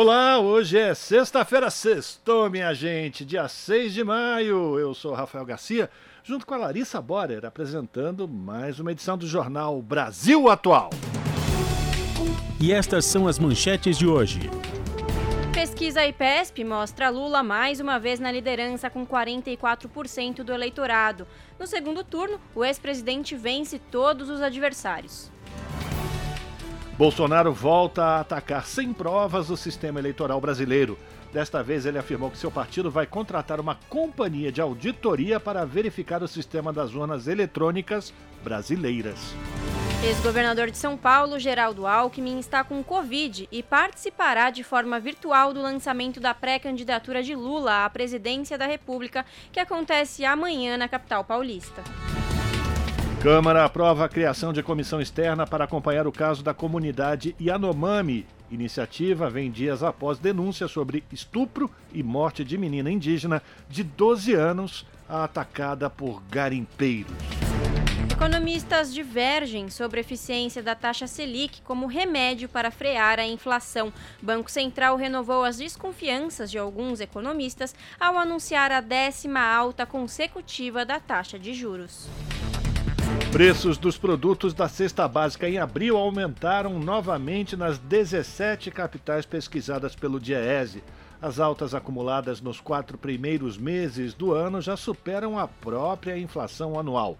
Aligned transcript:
Olá, 0.00 0.38
hoje 0.38 0.78
é 0.78 0.94
sexta-feira, 0.94 1.68
sextou, 1.70 2.48
minha 2.48 2.72
gente, 2.72 3.24
dia 3.24 3.48
6 3.48 3.92
de 3.92 4.04
maio. 4.04 4.78
Eu 4.78 4.94
sou 4.94 5.12
Rafael 5.12 5.44
Garcia, 5.44 5.90
junto 6.22 6.46
com 6.46 6.54
a 6.54 6.56
Larissa 6.56 7.02
Borer, 7.02 7.44
apresentando 7.44 8.28
mais 8.28 8.78
uma 8.78 8.92
edição 8.92 9.18
do 9.18 9.26
jornal 9.26 9.82
Brasil 9.82 10.48
Atual. 10.48 10.90
E 12.60 12.72
estas 12.72 13.06
são 13.06 13.26
as 13.26 13.40
manchetes 13.40 13.98
de 13.98 14.06
hoje. 14.06 14.48
Pesquisa 15.52 16.06
IPESP 16.06 16.62
mostra 16.62 17.10
Lula 17.10 17.42
mais 17.42 17.80
uma 17.80 17.98
vez 17.98 18.20
na 18.20 18.30
liderança 18.30 18.88
com 18.88 19.04
44% 19.04 20.44
do 20.44 20.52
eleitorado. 20.52 21.26
No 21.58 21.66
segundo 21.66 22.04
turno, 22.04 22.40
o 22.54 22.64
ex-presidente 22.64 23.34
vence 23.34 23.80
todos 23.80 24.30
os 24.30 24.40
adversários. 24.42 25.28
Bolsonaro 26.98 27.52
volta 27.52 28.02
a 28.02 28.20
atacar 28.20 28.66
sem 28.66 28.92
provas 28.92 29.50
o 29.50 29.56
sistema 29.56 30.00
eleitoral 30.00 30.40
brasileiro. 30.40 30.98
Desta 31.32 31.62
vez, 31.62 31.86
ele 31.86 31.96
afirmou 31.96 32.28
que 32.28 32.36
seu 32.36 32.50
partido 32.50 32.90
vai 32.90 33.06
contratar 33.06 33.60
uma 33.60 33.76
companhia 33.88 34.50
de 34.50 34.60
auditoria 34.60 35.38
para 35.38 35.64
verificar 35.64 36.24
o 36.24 36.26
sistema 36.26 36.72
das 36.72 36.94
urnas 36.94 37.28
eletrônicas 37.28 38.12
brasileiras. 38.42 39.32
Ex-governador 40.02 40.72
de 40.72 40.76
São 40.76 40.96
Paulo, 40.96 41.38
Geraldo 41.38 41.86
Alckmin, 41.86 42.40
está 42.40 42.64
com 42.64 42.82
Covid 42.82 43.48
e 43.52 43.62
participará 43.62 44.50
de 44.50 44.64
forma 44.64 44.98
virtual 44.98 45.54
do 45.54 45.62
lançamento 45.62 46.18
da 46.18 46.34
pré-candidatura 46.34 47.22
de 47.22 47.36
Lula 47.36 47.84
à 47.84 47.90
presidência 47.90 48.58
da 48.58 48.66
República, 48.66 49.24
que 49.52 49.60
acontece 49.60 50.24
amanhã 50.24 50.76
na 50.76 50.88
capital 50.88 51.22
paulista. 51.22 51.80
Câmara 53.20 53.64
aprova 53.64 54.04
a 54.04 54.08
criação 54.08 54.52
de 54.52 54.62
comissão 54.62 55.00
externa 55.00 55.44
para 55.44 55.64
acompanhar 55.64 56.06
o 56.06 56.12
caso 56.12 56.40
da 56.40 56.54
comunidade 56.54 57.34
Yanomami. 57.40 58.24
Iniciativa 58.48 59.28
vem 59.28 59.50
dias 59.50 59.82
após 59.82 60.20
denúncia 60.20 60.68
sobre 60.68 61.02
estupro 61.10 61.68
e 61.92 62.00
morte 62.00 62.44
de 62.44 62.56
menina 62.56 62.88
indígena 62.88 63.42
de 63.68 63.82
12 63.82 64.34
anos 64.34 64.86
atacada 65.08 65.90
por 65.90 66.22
garimpeiros. 66.30 67.12
Economistas 68.12 68.94
divergem 68.94 69.68
sobre 69.68 69.98
a 69.98 70.00
eficiência 70.00 70.62
da 70.62 70.76
taxa 70.76 71.08
Selic 71.08 71.60
como 71.62 71.86
remédio 71.86 72.48
para 72.48 72.70
frear 72.70 73.18
a 73.18 73.26
inflação. 73.26 73.92
Banco 74.22 74.48
Central 74.50 74.96
renovou 74.96 75.42
as 75.42 75.56
desconfianças 75.56 76.52
de 76.52 76.58
alguns 76.58 77.00
economistas 77.00 77.74
ao 77.98 78.16
anunciar 78.16 78.70
a 78.70 78.80
décima 78.80 79.40
alta 79.40 79.84
consecutiva 79.84 80.84
da 80.84 81.00
taxa 81.00 81.36
de 81.36 81.52
juros. 81.52 82.08
Preços 83.32 83.76
dos 83.76 83.98
produtos 83.98 84.54
da 84.54 84.68
cesta 84.68 85.06
básica 85.06 85.46
em 85.46 85.58
abril 85.58 85.98
aumentaram 85.98 86.78
novamente 86.78 87.56
nas 87.56 87.78
17 87.78 88.70
capitais 88.70 89.26
pesquisadas 89.26 89.94
pelo 89.94 90.18
Diese. 90.18 90.82
As 91.20 91.38
altas 91.38 91.74
acumuladas 91.74 92.40
nos 92.40 92.58
quatro 92.58 92.96
primeiros 92.96 93.58
meses 93.58 94.14
do 94.14 94.32
ano 94.32 94.62
já 94.62 94.78
superam 94.78 95.38
a 95.38 95.46
própria 95.46 96.16
inflação 96.18 96.78
anual. 96.78 97.18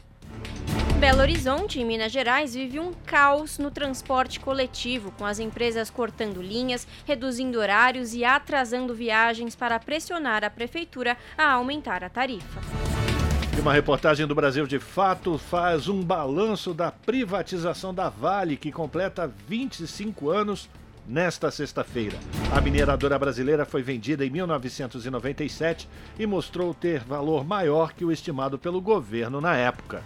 Belo 0.98 1.20
Horizonte, 1.20 1.78
em 1.78 1.84
Minas 1.84 2.10
Gerais, 2.10 2.54
vive 2.54 2.80
um 2.80 2.92
caos 3.04 3.58
no 3.58 3.70
transporte 3.70 4.40
coletivo, 4.40 5.12
com 5.12 5.26
as 5.26 5.38
empresas 5.38 5.90
cortando 5.90 6.40
linhas, 6.40 6.88
reduzindo 7.06 7.60
horários 7.60 8.14
e 8.14 8.24
atrasando 8.24 8.94
viagens 8.94 9.54
para 9.54 9.78
pressionar 9.78 10.42
a 10.42 10.50
prefeitura 10.50 11.18
a 11.36 11.52
aumentar 11.52 12.02
a 12.02 12.08
tarifa. 12.08 12.97
E 13.58 13.60
uma 13.60 13.72
reportagem 13.72 14.24
do 14.24 14.36
Brasil 14.36 14.68
de 14.68 14.78
Fato 14.78 15.36
faz 15.36 15.88
um 15.88 16.00
balanço 16.00 16.72
da 16.72 16.92
privatização 16.92 17.92
da 17.92 18.08
Vale, 18.08 18.56
que 18.56 18.70
completa 18.70 19.28
25 19.48 20.30
anos 20.30 20.70
nesta 21.08 21.50
sexta-feira. 21.50 22.16
A 22.52 22.60
mineradora 22.60 23.18
brasileira 23.18 23.64
foi 23.64 23.82
vendida 23.82 24.24
em 24.24 24.30
1997 24.30 25.88
e 26.16 26.24
mostrou 26.24 26.72
ter 26.72 27.00
valor 27.00 27.44
maior 27.44 27.94
que 27.94 28.04
o 28.04 28.12
estimado 28.12 28.60
pelo 28.60 28.80
governo 28.80 29.40
na 29.40 29.56
época. 29.56 30.04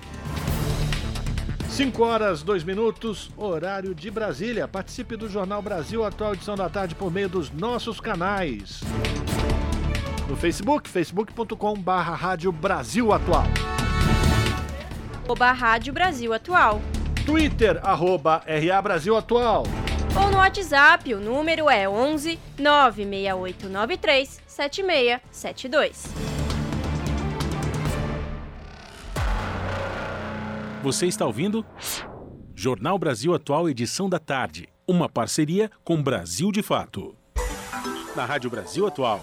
5 1.68 2.02
horas, 2.02 2.42
2 2.42 2.64
minutos, 2.64 3.30
horário 3.36 3.94
de 3.94 4.10
Brasília. 4.10 4.66
Participe 4.66 5.14
do 5.14 5.28
Jornal 5.28 5.60
Brasil 5.60 6.02
Atual 6.02 6.32
Edição 6.32 6.56
da 6.56 6.70
Tarde 6.70 6.94
por 6.94 7.12
meio 7.12 7.28
dos 7.28 7.50
nossos 7.50 8.00
canais 8.00 8.80
no 10.28 10.36
Facebook, 10.36 10.88
facebook.com 10.88 11.74
barra 11.74 12.14
Rádio 12.14 12.52
Brasil 12.52 13.12
Atual. 13.12 13.44
Arroba 15.24 15.52
Rádio 15.52 15.92
Brasil 15.92 16.32
Atual. 16.32 16.80
Twitter, 17.24 17.80
arroba 17.82 18.42
RA 18.46 18.82
Brasil 18.82 19.16
Atual. 19.16 19.64
Ou 20.14 20.30
no 20.30 20.36
WhatsApp, 20.38 21.14
o 21.14 21.20
número 21.20 21.70
é 21.70 21.88
11 21.88 22.38
96893 22.58 24.40
7672. 24.46 26.04
Você 30.82 31.06
está 31.06 31.24
ouvindo? 31.24 31.64
Jornal 32.54 32.98
Brasil 32.98 33.32
Atual, 33.34 33.68
edição 33.68 34.08
da 34.08 34.18
tarde. 34.18 34.68
Uma 34.86 35.08
parceria 35.08 35.70
com 35.84 36.02
Brasil 36.02 36.50
de 36.50 36.60
Fato. 36.62 37.14
Na 38.16 38.26
Rádio 38.26 38.50
Brasil 38.50 38.86
Atual 38.86 39.22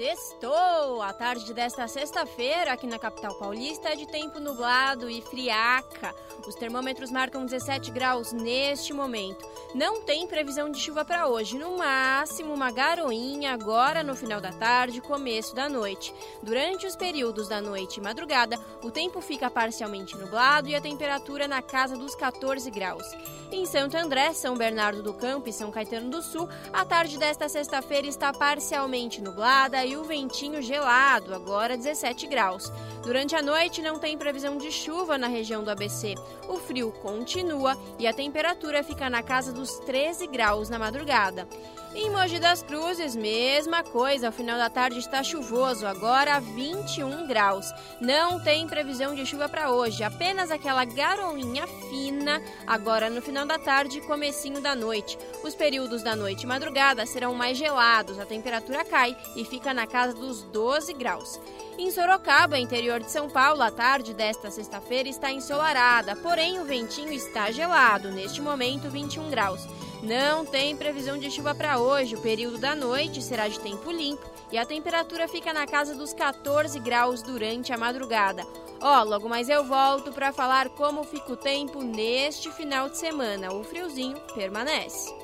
Sextou! 0.00 1.02
A 1.02 1.12
tarde 1.12 1.52
desta 1.52 1.86
sexta-feira, 1.86 2.72
aqui 2.72 2.86
na 2.86 2.98
capital 2.98 3.34
paulista, 3.34 3.90
é 3.90 3.96
de 3.96 4.06
tempo 4.06 4.40
nublado 4.40 5.10
e 5.10 5.20
friaca. 5.20 6.14
Os 6.48 6.54
termômetros 6.54 7.10
marcam 7.10 7.44
17 7.44 7.90
graus 7.90 8.32
neste 8.32 8.94
momento. 8.94 9.46
Não 9.74 10.00
tem 10.00 10.26
previsão 10.26 10.70
de 10.70 10.80
chuva 10.80 11.04
para 11.04 11.28
hoje, 11.28 11.58
no 11.58 11.76
máximo 11.76 12.54
uma 12.54 12.70
garoinha 12.70 13.52
agora 13.52 14.02
no 14.02 14.16
final 14.16 14.40
da 14.40 14.52
tarde, 14.52 15.02
começo 15.02 15.54
da 15.54 15.68
noite. 15.68 16.14
Durante 16.42 16.86
os 16.86 16.96
períodos 16.96 17.46
da 17.46 17.60
noite 17.60 17.98
e 17.98 18.02
madrugada, 18.02 18.58
o 18.82 18.90
tempo 18.90 19.20
fica 19.20 19.50
parcialmente 19.50 20.16
nublado 20.16 20.66
e 20.70 20.74
a 20.74 20.80
temperatura 20.80 21.46
na 21.46 21.60
casa 21.60 21.94
dos 21.94 22.14
14 22.14 22.70
graus. 22.70 23.04
Em 23.52 23.66
Santo 23.66 23.96
André, 23.96 24.32
São 24.32 24.56
Bernardo 24.56 25.02
do 25.02 25.12
Campo 25.12 25.48
e 25.48 25.52
São 25.52 25.70
Caetano 25.70 26.08
do 26.08 26.22
Sul, 26.22 26.48
a 26.72 26.84
tarde 26.84 27.18
desta 27.18 27.48
sexta-feira 27.48 28.06
está 28.06 28.32
parcialmente 28.32 29.20
nublada 29.20 29.89
o 29.96 30.04
ventinho 30.04 30.60
gelado, 30.62 31.34
agora 31.34 31.76
17 31.76 32.26
graus. 32.26 32.72
Durante 33.02 33.34
a 33.34 33.42
noite 33.42 33.80
não 33.80 33.98
tem 33.98 34.16
previsão 34.18 34.58
de 34.58 34.70
chuva 34.70 35.16
na 35.16 35.26
região 35.26 35.64
do 35.64 35.70
ABC. 35.70 36.14
O 36.48 36.56
frio 36.56 36.92
continua 37.02 37.76
e 37.98 38.06
a 38.06 38.12
temperatura 38.12 38.82
fica 38.82 39.08
na 39.08 39.22
casa 39.22 39.52
dos 39.52 39.78
13 39.80 40.26
graus 40.26 40.68
na 40.68 40.78
madrugada. 40.78 41.48
Em 41.92 42.08
Mogi 42.08 42.38
das 42.38 42.62
Cruzes, 42.62 43.16
mesma 43.16 43.82
coisa, 43.82 44.28
ao 44.28 44.32
final 44.32 44.56
da 44.56 44.70
tarde 44.70 45.00
está 45.00 45.24
chuvoso, 45.24 45.84
agora 45.84 46.38
21 46.38 47.26
graus. 47.26 47.74
Não 48.00 48.38
tem 48.38 48.64
previsão 48.68 49.12
de 49.12 49.26
chuva 49.26 49.48
para 49.48 49.72
hoje, 49.72 50.04
apenas 50.04 50.52
aquela 50.52 50.84
garoinha 50.84 51.66
fina, 51.66 52.40
agora 52.64 53.10
no 53.10 53.20
final 53.20 53.44
da 53.44 53.58
tarde 53.58 53.98
e 53.98 54.02
comecinho 54.02 54.60
da 54.60 54.72
noite. 54.72 55.18
Os 55.42 55.56
períodos 55.56 56.00
da 56.00 56.14
noite 56.14 56.44
e 56.44 56.46
madrugada 56.46 57.04
serão 57.06 57.34
mais 57.34 57.58
gelados, 57.58 58.20
a 58.20 58.24
temperatura 58.24 58.84
cai 58.84 59.16
e 59.34 59.44
fica 59.44 59.74
na 59.74 59.84
casa 59.84 60.14
dos 60.14 60.44
12 60.44 60.94
graus. 60.94 61.40
Em 61.76 61.90
Sorocaba, 61.90 62.56
interior 62.56 63.00
de 63.00 63.10
São 63.10 63.28
Paulo, 63.28 63.62
a 63.62 63.70
tarde 63.70 64.14
desta 64.14 64.48
sexta-feira 64.48 65.08
está 65.08 65.32
ensolarada, 65.32 66.14
porém 66.14 66.60
o 66.60 66.64
ventinho 66.64 67.12
está 67.12 67.50
gelado, 67.50 68.12
neste 68.12 68.40
momento 68.40 68.88
21 68.88 69.28
graus. 69.28 69.66
Não 70.02 70.46
tem 70.46 70.74
previsão 70.74 71.18
de 71.18 71.30
chuva 71.30 71.54
para 71.54 71.78
hoje. 71.78 72.14
O 72.14 72.20
período 72.20 72.58
da 72.58 72.74
noite 72.74 73.22
será 73.22 73.48
de 73.48 73.60
tempo 73.60 73.90
limpo 73.90 74.24
e 74.50 74.56
a 74.56 74.64
temperatura 74.64 75.28
fica 75.28 75.52
na 75.52 75.66
casa 75.66 75.94
dos 75.94 76.14
14 76.14 76.78
graus 76.80 77.22
durante 77.22 77.72
a 77.72 77.78
madrugada. 77.78 78.42
Ó, 78.80 79.00
oh, 79.00 79.04
logo 79.04 79.28
mais 79.28 79.48
eu 79.50 79.62
volto 79.62 80.10
para 80.10 80.32
falar 80.32 80.70
como 80.70 81.04
fica 81.04 81.32
o 81.32 81.36
tempo 81.36 81.82
neste 81.82 82.50
final 82.50 82.88
de 82.88 82.96
semana. 82.96 83.52
O 83.52 83.62
friozinho 83.62 84.18
permanece. 84.34 85.14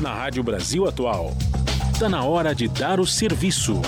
Na 0.00 0.12
Rádio 0.12 0.42
Brasil 0.42 0.88
Atual, 0.88 1.30
está 1.92 2.08
na 2.08 2.24
hora 2.24 2.52
de 2.52 2.66
dar 2.66 2.98
o 2.98 3.06
serviço. 3.06 3.80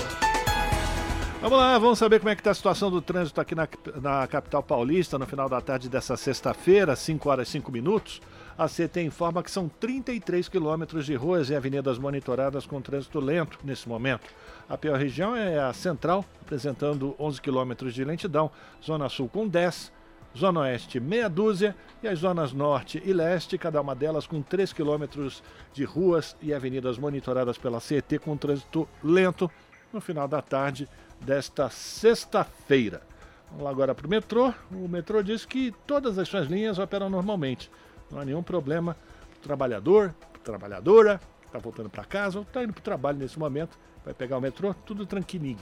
Vamos 1.41 1.59
lá, 1.59 1.77
vamos 1.77 1.99
saber 1.99 2.19
como 2.19 2.29
é 2.29 2.35
que 2.35 2.41
está 2.41 2.51
a 2.51 2.55
situação 2.55 2.89
do 2.89 3.01
trânsito 3.01 3.39
aqui 3.41 3.53
na, 3.53 3.67
na 4.01 4.25
capital 4.25 4.63
paulista 4.63 5.19
no 5.19 5.27
final 5.27 5.49
da 5.49 5.59
tarde 5.59 5.89
dessa 5.89 6.15
sexta-feira, 6.15 6.95
5 6.95 7.29
horas 7.29 7.49
e 7.49 7.51
5 7.51 7.71
minutos. 7.71 8.21
A 8.57 8.67
CT 8.69 9.01
informa 9.01 9.43
que 9.43 9.51
são 9.51 9.67
33 9.67 10.47
quilômetros 10.47 11.05
de 11.05 11.13
ruas 11.13 11.49
e 11.49 11.55
avenidas 11.55 11.99
monitoradas 11.99 12.65
com 12.65 12.81
trânsito 12.81 13.19
lento 13.19 13.59
nesse 13.65 13.87
momento. 13.89 14.33
A 14.69 14.77
pior 14.77 14.97
região 14.97 15.35
é 15.35 15.59
a 15.59 15.73
central, 15.73 16.23
apresentando 16.41 17.13
11 17.19 17.41
quilômetros 17.41 17.93
de 17.93 18.05
lentidão, 18.05 18.49
Zona 18.81 19.09
Sul 19.09 19.27
com 19.27 19.45
10, 19.45 19.91
Zona 20.37 20.61
Oeste 20.61 21.01
meia 21.01 21.29
dúzia 21.29 21.75
e 22.01 22.07
as 22.07 22.19
zonas 22.19 22.53
Norte 22.53 23.03
e 23.05 23.11
Leste, 23.11 23.57
cada 23.57 23.81
uma 23.81 23.93
delas 23.93 24.25
com 24.25 24.41
3 24.41 24.71
quilômetros 24.71 25.43
de 25.73 25.83
ruas 25.83 26.33
e 26.41 26.53
avenidas 26.53 26.97
monitoradas 26.97 27.57
pela 27.57 27.81
CET 27.81 28.19
com 28.19 28.37
trânsito 28.37 28.87
lento 29.03 29.51
no 29.91 29.99
final 29.99 30.29
da 30.29 30.41
tarde 30.41 30.87
desta 31.19 31.69
sexta-feira. 31.69 33.01
Vamos 33.49 33.65
lá 33.65 33.69
agora 33.69 33.93
para 33.93 34.07
o 34.07 34.09
metrô. 34.09 34.53
O 34.71 34.87
metrô 34.87 35.21
diz 35.21 35.45
que 35.45 35.73
todas 35.85 36.17
as 36.17 36.29
suas 36.29 36.47
linhas 36.47 36.79
operam 36.79 37.09
normalmente. 37.09 37.69
Não 38.15 38.21
há 38.21 38.25
nenhum 38.25 38.41
problema 38.41 38.95
para 39.29 39.39
o 39.39 39.41
trabalhador, 39.41 40.15
trabalhadora, 40.41 41.19
que 41.41 41.47
está 41.47 41.59
voltando 41.59 41.89
para 41.89 42.05
casa 42.05 42.37
ou 42.37 42.43
está 42.43 42.63
indo 42.63 42.71
para 42.71 42.79
o 42.79 42.83
trabalho 42.83 43.17
nesse 43.17 43.37
momento, 43.37 43.77
vai 44.05 44.13
pegar 44.13 44.37
o 44.37 44.41
metrô, 44.41 44.73
tudo 44.73 45.05
tranquilinho. 45.05 45.59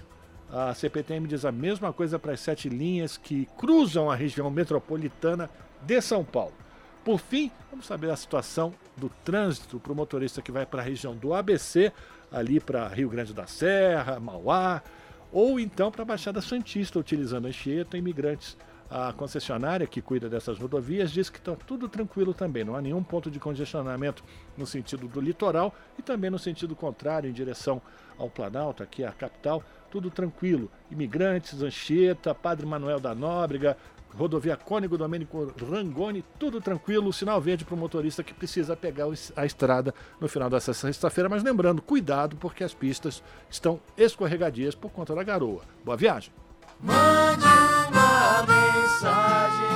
A 0.52 0.72
CPTM 0.76 1.28
diz 1.28 1.46
a 1.46 1.52
mesma 1.52 1.92
coisa 1.92 2.20
para 2.20 2.34
as 2.34 2.40
sete 2.40 2.70
linhas 2.70 3.18
que 3.18 3.48
cruzam 3.58 4.12
a 4.12 4.16
região 4.16 4.52
metropolitana 4.52 5.50
de 5.82 6.00
São 6.00 6.24
Paulo. 6.24 6.54
Por 7.04 7.20
fim, 7.20 7.52
vamos 7.72 7.88
saber 7.88 8.12
a 8.12 8.16
situação 8.16 8.72
do 8.96 9.10
trânsito 9.26 9.80
para 9.80 9.92
o 9.92 9.96
motorista 9.96 10.40
que 10.40 10.52
vai 10.52 10.64
para 10.64 10.82
a 10.82 10.86
região 10.86 11.16
do 11.16 11.34
ABC, 11.34 11.92
ali 12.32 12.60
para 12.60 12.88
Rio 12.88 13.10
Grande 13.10 13.34
da 13.34 13.48
Serra, 13.48 14.20
Mauá, 14.20 14.84
ou 15.32 15.60
então 15.60 15.92
para 15.92 16.04
a 16.04 16.06
Baixada 16.06 16.40
Santista, 16.40 17.00
utilizando 17.00 17.48
a 17.48 17.50
Anchieta, 17.50 17.98
imigrantes. 17.98 18.56
A 18.90 19.12
concessionária 19.14 19.88
que 19.88 20.02
cuida 20.02 20.30
dessas 20.30 20.60
rodovias 20.60 21.12
diz 21.12 21.30
que 21.30 21.40
está 21.40 21.56
tudo 21.56 21.90
tranquilo 21.90 22.34
também, 22.34 22.64
não 22.64 22.76
há 22.76 22.82
nenhum 22.82 23.02
ponto 23.02 23.32
de 23.32 23.40
congestionamento 23.40 24.24
no 24.56 24.68
sentido 24.68 25.08
do 25.08 25.20
litoral 25.20 25.74
e 25.98 26.02
também 26.02 26.30
no 26.30 26.38
sentido 26.38 26.76
contrário, 26.76 27.30
em 27.30 27.34
direção 27.34 27.82
ao 28.18 28.30
Planalto, 28.30 28.84
aqui 28.84 29.04
a 29.04 29.12
capital, 29.12 29.64
tudo 29.90 30.12
tranquilo. 30.12 30.70
Imigrantes, 30.92 31.62
Anchieta, 31.62 32.36
Padre 32.36 32.66
Manuel 32.66 33.00
da 33.00 33.16
Nóbrega, 33.16 33.76
rodovia 34.16 34.56
Cônigo 34.56 34.98
Domênico 34.98 35.54
Rangoni, 35.70 36.24
tudo 36.38 36.62
tranquilo, 36.62 37.12
sinal 37.12 37.42
verde 37.42 37.66
para 37.66 37.76
o 37.76 37.78
motorista 37.78 38.24
que 38.24 38.34
precisa 38.34 38.76
pegar 38.76 39.06
a 39.36 39.46
estrada 39.46 39.94
no 40.20 40.28
final 40.28 40.50
dessa 40.50 40.74
sexta-feira, 40.74 41.30
mas 41.30 41.44
lembrando, 41.44 41.82
cuidado 41.82 42.36
porque 42.38 42.64
as 42.64 42.74
pistas 42.74 43.24
estão 43.50 43.80
escorregadias 43.98 44.76
por 44.76 44.92
conta 44.92 45.16
da 45.16 45.24
garoa. 45.24 45.62
Boa 45.84 45.98
viagem! 45.98 46.32
Uma 48.24 48.46
mensagem 48.48 49.68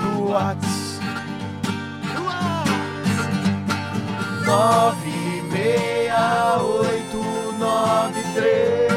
no 0.00 0.30
WhatsApp. 0.30 0.74
Nove 4.46 5.42
meia 5.52 6.58
oito 6.62 7.22
nove 7.58 8.22
três. 8.34 8.94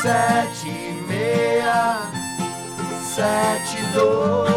Sete 0.00 1.04
meia 1.06 2.10
sete 3.02 3.82
dois 3.94 4.51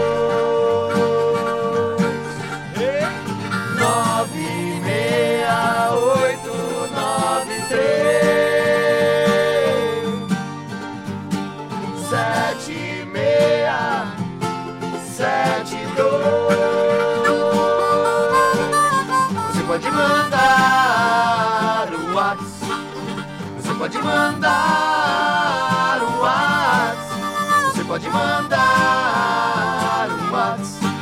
pode 23.95 24.01
mandar 24.01 26.01
o 26.01 26.19
WhatsApp 26.19 27.71
Você 27.71 27.83
pode 27.83 28.09
mandar 28.09 30.09
o 30.09 30.31
WhatsApp 30.33 30.95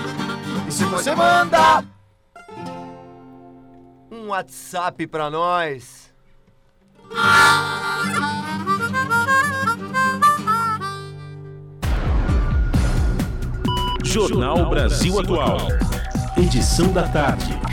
E 0.68 0.72
se 0.72 0.84
você 0.86 1.14
mandar 1.16 1.84
um 4.12 4.28
WhatsApp 4.28 5.08
pra 5.08 5.30
nós 5.30 6.04
Jornal 14.04 14.70
Brasil 14.70 15.20
Atual. 15.20 15.58
Edição 16.38 16.94
da 16.94 17.08
tarde. 17.08 17.73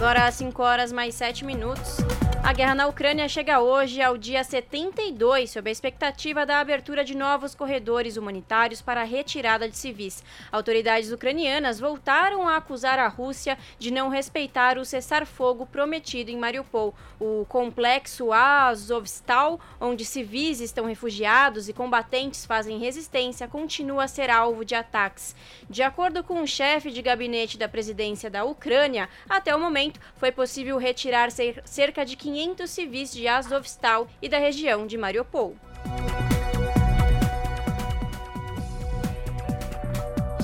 Agora 0.00 0.28
às 0.28 0.36
5 0.36 0.62
horas 0.62 0.90
mais 0.90 1.14
7 1.14 1.44
minutos. 1.44 1.98
A 2.42 2.52
guerra 2.54 2.74
na 2.74 2.88
Ucrânia 2.88 3.28
chega 3.28 3.60
hoje 3.60 4.00
ao 4.02 4.16
dia 4.16 4.42
72, 4.42 5.50
sob 5.50 5.68
a 5.68 5.72
expectativa 5.72 6.44
da 6.46 6.58
abertura 6.58 7.04
de 7.04 7.14
novos 7.14 7.54
corredores 7.54 8.16
humanitários 8.16 8.80
para 8.80 9.02
a 9.02 9.04
retirada 9.04 9.68
de 9.68 9.76
civis. 9.76 10.24
Autoridades 10.50 11.12
ucranianas 11.12 11.78
voltaram 11.78 12.48
a 12.48 12.56
acusar 12.56 12.98
a 12.98 13.06
Rússia 13.06 13.56
de 13.78 13.92
não 13.92 14.08
respeitar 14.08 14.78
o 14.78 14.84
cessar-fogo 14.84 15.66
prometido 15.66 16.30
em 16.30 16.38
Mariupol. 16.38 16.94
O 17.20 17.44
complexo 17.46 18.32
Azovstal, 18.32 19.60
onde 19.80 20.04
civis 20.04 20.60
estão 20.60 20.86
refugiados 20.86 21.68
e 21.68 21.72
combatentes 21.72 22.46
fazem 22.46 22.78
resistência, 22.78 23.46
continua 23.46 24.04
a 24.04 24.08
ser 24.08 24.28
alvo 24.28 24.64
de 24.64 24.74
ataques. 24.74 25.36
De 25.68 25.82
acordo 25.82 26.24
com 26.24 26.42
o 26.42 26.48
chefe 26.48 26.90
de 26.90 27.02
gabinete 27.02 27.58
da 27.58 27.68
presidência 27.68 28.30
da 28.30 28.44
Ucrânia, 28.44 29.08
até 29.28 29.54
o 29.54 29.60
momento 29.60 30.00
foi 30.16 30.32
possível 30.32 30.78
retirar 30.78 31.30
cerca 31.30 32.04
de 32.04 32.16
500 32.16 32.29
civis 32.66 33.12
de 33.12 33.26
Azovstal 33.26 34.08
e 34.20 34.28
da 34.28 34.38
região 34.38 34.86
de 34.86 34.96
Mariupol. 34.96 35.56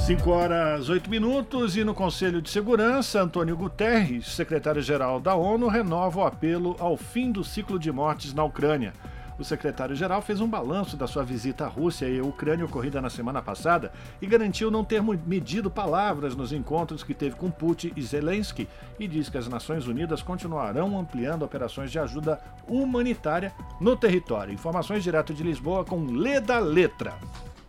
5 0.06 0.30
horas 0.30 0.88
8 0.88 1.10
minutos 1.10 1.76
e 1.76 1.82
no 1.82 1.92
Conselho 1.92 2.40
de 2.40 2.48
Segurança, 2.48 3.20
Antônio 3.20 3.56
Guterres, 3.56 4.28
secretário-geral 4.28 5.18
da 5.18 5.34
ONU, 5.34 5.66
renova 5.66 6.20
o 6.20 6.24
apelo 6.24 6.76
ao 6.78 6.96
fim 6.96 7.32
do 7.32 7.42
ciclo 7.42 7.76
de 7.76 7.90
mortes 7.90 8.32
na 8.32 8.44
Ucrânia. 8.44 8.92
O 9.38 9.44
secretário-geral 9.44 10.22
fez 10.22 10.40
um 10.40 10.48
balanço 10.48 10.96
da 10.96 11.06
sua 11.06 11.22
visita 11.22 11.66
à 11.66 11.69
Rússia 11.69 12.08
e 12.08 12.19
à 12.19 12.22
Ucrânia 12.22 12.64
ocorrida 12.64 13.02
na 13.02 13.10
semana 13.10 13.43
passada 13.43 13.93
e 14.20 14.26
garantiu 14.26 14.70
não 14.70 14.82
ter 14.82 15.02
medido 15.02 15.70
palavras 15.70 16.34
nos 16.34 16.52
encontros 16.52 17.02
que 17.02 17.12
teve 17.12 17.36
com 17.36 17.50
Putin 17.50 17.93
e 17.94 18.02
Zelensky 18.02 18.66
e 18.98 19.06
diz 19.06 19.28
que 19.28 19.36
as 19.36 19.46
Nações 19.46 19.86
Unidas 19.86 20.22
continuarão 20.22 20.98
ampliando 20.98 21.43
operações 21.43 21.90
de 21.90 21.98
ajuda 21.98 22.40
humanitária 22.66 23.52
no 23.78 23.94
território. 23.94 24.55
Informações 24.55 25.02
direto 25.02 25.34
de 25.34 25.43
Lisboa 25.43 25.84
com 25.84 26.06
Leda 26.06 26.58
Letra. 26.58 27.19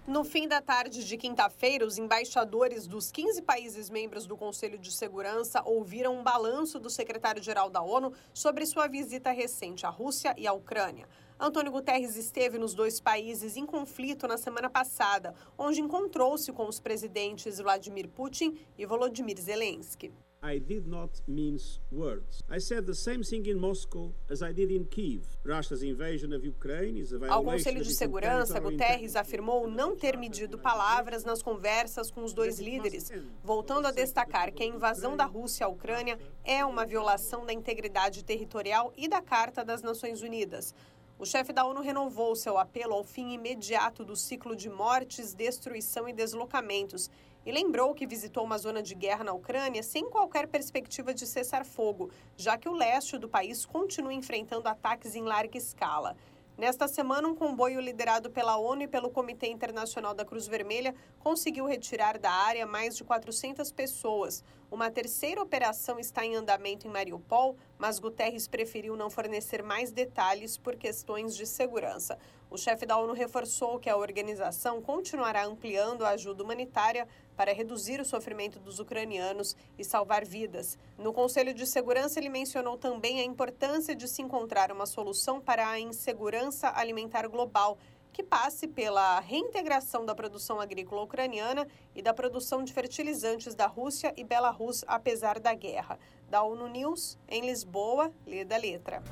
No 0.07 0.23
fim 0.23 0.47
da 0.47 0.61
tarde 0.61 1.03
de 1.03 1.17
quinta-feira, 1.17 1.85
os 1.85 1.97
embaixadores 1.97 2.87
dos 2.87 3.11
15 3.11 3.41
países 3.41 3.89
membros 3.89 4.25
do 4.25 4.37
Conselho 4.37 4.79
de 4.79 4.89
Segurança 4.89 5.61
ouviram 5.65 6.17
um 6.17 6.23
balanço 6.23 6.79
do 6.79 6.89
secretário-geral 6.89 7.69
da 7.69 7.81
ONU 7.81 8.13
sobre 8.33 8.65
sua 8.65 8.87
visita 8.87 9.31
recente 9.31 9.85
à 9.85 9.89
Rússia 9.89 10.33
e 10.37 10.47
à 10.47 10.53
Ucrânia. 10.53 11.05
Antônio 11.39 11.71
Guterres 11.71 12.15
esteve 12.15 12.57
nos 12.57 12.73
dois 12.73 12.99
países 12.99 13.55
em 13.55 13.65
conflito 13.65 14.27
na 14.27 14.37
semana 14.37 14.69
passada, 14.69 15.35
onde 15.55 15.79
encontrou-se 15.79 16.51
com 16.51 16.67
os 16.67 16.79
presidentes 16.79 17.59
Vladimir 17.59 18.07
Putin 18.09 18.57
e 18.75 18.85
Volodymyr 18.87 19.39
Zelensky. 19.39 20.11
I 20.43 20.59
did 20.59 20.87
not 20.87 21.19
mince 21.27 21.79
words. 21.91 22.43
I 22.49 22.59
said 22.59 22.85
the 22.85 22.93
same 22.93 23.23
thing 23.23 23.49
in 23.49 23.55
Moscow 23.55 24.13
as 24.29 24.41
I 24.43 24.53
did 24.53 24.71
in 24.71 24.85
Kiev. 24.85 25.25
Russia's 25.43 25.81
invasion 25.81 26.31
of 26.31 26.45
Ukraine 26.45 26.99
is 26.99 27.11
a 27.11 27.15
Ao 27.15 27.41
violation 27.41 27.43
Conselho 27.43 27.81
of 27.81 27.87
de 27.87 27.95
Segurança, 27.95 28.59
Guterres 28.59 29.15
afirmou 29.15 29.67
não 29.67 29.95
ter 29.95 30.15
medido 30.15 30.59
palavras 30.59 31.23
nas 31.23 31.41
conversas 31.41 32.11
com 32.11 32.23
os 32.23 32.33
dois 32.33 32.59
líderes, 32.59 33.11
voltando 33.43 33.87
a 33.87 33.91
destacar 33.91 34.53
que 34.53 34.61
a 34.61 34.65
invasão 34.65 35.17
da 35.17 35.25
Rússia 35.25 35.65
à 35.65 35.69
Ucrânia 35.69 36.19
é 36.43 36.63
uma 36.63 36.85
violação 36.85 37.43
da 37.43 37.51
integridade 37.51 38.23
territorial 38.23 38.93
e 38.95 39.07
da 39.07 39.21
Carta 39.21 39.65
das 39.65 39.81
Nações 39.81 40.21
Unidas. 40.21 40.73
O 41.19 41.25
chefe 41.25 41.51
da 41.51 41.65
ONU 41.65 41.81
renovou 41.81 42.35
seu 42.35 42.59
apelo 42.59 42.93
ao 42.93 43.03
fim 43.03 43.31
imediato 43.31 44.05
do 44.05 44.15
ciclo 44.15 44.55
de 44.55 44.69
mortes, 44.69 45.33
destruição 45.33 46.07
e 46.07 46.13
deslocamentos 46.13 47.09
e 47.43 47.51
lembrou 47.51 47.95
que 47.95 48.05
visitou 48.05 48.43
uma 48.43 48.59
zona 48.59 48.83
de 48.83 48.93
guerra 48.93 49.23
na 49.23 49.33
Ucrânia 49.33 49.81
sem 49.81 50.07
qualquer 50.07 50.47
perspectiva 50.47 51.15
de 51.15 51.25
cessar 51.25 51.65
fogo, 51.65 52.11
já 52.35 52.55
que 52.55 52.69
o 52.69 52.73
leste 52.73 53.17
do 53.17 53.27
país 53.27 53.65
continua 53.65 54.13
enfrentando 54.13 54.69
ataques 54.69 55.15
em 55.15 55.23
larga 55.23 55.57
escala. 55.57 56.15
Nesta 56.55 56.87
semana, 56.87 57.27
um 57.27 57.35
comboio 57.35 57.79
liderado 57.79 58.29
pela 58.29 58.57
ONU 58.57 58.83
e 58.83 58.87
pelo 58.87 59.09
Comitê 59.09 59.47
Internacional 59.47 60.13
da 60.13 60.25
Cruz 60.25 60.47
Vermelha 60.47 60.93
conseguiu 61.19 61.65
retirar 61.65 62.19
da 62.19 62.31
área 62.31 62.67
mais 62.67 62.95
de 62.95 63.03
400 63.03 63.71
pessoas. 63.71 64.43
Uma 64.69 64.91
terceira 64.91 65.41
operação 65.41 65.97
está 65.97 66.25
em 66.25 66.35
andamento 66.35 66.85
em 66.85 66.89
Mariupol, 66.89 67.55
mas 67.77 67.99
Guterres 67.99 68.49
preferiu 68.49 68.97
não 68.97 69.09
fornecer 69.09 69.63
mais 69.63 69.93
detalhes 69.93 70.57
por 70.57 70.75
questões 70.75 71.37
de 71.37 71.45
segurança. 71.45 72.19
O 72.49 72.57
chefe 72.57 72.85
da 72.85 72.97
ONU 72.97 73.13
reforçou 73.13 73.79
que 73.79 73.89
a 73.89 73.95
organização 73.95 74.81
continuará 74.81 75.45
ampliando 75.45 76.05
a 76.05 76.09
ajuda 76.09 76.43
humanitária 76.43 77.07
para 77.35 77.53
reduzir 77.53 78.01
o 78.01 78.05
sofrimento 78.05 78.59
dos 78.59 78.79
ucranianos 78.79 79.55
e 79.79 79.85
salvar 79.85 80.25
vidas. 80.25 80.77
No 80.97 81.13
Conselho 81.13 81.53
de 81.53 81.65
Segurança, 81.65 82.19
ele 82.19 82.29
mencionou 82.29 82.77
também 82.77 83.21
a 83.21 83.23
importância 83.23 83.95
de 83.95 84.07
se 84.07 84.21
encontrar 84.21 84.69
uma 84.69 84.85
solução 84.85 85.39
para 85.39 85.69
a 85.69 85.79
insegurança 85.79 86.71
alimentar 86.75 87.25
global 87.27 87.77
que 88.17 88.23
passe 88.23 88.67
pela 88.67 89.19
reintegração 89.19 90.03
da 90.03 90.15
produção 90.15 90.59
agrícola 90.59 91.03
ucraniana 91.03 91.67
e 91.93 92.01
da 92.01 92.15
produção 92.15 92.63
de 92.63 92.73
fertilizantes 92.73 93.53
da 93.53 93.67
Rússia 93.67 94.11
e 94.17 94.23
Belarus, 94.23 94.83
apesar 94.87 95.39
da 95.39 95.53
guerra. 95.53 95.99
Da 96.27 96.41
ONU 96.41 96.67
News, 96.67 97.15
em 97.27 97.45
Lisboa, 97.45 98.11
lê 98.25 98.43
da 98.43 98.57
letra. 98.57 99.03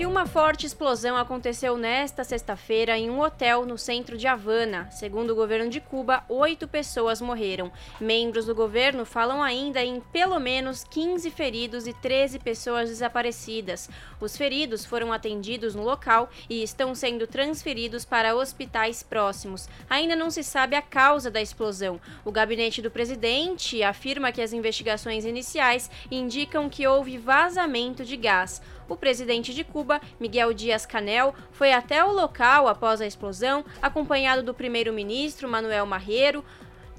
E 0.00 0.06
uma 0.06 0.24
forte 0.24 0.64
explosão 0.64 1.14
aconteceu 1.14 1.76
nesta 1.76 2.24
sexta-feira 2.24 2.96
em 2.96 3.10
um 3.10 3.20
hotel 3.20 3.66
no 3.66 3.76
centro 3.76 4.16
de 4.16 4.26
Havana. 4.26 4.90
Segundo 4.90 5.32
o 5.32 5.34
governo 5.34 5.68
de 5.68 5.78
Cuba, 5.78 6.24
oito 6.26 6.66
pessoas 6.66 7.20
morreram. 7.20 7.70
Membros 8.00 8.46
do 8.46 8.54
governo 8.54 9.04
falam 9.04 9.42
ainda 9.42 9.84
em 9.84 10.00
pelo 10.00 10.40
menos 10.40 10.84
15 10.84 11.30
feridos 11.30 11.86
e 11.86 11.92
13 11.92 12.38
pessoas 12.38 12.88
desaparecidas. 12.88 13.90
Os 14.18 14.38
feridos 14.38 14.86
foram 14.86 15.12
atendidos 15.12 15.74
no 15.74 15.82
local 15.82 16.30
e 16.48 16.62
estão 16.62 16.94
sendo 16.94 17.26
transferidos 17.26 18.02
para 18.02 18.34
hospitais 18.34 19.02
próximos. 19.02 19.68
Ainda 19.90 20.16
não 20.16 20.30
se 20.30 20.42
sabe 20.42 20.76
a 20.76 20.80
causa 20.80 21.30
da 21.30 21.42
explosão. 21.42 22.00
O 22.24 22.32
gabinete 22.32 22.80
do 22.80 22.90
presidente 22.90 23.82
afirma 23.82 24.32
que 24.32 24.40
as 24.40 24.54
investigações 24.54 25.26
iniciais 25.26 25.90
indicam 26.10 26.70
que 26.70 26.86
houve 26.86 27.18
vazamento 27.18 28.02
de 28.02 28.16
gás. 28.16 28.62
O 28.90 28.96
presidente 28.96 29.54
de 29.54 29.62
Cuba, 29.62 30.00
Miguel 30.18 30.52
Dias-Canel, 30.52 31.32
foi 31.52 31.72
até 31.72 32.04
o 32.04 32.10
local 32.10 32.66
após 32.66 33.00
a 33.00 33.06
explosão, 33.06 33.64
acompanhado 33.80 34.42
do 34.42 34.52
primeiro-ministro 34.52 35.48
Manuel 35.48 35.86
Marrero 35.86 36.44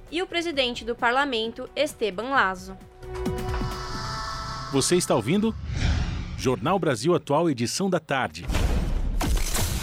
e 0.09 0.21
o 0.21 0.25
presidente 0.25 0.85
do 0.85 0.95
parlamento, 0.95 1.69
Esteban 1.75 2.29
Lazo. 2.29 2.77
Você 4.71 4.95
está 4.95 5.13
ouvindo? 5.13 5.53
Jornal 6.37 6.79
Brasil 6.79 7.13
Atual, 7.13 7.49
edição 7.49 7.89
da 7.89 7.99
tarde. 7.99 8.45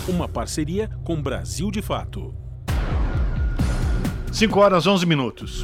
Uma 0.08 0.26
parceria 0.26 0.88
com 1.04 1.20
Brasil 1.20 1.70
de 1.70 1.82
Fato. 1.82 2.34
5 4.32 4.58
horas 4.58 4.86
11 4.86 5.04
minutos. 5.04 5.62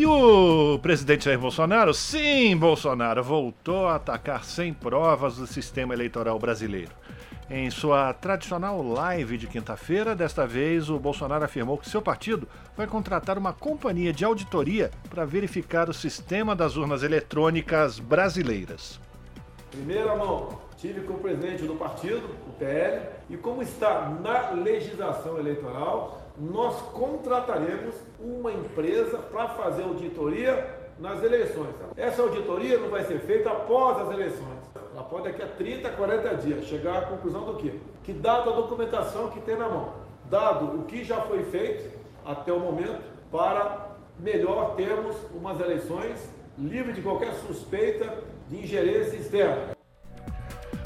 E 0.00 0.06
o 0.06 0.78
presidente 0.78 1.26
Jair 1.26 1.38
Bolsonaro, 1.38 1.92
sim, 1.92 2.56
Bolsonaro, 2.56 3.22
voltou 3.22 3.86
a 3.86 3.96
atacar 3.96 4.46
sem 4.46 4.72
provas 4.72 5.38
o 5.38 5.46
sistema 5.46 5.92
eleitoral 5.92 6.38
brasileiro. 6.38 6.92
Em 7.50 7.70
sua 7.70 8.14
tradicional 8.14 8.82
live 8.82 9.36
de 9.36 9.46
quinta-feira, 9.46 10.16
desta 10.16 10.46
vez 10.46 10.88
o 10.88 10.98
Bolsonaro 10.98 11.44
afirmou 11.44 11.76
que 11.76 11.86
seu 11.86 12.00
partido 12.00 12.48
vai 12.74 12.86
contratar 12.86 13.36
uma 13.36 13.52
companhia 13.52 14.10
de 14.10 14.24
auditoria 14.24 14.90
para 15.10 15.26
verificar 15.26 15.90
o 15.90 15.92
sistema 15.92 16.56
das 16.56 16.78
urnas 16.78 17.02
eletrônicas 17.02 17.98
brasileiras. 17.98 18.98
Primeira 19.70 20.16
mão, 20.16 20.60
tive 20.78 21.02
com 21.02 21.12
o 21.12 21.18
presidente 21.18 21.64
do 21.64 21.74
partido, 21.74 22.26
o 22.48 22.52
PL, 22.54 23.02
e 23.28 23.36
como 23.36 23.60
está 23.60 24.08
na 24.08 24.52
legislação 24.52 25.38
eleitoral, 25.38 26.19
nós 26.40 26.80
contrataremos 26.92 27.94
uma 28.18 28.50
empresa 28.50 29.18
para 29.18 29.48
fazer 29.48 29.82
auditoria 29.82 30.78
nas 30.98 31.22
eleições. 31.22 31.74
Essa 31.96 32.22
auditoria 32.22 32.78
não 32.78 32.88
vai 32.88 33.04
ser 33.04 33.20
feita 33.20 33.50
após 33.50 33.98
as 33.98 34.10
eleições. 34.14 34.58
Ela 34.94 35.04
pode 35.04 35.24
daqui 35.24 35.42
a 35.42 35.46
30, 35.46 35.90
40 35.90 36.34
dias 36.36 36.64
chegar 36.64 36.98
à 36.98 37.02
conclusão 37.02 37.44
do 37.44 37.54
quê? 37.56 37.74
Que 38.02 38.12
dado 38.12 38.50
a 38.50 38.54
documentação 38.54 39.28
que 39.28 39.40
tem 39.40 39.56
na 39.56 39.68
mão, 39.68 39.92
dado 40.30 40.80
o 40.80 40.84
que 40.84 41.04
já 41.04 41.20
foi 41.22 41.42
feito 41.44 41.98
até 42.24 42.52
o 42.52 42.58
momento, 42.58 43.02
para 43.30 43.90
melhor 44.18 44.74
termos 44.76 45.16
umas 45.34 45.60
eleições 45.60 46.30
livre 46.58 46.92
de 46.92 47.02
qualquer 47.02 47.32
suspeita 47.34 48.18
de 48.48 48.62
ingerência 48.62 49.16
externa. 49.16 49.79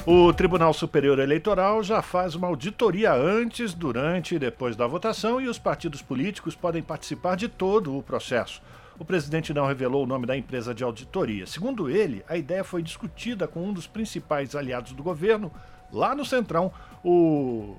O 0.06 0.34
Tribunal 0.34 0.74
Superior 0.74 1.18
Eleitoral 1.18 1.82
já 1.82 2.02
faz 2.02 2.34
uma 2.34 2.46
auditoria 2.46 3.14
antes, 3.14 3.72
durante 3.72 4.34
e 4.34 4.38
depois 4.38 4.76
da 4.76 4.86
votação 4.86 5.40
e 5.40 5.48
os 5.48 5.58
partidos 5.58 6.02
políticos 6.02 6.54
podem 6.54 6.82
participar 6.82 7.36
de 7.36 7.48
todo 7.48 7.96
o 7.96 8.02
processo. 8.02 8.60
O 8.98 9.04
presidente 9.04 9.54
não 9.54 9.66
revelou 9.66 10.04
o 10.04 10.06
nome 10.06 10.26
da 10.26 10.36
empresa 10.36 10.74
de 10.74 10.84
auditoria. 10.84 11.46
Segundo 11.46 11.88
ele, 11.88 12.22
a 12.28 12.36
ideia 12.36 12.62
foi 12.62 12.82
discutida 12.82 13.48
com 13.48 13.64
um 13.66 13.72
dos 13.72 13.86
principais 13.86 14.54
aliados 14.54 14.92
do 14.92 15.02
governo, 15.02 15.50
lá 15.90 16.14
no 16.14 16.24
Centrão, 16.24 16.70
o 17.02 17.74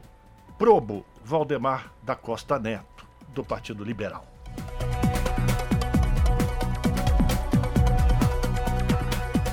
Probo 0.58 1.06
Valdemar 1.24 1.94
da 2.02 2.16
Costa 2.16 2.58
Neto, 2.58 3.06
do 3.36 3.44
Partido 3.44 3.84
Liberal. 3.84 4.26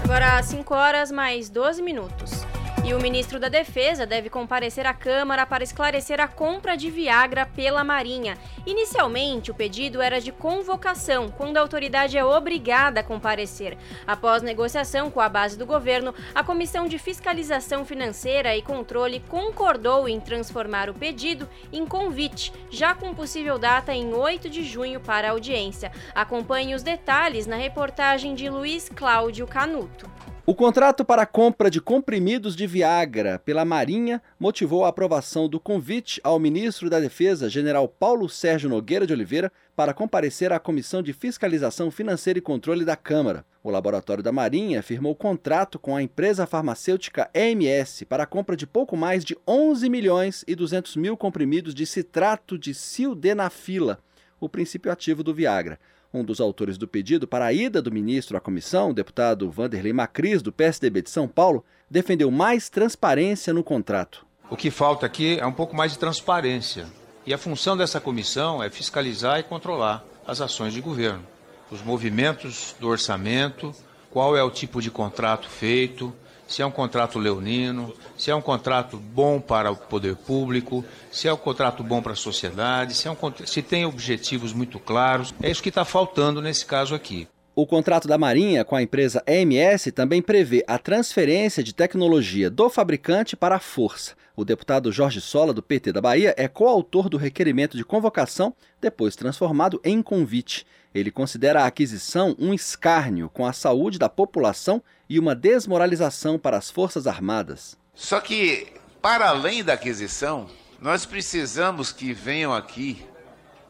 Agora, 0.05 0.43
5 0.43 0.75
horas 0.75 1.13
mais 1.13 1.51
12 1.51 1.83
minutos. 1.83 2.42
E 2.85 2.93
o 2.95 3.01
ministro 3.01 3.39
da 3.39 3.49
Defesa 3.49 4.05
deve 4.05 4.29
comparecer 4.29 4.87
à 4.87 4.93
Câmara 4.93 5.47
para 5.47 5.63
esclarecer 5.63 6.21
a 6.21 6.27
compra 6.27 6.77
de 6.77 6.91
Viagra 6.91 7.47
pela 7.47 7.85
Marinha. 7.85 8.37
Inicialmente, 8.67 9.53
o 9.53 9.55
pedido 9.55 10.03
era 10.03 10.21
de 10.21 10.33
convocação, 10.33 11.29
quando 11.29 11.57
a 11.57 11.61
autoridade 11.61 12.19
é 12.19 12.25
obrigada 12.25 12.99
a 12.99 13.05
comparecer. 13.05 13.79
Após 14.05 14.43
negociação 14.43 15.13
com 15.13 15.21
a 15.21 15.29
base 15.29 15.57
do 15.57 15.65
governo, 15.65 16.13
a 16.35 16.43
Comissão 16.43 16.89
de 16.89 16.99
Fiscalização 16.99 17.85
Financeira 17.85 18.57
e 18.57 18.63
Controle 18.63 19.21
concordou 19.29 20.09
em 20.09 20.19
transformar 20.19 20.91
o 20.91 20.95
pedido 20.95 21.49
em 21.73 21.87
convite, 21.87 22.53
já 22.69 22.97
com 22.97 23.15
possível 23.15 23.61
data 23.61 23.95
em 23.95 24.13
8 24.13 24.51
de 24.51 24.65
junho 24.65 24.99
para 24.99 25.29
a 25.29 25.31
audiência. 25.31 25.93
Acompanhe 26.13 26.75
os 26.75 26.83
detalhes 26.83 27.47
na 27.47 27.57
reportagem 27.57 28.35
de 28.35 28.51
Luiz 28.51 28.89
Cláudio 28.89 29.47
Canuto. 29.47 30.11
O 30.45 30.57
contrato 30.57 31.05
para 31.05 31.23
a 31.23 31.27
compra 31.27 31.71
de 31.71 31.81
comprimidos 31.81 32.57
de 32.57 32.67
Viagra 32.67 33.39
pela 33.39 33.65
Marinha 33.65 34.21
motivou 34.41 34.85
a 34.85 34.89
aprovação 34.89 35.49
do 35.49 35.61
convite 35.61 36.21
ao 36.25 36.37
ministro 36.41 36.91
da 36.91 36.99
Defesa, 36.99 37.49
general 37.49 37.87
Paulo 37.87 38.29
Sérgio 38.29 38.69
Nogueira 38.69 39.07
de 39.07 39.13
Oliveira, 39.13 39.53
para 39.77 39.95
comparecer 39.95 40.53
à 40.53 40.59
Comissão 40.59 41.01
de 41.01 41.13
Fiscalização 41.13 41.93
Financeira 41.93 42.41
e 42.41 42.43
Controle 42.43 42.85
da 42.85 42.97
Câmara. 42.97 43.45
O 43.63 43.71
laboratório 43.71 44.21
da 44.21 44.33
Marinha 44.33 44.83
firmou 44.83 45.15
contrato 45.15 45.79
com 45.79 45.95
a 45.95 46.03
empresa 46.03 46.45
farmacêutica 46.45 47.31
EMS 47.33 48.03
para 48.09 48.25
a 48.25 48.27
compra 48.27 48.57
de 48.57 48.67
pouco 48.67 48.97
mais 48.97 49.25
de 49.25 49.39
11 49.47 49.89
milhões 49.89 50.45
e 50.49 50.57
200 50.57 50.97
mil 50.97 51.17
comprimidos 51.17 51.73
de 51.73 51.87
citrato 51.87 52.59
de 52.59 52.75
sildenafila, 52.75 54.01
o 54.41 54.49
princípio 54.49 54.91
ativo 54.91 55.23
do 55.23 55.33
Viagra. 55.33 55.79
Um 56.13 56.23
dos 56.23 56.41
autores 56.41 56.77
do 56.77 56.87
pedido 56.87 57.27
para 57.27 57.47
a 57.47 57.53
ida 57.53 57.81
do 57.81 57.91
ministro 57.91 58.37
à 58.37 58.41
comissão, 58.41 58.91
o 58.91 58.95
deputado 58.95 59.51
Vanderlei 59.51 59.93
Macris, 59.93 60.43
do 60.43 60.53
PSDB 60.53 61.03
de 61.03 61.11
São 61.11 61.27
Paulo, 61.27 61.65
defendeu 61.91 62.31
mais 62.31 62.69
transparência 62.69 63.53
no 63.53 63.65
contrato. 63.65 64.27
O 64.51 64.57
que 64.57 64.71
falta 64.71 65.07
aqui 65.07 65.39
é 65.39 65.47
um 65.47 65.53
pouco 65.53 65.75
mais 65.75 65.93
de 65.93 65.99
transparência. 65.99 66.87
E 67.25 67.33
a 67.33 67.39
função 67.39 67.77
dessa 67.77 68.01
comissão 68.01 68.63
é 68.63 68.69
fiscalizar 68.69 69.39
e 69.39 69.43
controlar 69.43 70.05
as 70.27 70.41
ações 70.41 70.75
de 70.75 70.81
governo, 70.81 71.25
os 71.71 71.81
movimentos 71.83 72.75
do 72.79 72.89
orçamento, 72.89 73.75
qual 74.11 74.37
é 74.37 74.43
o 74.43 74.51
tipo 74.51 74.83
de 74.83 74.91
contrato 74.91 75.49
feito, 75.49 76.13
se 76.53 76.61
é 76.61 76.67
um 76.67 76.71
contrato 76.71 77.19
leonino, 77.19 77.95
se 78.15 78.31
é 78.31 78.35
um 78.35 78.43
contrato 78.43 78.99
bom 78.99 79.41
para 79.41 79.71
o 79.71 79.77
poder 79.77 80.15
público, 80.15 80.85
se 81.11 81.27
é 81.27 81.33
um 81.33 81.37
contrato 81.37 81.83
bom 81.83 82.03
para 82.03 82.13
a 82.13 82.17
sociedade, 82.17 82.93
se, 82.93 83.09
é 83.09 83.11
um, 83.11 83.17
se 83.47 83.63
tem 83.63 83.87
objetivos 83.87 84.53
muito 84.53 84.79
claros. 84.79 85.33
É 85.43 85.51
isso 85.51 85.63
que 85.63 85.71
está 85.71 85.83
faltando 85.83 86.43
nesse 86.43 86.67
caso 86.67 86.95
aqui. 86.95 87.27
O 87.55 87.67
contrato 87.67 88.07
da 88.07 88.19
Marinha 88.19 88.67
com 88.67 88.77
a 88.77 88.83
empresa 88.83 89.25
EMS 89.27 89.93
também 89.93 90.21
prevê 90.21 90.63
a 90.69 90.79
transferência 90.79 91.63
de 91.63 91.73
tecnologia 91.73 92.51
do 92.51 92.69
fabricante 92.69 93.35
para 93.35 93.57
a 93.57 93.61
Força. 93.61 94.15
O 94.37 94.45
deputado 94.45 94.93
Jorge 94.93 95.23
Sola, 95.23 95.55
do 95.55 95.63
PT 95.63 95.93
da 95.93 96.03
Bahia, 96.03 96.35
é 96.37 96.49
coautor 96.49 97.09
do 97.09 97.17
requerimento 97.17 97.79
de 97.79 97.85
convocação, 97.85 98.55
depois 98.79 99.17
transformado 99.17 99.81
em 99.83 100.03
convite. 100.03 100.67
Ele 100.95 101.11
considera 101.11 101.63
a 101.63 101.67
aquisição 101.67 102.37
um 102.39 102.53
escárnio 102.53 103.31
com 103.31 103.47
a 103.47 103.53
saúde 103.55 103.99
da 103.99 104.09
população 104.09 104.83
e 105.13 105.19
uma 105.19 105.35
desmoralização 105.35 106.39
para 106.39 106.57
as 106.57 106.71
Forças 106.71 107.07
Armadas. 107.07 107.77
Só 107.95 108.19
que, 108.19 108.73
para 109.03 109.29
além 109.29 109.63
da 109.63 109.75
aquisição, 109.75 110.49
nós 110.81 111.05
precisamos 111.05 111.93
que 111.93 112.15
venham 112.15 112.55
aqui 112.55 113.05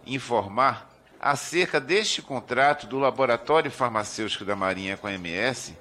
informar 0.06 0.88
acerca 1.20 1.80
deste 1.80 2.22
contrato 2.22 2.86
do 2.86 2.96
Laboratório 2.96 3.72
Farmacêutico 3.72 4.44
da 4.44 4.54
Marinha 4.54 4.96
com 4.96 5.08
a 5.08 5.14
MS 5.14 5.76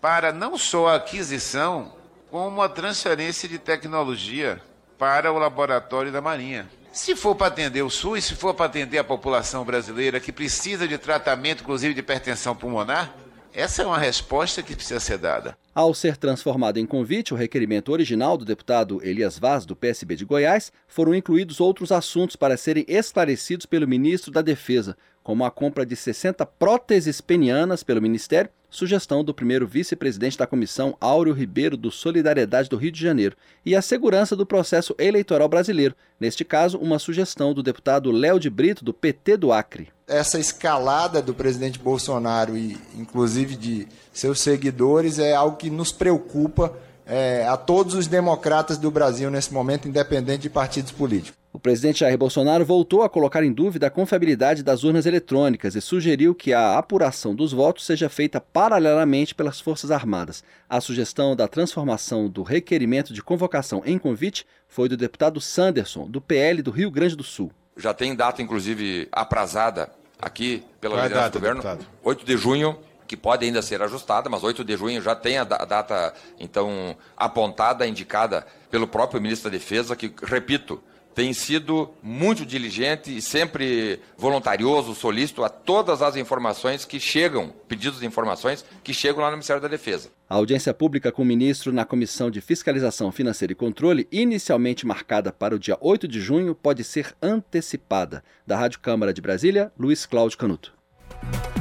para 0.00 0.32
não 0.32 0.56
só 0.56 0.86
a 0.86 0.94
aquisição, 0.94 1.92
como 2.30 2.62
a 2.62 2.68
transferência 2.68 3.48
de 3.48 3.58
tecnologia 3.58 4.62
para 4.96 5.32
o 5.32 5.38
laboratório 5.38 6.12
da 6.12 6.20
Marinha. 6.20 6.70
Se 6.92 7.16
for 7.16 7.34
para 7.34 7.48
atender 7.48 7.82
o 7.82 7.90
SUS, 7.90 8.26
se 8.26 8.36
for 8.36 8.54
para 8.54 8.66
atender 8.66 8.98
a 8.98 9.04
população 9.04 9.64
brasileira 9.64 10.20
que 10.20 10.30
precisa 10.30 10.86
de 10.86 10.96
tratamento, 10.98 11.64
inclusive 11.64 11.94
de 11.94 12.00
hipertensão 12.00 12.54
pulmonar, 12.54 13.12
essa 13.52 13.82
é 13.82 13.86
uma 13.86 13.98
resposta 13.98 14.62
que 14.62 14.74
precisa 14.74 15.00
ser 15.00 15.18
dada. 15.18 15.56
Ao 15.74 15.92
ser 15.94 16.16
transformado 16.16 16.78
em 16.78 16.86
convite, 16.86 17.34
o 17.34 17.36
requerimento 17.36 17.92
original 17.92 18.36
do 18.36 18.44
deputado 18.44 19.00
Elias 19.02 19.38
Vaz, 19.38 19.64
do 19.64 19.76
PSB 19.76 20.16
de 20.16 20.24
Goiás, 20.24 20.72
foram 20.86 21.14
incluídos 21.14 21.60
outros 21.60 21.92
assuntos 21.92 22.36
para 22.36 22.56
serem 22.56 22.84
esclarecidos 22.88 23.66
pelo 23.66 23.88
ministro 23.88 24.30
da 24.30 24.42
Defesa, 24.42 24.96
como 25.22 25.44
a 25.44 25.50
compra 25.50 25.84
de 25.84 25.94
60 25.94 26.44
próteses 26.46 27.20
penianas 27.20 27.82
pelo 27.82 28.02
Ministério, 28.02 28.50
sugestão 28.70 29.24
do 29.24 29.34
primeiro 29.34 29.66
vice-presidente 29.66 30.38
da 30.38 30.46
comissão, 30.46 30.96
Áureo 31.00 31.34
Ribeiro, 31.34 31.76
do 31.76 31.90
Solidariedade 31.90 32.68
do 32.68 32.76
Rio 32.76 32.92
de 32.92 33.00
Janeiro, 33.00 33.36
e 33.66 33.74
a 33.74 33.82
segurança 33.82 34.36
do 34.36 34.46
processo 34.46 34.94
eleitoral 34.98 35.48
brasileiro, 35.48 35.94
neste 36.18 36.44
caso, 36.44 36.78
uma 36.78 36.98
sugestão 36.98 37.52
do 37.52 37.62
deputado 37.62 38.10
Léo 38.10 38.38
de 38.38 38.48
Brito, 38.48 38.84
do 38.84 38.94
PT 38.94 39.36
do 39.36 39.52
Acre. 39.52 39.88
Essa 40.06 40.38
escalada 40.38 41.20
do 41.20 41.34
presidente 41.34 41.78
Bolsonaro 41.78 42.56
e, 42.56 42.78
inclusive, 42.96 43.56
de 43.56 43.88
seus 44.12 44.40
seguidores 44.40 45.18
é 45.18 45.34
algo 45.34 45.56
que 45.56 45.70
nos 45.70 45.92
preocupa 45.92 46.72
é, 47.06 47.44
a 47.46 47.56
todos 47.56 47.94
os 47.94 48.06
democratas 48.06 48.78
do 48.78 48.90
Brasil 48.90 49.30
nesse 49.30 49.52
momento, 49.52 49.88
independente 49.88 50.42
de 50.42 50.50
partidos 50.50 50.92
políticos. 50.92 51.39
O 51.52 51.58
presidente 51.58 52.00
Jair 52.00 52.16
Bolsonaro 52.16 52.64
voltou 52.64 53.02
a 53.02 53.08
colocar 53.08 53.42
em 53.42 53.52
dúvida 53.52 53.88
a 53.88 53.90
confiabilidade 53.90 54.62
das 54.62 54.84
urnas 54.84 55.04
eletrônicas 55.04 55.74
e 55.74 55.80
sugeriu 55.80 56.32
que 56.32 56.52
a 56.52 56.78
apuração 56.78 57.34
dos 57.34 57.52
votos 57.52 57.84
seja 57.84 58.08
feita 58.08 58.40
paralelamente 58.40 59.34
pelas 59.34 59.60
Forças 59.60 59.90
Armadas. 59.90 60.44
A 60.68 60.80
sugestão 60.80 61.34
da 61.34 61.48
transformação 61.48 62.28
do 62.28 62.44
requerimento 62.44 63.12
de 63.12 63.20
convocação 63.20 63.82
em 63.84 63.98
convite 63.98 64.46
foi 64.68 64.88
do 64.88 64.96
deputado 64.96 65.40
Sanderson, 65.40 66.08
do 66.08 66.20
PL 66.20 66.62
do 66.62 66.70
Rio 66.70 66.88
Grande 66.88 67.16
do 67.16 67.24
Sul. 67.24 67.50
Já 67.76 67.92
tem 67.92 68.14
data, 68.14 68.40
inclusive, 68.40 69.08
aprazada 69.10 69.90
aqui 70.22 70.62
pela 70.80 70.94
Qual 70.94 71.02
liderança 71.02 71.30
do 71.30 71.40
governo, 71.40 71.62
deputado? 71.62 71.86
8 72.04 72.24
de 72.24 72.36
junho, 72.36 72.78
que 73.08 73.16
pode 73.16 73.44
ainda 73.44 73.60
ser 73.60 73.82
ajustada, 73.82 74.30
mas 74.30 74.44
8 74.44 74.62
de 74.62 74.76
junho 74.76 75.02
já 75.02 75.16
tem 75.16 75.38
a 75.38 75.42
data, 75.42 76.14
então, 76.38 76.96
apontada, 77.16 77.84
indicada 77.88 78.46
pelo 78.70 78.86
próprio 78.86 79.20
ministro 79.20 79.50
da 79.50 79.56
Defesa, 79.56 79.96
que, 79.96 80.14
repito, 80.22 80.80
tem 81.14 81.32
sido 81.32 81.90
muito 82.02 82.46
diligente 82.46 83.16
e 83.16 83.20
sempre 83.20 84.00
voluntarioso, 84.16 84.94
solícito 84.94 85.44
a 85.44 85.48
todas 85.48 86.02
as 86.02 86.16
informações 86.16 86.84
que 86.84 87.00
chegam, 87.00 87.52
pedidos 87.68 88.00
de 88.00 88.06
informações 88.06 88.64
que 88.82 88.94
chegam 88.94 89.22
lá 89.22 89.26
no 89.26 89.36
Ministério 89.36 89.60
da 89.62 89.68
Defesa. 89.68 90.10
A 90.28 90.36
audiência 90.36 90.72
pública 90.72 91.10
com 91.10 91.22
o 91.22 91.26
ministro 91.26 91.72
na 91.72 91.84
Comissão 91.84 92.30
de 92.30 92.40
Fiscalização 92.40 93.10
Financeira 93.10 93.52
e 93.52 93.56
Controle, 93.56 94.08
inicialmente 94.12 94.86
marcada 94.86 95.32
para 95.32 95.54
o 95.54 95.58
dia 95.58 95.76
8 95.80 96.06
de 96.06 96.20
junho, 96.20 96.54
pode 96.54 96.84
ser 96.84 97.14
antecipada. 97.20 98.22
Da 98.46 98.56
Rádio 98.56 98.80
Câmara 98.80 99.12
de 99.12 99.20
Brasília, 99.20 99.72
Luiz 99.78 100.06
Cláudio 100.06 100.38
Canuto. 100.38 100.79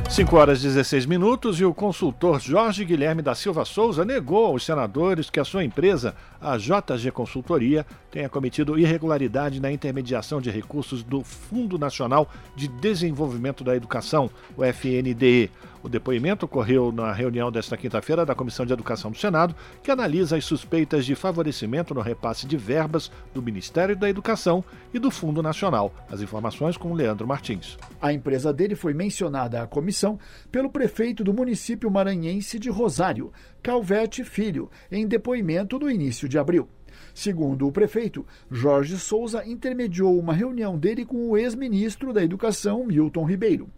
5 0.09 0.35
horas 0.35 0.59
e 0.61 0.63
16 0.63 1.05
minutos 1.05 1.59
e 1.59 1.65
o 1.65 1.73
consultor 1.73 2.41
Jorge 2.41 2.83
Guilherme 2.83 3.21
da 3.21 3.35
Silva 3.35 3.63
Souza 3.63 4.03
negou 4.03 4.47
aos 4.47 4.65
senadores 4.65 5.29
que 5.29 5.39
a 5.39 5.45
sua 5.45 5.63
empresa, 5.63 6.15
a 6.41 6.57
JG 6.57 7.11
Consultoria, 7.13 7.85
tenha 8.09 8.27
cometido 8.27 8.77
irregularidade 8.77 9.61
na 9.61 9.71
intermediação 9.71 10.41
de 10.41 10.49
recursos 10.49 11.03
do 11.03 11.23
Fundo 11.23 11.77
Nacional 11.77 12.27
de 12.55 12.67
Desenvolvimento 12.67 13.63
da 13.63 13.75
Educação, 13.75 14.31
o 14.57 14.63
FNDE. 14.63 15.51
O 15.81 15.87
depoimento 15.87 16.45
ocorreu 16.45 16.91
na 16.91 17.13
reunião 17.13 17.49
desta 17.51 17.77
quinta-feira 17.77 18.25
da 18.25 18.35
Comissão 18.35 18.65
de 18.65 18.73
Educação 18.73 19.11
do 19.11 19.17
Senado, 19.17 19.55
que 19.81 19.89
analisa 19.89 20.35
as 20.35 20.43
suspeitas 20.43 21.05
de 21.05 21.15
favorecimento 21.15 21.93
no 21.93 22.01
repasse 22.01 22.45
de 22.45 22.57
verbas 22.57 23.09
do 23.33 23.41
Ministério 23.41 23.95
da 23.95 24.09
Educação 24.09 24.63
e 24.93 24.99
do 24.99 25.09
Fundo 25.09 25.41
Nacional. 25.41 25.93
As 26.11 26.21
informações 26.21 26.75
com 26.75 26.93
Leandro 26.93 27.27
Martins. 27.27 27.77
A 28.01 28.11
empresa 28.11 28.51
dele 28.51 28.75
foi 28.75 28.93
mencionada 28.93 29.61
à 29.61 29.67
comissão 29.67 30.19
pelo 30.51 30.69
prefeito 30.69 31.23
do 31.23 31.33
município 31.33 31.89
maranhense 31.89 32.59
de 32.59 32.69
Rosário, 32.69 33.31
Calvete 33.63 34.23
Filho, 34.23 34.69
em 34.91 35.07
depoimento 35.07 35.79
no 35.79 35.89
início 35.89 36.27
de 36.27 36.37
abril. 36.37 36.67
Segundo 37.13 37.67
o 37.67 37.71
prefeito, 37.71 38.25
Jorge 38.49 38.97
Souza 38.97 39.45
intermediou 39.45 40.17
uma 40.17 40.33
reunião 40.33 40.77
dele 40.77 41.05
com 41.05 41.29
o 41.29 41.37
ex-ministro 41.37 42.13
da 42.13 42.23
Educação, 42.23 42.85
Milton 42.85 43.25
Ribeiro. 43.25 43.69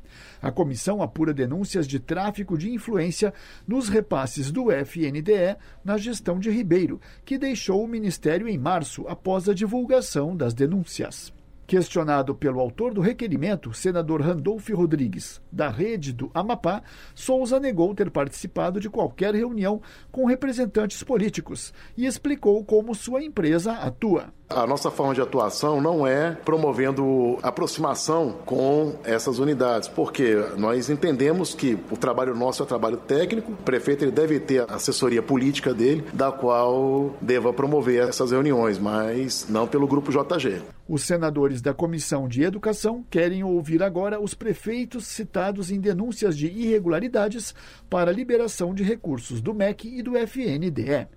A 0.41 0.51
comissão 0.51 1.01
apura 1.01 1.33
denúncias 1.33 1.87
de 1.87 1.99
tráfico 1.99 2.57
de 2.57 2.71
influência 2.71 3.33
nos 3.67 3.89
repasses 3.89 4.51
do 4.51 4.71
FNDE 4.71 5.55
na 5.83 5.97
gestão 5.97 6.39
de 6.39 6.49
Ribeiro, 6.49 6.99
que 7.23 7.37
deixou 7.37 7.83
o 7.83 7.87
ministério 7.87 8.47
em 8.47 8.57
março 8.57 9.07
após 9.07 9.47
a 9.47 9.53
divulgação 9.53 10.35
das 10.35 10.53
denúncias. 10.53 11.33
Questionado 11.71 12.35
pelo 12.35 12.59
autor 12.59 12.93
do 12.93 12.99
requerimento, 12.99 13.73
senador 13.73 14.19
Randolfo 14.21 14.75
Rodrigues, 14.75 15.39
da 15.49 15.69
rede 15.69 16.11
do 16.11 16.29
Amapá, 16.33 16.83
Souza 17.15 17.61
negou 17.61 17.95
ter 17.95 18.11
participado 18.11 18.77
de 18.77 18.89
qualquer 18.89 19.33
reunião 19.33 19.81
com 20.11 20.25
representantes 20.25 21.01
políticos 21.01 21.73
e 21.95 22.05
explicou 22.05 22.61
como 22.65 22.93
sua 22.93 23.23
empresa 23.23 23.71
atua. 23.71 24.33
A 24.53 24.67
nossa 24.67 24.91
forma 24.91 25.13
de 25.13 25.21
atuação 25.21 25.79
não 25.79 26.05
é 26.05 26.31
promovendo 26.31 27.37
aproximação 27.41 28.33
com 28.45 28.95
essas 29.05 29.39
unidades, 29.39 29.87
porque 29.87 30.35
nós 30.57 30.89
entendemos 30.89 31.53
que 31.55 31.79
o 31.89 31.95
trabalho 31.95 32.35
nosso 32.35 32.61
é 32.61 32.65
um 32.65 32.67
trabalho 32.67 32.97
técnico, 32.97 33.53
o 33.53 33.55
prefeito 33.55 34.03
ele 34.03 34.11
deve 34.11 34.41
ter 34.41 34.69
a 34.69 34.75
assessoria 34.75 35.21
política 35.21 35.73
dele, 35.73 36.03
da 36.11 36.33
qual 36.33 37.15
deva 37.21 37.53
promover 37.53 38.09
essas 38.09 38.31
reuniões, 38.31 38.77
mas 38.77 39.47
não 39.47 39.65
pelo 39.65 39.87
grupo 39.87 40.11
JG. 40.11 40.61
Os 40.85 41.03
senadores 41.03 41.60
da 41.61 41.73
Comissão 41.73 42.27
de 42.27 42.43
Educação 42.43 43.05
querem 43.09 43.43
ouvir 43.43 43.83
agora 43.83 44.19
os 44.19 44.33
prefeitos 44.33 45.07
citados 45.07 45.71
em 45.71 45.79
denúncias 45.79 46.37
de 46.37 46.47
irregularidades 46.47 47.53
para 47.89 48.11
liberação 48.11 48.73
de 48.73 48.83
recursos 48.83 49.41
do 49.41 49.53
MEC 49.53 49.87
e 49.87 50.01
do 50.01 50.17
FNDE. 50.17 51.07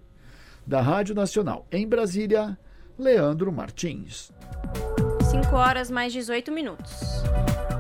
Da 0.67 0.81
Rádio 0.81 1.15
Nacional 1.15 1.67
em 1.73 1.87
Brasília, 1.87 2.59
Leandro 2.99 3.51
Martins. 3.51 4.31
5 5.31 5.57
horas 5.57 5.91
mais 5.91 6.13
18 6.13 6.53
minutos. 6.53 6.93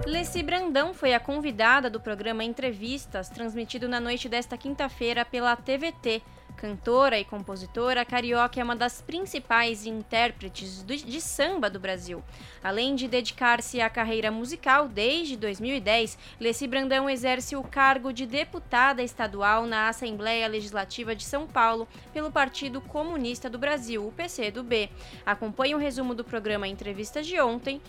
Leci 0.07 0.43
Brandão 0.43 0.93
foi 0.93 1.15
a 1.15 1.21
convidada 1.21 1.89
do 1.89 2.01
programa 2.01 2.45
Entrevistas, 2.45 3.29
transmitido 3.29 3.89
na 3.89 4.01
noite 4.01 4.29
desta 4.29 4.57
quinta-feira 4.59 5.25
pela 5.25 5.57
TVT 5.57 6.23
Cantora 6.57 7.19
e 7.19 7.25
compositora, 7.25 8.05
Carioca 8.05 8.61
é 8.61 8.65
uma 8.65 8.77
das 8.77 9.03
principais 9.03 9.87
intérpretes 9.87 10.85
de 10.85 11.21
samba 11.21 11.69
do 11.69 11.81
Brasil. 11.81 12.23
Além 12.63 12.95
de 12.95 13.09
dedicar-se 13.09 13.81
à 13.81 13.91
carreira 13.91 14.31
musical 14.31 14.89
desde 14.89 15.37
2010, 15.37 16.17
Leci 16.41 16.67
Brandão 16.67 17.11
exerce 17.11 17.57
o 17.57 17.63
cargo 17.63 18.13
de 18.13 18.25
deputada 18.25 19.03
estadual 19.03 19.67
na 19.67 19.89
Assembleia 19.89 20.49
Legislativa 20.49 21.15
de 21.15 21.25
São 21.25 21.47
Paulo 21.47 21.89
pelo 22.13 22.31
Partido 22.31 22.81
Comunista 22.81 23.51
do 23.51 23.59
Brasil, 23.59 24.07
o 24.07 24.13
PCdoB. 24.13 24.91
Acompanhe 25.27 25.75
o 25.75 25.79
um 25.79 25.81
resumo 25.81 26.15
do 26.15 26.25
programa 26.25 26.69
Entrevistas 26.69 27.27
de 27.27 27.41
ontem, 27.41 27.81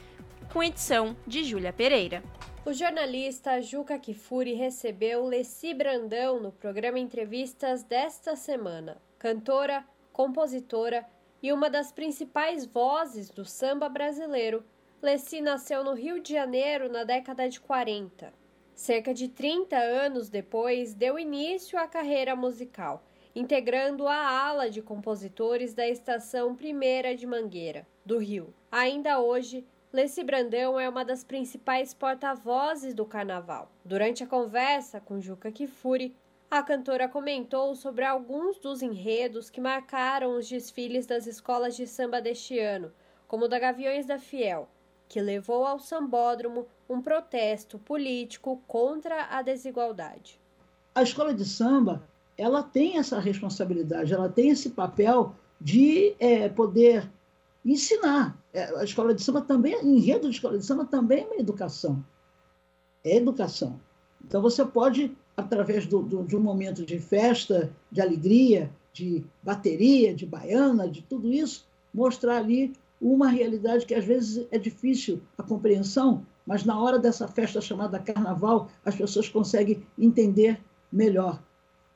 com 0.51 0.63
edição 0.63 1.15
de 1.25 1.43
Júlia 1.43 1.71
Pereira. 1.71 2.23
O 2.65 2.73
jornalista 2.73 3.61
Juca 3.61 3.99
Kifuri 3.99 4.53
recebeu 4.53 5.23
Leci 5.23 5.71
Brandão 5.71 6.39
no 6.39 6.51
programa 6.51 6.97
Entrevistas 6.97 7.83
desta 7.83 8.35
semana. 8.35 8.99
Cantora, 9.19 9.85
compositora 10.11 11.05
e 11.43 11.53
uma 11.53 11.69
das 11.69 11.91
principais 11.91 12.65
vozes 12.65 13.29
do 13.29 13.45
samba 13.45 13.87
brasileiro, 13.87 14.65
Leci 14.99 15.41
nasceu 15.41 15.83
no 15.83 15.93
Rio 15.93 16.19
de 16.19 16.33
Janeiro 16.33 16.91
na 16.91 17.03
década 17.03 17.47
de 17.47 17.59
40. 17.59 18.33
Cerca 18.73 19.13
de 19.13 19.27
30 19.27 19.77
anos 19.77 20.27
depois, 20.27 20.95
deu 20.95 21.19
início 21.19 21.77
à 21.77 21.87
carreira 21.87 22.35
musical, 22.35 23.03
integrando 23.35 24.07
a 24.07 24.17
ala 24.17 24.71
de 24.71 24.81
compositores 24.81 25.75
da 25.75 25.87
Estação 25.87 26.55
Primeira 26.55 27.15
de 27.15 27.27
Mangueira, 27.27 27.85
do 28.03 28.17
Rio. 28.17 28.55
Ainda 28.71 29.19
hoje, 29.19 29.63
Leci 29.95 30.25
Brandão 30.25 30.77
é 30.77 30.89
uma 30.89 31.05
das 31.05 31.23
principais 31.23 31.93
porta-vozes 31.93 32.93
do 32.93 33.05
carnaval. 33.05 33.71
Durante 33.85 34.25
a 34.25 34.27
conversa 34.27 34.99
com 34.99 35.21
Juca 35.21 35.49
Kifuri, 35.53 36.13
a 36.51 36.61
cantora 36.61 37.07
comentou 37.07 37.73
sobre 37.77 38.03
alguns 38.03 38.59
dos 38.59 38.81
enredos 38.81 39.49
que 39.49 39.61
marcaram 39.61 40.37
os 40.37 40.49
desfiles 40.49 41.05
das 41.05 41.27
escolas 41.27 41.77
de 41.77 41.87
samba 41.87 42.21
deste 42.21 42.59
ano, 42.59 42.91
como 43.25 43.45
o 43.45 43.47
da 43.47 43.57
Gaviões 43.57 44.05
da 44.05 44.19
Fiel, 44.19 44.67
que 45.07 45.21
levou 45.21 45.65
ao 45.65 45.79
sambódromo 45.79 46.67
um 46.89 47.01
protesto 47.01 47.79
político 47.79 48.61
contra 48.67 49.27
a 49.29 49.41
desigualdade. 49.41 50.37
A 50.93 51.03
escola 51.03 51.33
de 51.33 51.45
samba 51.45 52.03
ela 52.37 52.61
tem 52.61 52.97
essa 52.97 53.17
responsabilidade, 53.17 54.13
ela 54.13 54.27
tem 54.27 54.49
esse 54.49 54.71
papel 54.71 55.33
de 55.61 56.13
é, 56.19 56.49
poder 56.49 57.09
ensinar. 57.65 58.39
É, 58.53 58.63
a 58.79 58.83
escola 58.83 59.13
de 59.13 59.23
samba 59.23 59.41
também, 59.41 59.75
enredo 59.83 60.29
de 60.29 60.35
escola 60.35 60.57
de 60.57 60.65
samba 60.65 60.85
também 60.85 61.23
é 61.23 61.25
uma 61.25 61.35
educação. 61.37 62.05
É 63.03 63.17
educação. 63.17 63.79
Então 64.23 64.41
você 64.41 64.63
pode, 64.63 65.15
através 65.35 65.85
do, 65.85 66.01
do, 66.01 66.23
de 66.23 66.35
um 66.37 66.41
momento 66.41 66.85
de 66.85 66.99
festa, 66.99 67.71
de 67.91 68.01
alegria, 68.01 68.71
de 68.93 69.23
bateria, 69.43 70.15
de 70.15 70.25
baiana, 70.25 70.87
de 70.87 71.01
tudo 71.01 71.31
isso, 71.31 71.67
mostrar 71.93 72.37
ali 72.37 72.73
uma 73.01 73.27
realidade 73.27 73.85
que 73.85 73.93
às 73.93 74.05
vezes 74.05 74.47
é 74.51 74.57
difícil 74.57 75.21
a 75.37 75.43
compreensão, 75.43 76.25
mas 76.45 76.63
na 76.63 76.79
hora 76.79 76.97
dessa 76.97 77.27
festa 77.27 77.59
chamada 77.59 77.99
Carnaval, 77.99 78.69
as 78.85 78.95
pessoas 78.95 79.27
conseguem 79.27 79.83
entender 79.97 80.61
melhor. 80.91 81.41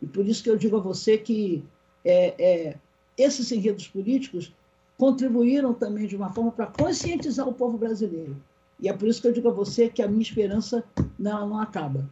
E 0.01 0.07
por 0.07 0.27
isso 0.27 0.43
que 0.43 0.49
eu 0.49 0.57
digo 0.57 0.77
a 0.77 0.81
você 0.81 1.17
que 1.17 1.63
é, 2.03 2.35
é, 2.37 2.77
esses 3.17 3.51
enredos 3.51 3.87
políticos 3.87 4.53
contribuíram 4.99 5.73
também 5.73 6.05
de 6.05 6.17
uma 6.17 6.29
forma 6.29 6.51
para 6.51 6.67
conscientizar 6.67 7.47
o 7.47 7.53
povo 7.53 7.77
brasileiro. 7.77 8.35
E 8.81 8.89
é 8.89 8.93
por 8.93 9.07
isso 9.07 9.21
que 9.21 9.29
eu 9.29 9.31
digo 9.31 9.47
a 9.47 9.53
você 9.53 9.87
que 9.87 10.01
a 10.01 10.07
minha 10.09 10.21
esperança 10.21 10.83
não, 11.17 11.47
não 11.47 11.59
acaba. 11.61 12.07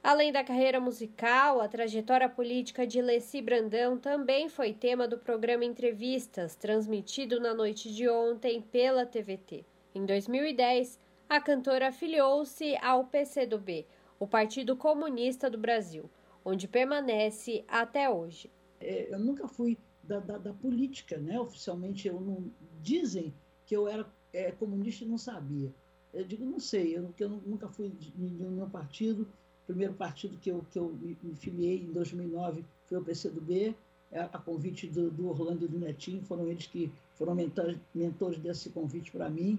Além 0.00 0.32
da 0.32 0.44
carreira 0.44 0.80
musical, 0.80 1.60
a 1.60 1.66
trajetória 1.66 2.28
política 2.28 2.86
de 2.86 3.02
Leci 3.02 3.42
Brandão 3.42 3.98
também 3.98 4.48
foi 4.48 4.72
tema 4.72 5.08
do 5.08 5.18
programa 5.18 5.64
Entrevistas, 5.64 6.54
transmitido 6.54 7.40
na 7.40 7.52
noite 7.52 7.92
de 7.92 8.08
ontem 8.08 8.62
pela 8.62 9.04
TVT. 9.04 9.64
Em 9.92 10.06
2010, 10.06 11.00
a 11.28 11.40
cantora 11.40 11.88
afiliou-se 11.88 12.76
ao 12.76 13.04
PCdoB, 13.04 13.84
o 14.20 14.26
Partido 14.26 14.76
Comunista 14.76 15.50
do 15.50 15.58
Brasil, 15.58 16.08
onde 16.44 16.68
permanece 16.68 17.64
até 17.66 18.08
hoje. 18.08 18.48
É, 18.80 19.12
eu 19.12 19.18
nunca 19.18 19.48
fui 19.48 19.76
da, 20.10 20.18
da, 20.18 20.38
da, 20.38 20.52
política, 20.52 21.16
né? 21.18 21.38
Oficialmente, 21.38 22.08
eu 22.08 22.20
não 22.20 22.50
dizem 22.82 23.32
que 23.64 23.76
eu 23.76 23.86
era 23.86 24.04
é, 24.32 24.50
comunista 24.50 25.04
e 25.04 25.08
não 25.08 25.16
sabia. 25.16 25.72
Eu 26.12 26.24
digo, 26.24 26.44
não 26.44 26.58
sei, 26.58 26.96
eu, 26.96 27.14
eu 27.16 27.28
nunca 27.28 27.68
fui 27.68 27.90
de 27.90 28.12
nenhum 28.18 28.68
partido. 28.68 29.22
O 29.22 29.66
primeiro 29.68 29.94
partido 29.94 30.36
que 30.38 30.50
eu, 30.50 30.66
que 30.72 30.78
eu 30.80 30.98
me 31.22 31.36
filiei 31.36 31.78
em 31.78 31.92
2009 31.92 32.64
foi 32.86 32.98
o 32.98 33.04
PCdoB, 33.04 33.76
é, 34.10 34.20
a 34.22 34.38
convite 34.38 34.88
do, 34.88 35.12
do, 35.12 35.28
Orlando 35.28 35.64
e 35.64 35.68
do 35.68 35.78
Netinho, 35.78 36.20
foram 36.24 36.48
eles 36.48 36.66
que 36.66 36.90
foram 37.14 37.36
mentores, 37.36 37.78
mentores 37.94 38.38
desse 38.40 38.70
convite 38.70 39.12
para 39.12 39.30
mim. 39.30 39.56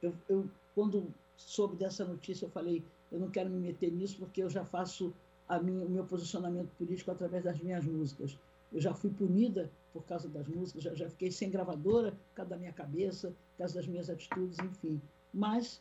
Eu, 0.00 0.14
eu, 0.28 0.48
quando 0.76 1.12
soube 1.36 1.74
dessa 1.74 2.04
notícia, 2.04 2.46
eu 2.46 2.50
falei, 2.50 2.84
eu 3.10 3.18
não 3.18 3.30
quero 3.30 3.50
me 3.50 3.58
meter 3.58 3.90
nisso 3.90 4.16
porque 4.20 4.40
eu 4.40 4.48
já 4.48 4.64
faço 4.64 5.12
a 5.48 5.58
minha, 5.58 5.84
o 5.84 5.90
meu 5.90 6.04
posicionamento 6.04 6.70
político 6.78 7.10
através 7.10 7.42
das 7.42 7.58
minhas 7.58 7.84
músicas. 7.84 8.38
Eu 8.72 8.80
já 8.80 8.92
fui 8.94 9.10
punida 9.10 9.70
por 9.92 10.04
causa 10.04 10.28
das 10.28 10.46
músicas, 10.46 10.82
já, 10.82 10.94
já 10.94 11.08
fiquei 11.08 11.30
sem 11.30 11.50
gravadora 11.50 12.12
por 12.12 12.34
causa 12.34 12.50
da 12.50 12.56
minha 12.56 12.72
cabeça, 12.72 13.28
por 13.30 13.58
causa 13.58 13.74
das 13.74 13.86
minhas 13.86 14.10
atitudes, 14.10 14.58
enfim. 14.58 15.00
Mas 15.32 15.80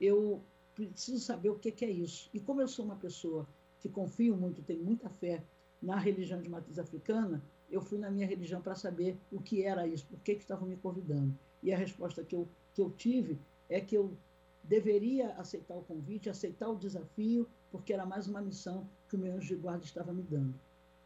eu 0.00 0.42
preciso 0.74 1.20
saber 1.20 1.50
o 1.50 1.58
que 1.58 1.84
é 1.84 1.90
isso. 1.90 2.28
E 2.34 2.40
como 2.40 2.60
eu 2.60 2.68
sou 2.68 2.84
uma 2.84 2.96
pessoa 2.96 3.46
que 3.80 3.88
confio 3.88 4.36
muito, 4.36 4.62
tenho 4.62 4.82
muita 4.82 5.08
fé 5.08 5.42
na 5.80 5.96
religião 5.96 6.40
de 6.40 6.48
matriz 6.48 6.78
africana, 6.78 7.42
eu 7.70 7.80
fui 7.80 7.98
na 7.98 8.10
minha 8.10 8.26
religião 8.26 8.60
para 8.60 8.74
saber 8.74 9.16
o 9.30 9.40
que 9.40 9.62
era 9.62 9.86
isso, 9.86 10.06
por 10.06 10.18
que, 10.20 10.34
que 10.34 10.42
estavam 10.42 10.68
me 10.68 10.76
convidando. 10.76 11.36
E 11.62 11.72
a 11.72 11.76
resposta 11.76 12.22
que 12.22 12.34
eu, 12.34 12.48
que 12.74 12.80
eu 12.80 12.90
tive 12.90 13.38
é 13.68 13.80
que 13.80 13.96
eu 13.96 14.16
deveria 14.62 15.32
aceitar 15.34 15.74
o 15.74 15.82
convite, 15.82 16.30
aceitar 16.30 16.68
o 16.68 16.76
desafio, 16.76 17.48
porque 17.70 17.92
era 17.92 18.06
mais 18.06 18.26
uma 18.26 18.40
missão 18.40 18.88
que 19.08 19.16
o 19.16 19.18
meu 19.18 19.34
anjo 19.34 19.48
de 19.48 19.56
guarda 19.56 19.84
estava 19.84 20.12
me 20.12 20.22
dando. 20.22 20.54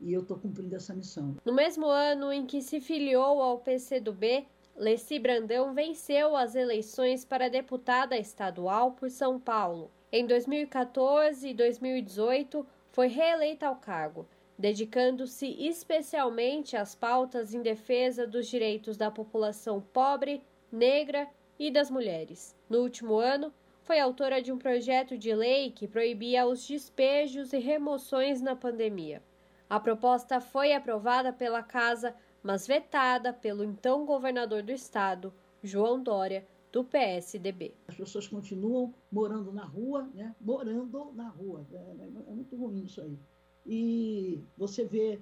E 0.01 0.13
eu 0.13 0.21
estou 0.21 0.39
cumprindo 0.39 0.77
essa 0.77 0.95
missão. 0.95 1.37
No 1.45 1.53
mesmo 1.53 1.87
ano 1.87 2.33
em 2.33 2.47
que 2.47 2.63
se 2.63 2.81
filiou 2.81 3.43
ao 3.43 3.59
PCdoB, 3.59 4.47
Leci 4.77 5.19
Brandão 5.19 5.75
venceu 5.75 6.37
as 6.37 6.55
eleições 6.55 7.25
para 7.25 7.51
deputada 7.51 8.17
estadual 8.17 8.93
por 8.93 9.11
São 9.11 9.41
Paulo. 9.41 9.91
Em 10.13 10.25
2014 10.25 11.49
e 11.49 11.55
2018, 11.55 12.65
foi 12.93 13.09
reeleita 13.09 13.67
ao 13.67 13.77
cargo, 13.77 14.27
dedicando-se 14.57 15.47
especialmente 15.67 16.77
às 16.77 16.95
pautas 16.95 17.53
em 17.53 17.61
defesa 17.61 18.27
dos 18.27 18.47
direitos 18.47 18.97
da 18.97 19.11
população 19.11 19.81
pobre, 19.81 20.43
negra 20.71 21.29
e 21.59 21.71
das 21.71 21.91
mulheres. 21.91 22.57
No 22.71 22.79
último 22.79 23.17
ano, 23.17 23.53
foi 23.83 23.99
autora 23.99 24.41
de 24.41 24.53
um 24.53 24.59
projeto 24.59 25.19
de 25.19 25.35
lei 25.35 25.71
que 25.71 25.89
proibia 25.89 26.47
os 26.47 26.67
despejos 26.67 27.53
e 27.53 27.59
remoções 27.59 28.41
na 28.41 28.55
pandemia. 28.55 29.23
A 29.69 29.79
proposta 29.79 30.41
foi 30.41 30.73
aprovada 30.73 31.33
pela 31.33 31.63
Casa 31.63 32.15
mas 32.43 32.67
vetada 32.67 33.33
pelo 33.33 33.65
então 33.65 34.07
governador 34.07 34.63
do 34.63 34.73
estado, 34.73 35.33
João 35.63 36.03
Dória, 36.03 36.47
do 36.73 36.85
PSDB. 36.85 37.75
As 37.89 37.97
pessoas 37.97 38.29
continuam 38.29 38.95
morando 39.11 39.53
na 39.53 39.65
rua, 39.65 40.09
né? 40.15 40.35
morando 40.41 41.13
na 41.15 41.29
rua. 41.29 41.67
É, 41.73 41.77
é, 41.77 42.31
é 42.31 42.33
muito 42.33 42.57
ruim 42.57 42.85
isso 42.85 43.01
aí. 43.01 43.19
E 43.67 44.41
você 44.57 44.85
vê 44.85 45.19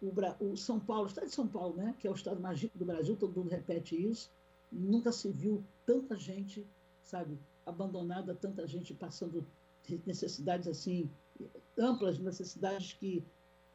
o, 0.00 0.12
o, 0.44 0.56
São 0.56 0.80
Paulo, 0.80 1.04
o 1.04 1.06
estado 1.06 1.26
de 1.26 1.34
São 1.34 1.46
Paulo, 1.46 1.76
né? 1.76 1.94
que 1.98 2.06
é 2.06 2.10
o 2.10 2.14
estado 2.14 2.40
mais 2.40 2.60
rico 2.60 2.78
do 2.78 2.84
Brasil, 2.84 3.16
todo 3.16 3.36
mundo 3.36 3.50
repete 3.50 3.94
isso, 3.94 4.30
nunca 4.70 5.12
se 5.12 5.30
viu 5.30 5.62
tanta 5.84 6.16
gente, 6.16 6.66
sabe, 7.02 7.38
abandonada, 7.66 8.34
tanta 8.34 8.66
gente 8.66 8.94
passando 8.94 9.44
necessidades 10.06 10.66
assim, 10.66 11.10
amplas 11.76 12.18
necessidades 12.18 12.94
que 12.94 13.22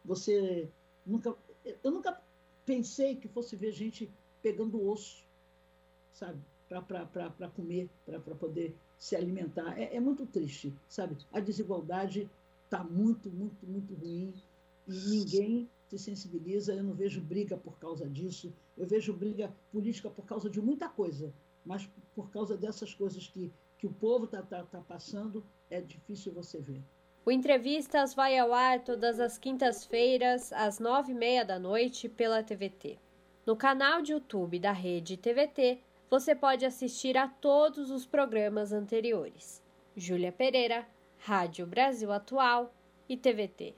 você 0.03 0.69
nunca. 1.05 1.35
Eu 1.83 1.91
nunca 1.91 2.21
pensei 2.65 3.15
que 3.15 3.27
fosse 3.27 3.55
ver 3.55 3.71
gente 3.71 4.11
pegando 4.41 4.87
osso, 4.87 5.25
sabe, 6.13 6.39
para 6.67 7.49
comer, 7.49 7.89
para 8.05 8.35
poder 8.35 8.75
se 8.97 9.15
alimentar. 9.15 9.77
É, 9.79 9.95
é, 9.95 9.99
muito 9.99 10.25
triste, 10.25 10.73
sabe? 10.87 11.17
A 11.31 11.39
desigualdade 11.39 12.29
está 12.65 12.83
muito, 12.83 13.29
muito, 13.31 13.65
muito 13.65 13.95
ruim 13.95 14.33
e 14.87 14.93
ninguém 15.09 15.69
se 15.87 15.97
sensibiliza. 15.97 16.73
Eu 16.73 16.83
não 16.83 16.93
vejo 16.93 17.21
briga 17.21 17.57
por 17.57 17.77
causa 17.79 18.07
disso. 18.07 18.53
Eu 18.77 18.85
vejo 18.85 19.13
briga 19.13 19.53
política 19.71 20.09
por 20.09 20.25
causa 20.25 20.49
de 20.49 20.61
muita 20.61 20.87
coisa, 20.87 21.33
mas 21.65 21.89
por 22.15 22.29
causa 22.29 22.55
dessas 22.55 22.93
coisas 22.93 23.27
que, 23.27 23.51
que 23.77 23.87
o 23.87 23.91
povo 23.91 24.25
está 24.25 24.41
tá, 24.41 24.63
tá 24.63 24.81
passando, 24.81 25.43
é 25.69 25.81
difícil 25.81 26.31
você 26.33 26.59
ver. 26.59 26.81
O 27.25 27.31
Entrevistas 27.31 28.13
vai 28.13 28.37
ao 28.37 28.53
ar 28.53 28.79
todas 28.79 29.19
as 29.19 29.37
quintas-feiras, 29.37 30.53
às 30.53 30.79
nove 30.79 31.11
e 31.11 31.15
meia 31.15 31.43
da 31.43 31.59
noite, 31.59 32.07
pela 32.07 32.41
TVT. 32.41 32.97
No 33.45 33.55
canal 33.55 34.01
de 34.01 34.13
YouTube 34.13 34.57
da 34.57 34.71
rede 34.71 35.17
TVT, 35.17 35.79
você 36.09 36.33
pode 36.33 36.65
assistir 36.65 37.17
a 37.17 37.27
todos 37.27 37.91
os 37.91 38.05
programas 38.05 38.71
anteriores. 38.71 39.61
Júlia 39.95 40.31
Pereira, 40.31 40.87
Rádio 41.19 41.67
Brasil 41.67 42.11
Atual 42.11 42.73
e 43.07 43.17
TVT. 43.17 43.75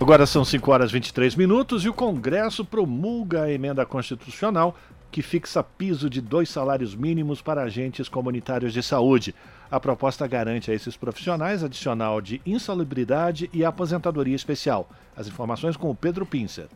Agora 0.00 0.26
são 0.26 0.44
5 0.44 0.70
horas 0.70 0.90
e 0.90 0.94
23 0.94 1.34
minutos 1.36 1.84
e 1.84 1.88
o 1.88 1.94
Congresso 1.94 2.64
promulga 2.64 3.44
a 3.44 3.50
emenda 3.50 3.86
constitucional 3.86 4.76
que 5.12 5.20
fixa 5.20 5.62
piso 5.62 6.08
de 6.08 6.22
dois 6.22 6.48
salários 6.48 6.96
mínimos 6.96 7.42
para 7.42 7.62
agentes 7.62 8.08
comunitários 8.08 8.72
de 8.72 8.82
saúde. 8.82 9.34
A 9.70 9.78
proposta 9.78 10.26
garante 10.26 10.70
a 10.70 10.74
esses 10.74 10.96
profissionais 10.96 11.62
adicional 11.62 12.20
de 12.20 12.40
insalubridade 12.46 13.50
e 13.52 13.62
aposentadoria 13.62 14.34
especial. 14.34 14.88
As 15.14 15.28
informações 15.28 15.76
com 15.76 15.90
o 15.90 15.94
Pedro 15.94 16.24
Pincer. 16.24 16.66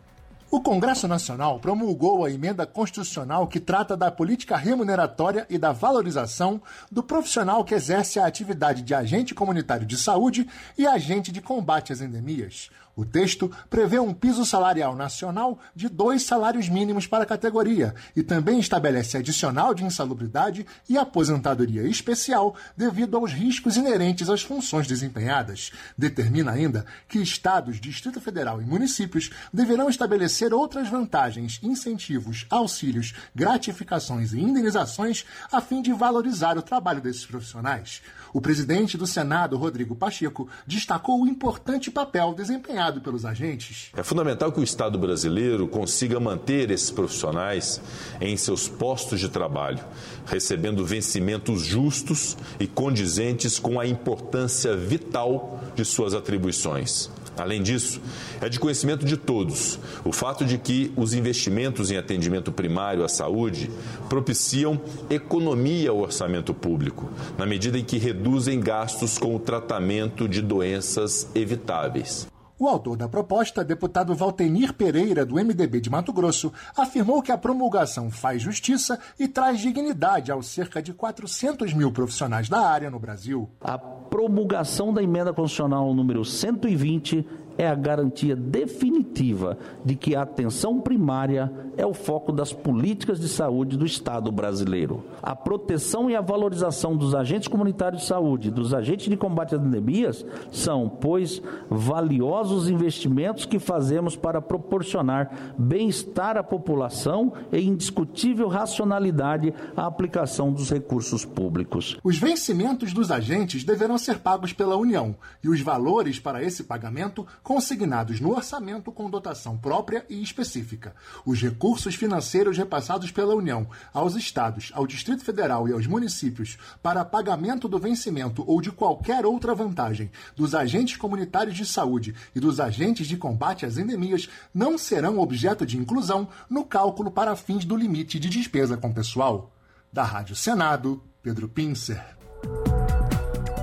O 0.48 0.60
Congresso 0.60 1.08
Nacional 1.08 1.58
promulgou 1.58 2.24
a 2.24 2.30
emenda 2.30 2.64
constitucional 2.64 3.48
que 3.48 3.58
trata 3.58 3.96
da 3.96 4.12
política 4.12 4.56
remuneratória 4.56 5.44
e 5.50 5.58
da 5.58 5.72
valorização 5.72 6.62
do 6.90 7.02
profissional 7.02 7.64
que 7.64 7.74
exerce 7.74 8.20
a 8.20 8.26
atividade 8.26 8.82
de 8.82 8.94
agente 8.94 9.34
comunitário 9.34 9.84
de 9.84 9.96
saúde 9.96 10.46
e 10.78 10.86
agente 10.86 11.32
de 11.32 11.40
combate 11.40 11.92
às 11.92 12.00
endemias. 12.00 12.70
O 12.96 13.04
texto 13.04 13.52
prevê 13.68 13.98
um 13.98 14.14
piso 14.14 14.46
salarial 14.46 14.96
nacional 14.96 15.58
de 15.74 15.86
dois 15.86 16.22
salários 16.22 16.66
mínimos 16.66 17.06
para 17.06 17.24
a 17.24 17.26
categoria 17.26 17.94
e 18.16 18.22
também 18.22 18.58
estabelece 18.58 19.18
adicional 19.18 19.74
de 19.74 19.84
insalubridade 19.84 20.66
e 20.88 20.96
aposentadoria 20.96 21.82
especial 21.82 22.56
devido 22.74 23.18
aos 23.18 23.34
riscos 23.34 23.76
inerentes 23.76 24.30
às 24.30 24.40
funções 24.40 24.86
desempenhadas. 24.86 25.72
Determina 25.96 26.52
ainda 26.52 26.86
que 27.06 27.18
estados, 27.18 27.78
Distrito 27.78 28.18
Federal 28.18 28.62
e 28.62 28.64
municípios 28.64 29.30
deverão 29.52 29.90
estabelecer 29.90 30.54
outras 30.54 30.88
vantagens, 30.88 31.60
incentivos, 31.62 32.46
auxílios, 32.48 33.12
gratificações 33.34 34.32
e 34.32 34.40
indenizações 34.40 35.26
a 35.52 35.60
fim 35.60 35.82
de 35.82 35.92
valorizar 35.92 36.56
o 36.56 36.62
trabalho 36.62 37.02
desses 37.02 37.26
profissionais. 37.26 38.00
O 38.36 38.40
presidente 38.42 38.98
do 38.98 39.06
Senado, 39.06 39.56
Rodrigo 39.56 39.96
Pacheco, 39.96 40.46
destacou 40.66 41.22
o 41.22 41.26
importante 41.26 41.90
papel 41.90 42.34
desempenhado 42.34 43.00
pelos 43.00 43.24
agentes. 43.24 43.88
É 43.96 44.02
fundamental 44.02 44.52
que 44.52 44.60
o 44.60 44.62
Estado 44.62 44.98
brasileiro 44.98 45.66
consiga 45.66 46.20
manter 46.20 46.70
esses 46.70 46.90
profissionais 46.90 47.80
em 48.20 48.36
seus 48.36 48.68
postos 48.68 49.20
de 49.20 49.30
trabalho, 49.30 49.82
recebendo 50.26 50.84
vencimentos 50.84 51.62
justos 51.62 52.36
e 52.60 52.66
condizentes 52.66 53.58
com 53.58 53.80
a 53.80 53.86
importância 53.86 54.76
vital 54.76 55.58
de 55.74 55.82
suas 55.82 56.12
atribuições. 56.12 57.08
Além 57.36 57.62
disso, 57.62 58.00
é 58.40 58.48
de 58.48 58.58
conhecimento 58.58 59.04
de 59.04 59.16
todos 59.16 59.78
o 60.04 60.12
fato 60.12 60.44
de 60.44 60.58
que 60.58 60.92
os 60.96 61.12
investimentos 61.14 61.90
em 61.90 61.96
atendimento 61.96 62.50
primário 62.50 63.04
à 63.04 63.08
saúde 63.08 63.70
propiciam 64.08 64.80
economia 65.10 65.90
ao 65.90 65.98
orçamento 65.98 66.54
público, 66.54 67.10
na 67.36 67.46
medida 67.46 67.78
em 67.78 67.84
que 67.84 67.98
reduzem 67.98 68.60
gastos 68.60 69.18
com 69.18 69.34
o 69.34 69.38
tratamento 69.38 70.28
de 70.28 70.40
doenças 70.40 71.28
evitáveis. 71.34 72.26
O 72.58 72.66
autor 72.68 72.96
da 72.96 73.06
proposta, 73.06 73.62
deputado 73.62 74.14
Valtenir 74.14 74.72
Pereira, 74.72 75.26
do 75.26 75.34
MDB 75.34 75.78
de 75.78 75.90
Mato 75.90 76.10
Grosso, 76.10 76.50
afirmou 76.74 77.20
que 77.20 77.30
a 77.30 77.36
promulgação 77.36 78.10
faz 78.10 78.40
justiça 78.40 78.98
e 79.18 79.28
traz 79.28 79.60
dignidade 79.60 80.32
aos 80.32 80.46
cerca 80.46 80.80
de 80.80 80.94
400 80.94 81.74
mil 81.74 81.92
profissionais 81.92 82.48
da 82.48 82.60
área 82.60 82.90
no 82.90 82.98
Brasil. 82.98 83.50
A 83.60 83.76
promulgação 83.76 84.94
da 84.94 85.02
emenda 85.02 85.34
constitucional 85.34 85.92
número 85.92 86.24
120 86.24 87.26
é 87.58 87.68
a 87.68 87.74
garantia 87.74 88.36
definitiva 88.36 89.58
de 89.84 89.94
que 89.94 90.14
a 90.14 90.22
atenção 90.22 90.80
primária 90.80 91.52
é 91.76 91.84
o 91.84 91.94
foco 91.94 92.32
das 92.32 92.52
políticas 92.52 93.20
de 93.20 93.28
saúde 93.28 93.76
do 93.76 93.84
Estado 93.84 94.32
brasileiro. 94.32 95.04
A 95.22 95.34
proteção 95.34 96.10
e 96.10 96.16
a 96.16 96.20
valorização 96.20 96.96
dos 96.96 97.14
agentes 97.14 97.48
comunitários 97.48 98.02
de 98.02 98.08
saúde, 98.08 98.50
dos 98.50 98.72
agentes 98.72 99.08
de 99.08 99.16
combate 99.16 99.54
às 99.54 99.60
endemias, 99.60 100.24
são, 100.50 100.88
pois, 100.88 101.42
valiosos 101.68 102.68
investimentos 102.68 103.46
que 103.46 103.58
fazemos 103.58 104.16
para 104.16 104.40
proporcionar 104.40 105.54
bem-estar 105.58 106.36
à 106.36 106.42
população 106.42 107.32
e 107.52 107.60
indiscutível 107.60 108.48
racionalidade 108.48 109.52
à 109.76 109.86
aplicação 109.86 110.52
dos 110.52 110.70
recursos 110.70 111.24
públicos. 111.24 111.98
Os 112.02 112.18
vencimentos 112.18 112.92
dos 112.92 113.10
agentes 113.10 113.64
deverão 113.64 113.98
ser 113.98 114.18
pagos 114.18 114.52
pela 114.52 114.76
União 114.76 115.14
e 115.42 115.48
os 115.48 115.60
valores 115.60 116.18
para 116.18 116.42
esse 116.42 116.64
pagamento 116.64 117.26
consignados 117.46 118.18
no 118.18 118.34
orçamento 118.34 118.90
com 118.90 119.08
dotação 119.08 119.56
própria 119.56 120.04
e 120.10 120.20
específica. 120.20 120.96
Os 121.24 121.40
recursos 121.40 121.94
financeiros 121.94 122.58
repassados 122.58 123.12
pela 123.12 123.36
União 123.36 123.68
aos 123.94 124.16
estados, 124.16 124.72
ao 124.74 124.84
Distrito 124.84 125.24
Federal 125.24 125.68
e 125.68 125.72
aos 125.72 125.86
municípios 125.86 126.58
para 126.82 127.04
pagamento 127.04 127.68
do 127.68 127.78
vencimento 127.78 128.42
ou 128.48 128.60
de 128.60 128.72
qualquer 128.72 129.24
outra 129.24 129.54
vantagem 129.54 130.10
dos 130.34 130.56
agentes 130.56 130.96
comunitários 130.96 131.56
de 131.56 131.64
saúde 131.64 132.16
e 132.34 132.40
dos 132.40 132.58
agentes 132.58 133.06
de 133.06 133.16
combate 133.16 133.64
às 133.64 133.78
endemias 133.78 134.28
não 134.52 134.76
serão 134.76 135.20
objeto 135.20 135.64
de 135.64 135.78
inclusão 135.78 136.28
no 136.50 136.64
cálculo 136.64 137.12
para 137.12 137.36
fins 137.36 137.64
do 137.64 137.76
limite 137.76 138.18
de 138.18 138.28
despesa 138.28 138.76
com 138.76 138.92
pessoal. 138.92 139.52
Da 139.92 140.02
Rádio 140.02 140.34
Senado, 140.34 141.00
Pedro 141.22 141.48
Pincer. 141.48 142.04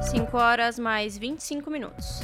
5 0.10 0.38
horas 0.38 0.80
mais 0.80 1.18
25 1.18 1.70
minutos. 1.70 2.22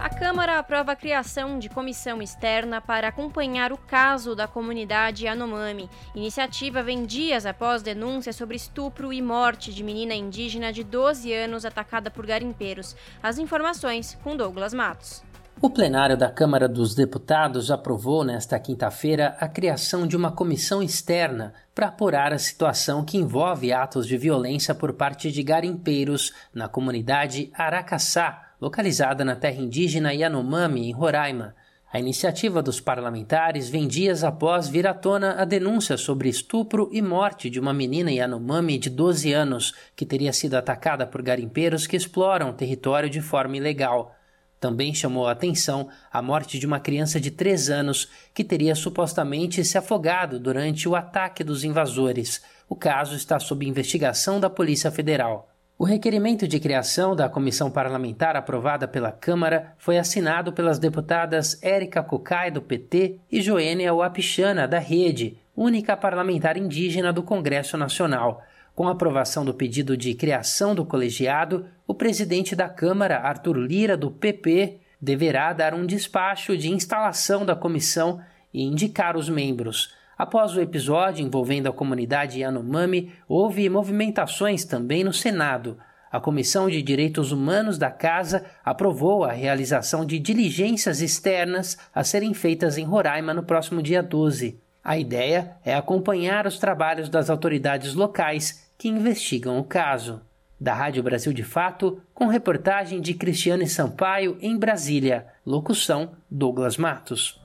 A 0.00 0.08
Câmara 0.08 0.58
aprova 0.58 0.92
a 0.92 0.96
criação 0.96 1.58
de 1.58 1.68
comissão 1.68 2.22
externa 2.22 2.80
para 2.80 3.08
acompanhar 3.08 3.70
o 3.70 3.76
caso 3.76 4.34
da 4.34 4.48
comunidade 4.48 5.26
Yanomami. 5.26 5.90
Iniciativa 6.14 6.82
vem 6.82 7.04
dias 7.04 7.44
após 7.44 7.82
denúncias 7.82 8.34
sobre 8.34 8.56
estupro 8.56 9.12
e 9.12 9.20
morte 9.20 9.74
de 9.74 9.84
menina 9.84 10.14
indígena 10.14 10.72
de 10.72 10.82
12 10.82 11.30
anos 11.34 11.66
atacada 11.66 12.10
por 12.10 12.24
garimpeiros. 12.24 12.96
As 13.22 13.36
informações 13.36 14.18
com 14.24 14.34
Douglas 14.34 14.72
Matos. 14.72 15.22
O 15.60 15.68
plenário 15.68 16.16
da 16.16 16.30
Câmara 16.30 16.66
dos 16.66 16.94
Deputados 16.94 17.70
aprovou 17.70 18.24
nesta 18.24 18.58
quinta-feira 18.58 19.36
a 19.38 19.46
criação 19.46 20.06
de 20.06 20.16
uma 20.16 20.32
comissão 20.32 20.82
externa 20.82 21.52
para 21.74 21.88
apurar 21.88 22.32
a 22.32 22.38
situação 22.38 23.04
que 23.04 23.18
envolve 23.18 23.70
atos 23.70 24.06
de 24.06 24.16
violência 24.16 24.74
por 24.74 24.94
parte 24.94 25.30
de 25.30 25.42
garimpeiros 25.42 26.32
na 26.54 26.66
comunidade 26.66 27.50
Aracaçá, 27.54 28.49
localizada 28.60 29.24
na 29.24 29.34
terra 29.34 29.60
indígena 29.60 30.12
Yanomami, 30.12 30.88
em 30.88 30.92
Roraima. 30.92 31.54
A 31.92 31.98
iniciativa 31.98 32.62
dos 32.62 32.80
parlamentares 32.80 33.68
vem 33.68 33.88
dias 33.88 34.22
após 34.22 34.68
vir 34.68 34.86
à 34.86 34.94
tona 34.94 35.40
a 35.40 35.44
denúncia 35.44 35.96
sobre 35.96 36.28
estupro 36.28 36.88
e 36.92 37.02
morte 37.02 37.50
de 37.50 37.58
uma 37.58 37.72
menina 37.72 38.12
Yanomami 38.12 38.78
de 38.78 38.88
12 38.88 39.32
anos 39.32 39.74
que 39.96 40.06
teria 40.06 40.32
sido 40.32 40.54
atacada 40.54 41.04
por 41.04 41.20
garimpeiros 41.20 41.88
que 41.88 41.96
exploram 41.96 42.50
o 42.50 42.52
território 42.52 43.10
de 43.10 43.20
forma 43.20 43.56
ilegal. 43.56 44.14
Também 44.60 44.94
chamou 44.94 45.26
a 45.26 45.32
atenção 45.32 45.88
a 46.12 46.20
morte 46.20 46.58
de 46.58 46.66
uma 46.66 46.78
criança 46.78 47.18
de 47.18 47.30
3 47.30 47.70
anos 47.70 48.08
que 48.32 48.44
teria 48.44 48.74
supostamente 48.76 49.64
se 49.64 49.78
afogado 49.78 50.38
durante 50.38 50.88
o 50.88 50.94
ataque 50.94 51.42
dos 51.42 51.64
invasores. 51.64 52.40
O 52.68 52.76
caso 52.76 53.16
está 53.16 53.40
sob 53.40 53.66
investigação 53.66 54.38
da 54.38 54.50
Polícia 54.50 54.92
Federal. 54.92 55.49
O 55.80 55.84
requerimento 55.86 56.46
de 56.46 56.60
criação 56.60 57.16
da 57.16 57.26
comissão 57.26 57.70
parlamentar 57.70 58.36
aprovada 58.36 58.86
pela 58.86 59.10
Câmara 59.10 59.72
foi 59.78 59.96
assinado 59.96 60.52
pelas 60.52 60.78
deputadas 60.78 61.58
Érica 61.62 62.02
Cocai, 62.02 62.50
do 62.50 62.60
PT, 62.60 63.16
e 63.32 63.40
Joênia 63.40 63.94
Wapichana, 63.94 64.68
da 64.68 64.78
Rede, 64.78 65.38
única 65.56 65.96
parlamentar 65.96 66.58
indígena 66.58 67.14
do 67.14 67.22
Congresso 67.22 67.78
Nacional. 67.78 68.42
Com 68.74 68.88
a 68.88 68.92
aprovação 68.92 69.42
do 69.42 69.54
pedido 69.54 69.96
de 69.96 70.12
criação 70.12 70.74
do 70.74 70.84
colegiado, 70.84 71.64
o 71.86 71.94
presidente 71.94 72.54
da 72.54 72.68
Câmara, 72.68 73.16
Arthur 73.16 73.56
Lira, 73.56 73.96
do 73.96 74.10
PP, 74.10 74.80
deverá 75.00 75.54
dar 75.54 75.72
um 75.72 75.86
despacho 75.86 76.58
de 76.58 76.70
instalação 76.70 77.46
da 77.46 77.56
comissão 77.56 78.20
e 78.52 78.64
indicar 78.64 79.16
os 79.16 79.30
membros. 79.30 79.94
Após 80.20 80.54
o 80.54 80.60
episódio 80.60 81.24
envolvendo 81.24 81.66
a 81.66 81.72
comunidade 81.72 82.40
Yanomami, 82.40 83.10
houve 83.26 83.66
movimentações 83.70 84.66
também 84.66 85.02
no 85.02 85.14
Senado. 85.14 85.78
A 86.12 86.20
Comissão 86.20 86.68
de 86.68 86.82
Direitos 86.82 87.32
Humanos 87.32 87.78
da 87.78 87.90
Casa 87.90 88.44
aprovou 88.62 89.24
a 89.24 89.32
realização 89.32 90.04
de 90.04 90.18
diligências 90.18 91.00
externas 91.00 91.78
a 91.94 92.04
serem 92.04 92.34
feitas 92.34 92.76
em 92.76 92.84
Roraima 92.84 93.32
no 93.32 93.42
próximo 93.42 93.82
dia 93.82 94.02
12. 94.02 94.60
A 94.84 94.98
ideia 94.98 95.56
é 95.64 95.74
acompanhar 95.74 96.46
os 96.46 96.58
trabalhos 96.58 97.08
das 97.08 97.30
autoridades 97.30 97.94
locais 97.94 98.70
que 98.76 98.90
investigam 98.90 99.58
o 99.58 99.64
caso. 99.64 100.20
Da 100.60 100.74
Rádio 100.74 101.02
Brasil 101.02 101.32
de 101.32 101.42
Fato, 101.42 101.98
com 102.12 102.26
reportagem 102.26 103.00
de 103.00 103.14
Cristiane 103.14 103.66
Sampaio 103.66 104.36
em 104.42 104.54
Brasília. 104.58 105.28
Locução: 105.46 106.10
Douglas 106.30 106.76
Matos. 106.76 107.39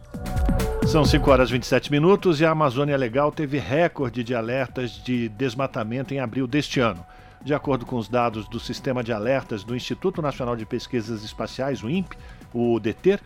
São 0.96 1.04
5 1.04 1.30
horas 1.30 1.50
e 1.50 1.52
27 1.52 1.92
minutos 1.92 2.40
e 2.40 2.46
a 2.46 2.52
Amazônia 2.52 2.96
Legal 2.96 3.30
teve 3.30 3.60
recorde 3.60 4.24
de 4.24 4.34
alertas 4.34 4.92
de 4.92 5.28
desmatamento 5.28 6.14
em 6.14 6.22
abril 6.22 6.48
deste 6.48 6.80
ano. 6.80 7.06
De 7.44 7.54
acordo 7.54 7.86
com 7.86 7.98
os 7.98 8.08
dados 8.08 8.48
do 8.48 8.62
Sistema 8.62 9.04
de 9.04 9.12
Alertas 9.12 9.62
do 9.62 9.76
Instituto 9.76 10.22
Nacional 10.22 10.56
de 10.56 10.66
Pesquisas 10.66 11.22
Espaciais, 11.22 11.84
o 11.84 11.90
INPE, 11.90 12.16
o 12.54 12.80
DETER, 12.80 13.20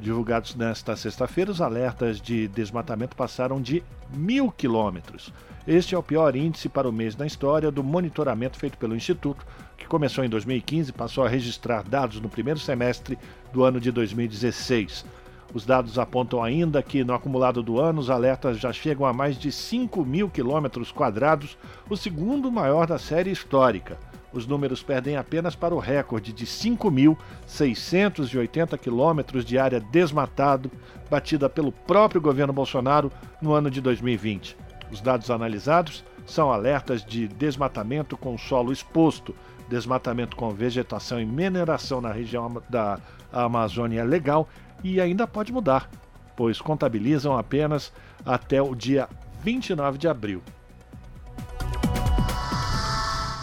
divulgados 0.00 0.56
nesta 0.56 0.96
sexta-feira, 0.96 1.52
os 1.52 1.60
alertas 1.60 2.20
de 2.20 2.48
desmatamento 2.48 3.14
passaram 3.14 3.62
de 3.62 3.84
mil 4.12 4.50
quilômetros. 4.50 5.32
Este 5.64 5.94
é 5.94 5.98
o 5.98 6.02
pior 6.02 6.34
índice 6.34 6.68
para 6.68 6.88
o 6.88 6.92
mês 6.92 7.16
na 7.16 7.24
história 7.24 7.70
do 7.70 7.84
monitoramento 7.84 8.58
feito 8.58 8.76
pelo 8.76 8.96
Instituto, 8.96 9.46
que 9.78 9.86
começou 9.86 10.24
em 10.24 10.28
2015 10.28 10.90
e 10.90 10.92
passou 10.92 11.24
a 11.24 11.28
registrar 11.28 11.84
dados 11.84 12.20
no 12.20 12.28
primeiro 12.28 12.58
semestre 12.58 13.16
do 13.52 13.62
ano 13.62 13.78
de 13.78 13.92
2016. 13.92 15.21
Os 15.54 15.66
dados 15.66 15.98
apontam 15.98 16.42
ainda 16.42 16.82
que, 16.82 17.04
no 17.04 17.12
acumulado 17.12 17.62
do 17.62 17.78
ano, 17.78 18.00
os 18.00 18.08
alertas 18.08 18.58
já 18.58 18.72
chegam 18.72 19.04
a 19.04 19.12
mais 19.12 19.38
de 19.38 19.52
5 19.52 20.02
mil 20.04 20.30
quilômetros 20.30 20.90
quadrados, 20.90 21.58
o 21.90 21.96
segundo 21.96 22.50
maior 22.50 22.86
da 22.86 22.98
série 22.98 23.30
histórica. 23.30 23.98
Os 24.32 24.46
números 24.46 24.82
perdem 24.82 25.18
apenas 25.18 25.54
para 25.54 25.74
o 25.74 25.78
recorde 25.78 26.32
de 26.32 26.46
5.680 26.46 28.78
quilômetros 28.78 29.44
de 29.44 29.58
área 29.58 29.78
desmatado, 29.78 30.70
batida 31.10 31.50
pelo 31.50 31.70
próprio 31.70 32.18
governo 32.18 32.54
Bolsonaro 32.54 33.12
no 33.42 33.52
ano 33.52 33.70
de 33.70 33.82
2020. 33.82 34.56
Os 34.90 35.02
dados 35.02 35.30
analisados 35.30 36.02
são 36.24 36.50
alertas 36.50 37.04
de 37.04 37.28
desmatamento 37.28 38.16
com 38.16 38.38
solo 38.38 38.72
exposto, 38.72 39.34
desmatamento 39.68 40.34
com 40.34 40.48
vegetação 40.50 41.20
e 41.20 41.26
mineração 41.26 42.00
na 42.00 42.10
região 42.10 42.62
da 42.70 42.98
Amazônia 43.30 44.02
Legal 44.04 44.48
e 44.82 45.00
ainda 45.00 45.26
pode 45.26 45.52
mudar, 45.52 45.88
pois 46.36 46.60
contabilizam 46.60 47.36
apenas 47.36 47.92
até 48.24 48.60
o 48.60 48.74
dia 48.74 49.08
29 49.42 49.98
de 49.98 50.08
abril. 50.08 50.42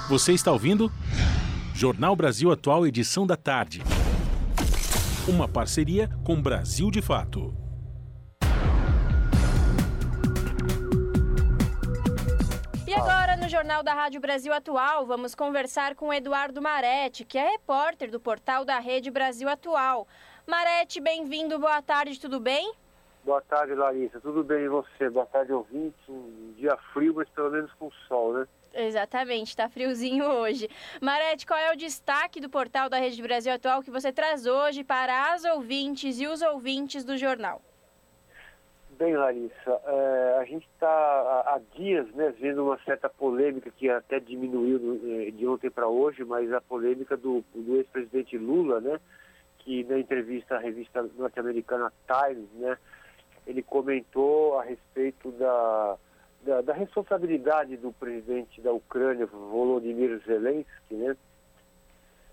Você 0.10 0.34
está 0.34 0.52
ouvindo? 0.52 0.92
Jornal 1.74 2.16
Brasil 2.16 2.52
Atual, 2.52 2.86
edição 2.88 3.28
da 3.28 3.38
tarde. 3.38 3.82
Uma 5.28 5.48
parceria 5.48 6.10
com 6.26 6.42
Brasil 6.42 6.90
de 6.90 7.02
Fato. 7.02 7.56
E 12.88 12.94
agora, 12.94 13.38
no 13.38 13.48
Jornal 13.48 13.84
da 13.84 13.94
Rádio 13.94 14.20
Brasil 14.20 14.52
Atual, 14.52 15.06
vamos 15.06 15.36
conversar 15.36 15.94
com 15.94 16.12
Eduardo 16.12 16.60
Maretti, 16.60 17.24
que 17.24 17.38
é 17.38 17.52
repórter 17.52 18.10
do 18.10 18.20
portal 18.20 18.66
da 18.66 18.80
Rede 18.80 19.12
Brasil 19.12 19.48
Atual. 19.48 20.08
Marete, 20.50 21.00
bem-vindo, 21.00 21.60
boa 21.60 21.80
tarde, 21.80 22.20
tudo 22.20 22.40
bem? 22.40 22.74
Boa 23.24 23.40
tarde, 23.40 23.76
Larissa, 23.76 24.20
tudo 24.20 24.44
bem 24.44 24.64
e 24.64 24.68
você? 24.68 25.08
Boa 25.08 25.28
tarde, 25.28 25.54
ouvinte. 25.54 25.96
Um 26.10 26.54
dia 26.58 26.76
frio, 26.92 27.14
mas 27.14 27.30
pelo 27.30 27.52
menos 27.52 27.72
com 27.74 27.92
sol, 28.08 28.34
né? 28.34 28.48
Exatamente, 28.74 29.50
está 29.50 29.70
friozinho 29.70 30.26
hoje. 30.26 30.68
Marete, 31.00 31.46
qual 31.46 31.60
é 31.60 31.72
o 31.72 31.78
destaque 31.78 32.42
do 32.42 32.50
portal 32.50 32.90
da 32.90 32.98
Rede 32.98 33.22
Brasil 33.22 33.54
Atual 33.54 33.84
que 33.84 33.92
você 33.92 34.12
traz 34.12 34.48
hoje 34.48 34.84
para 34.84 35.34
as 35.34 35.46
ouvintes 35.46 36.20
e 36.20 36.26
os 36.26 36.42
ouvintes 36.42 37.04
do 37.06 37.16
jornal? 37.16 37.62
Bem, 38.98 39.16
Larissa, 39.16 39.82
é, 39.86 40.38
a 40.40 40.46
gente 40.46 40.68
está 40.74 40.90
há 40.90 41.62
dias 41.76 42.10
né, 42.16 42.34
vendo 42.40 42.66
uma 42.66 42.80
certa 42.86 43.08
polêmica 43.08 43.70
que 43.70 43.88
até 43.88 44.20
diminuiu 44.20 45.00
é, 45.28 45.30
de 45.30 45.46
ontem 45.46 45.70
para 45.70 45.88
hoje, 45.88 46.26
mas 46.26 46.52
a 46.52 46.60
polêmica 46.60 47.16
do, 47.16 47.46
do 47.54 47.76
ex-presidente 47.78 48.36
Lula, 48.36 48.82
né? 48.82 49.00
Que 49.70 49.84
na 49.84 50.00
entrevista 50.00 50.56
à 50.56 50.58
revista 50.58 51.04
norte-americana 51.16 51.94
Times, 52.08 52.50
né, 52.54 52.76
ele 53.46 53.62
comentou 53.62 54.58
a 54.58 54.64
respeito 54.64 55.32
da, 55.34 55.96
da, 56.42 56.62
da, 56.62 56.74
responsabilidade 56.74 57.78
do 57.78 57.94
presidente 57.94 58.60
da 58.62 58.74
Ucrânia, 58.74 59.28
Volodymyr 59.28 60.20
Zelensky, 60.26 60.96
né, 60.96 61.16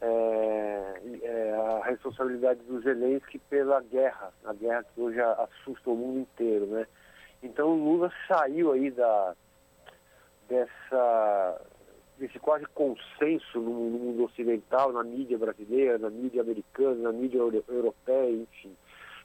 é, 0.01 1.01
é, 1.25 1.55
a 1.79 1.85
responsabilidade 1.85 2.61
do 2.61 2.81
Zelensky 2.81 3.39
pela 3.51 3.83
guerra, 3.83 4.33
a 4.43 4.55
guerra 4.55 4.87
que 4.95 4.99
hoje 4.99 5.21
assusta 5.21 5.91
o 5.91 5.95
mundo 5.95 6.21
inteiro, 6.21 6.65
né. 6.65 6.87
Então 7.43 7.75
Lula 7.75 8.11
saiu 8.27 8.73
aí 8.73 8.91
da 8.91 9.35
dessa 10.49 11.61
desse 12.19 12.39
quase 12.39 12.67
consenso 12.67 13.61
no, 13.61 13.71
mundo 13.71 14.25
ocidental, 14.25 14.93
na 14.93 15.03
mídia 15.03 15.39
brasileira, 15.39 15.99
na 15.99 16.11
mídia 16.11 16.43
americana, 16.43 16.95
na 16.95 17.13
mídia 17.13 17.39
europeia, 17.39 18.31
enfim, 18.31 18.73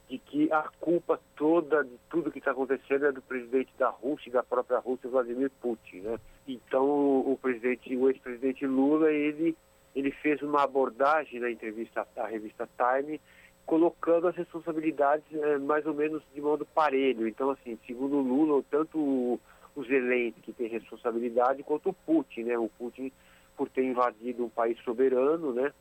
de 0.10 0.18
que 0.18 0.52
a 0.52 0.64
culpa 0.80 1.20
toda 1.36 1.84
de 1.84 1.98
tudo 2.10 2.32
que 2.32 2.40
está 2.40 2.52
acontecendo 2.52 3.06
é 3.06 3.12
do 3.12 3.22
presidente 3.22 3.72
da 3.78 3.90
Rússia 3.90 4.30
e 4.30 4.34
da 4.34 4.44
própria 4.44 4.80
Rússia, 4.80 5.10
Vladimir 5.10 5.52
Putin, 5.62 6.02
né? 6.02 6.20
Então 6.48 6.86
o 6.86 7.38
presidente, 7.42 7.96
o 7.96 8.10
ex-presidente 8.10 8.66
Lula, 8.66 9.12
ele 9.12 9.56
ele 9.96 10.12
fez 10.12 10.42
uma 10.42 10.64
abordagem 10.64 11.40
na 11.40 11.52
entrevista 11.52 12.08
à 12.16 12.26
revista 12.26 12.68
Time, 12.78 13.20
colocando 13.66 14.28
as 14.28 14.36
responsabilidades 14.36 15.26
é, 15.34 15.58
mais 15.58 15.86
ou 15.86 15.94
menos 15.94 16.24
de 16.34 16.42
modo 16.42 16.66
parelho. 16.66 17.28
Então, 17.28 17.50
assim, 17.50 17.78
segundo 17.86 18.20
Lula, 18.20 18.64
tanto 18.70 19.40
o 19.76 19.84
Zelensky 19.84 20.54
tem 20.54 20.68
responsabilidade, 20.68 21.64
quanto 21.64 21.90
o 21.90 21.94
Putin, 21.94 22.44
né? 22.44 22.58
O 22.58 22.70
Putin 22.70 23.12
por 23.56 23.70
ter 23.70 23.84
invadido 23.84 24.46
um 24.46 24.50
país 24.50 24.78
soberano, 24.80 25.54
né? 25.54 25.72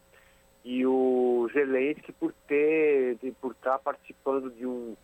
E 0.65 0.85
o 0.87 1.49
Zelensky 1.53 2.13
por 2.13 2.33
ter, 2.47 3.19
por 3.41 3.53
estar 3.53 3.79
participando 3.79 4.51
de 4.51 4.67
um, 4.67 4.95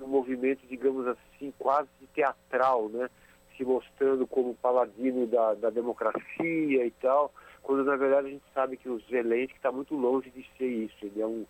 um 0.00 0.06
movimento, 0.06 0.66
digamos 0.68 1.06
assim, 1.06 1.52
quase 1.58 1.88
teatral, 2.14 2.88
né? 2.88 3.08
Se 3.56 3.64
mostrando 3.64 4.26
como 4.26 4.54
paladino 4.54 5.26
da, 5.26 5.54
da 5.54 5.70
democracia 5.70 6.86
e 6.86 6.90
tal, 7.00 7.32
quando 7.62 7.84
na 7.84 7.96
verdade 7.96 8.28
a 8.28 8.30
gente 8.30 8.44
sabe 8.52 8.76
que 8.76 8.88
o 8.88 9.00
Zelensky 9.10 9.56
está 9.56 9.72
muito 9.72 9.94
longe 9.96 10.30
de 10.30 10.46
ser 10.58 10.68
isso. 10.68 10.96
Ele 11.02 11.22
é 11.22 11.26
um, 11.26 11.46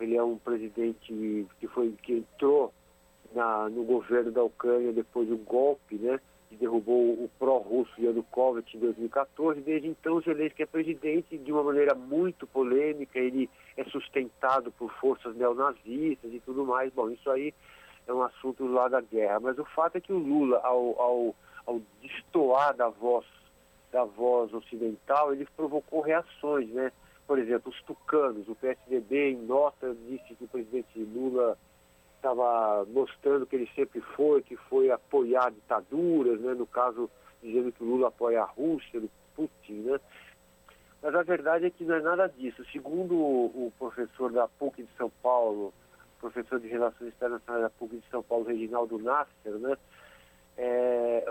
ele 0.00 0.16
é 0.16 0.22
um 0.22 0.38
presidente 0.38 1.46
que 1.60 1.68
foi 1.68 1.94
que 2.02 2.14
entrou 2.14 2.72
na, 3.34 3.68
no 3.68 3.84
governo 3.84 4.30
da 4.30 4.42
Ucrânia 4.42 4.92
depois 4.92 5.28
do 5.28 5.36
golpe, 5.36 5.96
né, 5.96 6.20
que 6.48 6.56
derrubou 6.56 7.12
o 7.12 7.30
pró-russo 7.38 7.92
Yanukovych 8.00 8.76
em 8.76 8.80
2014. 8.80 9.60
Desde 9.60 9.88
então, 9.88 10.20
Zelensky 10.20 10.64
é 10.64 10.66
presidente 10.66 11.38
de 11.38 11.52
uma 11.52 11.62
maneira 11.62 11.94
muito 11.94 12.46
polêmica, 12.46 13.18
ele 13.18 13.48
é 13.76 13.84
sustentado 13.84 14.72
por 14.72 14.92
forças 14.94 15.36
neonazistas 15.36 16.32
e 16.32 16.40
tudo 16.40 16.66
mais. 16.66 16.92
Bom, 16.92 17.08
isso 17.10 17.30
aí 17.30 17.54
é 18.06 18.12
um 18.12 18.22
assunto 18.22 18.66
lá 18.66 18.88
da 18.88 19.00
guerra. 19.00 19.38
Mas 19.38 19.58
o 19.58 19.64
fato 19.64 19.96
é 19.96 20.00
que 20.00 20.12
o 20.12 20.18
Lula, 20.18 20.58
ao, 20.64 21.00
ao, 21.00 21.36
ao 21.66 21.80
destoar 22.02 22.74
da 22.74 22.88
voz, 22.88 23.24
da 23.92 24.04
voz 24.04 24.52
ocidental, 24.52 25.32
ele 25.32 25.46
provocou 25.56 26.00
reações, 26.00 26.68
né? 26.70 26.90
Por 27.28 27.38
exemplo, 27.38 27.70
os 27.70 27.80
tucanos, 27.82 28.48
o 28.48 28.56
PSDB, 28.56 29.30
em 29.30 29.36
nota, 29.36 29.94
disse 30.08 30.34
que 30.34 30.44
o 30.44 30.48
presidente 30.48 30.98
Lula 30.98 31.56
estava 32.20 32.84
mostrando 32.90 33.46
que 33.46 33.56
ele 33.56 33.70
sempre 33.74 34.00
foi, 34.14 34.42
que 34.42 34.54
foi 34.54 34.90
apoiar 34.90 35.50
ditaduras, 35.50 36.38
né? 36.40 36.54
no 36.54 36.66
caso 36.66 37.10
dizendo 37.42 37.72
que 37.72 37.82
o 37.82 37.86
Lula 37.86 38.08
apoia 38.08 38.42
a 38.42 38.44
Rússia, 38.44 39.00
o 39.00 39.10
Putin, 39.34 39.72
né? 39.72 39.98
Mas 41.02 41.14
a 41.14 41.22
verdade 41.22 41.64
é 41.64 41.70
que 41.70 41.82
não 41.82 41.94
é 41.94 42.00
nada 42.02 42.28
disso. 42.28 42.62
Segundo 42.70 43.14
o 43.16 43.72
professor 43.78 44.30
da 44.30 44.46
PUC 44.46 44.82
de 44.82 44.96
São 44.98 45.10
Paulo, 45.22 45.72
professor 46.20 46.60
de 46.60 46.68
Relações 46.68 47.14
Internacionais 47.14 47.62
da 47.62 47.70
PUC 47.70 47.96
de 47.96 48.10
São 48.10 48.22
Paulo, 48.22 48.44
Reginaldo 48.44 48.98
Nasser, 48.98 49.54
né? 49.58 49.76
É, 50.58 51.24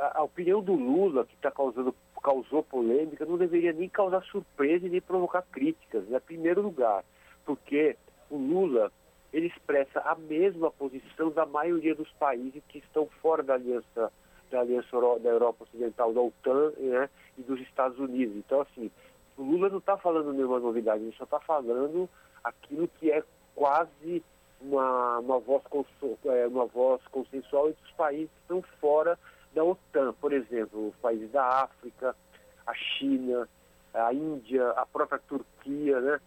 a, 0.00 0.20
a, 0.20 0.22
opinião 0.22 0.62
do 0.62 0.72
Lula, 0.72 1.26
que 1.26 1.36
tá 1.36 1.50
causando, 1.50 1.94
causou 2.22 2.62
polêmica, 2.62 3.26
não 3.26 3.36
deveria 3.36 3.74
nem 3.74 3.90
causar 3.90 4.22
surpresa 4.22 4.86
e 4.86 4.90
nem 4.90 5.02
provocar 5.02 5.42
críticas, 5.52 6.04
né? 6.06 6.16
em 6.16 6.20
primeiro 6.20 6.62
lugar, 6.62 7.04
porque 7.44 7.94
o 8.30 8.38
Lula 8.38 8.90
ele 9.32 9.46
expressa 9.46 10.00
a 10.00 10.14
mesma 10.14 10.70
posição 10.70 11.30
da 11.30 11.44
maioria 11.44 11.94
dos 11.94 12.10
países 12.12 12.62
que 12.68 12.78
estão 12.78 13.06
fora 13.20 13.42
da 13.42 13.54
aliança 13.54 14.12
da 14.50 14.60
aliança 14.60 14.88
da 15.20 15.28
Europa 15.28 15.64
Ocidental, 15.64 16.12
da 16.14 16.22
OTAN 16.22 16.72
né, 16.78 17.10
e 17.36 17.42
dos 17.42 17.60
Estados 17.60 17.98
Unidos. 17.98 18.34
Então, 18.36 18.62
assim, 18.62 18.90
o 19.36 19.42
Lula 19.42 19.68
não 19.68 19.76
está 19.76 19.96
falando 19.98 20.32
nenhuma 20.32 20.58
novidade, 20.58 21.02
ele 21.02 21.14
só 21.18 21.24
está 21.24 21.38
falando 21.38 22.08
aquilo 22.42 22.88
que 22.88 23.10
é 23.10 23.22
quase 23.54 24.22
uma, 24.60 25.18
uma, 25.18 25.38
voz, 25.38 25.62
é, 26.24 26.46
uma 26.46 26.64
voz 26.64 27.02
consensual 27.08 27.68
entre 27.68 27.84
os 27.84 27.92
países 27.92 28.30
que 28.30 28.40
estão 28.40 28.62
fora 28.80 29.18
da 29.54 29.62
OTAN. 29.62 30.14
Por 30.14 30.32
exemplo, 30.32 30.88
os 30.88 30.96
países 30.96 31.30
da 31.30 31.44
África, 31.64 32.16
a 32.66 32.74
China, 32.74 33.48
a 33.94 34.12
Índia, 34.12 34.70
a 34.70 34.86
própria 34.86 35.20
Turquia, 35.28 36.00
né, 36.00 36.20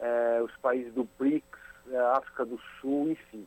é, 0.00 0.42
os 0.42 0.54
países 0.56 0.92
do 0.94 1.08
BRICS, 1.18 1.57
África 1.96 2.44
do 2.44 2.58
Sul, 2.80 3.10
enfim, 3.10 3.46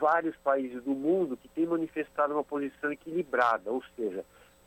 vários 0.00 0.36
países 0.36 0.82
do 0.82 0.90
mundo 0.90 1.36
que 1.36 1.48
têm 1.48 1.66
manifestado 1.66 2.34
uma 2.34 2.44
posição 2.44 2.92
equilibrada, 2.92 3.70
ou 3.70 3.82
seja, 3.96 4.24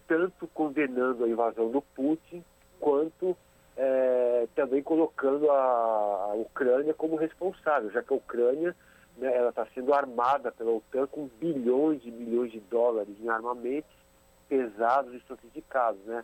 tanto 0.07 0.47
condenando 0.47 1.23
a 1.23 1.29
invasão 1.29 1.69
do 1.69 1.81
Putin, 1.81 2.43
quanto 2.79 3.35
é, 3.75 4.47
também 4.55 4.81
colocando 4.81 5.51
a, 5.51 5.55
a, 5.55 6.33
Ucrânia 6.35 6.93
como 6.93 7.15
responsável, 7.15 7.91
já 7.91 8.01
que 8.01 8.13
a 8.13 8.17
Ucrânia 8.17 8.75
né, 9.17 9.35
ela 9.35 9.49
está 9.49 9.65
sendo 9.73 9.93
armada 9.93 10.51
pela 10.51 10.71
OTAN 10.71 11.07
com 11.07 11.27
bilhões 11.39 12.01
e 12.05 12.11
bilhões 12.11 12.51
de 12.51 12.59
dólares 12.59 13.15
em 13.19 13.29
armamentos 13.29 13.91
pesados 14.47 15.13
e 15.13 15.19
sofisticados, 15.27 16.01
né? 16.05 16.23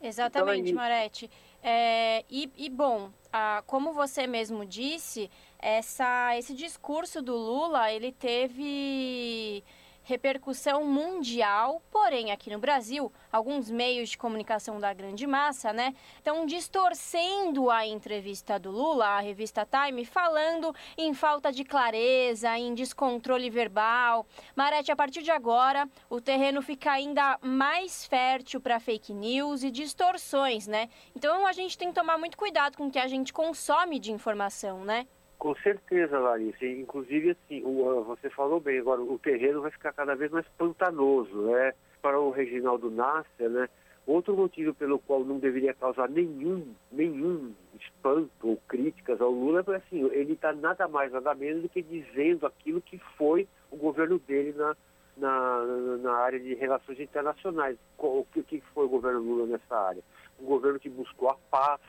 Exatamente, 0.00 0.70
então, 0.70 0.82
Marete. 0.82 1.30
É, 1.62 2.24
e, 2.28 2.50
e, 2.56 2.68
bom, 2.68 3.10
a, 3.32 3.62
como 3.66 3.92
você 3.92 4.26
mesmo 4.26 4.66
disse, 4.66 5.30
essa, 5.62 6.36
esse 6.36 6.54
discurso 6.54 7.22
do 7.22 7.36
Lula, 7.36 7.92
ele 7.92 8.10
teve 8.10 9.64
repercussão 10.04 10.84
mundial, 10.84 11.80
porém 11.90 12.32
aqui 12.32 12.50
no 12.50 12.58
Brasil, 12.58 13.12
alguns 13.30 13.70
meios 13.70 14.10
de 14.10 14.18
comunicação 14.18 14.80
da 14.80 14.92
grande 14.92 15.26
massa, 15.26 15.72
né, 15.72 15.94
estão 16.16 16.44
distorcendo 16.44 17.70
a 17.70 17.86
entrevista 17.86 18.58
do 18.58 18.72
Lula, 18.72 19.06
a 19.06 19.20
revista 19.20 19.64
Time, 19.64 20.04
falando 20.04 20.74
em 20.98 21.14
falta 21.14 21.52
de 21.52 21.64
clareza, 21.64 22.58
em 22.58 22.74
descontrole 22.74 23.48
verbal. 23.48 24.26
Marete, 24.56 24.90
a 24.90 24.96
partir 24.96 25.22
de 25.22 25.30
agora, 25.30 25.88
o 26.10 26.20
terreno 26.20 26.60
fica 26.60 26.90
ainda 26.90 27.38
mais 27.40 28.04
fértil 28.04 28.60
para 28.60 28.80
fake 28.80 29.14
news 29.14 29.62
e 29.62 29.70
distorções, 29.70 30.66
né? 30.66 30.88
Então 31.14 31.46
a 31.46 31.52
gente 31.52 31.78
tem 31.78 31.88
que 31.88 31.94
tomar 31.94 32.18
muito 32.18 32.36
cuidado 32.36 32.76
com 32.76 32.88
o 32.88 32.90
que 32.90 32.98
a 32.98 33.06
gente 33.06 33.32
consome 33.32 34.00
de 34.00 34.10
informação, 34.10 34.84
né? 34.84 35.06
Com 35.42 35.56
certeza, 35.56 36.20
Larissa. 36.20 36.64
Inclusive, 36.64 37.30
assim, 37.30 37.64
o, 37.64 38.04
você 38.04 38.30
falou 38.30 38.60
bem, 38.60 38.78
agora 38.78 39.02
o 39.02 39.18
terreno 39.18 39.60
vai 39.60 39.72
ficar 39.72 39.92
cada 39.92 40.14
vez 40.14 40.30
mais 40.30 40.46
pantanoso, 40.56 41.36
né? 41.50 41.72
Para 42.00 42.20
o 42.20 42.30
Reginaldo 42.30 42.88
Nasser, 42.88 43.50
né? 43.50 43.68
Outro 44.06 44.36
motivo 44.36 44.72
pelo 44.72 45.00
qual 45.00 45.24
não 45.24 45.40
deveria 45.40 45.74
causar 45.74 46.08
nenhum, 46.08 46.72
nenhum 46.92 47.52
espanto 47.74 48.30
ou 48.40 48.56
críticas 48.68 49.20
ao 49.20 49.32
Lula 49.32 49.64
é 49.66 49.74
assim, 49.74 50.08
ele 50.12 50.34
está 50.34 50.52
nada 50.52 50.86
mais, 50.86 51.10
nada 51.10 51.34
menos 51.34 51.62
do 51.62 51.68
que 51.68 51.82
dizendo 51.82 52.46
aquilo 52.46 52.80
que 52.80 52.98
foi 53.18 53.48
o 53.68 53.76
governo 53.76 54.20
dele 54.20 54.52
na, 54.56 54.76
na, 55.16 55.64
na 56.02 56.12
área 56.18 56.38
de 56.38 56.54
relações 56.54 57.00
internacionais. 57.00 57.76
O 57.98 58.24
que, 58.32 58.44
que 58.44 58.60
foi 58.72 58.84
o 58.84 58.90
governo 58.90 59.18
Lula 59.18 59.46
nessa 59.46 59.76
área? 59.76 60.04
Um 60.40 60.44
governo 60.44 60.78
que 60.78 60.88
buscou 60.88 61.30
a 61.30 61.36
paz, 61.50 61.80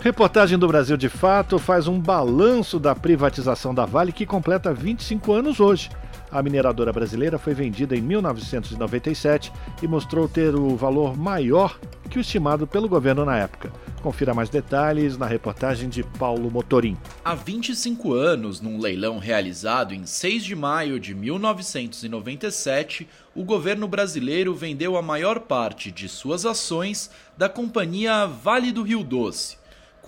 Reportagem 0.00 0.58
do 0.58 0.66
Brasil 0.66 0.96
de 0.96 1.10
Fato 1.10 1.58
faz 1.58 1.86
um 1.86 2.00
balanço 2.00 2.80
da 2.80 2.94
privatização 2.94 3.74
da 3.74 3.84
Vale 3.84 4.12
que 4.12 4.24
completa 4.24 4.72
25 4.72 5.30
anos 5.30 5.60
hoje. 5.60 5.90
A 6.32 6.42
mineradora 6.42 6.90
brasileira 6.90 7.38
foi 7.38 7.52
vendida 7.52 7.94
em 7.94 8.00
1997 8.00 9.52
e 9.82 9.86
mostrou 9.86 10.26
ter 10.26 10.54
o 10.54 10.74
valor 10.74 11.14
maior 11.14 11.78
que 12.08 12.18
o 12.18 12.22
estimado 12.22 12.66
pelo 12.66 12.88
governo 12.88 13.26
na 13.26 13.36
época. 13.36 13.70
Confira 14.02 14.32
mais 14.32 14.48
detalhes 14.48 15.16
na 15.18 15.26
reportagem 15.26 15.88
de 15.88 16.02
Paulo 16.02 16.50
Motorim. 16.50 16.96
Há 17.24 17.34
25 17.34 18.12
anos, 18.12 18.60
num 18.60 18.78
leilão 18.80 19.18
realizado 19.18 19.94
em 19.94 20.06
6 20.06 20.44
de 20.44 20.54
maio 20.54 21.00
de 21.00 21.14
1997, 21.14 23.08
o 23.34 23.44
governo 23.44 23.88
brasileiro 23.88 24.54
vendeu 24.54 24.96
a 24.96 25.02
maior 25.02 25.40
parte 25.40 25.90
de 25.90 26.08
suas 26.08 26.46
ações 26.46 27.10
da 27.36 27.48
companhia 27.48 28.26
Vale 28.26 28.72
do 28.72 28.82
Rio 28.82 29.02
Doce 29.02 29.58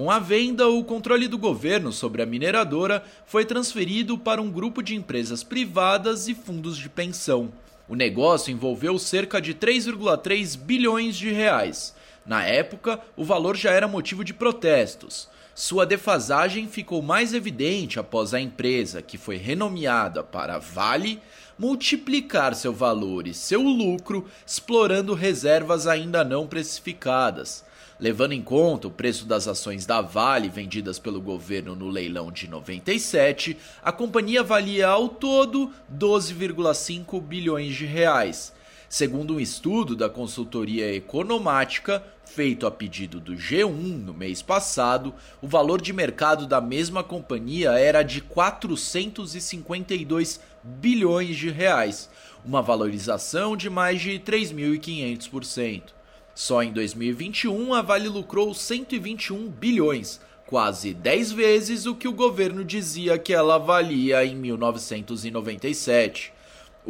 com 0.01 0.11
a 0.11 0.19
venda, 0.19 0.67
o 0.67 0.83
controle 0.83 1.29
do 1.29 1.37
governo 1.37 1.93
sobre 1.93 2.23
a 2.23 2.27
mineradora 2.27 3.05
foi 3.27 3.45
transferido 3.45 4.17
para 4.17 4.41
um 4.41 4.51
grupo 4.51 4.83
de 4.83 4.95
empresas 4.95 5.45
privadas 5.45 6.27
e 6.27 6.35
fundos 6.35 6.79
de 6.79 6.89
pensão. 6.89 7.53
O 7.87 7.95
negócio 7.95 8.51
envolveu 8.51 8.99
cerca 8.99 9.43
de 9.43 9.53
3,3 9.53 10.57
bilhões 10.57 11.17
de 11.17 11.31
reais. 11.31 11.95
Na 12.25 12.45
época, 12.45 13.01
o 13.17 13.25
valor 13.25 13.57
já 13.57 13.71
era 13.71 13.89
motivo 13.89 14.25
de 14.25 14.35
protestos. 14.35 15.29
Sua 15.55 15.85
defasagem 15.85 16.69
ficou 16.69 17.03
mais 17.03 17.35
evidente 17.35 17.99
após 17.99 18.33
a 18.33 18.41
empresa, 18.41 19.03
que 19.03 19.19
foi 19.19 19.37
renomeada 19.37 20.23
para 20.23 20.59
Vale, 20.59 21.21
multiplicar 21.59 22.55
seu 22.55 22.73
valor 22.73 23.27
e 23.27 23.35
seu 23.35 23.61
lucro 23.61 24.27
explorando 24.47 25.13
reservas 25.13 25.87
ainda 25.87 26.25
não 26.25 26.47
precificadas. 26.47 27.65
Levando 28.01 28.33
em 28.33 28.41
conta 28.41 28.89
o 28.89 28.91
preço 28.91 29.27
das 29.27 29.47
ações 29.47 29.85
da 29.85 30.01
Vale 30.01 30.49
vendidas 30.49 30.99
pelo 30.99 31.21
governo 31.21 31.77
no 31.77 31.91
leilão 31.91 32.33
de 32.33 32.49
97, 32.49 33.59
a 33.83 33.93
companhia 33.93 34.43
valia 34.43 34.89
ao 34.89 35.07
todo 35.07 35.71
12,5 35.95 37.21
bilhões 37.21 37.75
de 37.75 37.85
reais. 37.85 38.55
Segundo 38.93 39.35
um 39.35 39.41
estudo 39.41 39.95
da 39.95 40.11
consultoria 40.11 40.93
economática, 40.93 42.05
feito 42.25 42.67
a 42.67 42.73
pedido 42.73 43.21
do 43.21 43.35
G1 43.35 43.71
no 43.71 44.13
mês 44.13 44.43
passado, 44.43 45.15
o 45.41 45.47
valor 45.47 45.81
de 45.81 45.93
mercado 45.93 46.45
da 46.45 46.61
mesma 46.61 47.05
companhia 47.05 47.71
era 47.79 48.03
de 48.03 48.21
452 48.21 50.41
bilhões 50.65 51.37
de 51.37 51.51
reais, 51.51 52.11
uma 52.45 52.61
valorização 52.61 53.57
de 53.57 53.71
mais 53.71 54.01
de 54.01 54.19
3.500%. 54.19 55.83
Só 56.35 56.61
em 56.61 56.73
2021, 56.73 57.73
a 57.73 57.83
Vale 57.83 58.09
lucrou 58.09 58.53
121 58.53 59.49
bilhões, 59.51 60.21
quase 60.49 60.93
10 60.93 61.31
vezes 61.31 61.87
o 61.87 61.95
que 61.95 62.09
o 62.09 62.13
governo 62.13 62.65
dizia 62.65 63.17
que 63.21 63.33
ela 63.33 63.57
valia 63.57 64.25
em 64.25 64.35
1997. 64.35 66.40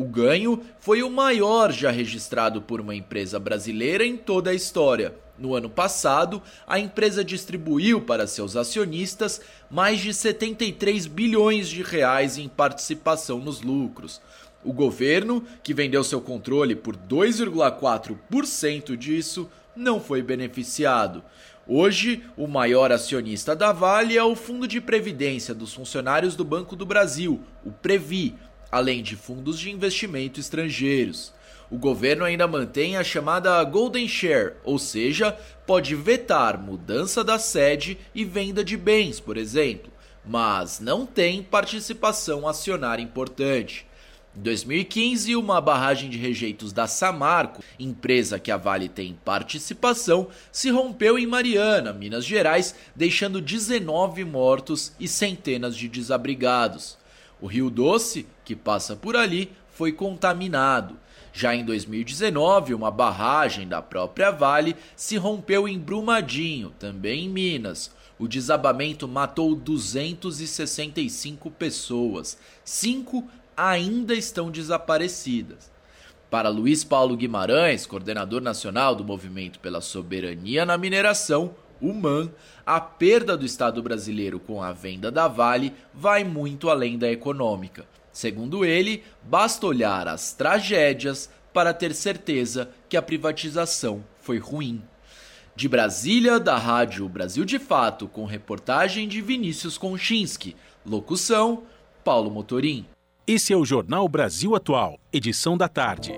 O 0.00 0.04
ganho 0.04 0.62
foi 0.78 1.02
o 1.02 1.10
maior 1.10 1.70
já 1.70 1.90
registrado 1.90 2.62
por 2.62 2.80
uma 2.80 2.94
empresa 2.94 3.38
brasileira 3.38 4.02
em 4.02 4.16
toda 4.16 4.48
a 4.48 4.54
história. 4.54 5.14
No 5.38 5.54
ano 5.54 5.68
passado, 5.68 6.42
a 6.66 6.80
empresa 6.80 7.22
distribuiu 7.22 8.00
para 8.00 8.26
seus 8.26 8.56
acionistas 8.56 9.42
mais 9.70 10.00
de 10.00 10.14
73 10.14 11.06
bilhões 11.06 11.68
de 11.68 11.82
reais 11.82 12.38
em 12.38 12.48
participação 12.48 13.40
nos 13.40 13.60
lucros, 13.60 14.22
o 14.64 14.72
governo, 14.72 15.44
que 15.62 15.74
vendeu 15.74 16.02
seu 16.02 16.22
controle 16.22 16.74
por 16.74 16.96
2,4% 16.96 18.96
disso, 18.96 19.50
não 19.76 20.00
foi 20.00 20.22
beneficiado. 20.22 21.22
Hoje, 21.66 22.24
o 22.38 22.46
maior 22.46 22.90
acionista 22.90 23.54
da 23.54 23.70
Vale 23.70 24.16
é 24.16 24.24
o 24.24 24.34
Fundo 24.34 24.66
de 24.66 24.80
Previdência 24.80 25.54
dos 25.54 25.74
Funcionários 25.74 26.34
do 26.34 26.44
Banco 26.44 26.74
do 26.74 26.86
Brasil, 26.86 27.38
o 27.64 27.70
Previ, 27.70 28.34
além 28.70 29.02
de 29.02 29.16
fundos 29.16 29.58
de 29.58 29.70
investimento 29.70 30.38
estrangeiros. 30.40 31.32
O 31.70 31.78
governo 31.78 32.24
ainda 32.24 32.48
mantém 32.48 32.96
a 32.96 33.04
chamada 33.04 33.62
Golden 33.62 34.08
Share, 34.08 34.54
ou 34.64 34.78
seja, 34.78 35.32
pode 35.64 35.94
vetar 35.94 36.60
mudança 36.60 37.22
da 37.22 37.38
sede 37.38 37.96
e 38.12 38.24
venda 38.24 38.64
de 38.64 38.76
bens, 38.76 39.20
por 39.20 39.36
exemplo, 39.36 39.90
mas 40.24 40.80
não 40.80 41.06
tem 41.06 41.42
participação 41.42 42.48
acionária 42.48 43.02
importante. 43.02 43.86
Em 44.36 44.42
2015, 44.42 45.34
uma 45.34 45.60
barragem 45.60 46.08
de 46.08 46.16
rejeitos 46.16 46.72
da 46.72 46.86
Samarco, 46.86 47.64
empresa 47.78 48.38
que 48.38 48.50
a 48.50 48.56
Vale 48.56 48.88
tem 48.88 49.18
participação, 49.24 50.28
se 50.52 50.70
rompeu 50.70 51.18
em 51.18 51.26
Mariana, 51.26 51.92
Minas 51.92 52.24
Gerais, 52.24 52.74
deixando 52.94 53.40
19 53.40 54.24
mortos 54.24 54.92
e 55.00 55.08
centenas 55.08 55.76
de 55.76 55.88
desabrigados. 55.88 56.96
O 57.40 57.46
Rio 57.46 57.70
Doce, 57.70 58.26
que 58.44 58.54
passa 58.54 58.94
por 58.94 59.16
ali, 59.16 59.50
foi 59.70 59.92
contaminado. 59.92 60.96
Já 61.32 61.54
em 61.54 61.64
2019, 61.64 62.74
uma 62.74 62.90
barragem 62.90 63.66
da 63.66 63.80
própria 63.80 64.30
Vale 64.30 64.76
se 64.96 65.16
rompeu 65.16 65.68
em 65.68 65.78
Brumadinho, 65.78 66.70
também 66.78 67.26
em 67.26 67.28
Minas. 67.28 67.90
O 68.18 68.28
desabamento 68.28 69.08
matou 69.08 69.54
265 69.54 71.50
pessoas, 71.52 72.36
cinco 72.64 73.26
ainda 73.56 74.14
estão 74.14 74.50
desaparecidas. 74.50 75.70
Para 76.30 76.48
Luiz 76.48 76.84
Paulo 76.84 77.16
Guimarães, 77.16 77.86
coordenador 77.86 78.40
nacional 78.40 78.94
do 78.94 79.04
Movimento 79.04 79.58
pela 79.58 79.80
Soberania 79.80 80.66
na 80.66 80.76
Mineração, 80.76 81.54
o 81.80 81.92
MAN, 81.92 82.30
a 82.64 82.80
perda 82.80 83.36
do 83.36 83.46
Estado 83.46 83.82
brasileiro 83.82 84.38
com 84.38 84.62
a 84.62 84.72
venda 84.72 85.10
da 85.10 85.26
Vale 85.26 85.72
vai 85.94 86.24
muito 86.24 86.68
além 86.68 86.98
da 86.98 87.10
econômica. 87.10 87.86
Segundo 88.12 88.64
ele, 88.64 89.02
basta 89.22 89.66
olhar 89.66 90.08
as 90.08 90.32
tragédias 90.32 91.30
para 91.52 91.72
ter 91.72 91.94
certeza 91.94 92.70
que 92.88 92.96
a 92.96 93.02
privatização 93.02 94.04
foi 94.20 94.38
ruim. 94.38 94.82
De 95.54 95.68
Brasília, 95.68 96.38
da 96.38 96.56
Rádio 96.56 97.08
Brasil 97.08 97.44
de 97.44 97.58
Fato, 97.58 98.08
com 98.08 98.24
reportagem 98.24 99.06
de 99.08 99.20
Vinícius 99.20 99.76
Konchinski. 99.76 100.56
Locução: 100.86 101.64
Paulo 102.04 102.30
Motorim. 102.30 102.86
Esse 103.26 103.52
é 103.52 103.56
o 103.56 103.64
Jornal 103.64 104.08
Brasil 104.08 104.56
Atual, 104.56 104.98
edição 105.12 105.56
da 105.56 105.68
tarde. 105.68 106.14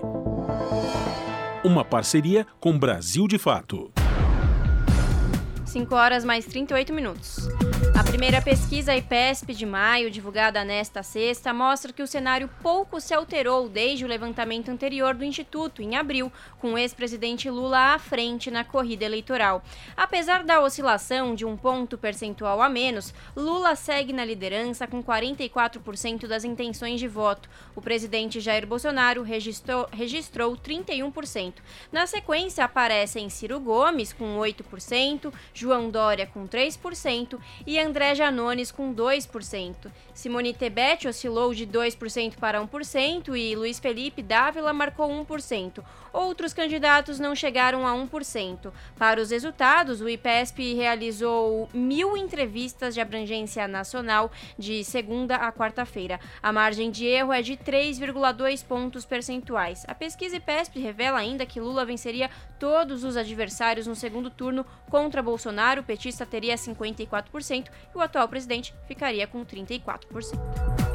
Uma 1.64 1.84
parceria 1.84 2.46
com 2.58 2.78
Brasil 2.78 3.28
de 3.28 3.38
Fato. 3.38 3.92
5 5.72 5.94
horas 5.94 6.22
mais 6.22 6.44
38 6.44 6.92
minutos. 6.92 7.48
Primeira 8.12 8.42
pesquisa 8.42 8.94
IPESP 8.94 9.54
de 9.54 9.64
maio, 9.64 10.10
divulgada 10.10 10.62
nesta 10.66 11.02
sexta, 11.02 11.50
mostra 11.50 11.94
que 11.94 12.02
o 12.02 12.06
cenário 12.06 12.46
pouco 12.62 13.00
se 13.00 13.14
alterou 13.14 13.70
desde 13.70 14.04
o 14.04 14.08
levantamento 14.08 14.70
anterior 14.70 15.14
do 15.14 15.24
Instituto, 15.24 15.80
em 15.80 15.96
abril, 15.96 16.30
com 16.60 16.74
o 16.74 16.78
ex-presidente 16.78 17.48
Lula 17.48 17.94
à 17.94 17.98
frente 17.98 18.50
na 18.50 18.64
corrida 18.64 19.06
eleitoral. 19.06 19.64
Apesar 19.96 20.44
da 20.44 20.60
oscilação 20.60 21.34
de 21.34 21.46
um 21.46 21.56
ponto 21.56 21.96
percentual 21.96 22.60
a 22.60 22.68
menos, 22.68 23.14
Lula 23.34 23.74
segue 23.74 24.12
na 24.12 24.26
liderança 24.26 24.86
com 24.86 25.02
44% 25.02 26.26
das 26.26 26.44
intenções 26.44 27.00
de 27.00 27.08
voto. 27.08 27.48
O 27.74 27.80
presidente 27.80 28.40
Jair 28.40 28.66
Bolsonaro 28.66 29.22
registrou, 29.22 29.88
registrou 29.90 30.54
31%. 30.54 31.54
Na 31.90 32.06
sequência, 32.06 32.62
aparecem 32.62 33.30
Ciro 33.30 33.58
Gomes 33.58 34.12
com 34.12 34.36
8%, 34.36 35.32
João 35.54 35.88
Dória 35.88 36.26
com 36.26 36.46
3% 36.46 37.40
e 37.66 37.80
André 37.80 38.01
André 38.02 38.16
Janones 38.16 38.72
com 38.72 38.92
2%. 38.92 39.76
Simone 40.12 40.52
Tebet 40.52 41.06
oscilou 41.06 41.54
de 41.54 41.64
2% 41.64 42.34
para 42.34 42.60
1% 42.60 43.36
e 43.36 43.54
Luiz 43.54 43.78
Felipe 43.78 44.20
Dávila 44.20 44.72
marcou 44.72 45.08
1%. 45.08 45.84
Outros 46.12 46.52
candidatos 46.52 47.18
não 47.18 47.34
chegaram 47.34 47.86
a 47.86 47.92
1%. 47.92 48.72
Para 48.98 49.20
os 49.20 49.30
resultados, 49.30 50.00
o 50.00 50.08
IPESP 50.08 50.74
realizou 50.74 51.68
mil 51.72 52.16
entrevistas 52.16 52.94
de 52.94 53.00
abrangência 53.00 53.66
nacional 53.66 54.30
de 54.58 54.84
segunda 54.84 55.36
a 55.36 55.50
quarta-feira. 55.50 56.20
A 56.42 56.52
margem 56.52 56.90
de 56.90 57.06
erro 57.06 57.32
é 57.32 57.40
de 57.40 57.56
3,2 57.56 58.64
pontos 58.64 59.04
percentuais. 59.04 59.84
A 59.88 59.94
pesquisa 59.94 60.36
IPESP 60.36 60.80
revela 60.80 61.18
ainda 61.18 61.46
que 61.46 61.60
Lula 61.60 61.84
venceria 61.84 62.30
todos 62.58 63.04
os 63.04 63.16
adversários 63.16 63.86
no 63.86 63.94
segundo 63.94 64.30
turno 64.30 64.66
contra 64.90 65.22
Bolsonaro. 65.22 65.80
O 65.80 65.84
petista 65.84 66.26
teria 66.26 66.56
54% 66.56 67.68
e 67.94 67.98
o 67.98 68.00
atual 68.00 68.28
presidente 68.28 68.74
ficaria 68.86 69.26
com 69.26 69.44
34%. 69.44 70.91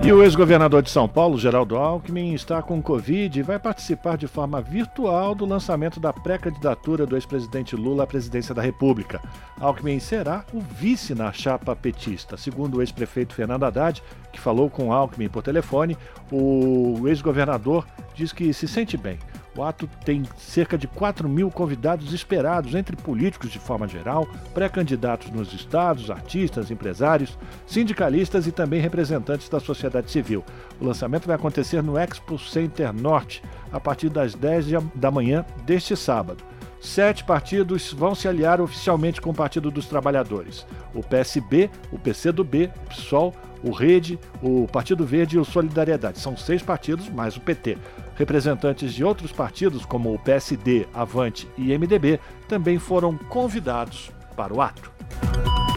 E 0.00 0.12
o 0.12 0.22
ex-governador 0.22 0.80
de 0.80 0.90
São 0.90 1.08
Paulo, 1.08 1.36
Geraldo 1.36 1.76
Alckmin, 1.76 2.32
está 2.32 2.62
com 2.62 2.80
Covid 2.80 3.38
e 3.38 3.42
vai 3.42 3.58
participar 3.58 4.16
de 4.16 4.28
forma 4.28 4.62
virtual 4.62 5.34
do 5.34 5.44
lançamento 5.44 5.98
da 5.98 6.12
pré-candidatura 6.12 7.04
do 7.04 7.16
ex-presidente 7.16 7.74
Lula 7.74 8.04
à 8.04 8.06
presidência 8.06 8.54
da 8.54 8.62
República. 8.62 9.20
Alckmin 9.60 9.98
será 9.98 10.44
o 10.54 10.60
vice 10.60 11.14
na 11.16 11.32
chapa 11.32 11.74
petista. 11.74 12.36
Segundo 12.36 12.78
o 12.78 12.82
ex-prefeito 12.82 13.34
Fernando 13.34 13.64
Haddad, 13.64 14.02
que 14.32 14.40
falou 14.40 14.70
com 14.70 14.92
Alckmin 14.92 15.28
por 15.28 15.42
telefone, 15.42 15.98
o 16.30 17.06
ex-governador 17.06 17.84
diz 18.14 18.32
que 18.32 18.52
se 18.54 18.68
sente 18.68 18.96
bem. 18.96 19.18
O 19.58 19.64
ato 19.64 19.90
tem 20.04 20.22
cerca 20.36 20.78
de 20.78 20.86
4 20.86 21.28
mil 21.28 21.50
convidados 21.50 22.12
esperados, 22.12 22.76
entre 22.76 22.94
políticos 22.94 23.50
de 23.50 23.58
forma 23.58 23.88
geral, 23.88 24.24
pré-candidatos 24.54 25.32
nos 25.32 25.52
estados, 25.52 26.12
artistas, 26.12 26.70
empresários, 26.70 27.36
sindicalistas 27.66 28.46
e 28.46 28.52
também 28.52 28.80
representantes 28.80 29.48
da 29.48 29.58
sociedade 29.58 30.12
civil. 30.12 30.44
O 30.80 30.84
lançamento 30.84 31.26
vai 31.26 31.34
acontecer 31.34 31.82
no 31.82 31.98
Expo 31.98 32.38
Center 32.38 32.92
Norte, 32.92 33.42
a 33.72 33.80
partir 33.80 34.08
das 34.08 34.32
10 34.32 34.66
da 34.94 35.10
manhã 35.10 35.44
deste 35.66 35.96
sábado. 35.96 36.44
Sete 36.80 37.24
partidos 37.24 37.92
vão 37.92 38.14
se 38.14 38.28
aliar 38.28 38.60
oficialmente 38.60 39.20
com 39.20 39.30
o 39.30 39.34
Partido 39.34 39.72
dos 39.72 39.86
Trabalhadores: 39.86 40.64
o 40.94 41.02
PSB, 41.02 41.68
o 41.90 41.98
PCdoB, 41.98 42.70
o 42.86 42.88
PSOL, 42.90 43.34
o 43.64 43.72
Rede, 43.72 44.18
o 44.40 44.68
Partido 44.68 45.04
Verde 45.04 45.36
e 45.36 45.40
o 45.40 45.44
Solidariedade. 45.44 46.20
São 46.20 46.36
seis 46.36 46.62
partidos 46.62 47.08
mais 47.08 47.36
o 47.36 47.40
PT. 47.40 47.76
Representantes 48.18 48.92
de 48.92 49.04
outros 49.04 49.30
partidos, 49.30 49.86
como 49.86 50.12
o 50.12 50.18
PSD, 50.18 50.88
Avante 50.92 51.48
e 51.56 51.76
MDB, 51.78 52.18
também 52.48 52.76
foram 52.76 53.16
convidados 53.16 54.10
para 54.36 54.52
o 54.52 54.60
ato. 54.60 54.90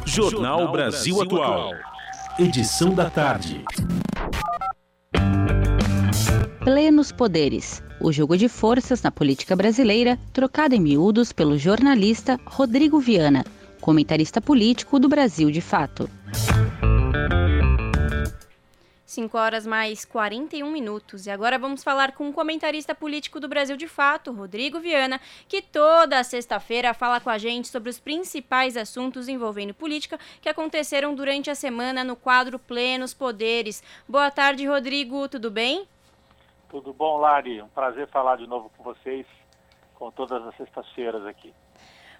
Jornal 0.06 0.72
Brasil 0.72 1.22
Atual. 1.22 1.72
Edição 2.40 2.96
da 2.96 3.12
tarde. 3.12 3.64
Plenos 6.64 7.12
poderes. 7.12 7.84
O 8.00 8.12
jogo 8.12 8.36
de 8.36 8.50
forças 8.50 9.04
na 9.04 9.12
política 9.12 9.56
brasileira, 9.56 10.18
trocado 10.34 10.74
em 10.74 10.80
miúdos 10.80 11.32
pelo 11.32 11.60
jornalista 11.60 12.40
Rodrigo 12.44 13.00
Viana, 13.00 13.46
comentarista 13.80 14.42
político 14.42 14.98
do 14.98 15.08
Brasil 15.08 15.52
de 15.52 15.62
Fato. 15.62 16.10
5 19.12 19.38
horas 19.38 19.68
mais 19.68 20.06
41 20.06 20.72
minutos. 20.72 21.28
E 21.28 21.32
agora 21.32 21.60
vamos 21.60 21.84
falar 21.84 22.14
com 22.14 22.30
um 22.30 22.32
comentarista 22.32 22.96
político 22.96 23.42
do 23.42 23.48
Brasil 23.50 23.76
de 23.76 23.88
Fato, 23.88 24.32
Rodrigo 24.32 24.80
Viana, 24.80 25.20
que 25.50 25.62
toda 25.62 26.24
sexta-feira 26.24 26.94
fala 26.94 27.20
com 27.20 27.30
a 27.30 27.38
gente 27.38 27.68
sobre 27.68 27.90
os 27.90 28.00
principais 28.00 28.78
assuntos 28.78 29.28
envolvendo 29.28 29.74
política 29.74 30.18
que 30.42 30.48
aconteceram 30.48 31.14
durante 31.14 31.50
a 31.50 31.56
semana 31.56 32.06
no 32.06 32.16
quadro 32.16 32.58
Plenos 32.58 33.14
Poderes. 33.14 33.84
Boa 34.08 34.32
tarde, 34.32 34.66
Rodrigo, 34.66 35.28
tudo 35.28 35.52
bem? 35.52 35.86
Tudo 36.70 36.94
bom, 36.94 37.18
Lari? 37.18 37.62
Um 37.62 37.68
prazer 37.68 38.08
falar 38.08 38.38
de 38.38 38.48
novo 38.48 38.72
com 38.78 38.84
vocês, 38.84 39.28
com 39.96 40.10
todas 40.10 40.42
as 40.48 40.56
sextas-feiras 40.56 41.26
aqui. 41.26 41.54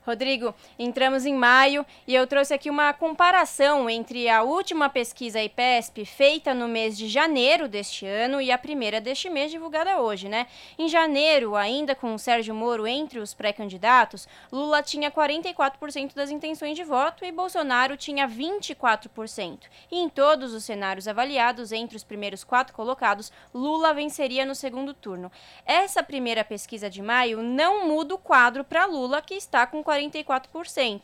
Rodrigo, 0.04 0.56
entramos 0.80 1.28
em 1.28 1.36
maio 1.36 1.86
e 2.08 2.16
eu 2.16 2.26
trouxe 2.26 2.56
aqui 2.56 2.72
uma 2.72 2.92
comparação 2.92 3.88
entre 3.88 4.28
a 4.28 4.42
última 4.42 4.90
pesquisa 4.90 5.44
IPESP 5.44 6.06
feita 6.06 6.56
no 6.56 6.68
mês 6.68 6.98
de 6.98 7.08
janeiro 7.08 7.68
deste 7.68 8.08
ano 8.08 8.42
e 8.42 8.52
a 8.52 8.58
primeira 8.58 9.00
deste 9.00 9.30
mês 9.30 9.52
divulgada 9.52 10.02
hoje, 10.02 10.28
né? 10.28 10.48
Em 10.76 10.88
janeiro, 10.88 11.56
ainda 11.56 11.94
com 11.94 12.16
o 12.16 12.20
Sérgio 12.20 12.56
Moro 12.56 12.88
entre 12.88 13.20
os 13.20 13.36
pré-candidatos, 13.36 14.28
Lula 14.52 14.82
tinha 14.82 15.12
44% 15.12 16.16
das 16.16 16.32
intenções 16.32 16.76
de 16.76 16.84
voto 16.84 17.24
e 17.24 17.32
Bolsonaro 17.32 17.96
tinha 17.96 18.28
24%. 18.28 19.60
E 19.92 20.00
em 20.00 20.10
todos 20.10 20.52
os 20.56 20.64
cenários 20.64 21.08
avaliados 21.08 21.72
entre 21.72 21.96
os 21.96 22.04
primeiros 22.04 22.44
quatro 22.44 22.74
colocados, 22.74 23.32
Lula 23.54 23.94
venceria 23.94 24.48
no 24.48 24.56
segundo 24.56 24.96
turno. 24.96 25.32
Essa 25.64 26.02
primeira 26.02 26.44
pesquisa 26.44 26.90
de 26.90 27.04
maio 27.04 27.44
não 27.44 27.88
muda 27.88 28.16
o 28.16 28.18
quadro 28.18 28.64
para 28.64 28.86
Lula, 28.86 29.22
que 29.22 29.36
está 29.36 29.68
com 29.68 29.84
44%. 29.84 29.91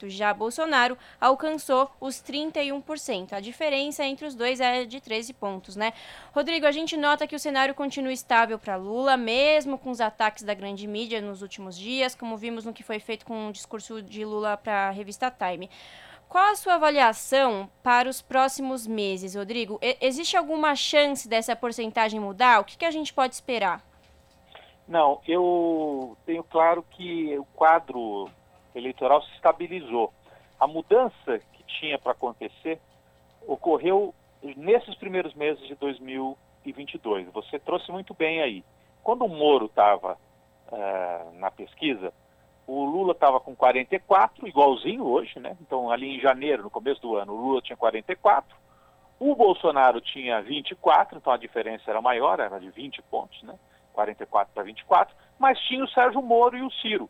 Já 0.07 0.33
Bolsonaro 0.33 0.97
alcançou 1.19 1.91
os 1.99 2.15
31%. 2.15 3.33
A 3.33 3.39
diferença 3.39 4.05
entre 4.05 4.25
os 4.25 4.35
dois 4.35 4.59
é 4.59 4.85
de 4.85 5.01
13 5.01 5.33
pontos, 5.33 5.75
né? 5.75 5.93
Rodrigo, 6.33 6.65
a 6.65 6.71
gente 6.71 6.95
nota 6.95 7.27
que 7.27 7.35
o 7.35 7.39
cenário 7.39 7.75
continua 7.75 8.13
estável 8.13 8.57
para 8.57 8.75
Lula, 8.75 9.17
mesmo 9.17 9.77
com 9.77 9.89
os 9.89 9.99
ataques 9.99 10.43
da 10.43 10.53
grande 10.53 10.87
mídia 10.87 11.21
nos 11.21 11.41
últimos 11.41 11.77
dias, 11.77 12.15
como 12.15 12.37
vimos 12.37 12.65
no 12.65 12.73
que 12.73 12.83
foi 12.83 12.99
feito 12.99 13.25
com 13.25 13.49
o 13.49 13.51
discurso 13.51 14.01
de 14.01 14.23
Lula 14.23 14.57
para 14.57 14.87
a 14.87 14.91
revista 14.91 15.29
Time. 15.31 15.69
Qual 16.29 16.51
a 16.51 16.55
sua 16.55 16.75
avaliação 16.75 17.69
para 17.81 18.09
os 18.09 18.21
próximos 18.21 18.85
meses, 18.85 19.35
Rodrigo? 19.35 19.79
E 19.81 19.97
existe 20.01 20.35
alguma 20.35 20.75
chance 20.75 21.27
dessa 21.27 21.55
porcentagem 21.55 22.19
mudar? 22.19 22.59
O 22.59 22.65
que, 22.65 22.77
que 22.77 22.85
a 22.85 22.91
gente 22.91 23.13
pode 23.13 23.33
esperar? 23.33 23.81
Não, 24.87 25.21
eu 25.27 26.17
tenho 26.25 26.43
claro 26.43 26.83
que 26.91 27.37
o 27.37 27.45
quadro 27.55 28.29
eleitoral 28.75 29.21
se 29.23 29.31
estabilizou. 29.33 30.13
A 30.59 30.67
mudança 30.67 31.39
que 31.53 31.63
tinha 31.79 31.97
para 31.99 32.11
acontecer 32.11 32.79
ocorreu 33.47 34.13
nesses 34.55 34.95
primeiros 34.95 35.33
meses 35.33 35.65
de 35.67 35.75
2022. 35.75 37.27
Você 37.31 37.59
trouxe 37.59 37.91
muito 37.91 38.13
bem 38.13 38.41
aí. 38.41 38.63
Quando 39.03 39.25
o 39.25 39.29
Moro 39.29 39.67
estava 39.67 40.13
uh, 40.13 40.75
eh, 40.75 41.25
na 41.35 41.49
pesquisa, 41.49 42.11
o 42.67 42.83
Lula 42.83 43.13
estava 43.13 43.39
com 43.39 43.55
44, 43.55 44.45
igualzinho 44.47 45.05
hoje, 45.05 45.39
né? 45.39 45.55
Então, 45.61 45.89
ali 45.89 46.17
em 46.17 46.19
janeiro, 46.19 46.63
no 46.63 46.69
começo 46.69 47.01
do 47.01 47.15
ano, 47.15 47.31
o 47.33 47.37
Lula 47.37 47.61
tinha 47.61 47.77
44, 47.77 48.53
o 49.19 49.33
Bolsonaro 49.33 50.01
tinha 50.01 50.41
24, 50.41 51.17
então 51.17 51.31
a 51.31 51.37
diferença 51.37 51.89
era 51.89 52.01
maior, 52.01 52.39
era 52.39 52.59
de 52.59 52.69
20 52.69 53.01
pontos, 53.03 53.41
né? 53.43 53.57
44 53.93 54.53
para 54.53 54.63
24, 54.63 55.15
mas 55.39 55.57
tinha 55.61 55.83
o 55.83 55.89
Sérgio 55.89 56.21
Moro 56.21 56.57
e 56.57 56.61
o 56.61 56.69
Ciro. 56.69 57.09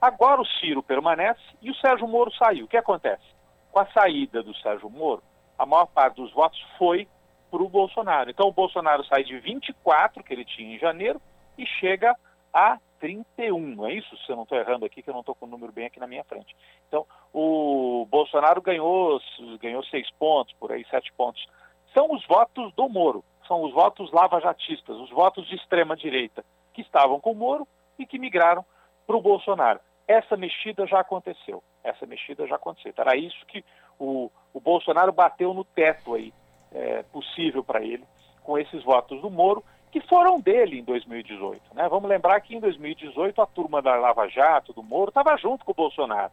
Agora 0.00 0.40
o 0.40 0.46
Ciro 0.46 0.82
permanece 0.82 1.42
e 1.60 1.70
o 1.70 1.74
Sérgio 1.74 2.06
Moro 2.06 2.32
saiu. 2.32 2.66
O 2.66 2.68
que 2.68 2.76
acontece? 2.76 3.24
Com 3.72 3.80
a 3.80 3.86
saída 3.86 4.42
do 4.42 4.54
Sérgio 4.56 4.88
Moro, 4.88 5.22
a 5.58 5.66
maior 5.66 5.86
parte 5.86 6.16
dos 6.16 6.32
votos 6.32 6.60
foi 6.78 7.08
para 7.50 7.62
o 7.62 7.68
Bolsonaro. 7.68 8.30
Então 8.30 8.46
o 8.48 8.52
Bolsonaro 8.52 9.04
sai 9.04 9.24
de 9.24 9.38
24, 9.38 10.22
que 10.22 10.32
ele 10.32 10.44
tinha 10.44 10.76
em 10.76 10.78
janeiro, 10.78 11.20
e 11.56 11.66
chega 11.66 12.14
a 12.52 12.78
31. 13.00 13.86
É 13.86 13.94
isso? 13.94 14.16
Se 14.18 14.30
eu 14.30 14.36
não 14.36 14.44
estou 14.44 14.58
errando 14.58 14.84
aqui, 14.84 15.02
que 15.02 15.10
eu 15.10 15.14
não 15.14 15.20
estou 15.20 15.34
com 15.34 15.46
o 15.46 15.48
número 15.48 15.72
bem 15.72 15.86
aqui 15.86 15.98
na 15.98 16.06
minha 16.06 16.24
frente. 16.24 16.54
Então 16.86 17.06
o 17.32 18.06
Bolsonaro 18.10 18.60
ganhou, 18.60 19.20
ganhou 19.60 19.82
seis 19.84 20.08
pontos, 20.12 20.54
por 20.60 20.72
aí, 20.72 20.84
sete 20.90 21.12
pontos. 21.12 21.44
São 21.92 22.12
os 22.12 22.24
votos 22.26 22.72
do 22.74 22.88
Moro, 22.88 23.24
são 23.46 23.62
os 23.62 23.72
votos 23.72 24.12
lavajatistas, 24.12 24.96
os 24.96 25.10
votos 25.10 25.46
de 25.48 25.56
extrema 25.56 25.96
direita, 25.96 26.44
que 26.72 26.82
estavam 26.82 27.18
com 27.18 27.32
o 27.32 27.34
Moro 27.34 27.66
e 27.98 28.06
que 28.06 28.18
migraram 28.18 28.64
para 29.06 29.16
o 29.16 29.22
Bolsonaro. 29.22 29.80
Essa 30.08 30.38
mexida 30.38 30.86
já 30.86 31.00
aconteceu. 31.00 31.62
Essa 31.84 32.06
mexida 32.06 32.46
já 32.46 32.56
aconteceu. 32.56 32.90
Então, 32.90 33.04
era 33.06 33.16
isso 33.16 33.44
que 33.46 33.62
o, 33.98 34.30
o 34.54 34.60
Bolsonaro 34.60 35.12
bateu 35.12 35.52
no 35.52 35.64
teto 35.64 36.14
aí, 36.14 36.32
é, 36.72 37.02
possível 37.04 37.62
para 37.62 37.82
ele, 37.82 38.04
com 38.42 38.58
esses 38.58 38.82
votos 38.82 39.20
do 39.20 39.30
Moro, 39.30 39.62
que 39.92 40.00
foram 40.00 40.40
dele 40.40 40.78
em 40.80 40.84
2018. 40.84 41.74
Né? 41.74 41.86
Vamos 41.88 42.08
lembrar 42.08 42.40
que 42.40 42.56
em 42.56 42.60
2018 42.60 43.40
a 43.40 43.46
turma 43.46 43.82
da 43.82 43.96
Lava 43.96 44.26
Jato, 44.28 44.72
do 44.72 44.82
Moro, 44.82 45.10
estava 45.10 45.36
junto 45.36 45.64
com 45.64 45.72
o 45.72 45.74
Bolsonaro. 45.74 46.32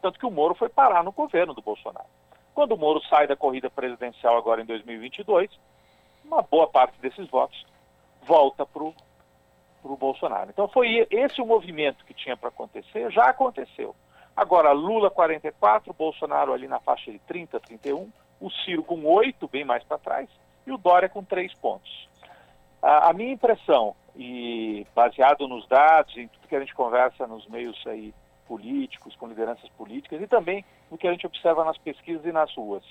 Tanto 0.00 0.18
que 0.18 0.26
o 0.26 0.30
Moro 0.30 0.54
foi 0.54 0.70
parar 0.70 1.04
no 1.04 1.12
governo 1.12 1.52
do 1.52 1.60
Bolsonaro. 1.60 2.08
Quando 2.54 2.72
o 2.72 2.78
Moro 2.78 3.02
sai 3.04 3.26
da 3.26 3.36
corrida 3.36 3.68
presidencial 3.70 4.36
agora 4.36 4.62
em 4.62 4.66
2022, 4.66 5.50
uma 6.24 6.42
boa 6.42 6.66
parte 6.66 6.98
desses 7.00 7.28
votos 7.28 7.66
volta 8.22 8.64
para 8.66 8.82
o 8.82 8.94
para 9.82 9.92
o 9.92 9.96
Bolsonaro. 9.96 10.50
Então 10.50 10.68
foi 10.68 11.06
esse 11.10 11.40
o 11.40 11.46
movimento 11.46 12.04
que 12.04 12.14
tinha 12.14 12.36
para 12.36 12.48
acontecer, 12.48 13.10
já 13.10 13.24
aconteceu. 13.24 13.94
Agora, 14.36 14.72
Lula 14.72 15.10
44, 15.10 15.92
Bolsonaro 15.92 16.52
ali 16.52 16.68
na 16.68 16.80
faixa 16.80 17.10
de 17.10 17.18
30, 17.20 17.60
31, 17.60 18.10
o 18.40 18.50
Ciro 18.50 18.82
com 18.82 19.04
8, 19.04 19.48
bem 19.48 19.64
mais 19.64 19.84
para 19.84 19.98
trás, 19.98 20.28
e 20.66 20.72
o 20.72 20.78
Dória 20.78 21.08
com 21.08 21.22
3 21.22 21.52
pontos. 21.54 22.08
A, 22.82 23.10
a, 23.10 23.12
minha 23.12 23.32
impressão, 23.32 23.94
e 24.16 24.86
baseado 24.94 25.46
nos 25.46 25.66
dados, 25.68 26.16
em 26.16 26.28
tudo 26.28 26.48
que 26.48 26.56
a 26.56 26.60
gente 26.60 26.74
conversa 26.74 27.26
nos 27.26 27.46
meios 27.48 27.78
aí 27.86 28.14
políticos, 28.46 29.14
com 29.16 29.28
lideranças 29.28 29.68
políticas 29.70 30.20
e 30.20 30.26
também 30.26 30.64
no 30.90 30.98
que 30.98 31.06
a 31.06 31.12
gente 31.12 31.26
observa 31.26 31.64
nas 31.64 31.78
pesquisas 31.78 32.24
e 32.24 32.32
nas 32.32 32.52
ruas. 32.54 32.82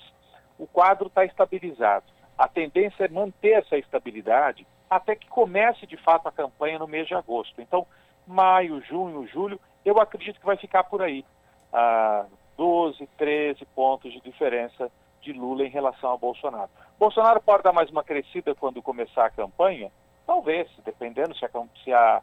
O 0.57 0.67
quadro 0.67 1.07
está 1.07 1.25
estabilizado. 1.25 2.05
A 2.37 2.47
tendência 2.47 3.03
é 3.03 3.09
manter 3.09 3.59
essa 3.59 3.77
estabilidade 3.77 4.65
até 4.89 5.15
que 5.15 5.27
comece 5.27 5.85
de 5.85 5.97
fato 5.97 6.27
a 6.27 6.31
campanha 6.31 6.79
no 6.79 6.87
mês 6.87 7.07
de 7.07 7.13
agosto. 7.13 7.61
Então, 7.61 7.85
maio, 8.25 8.81
junho, 8.81 9.27
julho, 9.27 9.59
eu 9.85 9.99
acredito 9.99 10.39
que 10.39 10.45
vai 10.45 10.57
ficar 10.57 10.83
por 10.85 11.01
aí. 11.01 11.23
Ah, 11.71 12.25
12, 12.57 13.07
13 13.17 13.65
pontos 13.73 14.11
de 14.11 14.19
diferença 14.19 14.91
de 15.21 15.31
Lula 15.31 15.63
em 15.63 15.69
relação 15.69 16.11
a 16.13 16.17
Bolsonaro. 16.17 16.69
Bolsonaro 16.97 17.41
pode 17.41 17.63
dar 17.63 17.71
mais 17.71 17.89
uma 17.89 18.03
crescida 18.03 18.53
quando 18.55 18.81
começar 18.81 19.25
a 19.25 19.29
campanha? 19.29 19.91
Talvez, 20.25 20.69
dependendo 20.83 21.35
se 21.35 21.45
a, 21.45 21.49
se 21.83 21.93
a, 21.93 22.21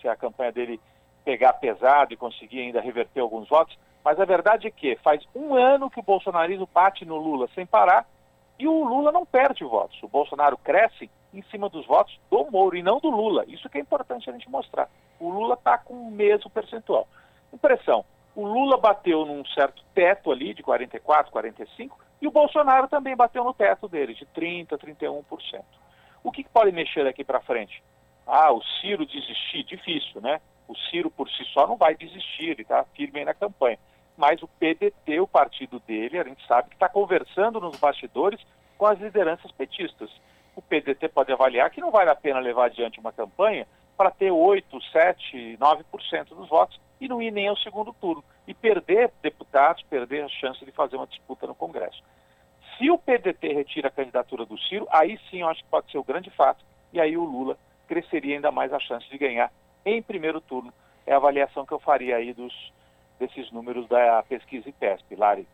se 0.00 0.08
a 0.08 0.16
campanha 0.16 0.52
dele 0.52 0.80
pegar 1.24 1.52
pesado 1.54 2.12
e 2.12 2.16
conseguir 2.16 2.60
ainda 2.60 2.80
reverter 2.80 3.20
alguns 3.20 3.48
votos. 3.48 3.78
Mas 4.04 4.20
a 4.20 4.24
verdade 4.24 4.68
é 4.68 4.70
que 4.70 4.96
faz 4.96 5.24
um 5.34 5.54
ano 5.54 5.90
que 5.90 5.98
o 5.98 6.02
bolsonarismo 6.02 6.68
bate 6.72 7.04
no 7.04 7.16
Lula 7.16 7.48
sem 7.54 7.66
parar 7.66 8.06
e 8.58 8.66
o 8.66 8.84
Lula 8.84 9.10
não 9.12 9.26
perde 9.26 9.64
votos. 9.64 10.00
O 10.02 10.08
Bolsonaro 10.08 10.56
cresce 10.56 11.10
em 11.36 11.42
cima 11.50 11.68
dos 11.68 11.86
votos 11.86 12.18
do 12.30 12.50
Moro 12.50 12.76
e 12.76 12.82
não 12.82 12.98
do 12.98 13.10
Lula. 13.10 13.44
Isso 13.46 13.68
que 13.68 13.78
é 13.78 13.80
importante 13.80 14.28
a 14.28 14.32
gente 14.32 14.50
mostrar. 14.50 14.88
O 15.20 15.28
Lula 15.28 15.54
está 15.54 15.76
com 15.78 15.94
o 15.94 16.10
mesmo 16.10 16.50
percentual. 16.50 17.06
Impressão, 17.52 18.04
o 18.34 18.46
Lula 18.46 18.76
bateu 18.76 19.24
num 19.24 19.44
certo 19.46 19.82
teto 19.94 20.30
ali 20.30 20.54
de 20.54 20.62
44, 20.62 21.30
45 21.32 21.98
e 22.20 22.26
o 22.26 22.30
Bolsonaro 22.30 22.88
também 22.88 23.14
bateu 23.14 23.44
no 23.44 23.54
teto 23.54 23.88
dele 23.88 24.14
de 24.14 24.24
30, 24.26 24.78
31%. 24.78 25.24
O 26.24 26.32
que, 26.32 26.42
que 26.42 26.50
pode 26.50 26.72
mexer 26.72 27.04
daqui 27.04 27.22
para 27.22 27.40
frente? 27.40 27.82
Ah, 28.26 28.52
o 28.52 28.62
Ciro 28.80 29.06
desistir, 29.06 29.62
difícil, 29.62 30.20
né? 30.20 30.40
O 30.66 30.74
Ciro 30.74 31.10
por 31.10 31.28
si 31.30 31.44
só 31.52 31.66
não 31.66 31.76
vai 31.76 31.94
desistir, 31.94 32.50
ele 32.50 32.62
está 32.62 32.84
firme 32.94 33.20
aí 33.20 33.24
na 33.24 33.34
campanha. 33.34 33.78
Mas 34.16 34.42
o 34.42 34.48
PDT, 34.48 35.20
o 35.20 35.28
partido 35.28 35.78
dele, 35.80 36.18
a 36.18 36.24
gente 36.24 36.44
sabe 36.46 36.70
que 36.70 36.74
está 36.74 36.88
conversando 36.88 37.60
nos 37.60 37.78
bastidores 37.78 38.40
com 38.76 38.86
as 38.86 38.98
lideranças 38.98 39.52
petistas. 39.52 40.10
O 40.56 40.62
PDT 40.62 41.08
pode 41.08 41.30
avaliar 41.30 41.70
que 41.70 41.80
não 41.80 41.90
vale 41.90 42.10
a 42.10 42.16
pena 42.16 42.40
levar 42.40 42.64
adiante 42.64 42.98
uma 42.98 43.12
campanha 43.12 43.66
para 43.96 44.10
ter 44.10 44.30
8, 44.30 44.80
7, 44.90 45.58
9% 45.60 46.28
dos 46.28 46.48
votos 46.48 46.80
e 47.00 47.06
não 47.06 47.20
ir 47.20 47.30
nem 47.30 47.48
ao 47.48 47.56
segundo 47.58 47.92
turno. 47.92 48.24
E 48.48 48.54
perder 48.54 49.12
deputados, 49.22 49.82
perder 49.84 50.24
a 50.24 50.28
chance 50.28 50.64
de 50.64 50.72
fazer 50.72 50.96
uma 50.96 51.06
disputa 51.06 51.46
no 51.46 51.54
Congresso. 51.54 52.02
Se 52.76 52.90
o 52.90 52.98
PDT 52.98 53.52
retira 53.52 53.88
a 53.88 53.90
candidatura 53.90 54.44
do 54.44 54.58
Ciro, 54.58 54.86
aí 54.90 55.18
sim 55.30 55.40
eu 55.40 55.48
acho 55.48 55.62
que 55.62 55.70
pode 55.70 55.90
ser 55.90 55.98
o 55.98 56.04
grande 56.04 56.30
fato, 56.30 56.64
e 56.92 57.00
aí 57.00 57.16
o 57.16 57.24
Lula 57.24 57.56
cresceria 57.86 58.34
ainda 58.34 58.50
mais 58.50 58.72
a 58.72 58.80
chance 58.80 59.08
de 59.08 59.18
ganhar 59.18 59.50
em 59.84 60.02
primeiro 60.02 60.40
turno. 60.40 60.72
É 61.06 61.12
a 61.12 61.16
avaliação 61.16 61.64
que 61.64 61.72
eu 61.72 61.78
faria 61.78 62.16
aí 62.16 62.32
dos, 62.32 62.52
desses 63.18 63.50
números 63.52 63.88
da 63.88 64.22
pesquisa 64.28 64.68
IPESP. 64.68 65.16
Lari. 65.16 65.46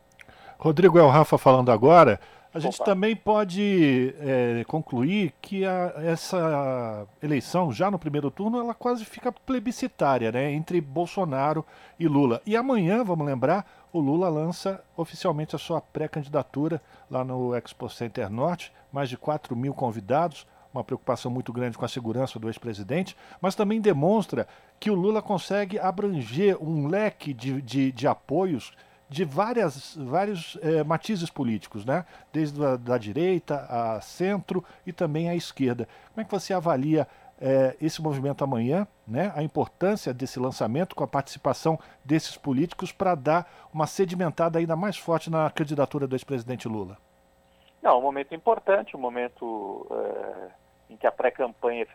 Rodrigo, 0.59 0.99
é 0.99 1.03
o 1.03 1.09
Rafa 1.09 1.37
falando 1.37 1.71
agora. 1.71 2.21
A 2.55 2.59
gente 2.59 2.77
Opa. 2.77 2.85
também 2.85 3.17
pode 3.17 4.15
é, 4.21 4.63
concluir 4.69 5.33
que 5.41 5.65
a, 5.65 5.95
essa 5.97 7.07
eleição, 7.23 7.73
já 7.73 7.91
no 7.91 7.99
primeiro 7.99 8.31
turno, 8.31 8.59
ela 8.59 8.75
quase 8.75 9.07
fica 9.07 9.33
plebiscitária, 9.33 10.31
né? 10.31 10.53
Entre 10.53 10.79
Bolsonaro 10.81 11.65
e 11.99 12.07
Lula. 12.07 12.43
E 12.45 12.55
amanhã, 12.55 13.03
vamos 13.03 13.27
lembrar, 13.27 13.67
o 13.91 14.01
Lula 14.01 14.29
lança 14.29 14.85
oficialmente 14.95 15.57
a 15.57 15.59
sua 15.59 15.81
pré-candidatura 15.81 16.81
lá 17.11 17.25
no 17.25 17.55
Expo 17.57 17.89
Center 17.89 18.29
Norte, 18.29 18.71
mais 18.93 19.09
de 19.09 19.17
4 19.17 19.57
mil 19.57 19.73
convidados, 19.73 20.47
uma 20.75 20.85
preocupação 20.85 21.31
muito 21.31 21.53
grande 21.53 21.79
com 21.79 21.85
a 21.85 21.89
segurança 21.89 22.39
do 22.39 22.49
ex-presidente, 22.49 23.17
mas 23.41 23.55
também 23.55 23.81
demonstra 23.81 24.47
que 24.79 24.91
o 24.91 24.95
Lula 24.95 25.23
consegue 25.23 25.79
abranger 25.79 26.57
um 26.63 26.87
leque 26.87 27.33
de, 27.33 27.63
de, 27.63 27.93
de 27.93 28.07
apoios 28.07 28.73
de 29.13 29.27
várias, 29.27 29.95
vários 29.95 30.59
é, 30.63 30.83
matizes 30.83 31.29
políticos, 31.29 31.85
né? 31.85 32.07
desde 32.33 32.65
a 32.65 32.77
da 32.77 32.97
direita, 32.97 33.67
a 33.69 34.01
centro 34.01 34.65
e 34.87 34.93
também 34.93 35.29
a 35.29 35.35
esquerda. 35.35 35.87
Como 36.09 36.23
é 36.23 36.25
que 36.25 36.31
você 36.31 36.55
avalia 36.55 37.07
é, 37.39 37.77
esse 37.79 38.01
movimento 38.01 38.43
amanhã, 38.43 38.87
né? 39.07 39.31
a 39.37 39.43
importância 39.43 40.15
desse 40.15 40.41
lançamento 40.41 40.97
com 40.97 41.05
a 41.05 41.07
participação 41.07 41.79
desses 42.03 42.39
políticos 42.39 42.91
para 42.91 43.15
dar 43.15 43.47
uma 43.73 43.87
sedimentada 43.87 44.59
ainda 44.59 44.75
mais 44.75 44.97
forte 44.97 45.29
na 45.29 45.51
candidatura 45.51 46.07
do 46.07 46.15
ex-presidente 46.15 46.67
Lula? 46.67 46.97
Não, 47.83 47.99
um 47.99 48.03
momento 48.03 48.35
importante, 48.35 48.97
um 48.97 49.01
momento 49.01 49.87
é, 49.91 50.95
em 50.95 50.97
que 50.97 51.07
a 51.07 51.13
pré-campanha 51.13 51.87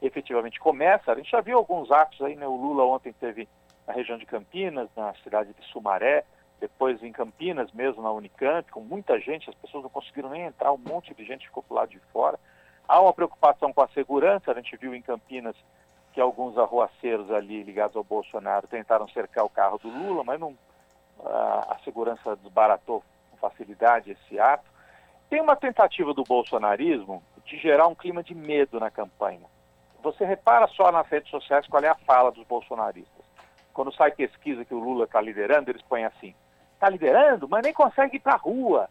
efetivamente 0.00 0.60
começa. 0.60 1.10
A 1.10 1.16
gente 1.16 1.32
já 1.32 1.40
viu 1.40 1.58
alguns 1.58 1.90
atos 1.90 2.20
aí, 2.22 2.36
né? 2.36 2.46
O 2.46 2.54
Lula 2.54 2.84
ontem 2.84 3.12
teve 3.12 3.48
na 3.88 3.94
região 3.94 4.18
de 4.18 4.26
Campinas, 4.26 4.90
na 4.94 5.14
cidade 5.24 5.54
de 5.54 5.66
Sumaré, 5.72 6.22
depois 6.60 7.02
em 7.02 7.10
Campinas 7.10 7.72
mesmo, 7.72 8.02
na 8.02 8.12
Unicamp, 8.12 8.70
com 8.70 8.80
muita 8.80 9.18
gente, 9.18 9.48
as 9.48 9.56
pessoas 9.56 9.82
não 9.82 9.90
conseguiram 9.90 10.28
nem 10.28 10.42
entrar, 10.42 10.72
um 10.72 10.78
monte 10.78 11.14
de 11.14 11.24
gente 11.24 11.46
ficou 11.46 11.62
pro 11.62 11.76
lado 11.76 11.88
de 11.88 11.98
fora. 12.12 12.38
Há 12.86 13.00
uma 13.00 13.14
preocupação 13.14 13.72
com 13.72 13.80
a 13.80 13.88
segurança, 13.88 14.50
a 14.50 14.54
gente 14.54 14.76
viu 14.76 14.94
em 14.94 15.00
Campinas 15.00 15.56
que 16.12 16.20
alguns 16.20 16.58
arruaceiros 16.58 17.30
ali 17.30 17.62
ligados 17.62 17.96
ao 17.96 18.04
Bolsonaro 18.04 18.66
tentaram 18.66 19.08
cercar 19.08 19.44
o 19.44 19.48
carro 19.50 19.78
do 19.78 19.88
Lula, 19.88 20.22
mas 20.22 20.38
não, 20.38 20.54
a, 21.24 21.74
a 21.74 21.78
segurança 21.82 22.36
desbaratou 22.36 23.02
com 23.30 23.36
facilidade 23.38 24.10
esse 24.10 24.38
ato. 24.38 24.68
Tem 25.30 25.40
uma 25.40 25.56
tentativa 25.56 26.12
do 26.12 26.24
bolsonarismo 26.24 27.22
de 27.46 27.56
gerar 27.56 27.86
um 27.86 27.94
clima 27.94 28.22
de 28.22 28.34
medo 28.34 28.78
na 28.78 28.90
campanha. 28.90 29.46
Você 30.02 30.26
repara 30.26 30.66
só 30.68 30.92
nas 30.92 31.06
redes 31.06 31.30
sociais 31.30 31.66
qual 31.66 31.82
é 31.82 31.88
a 31.88 31.94
fala 31.94 32.30
dos 32.30 32.46
bolsonaristas 32.46 33.17
quando 33.78 33.94
sai 33.94 34.10
pesquisa 34.10 34.64
que 34.64 34.74
o 34.74 34.80
Lula 34.80 35.04
está 35.04 35.20
liderando, 35.20 35.70
eles 35.70 35.82
põem 35.82 36.04
assim: 36.04 36.34
está 36.74 36.88
liderando, 36.90 37.48
mas 37.48 37.62
nem 37.62 37.72
consegue 37.72 38.16
ir 38.16 38.18
para 38.18 38.32
a 38.32 38.36
rua. 38.36 38.90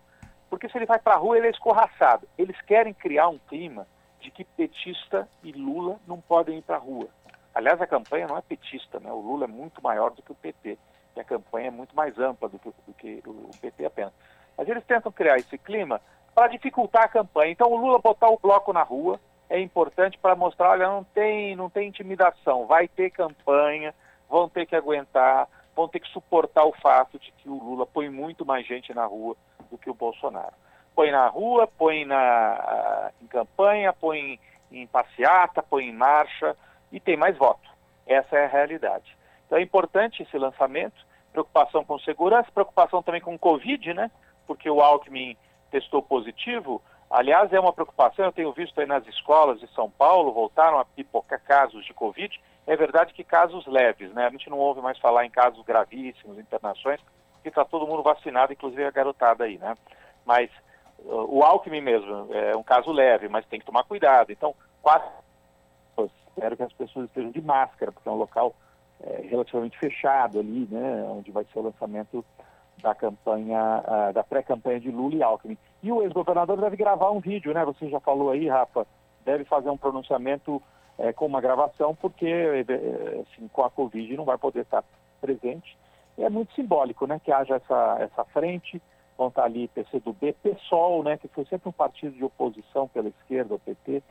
Porque 0.50 0.70
se 0.70 0.78
ele 0.78 0.86
vai 0.86 0.98
para 0.98 1.16
a 1.16 1.18
rua, 1.18 1.38
ele 1.38 1.48
é 1.48 1.50
escorraçado. 1.50 2.26
Eles 2.38 2.56
querem 2.62 2.94
criar 2.94 3.28
um 3.28 3.38
clima 3.38 3.86
de 4.22 4.32
que 4.32 4.46
petista 4.46 5.28
e 5.44 5.52
Lula 5.52 6.00
não 6.08 6.22
podem 6.22 6.60
ir 6.60 6.62
para 6.62 6.78
a 6.78 6.80
rua. 6.80 7.10
Aliás, 7.54 7.82
a 7.82 7.86
campanha 7.86 8.28
não 8.28 8.38
é 8.38 8.42
petista, 8.42 8.98
né? 9.02 9.12
O 9.12 9.20
Lula 9.20 9.44
é 9.44 9.48
muito 9.48 9.84
maior 9.84 10.12
do 10.12 10.22
que 10.22 10.32
o 10.32 10.36
PT. 10.36 10.78
E 11.18 11.20
a 11.20 11.24
campanha 11.26 11.68
é 11.68 11.72
muito 11.72 11.94
mais 11.94 12.18
ampla 12.18 12.48
do 12.48 12.58
que, 12.58 12.70
do 12.70 12.94
que 12.94 13.22
o 13.26 13.52
PT 13.60 13.84
apenas. 13.84 14.14
Mas 14.58 14.70
eles 14.70 14.86
tentam 14.86 15.12
criar 15.12 15.36
esse 15.36 15.58
clima 15.58 16.00
para 16.34 16.48
dificultar 16.48 17.04
a 17.04 17.10
campanha. 17.10 17.52
Então, 17.52 17.70
o 17.70 17.76
Lula 17.76 18.00
botar 18.00 18.30
o 18.30 18.40
bloco 18.40 18.72
na 18.72 18.84
rua 18.84 19.20
é 19.50 19.60
importante 19.60 20.18
para 20.18 20.34
mostrar, 20.34 20.70
olha, 20.70 20.88
não 20.88 21.04
tem, 21.04 21.58
não 21.58 21.70
tem 21.70 21.90
intimidação, 21.90 22.66
vai 22.66 22.88
ter 22.88 23.10
campanha, 23.10 23.94
vão 24.30 24.50
ter 24.50 24.66
que 24.66 24.76
aguentar, 24.76 25.48
vão 25.76 25.88
ter 25.88 26.00
que 26.00 26.10
suportar 26.10 26.66
o 26.66 26.74
fato 26.74 27.20
de 27.20 27.32
que 27.32 27.50
o 27.50 27.58
Lula 27.58 27.86
põe 27.86 28.10
muito 28.10 28.46
mais 28.46 28.66
gente 28.66 28.94
na 28.94 29.06
rua 29.06 29.36
do 29.70 29.78
que 29.78 29.90
o 29.90 29.94
Bolsonaro. 29.94 30.54
Põe 30.96 31.12
na 31.12 31.28
rua, 31.28 31.68
põe 31.68 32.06
na, 32.06 33.12
em 33.22 33.28
campanha, 33.28 33.94
põe 33.94 34.40
em 34.72 34.88
passeata, 34.88 35.62
põe 35.62 35.86
em 35.86 35.94
marcha 35.94 36.56
e 36.92 37.00
tem 37.00 37.16
mais 37.16 37.38
voto. 37.38 37.70
Essa 38.06 38.38
é 38.38 38.46
a 38.46 38.50
realidade. 38.50 39.16
Então 39.46 39.58
é 39.58 39.62
importante 39.62 40.24
esse 40.24 40.38
lançamento, 40.38 41.06
preocupação 41.32 41.86
com 41.86 42.00
segurança, 42.00 42.52
preocupação 42.52 43.04
também 43.04 43.22
com 43.22 43.38
Covid, 43.38 43.94
né? 43.94 44.10
Porque 44.48 44.70
o 44.70 44.82
Alckmin 44.82 45.38
testou 45.70 46.02
positivo. 46.02 46.82
Aliás, 47.10 47.54
é 47.54 47.60
uma 47.60 47.72
preocupação, 47.72 48.26
eu 48.26 48.32
tenho 48.34 48.52
visto 48.52 48.80
aí 48.82 48.88
nas 48.88 49.06
escolas 49.08 49.60
de 49.60 49.68
São 49.74 49.90
Paulo, 49.90 50.34
voltaram 50.34 50.80
a 50.80 50.86
pipocar 50.86 51.42
casos 51.42 51.86
de 51.86 51.94
Covid 51.94 52.42
é 52.68 52.76
verdade 52.76 53.14
que 53.14 53.24
casos 53.24 53.66
leves, 53.66 54.14
né? 54.14 54.28
A 54.28 54.30
gente 54.30 54.50
não 54.50 54.60
ouve 54.60 54.82
mais 54.82 55.00
falar 55.00 55.26
em 55.26 55.30
casos 55.30 55.64
gravíssimos, 55.66 56.38
internações, 56.38 57.00
porque 57.34 57.50
está 57.50 57.64
todo 57.64 57.88
mundo 57.88 58.04
vacinado, 58.04 58.54
inclusive 58.54 58.84
a 58.84 58.92
garotada 58.92 59.46
aí, 59.46 59.58
né? 59.58 59.76
Mas 60.26 60.52
uh, 61.00 61.26
o 61.30 61.44
Alckmin 61.44 61.82
mesmo 61.82 62.28
é 62.34 62.56
um 62.56 62.64
caso 62.64 62.92
leve, 62.92 63.30
mas 63.30 63.46
tem 63.46 63.60
que 63.60 63.66
tomar 63.66 63.86
cuidado. 63.86 64.32
Então, 64.32 64.54
quase 64.82 65.06
espero 66.38 66.56
que 66.56 66.64
as 66.64 66.74
pessoas 66.74 67.06
estejam 67.08 67.32
de 67.32 67.42
máscara, 67.42 67.92
porque 67.92 68.08
é 68.08 68.12
um 68.12 68.18
local 68.18 68.54
é, 69.02 69.22
relativamente 69.28 69.78
fechado 69.78 70.40
ali, 70.40 70.68
né? 70.70 71.08
Onde 71.10 71.32
vai 71.32 71.44
ser 71.46 71.60
o 71.60 71.64
lançamento 71.64 72.24
da 72.82 72.94
campanha, 72.94 73.84
uh, 73.88 74.14
da 74.14 74.24
pré-campanha 74.24 74.80
de 74.80 74.92
Lula 74.92 75.16
e 75.16 75.24
Alckmin. 75.24 75.58
E 75.82 75.92
o 75.92 76.04
ex-governador 76.04 76.60
deve 76.62 76.76
gravar 76.76 77.10
um 77.12 77.20
vídeo, 77.20 77.54
né? 77.54 77.66
Você 77.66 77.90
já 77.90 78.00
falou 78.00 78.30
aí, 78.30 78.48
Rafa, 78.48 78.86
deve 79.26 79.46
fazer 79.46 79.70
um 79.70 79.78
pronunciamento 79.78 80.62
é, 80.98 81.14
com 81.14 81.26
uma 81.26 81.42
gravação, 81.42 81.96
porque 81.96 82.26
é, 82.26 83.22
assim, 83.22 83.48
com 83.50 83.64
a 83.64 83.70
Covid 83.70 84.16
não 84.18 84.26
vai 84.26 84.38
poder 84.38 84.62
estar 84.62 84.84
presente. 85.22 85.78
E 86.18 86.24
é 86.24 86.30
muito 86.30 86.54
simbólico 86.54 87.06
né, 87.06 87.22
que 87.24 87.32
haja 87.32 87.56
essa, 87.56 87.98
essa 88.00 88.26
frente, 88.26 88.82
vão 89.18 89.28
estar 89.28 89.44
ali 89.44 89.68
PCdoB, 89.70 90.34
PSOL, 90.44 91.04
né, 91.04 91.18
que 91.18 91.28
foi 91.28 91.46
sempre 91.46 91.70
um 91.70 91.74
partido 91.74 92.16
de 92.16 92.24
oposição 92.24 92.88
pela 92.88 93.10
esquerda, 93.10 93.56
o 93.56 93.60
PT, 93.60 94.02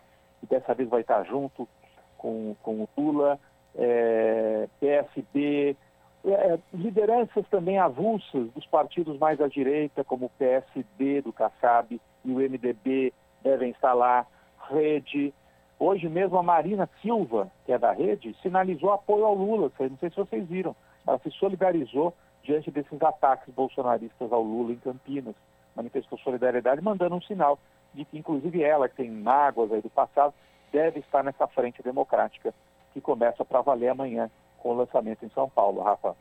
e 0.43 0.47
dessa 0.47 0.75
vez 0.75 0.89
vai 0.89 1.01
estar 1.01 1.25
junto 1.25 1.69
com, 2.17 2.55
com 2.63 2.83
o 2.83 2.89
Lula, 2.97 3.39
é, 3.75 4.69
PSB, 4.81 5.77
é, 6.25 6.59
lideranças 6.75 7.47
também 7.49 7.79
avulsas 7.79 8.51
dos 8.53 8.67
partidos 8.67 9.19
mais 9.19 9.41
à 9.41 9.47
direita, 9.47 10.03
como 10.03 10.27
o 10.27 10.31
PSD 10.31 11.23
do 11.23 11.33
Kassab 11.33 12.01
e 12.25 12.31
o 12.31 12.39
MDB 12.39 13.13
devem 13.43 13.71
estar 13.71 13.95
lá, 13.95 14.27
Rede, 14.69 15.33
Hoje 15.79 16.09
mesmo 16.09 16.39
a 16.39 16.43
Marina 16.43 16.89
Silva, 17.03 17.51
que 17.65 17.73
é 17.73 17.79
da 17.79 17.93
rede, 17.93 18.35
sinalizou 18.41 18.93
apoio 18.93 19.27
ao 19.27 19.35
Lula, 19.35 19.71
não 19.79 19.99
sei 19.99 20.11
se 20.11 20.17
vocês 20.17 20.47
viram. 20.49 20.75
ela 21.07 21.19
se 21.19 21.31
solidarizou 21.33 22.15
diante 22.43 22.71
desses 22.71 23.03
ataques 23.03 23.53
bolsonaristas 23.53 24.33
ao 24.33 24.43
Lula 24.43 24.73
em 24.73 24.77
Campinas, 24.77 25.35
manifestou 25.75 26.19
solidariedade, 26.19 26.83
mandando 26.83 27.15
um 27.15 27.21
sinal 27.21 27.59
de 27.93 28.05
que, 28.05 28.19
inclusive, 28.19 28.63
ela, 28.63 28.89
que 28.89 28.97
tem 28.97 29.11
mágoas 29.11 29.73
aí 29.73 29.83
do 29.83 29.91
passado, 29.91 30.33
deve 30.73 31.01
estar 31.01 31.23
nessa 31.23 31.47
frente 31.47 31.83
democrática 31.83 32.55
que 32.93 33.01
começa 33.01 33.45
para 33.45 33.61
valer 33.61 33.89
amanhã 33.89 34.31
com 34.59 34.71
o 34.71 34.77
lançamento 34.77 35.25
em 35.25 35.31
São 35.31 35.49
Paulo, 35.49 35.83
Rafa. 35.83 36.17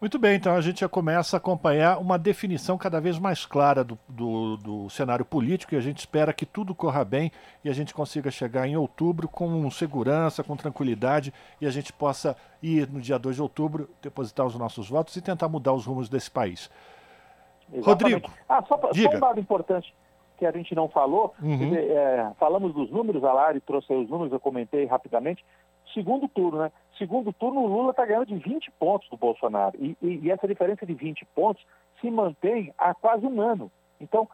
Muito 0.00 0.18
bem, 0.18 0.36
então 0.36 0.54
a 0.54 0.60
gente 0.60 0.80
já 0.80 0.88
começa 0.88 1.36
a 1.36 1.38
acompanhar 1.38 1.98
uma 1.98 2.18
definição 2.18 2.76
cada 2.76 3.00
vez 3.00 3.18
mais 3.18 3.46
clara 3.46 3.82
do, 3.82 3.98
do, 4.08 4.56
do, 4.58 4.90
cenário 4.90 5.24
político 5.24 5.74
e 5.74 5.78
a 5.78 5.80
gente 5.80 5.98
espera 5.98 6.32
que 6.32 6.44
tudo 6.44 6.74
corra 6.74 7.04
bem 7.04 7.32
e 7.64 7.70
a 7.70 7.72
gente 7.72 7.94
consiga 7.94 8.30
chegar 8.30 8.66
em 8.66 8.76
outubro 8.76 9.28
com 9.28 9.70
segurança, 9.70 10.44
com 10.44 10.56
tranquilidade 10.56 11.32
e 11.60 11.66
a 11.66 11.70
gente 11.70 11.92
possa 11.92 12.36
ir 12.62 12.86
no 12.90 13.00
dia 13.00 13.18
2 13.18 13.36
de 13.36 13.42
outubro, 13.42 13.88
depositar 14.02 14.44
os 14.44 14.56
nossos 14.56 14.90
votos 14.90 15.16
e 15.16 15.22
tentar 15.22 15.48
mudar 15.48 15.72
os 15.72 15.86
rumos 15.86 16.08
desse 16.08 16.30
país. 16.30 16.70
Exatamente. 17.72 18.14
Rodrigo, 18.14 18.30
ah, 18.48 18.62
só, 18.68 18.76
diga. 18.92 19.10
só 19.10 19.16
um 19.16 19.20
dado 19.20 19.40
importante 19.40 19.94
que 20.36 20.44
a 20.44 20.50
gente 20.50 20.74
não 20.74 20.88
falou, 20.88 21.32
uhum. 21.40 21.56
dizer, 21.56 21.90
é, 21.90 22.30
falamos 22.38 22.74
dos 22.74 22.90
números, 22.90 23.24
a 23.24 23.32
Lari 23.32 23.60
trouxe 23.60 23.92
os 23.92 24.08
números, 24.08 24.32
eu 24.32 24.40
comentei 24.40 24.84
rapidamente, 24.84 25.44
segundo 25.92 26.28
turno, 26.28 26.58
né? 26.58 26.72
Segundo 26.98 27.32
turno, 27.32 27.60
o 27.60 27.66
Lula 27.66 27.90
está 27.90 28.06
ganhando 28.06 28.26
de 28.26 28.36
20 28.36 28.70
pontos 28.72 29.08
do 29.08 29.16
Bolsonaro. 29.16 29.76
E, 29.78 29.96
e, 30.00 30.20
e, 30.22 30.30
essa 30.30 30.46
diferença 30.46 30.86
de 30.86 30.94
20 30.94 31.24
pontos 31.34 31.64
se 32.00 32.10
mantém 32.10 32.72
há 32.78 32.94
quase 32.94 33.26
um 33.26 33.40
ano. 33.40 33.70
Então, 34.00 34.28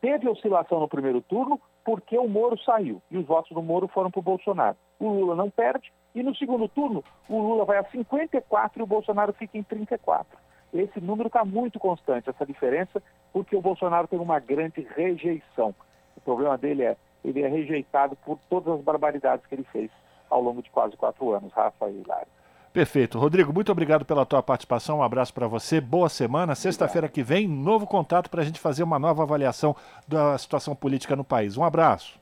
teve 0.00 0.28
oscilação 0.28 0.80
no 0.80 0.88
primeiro 0.88 1.20
turno 1.20 1.60
porque 1.84 2.18
o 2.18 2.28
Moro 2.28 2.58
saiu 2.58 3.00
e 3.10 3.16
os 3.16 3.26
votos 3.26 3.52
do 3.52 3.62
Moro 3.62 3.86
foram 3.86 4.10
para 4.10 4.18
o 4.18 4.22
Bolsonaro. 4.22 4.76
O 4.98 5.08
Lula 5.08 5.36
não 5.36 5.48
perde 5.48 5.92
e 6.14 6.22
no 6.22 6.34
segundo 6.34 6.68
turno 6.68 7.04
o 7.28 7.40
Lula 7.40 7.64
vai 7.64 7.78
a 7.78 7.84
54 7.84 8.80
e 8.80 8.82
o 8.82 8.86
Bolsonaro 8.86 9.32
fica 9.32 9.56
em 9.56 9.62
34. 9.62 10.36
Esse 10.74 11.00
número 11.00 11.28
está 11.28 11.44
muito 11.44 11.78
constante, 11.78 12.28
essa 12.28 12.44
diferença, 12.44 13.00
porque 13.32 13.54
o 13.54 13.60
Bolsonaro 13.60 14.08
tem 14.08 14.18
uma 14.18 14.40
grande 14.40 14.80
rejeição. 14.96 15.72
O 16.16 16.20
problema 16.20 16.58
dele 16.58 16.82
é 16.82 16.96
ele 17.24 17.42
é 17.42 17.48
rejeitado 17.48 18.16
por 18.24 18.38
todas 18.48 18.74
as 18.74 18.80
barbaridades 18.82 19.44
que 19.46 19.54
ele 19.54 19.64
fez 19.64 19.90
ao 20.30 20.40
longo 20.40 20.62
de 20.62 20.70
quase 20.70 20.96
quatro 20.96 21.32
anos, 21.32 21.52
Rafa 21.52 21.88
e 21.88 22.00
Hilário. 22.00 22.28
Perfeito. 22.72 23.18
Rodrigo, 23.18 23.54
muito 23.54 23.72
obrigado 23.72 24.04
pela 24.04 24.26
tua 24.26 24.42
participação. 24.42 24.98
Um 24.98 25.02
abraço 25.02 25.32
para 25.32 25.46
você. 25.48 25.80
Boa 25.80 26.10
semana. 26.10 26.54
Sexta-feira 26.54 27.08
que 27.08 27.22
vem, 27.22 27.48
novo 27.48 27.86
contato 27.86 28.28
para 28.28 28.42
a 28.42 28.44
gente 28.44 28.60
fazer 28.60 28.82
uma 28.82 28.98
nova 28.98 29.22
avaliação 29.22 29.74
da 30.06 30.36
situação 30.36 30.76
política 30.76 31.16
no 31.16 31.24
país. 31.24 31.56
Um 31.56 31.64
abraço. 31.64 32.18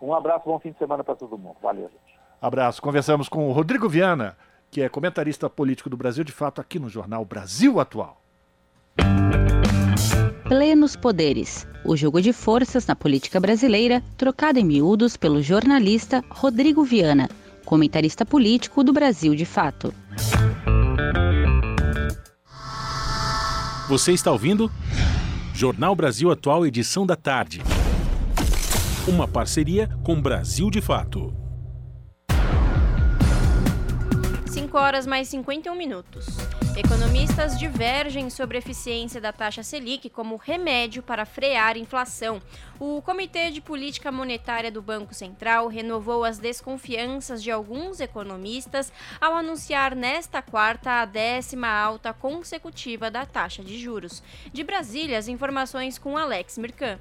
Um 0.00 0.14
abraço, 0.14 0.44
bom 0.44 0.56
fim 0.60 0.70
de 0.70 0.78
semana 0.78 1.02
para 1.02 1.16
todo 1.16 1.36
mundo. 1.36 1.56
Valeu, 1.60 1.88
gente. 1.88 2.18
Abraço. 2.40 2.80
Conversamos 2.80 3.28
com 3.28 3.48
o 3.48 3.52
Rodrigo 3.52 3.88
Viana, 3.88 4.36
que 4.70 4.80
é 4.80 4.88
comentarista 4.88 5.50
político 5.50 5.90
do 5.90 5.96
Brasil 5.96 6.22
de 6.22 6.30
Fato 6.30 6.60
aqui 6.60 6.78
no 6.78 6.88
jornal 6.88 7.24
Brasil 7.24 7.80
Atual. 7.80 8.20
Plenos 10.48 10.96
Poderes. 10.96 11.66
O 11.84 11.96
jogo 11.96 12.22
de 12.22 12.32
forças 12.32 12.86
na 12.86 12.96
política 12.96 13.38
brasileira, 13.38 14.02
trocado 14.16 14.58
em 14.58 14.64
miúdos 14.64 15.16
pelo 15.16 15.42
jornalista 15.42 16.24
Rodrigo 16.30 16.84
Viana, 16.84 17.28
comentarista 17.68 18.24
político 18.24 18.82
do 18.82 18.94
Brasil 18.94 19.34
de 19.34 19.44
Fato. 19.44 19.92
Você 23.90 24.12
está 24.12 24.32
ouvindo? 24.32 24.72
Jornal 25.52 25.94
Brasil 25.94 26.30
Atual, 26.30 26.66
edição 26.66 27.04
da 27.04 27.14
tarde. 27.14 27.60
Uma 29.06 29.28
parceria 29.28 29.86
com 30.02 30.18
Brasil 30.18 30.70
de 30.70 30.80
Fato. 30.80 31.36
5 34.46 34.78
horas 34.78 35.06
mais 35.06 35.28
51 35.28 35.74
minutos. 35.74 36.26
Economistas 36.78 37.58
divergem 37.58 38.30
sobre 38.30 38.56
a 38.56 38.60
eficiência 38.60 39.20
da 39.20 39.32
taxa 39.32 39.64
Selic 39.64 40.08
como 40.08 40.36
remédio 40.36 41.02
para 41.02 41.26
frear 41.26 41.74
a 41.74 41.78
inflação. 41.78 42.40
O 42.78 43.02
Comitê 43.02 43.50
de 43.50 43.60
Política 43.60 44.12
Monetária 44.12 44.70
do 44.70 44.80
Banco 44.80 45.12
Central 45.12 45.66
renovou 45.66 46.22
as 46.22 46.38
desconfianças 46.38 47.42
de 47.42 47.50
alguns 47.50 47.98
economistas 47.98 48.92
ao 49.20 49.34
anunciar 49.34 49.96
nesta 49.96 50.40
quarta 50.40 51.02
a 51.02 51.04
décima 51.04 51.66
alta 51.66 52.12
consecutiva 52.12 53.10
da 53.10 53.26
taxa 53.26 53.64
de 53.64 53.76
juros. 53.76 54.22
De 54.52 54.62
Brasília, 54.62 55.18
as 55.18 55.26
informações 55.26 55.98
com 55.98 56.16
Alex 56.16 56.58
Mirkan. 56.58 57.00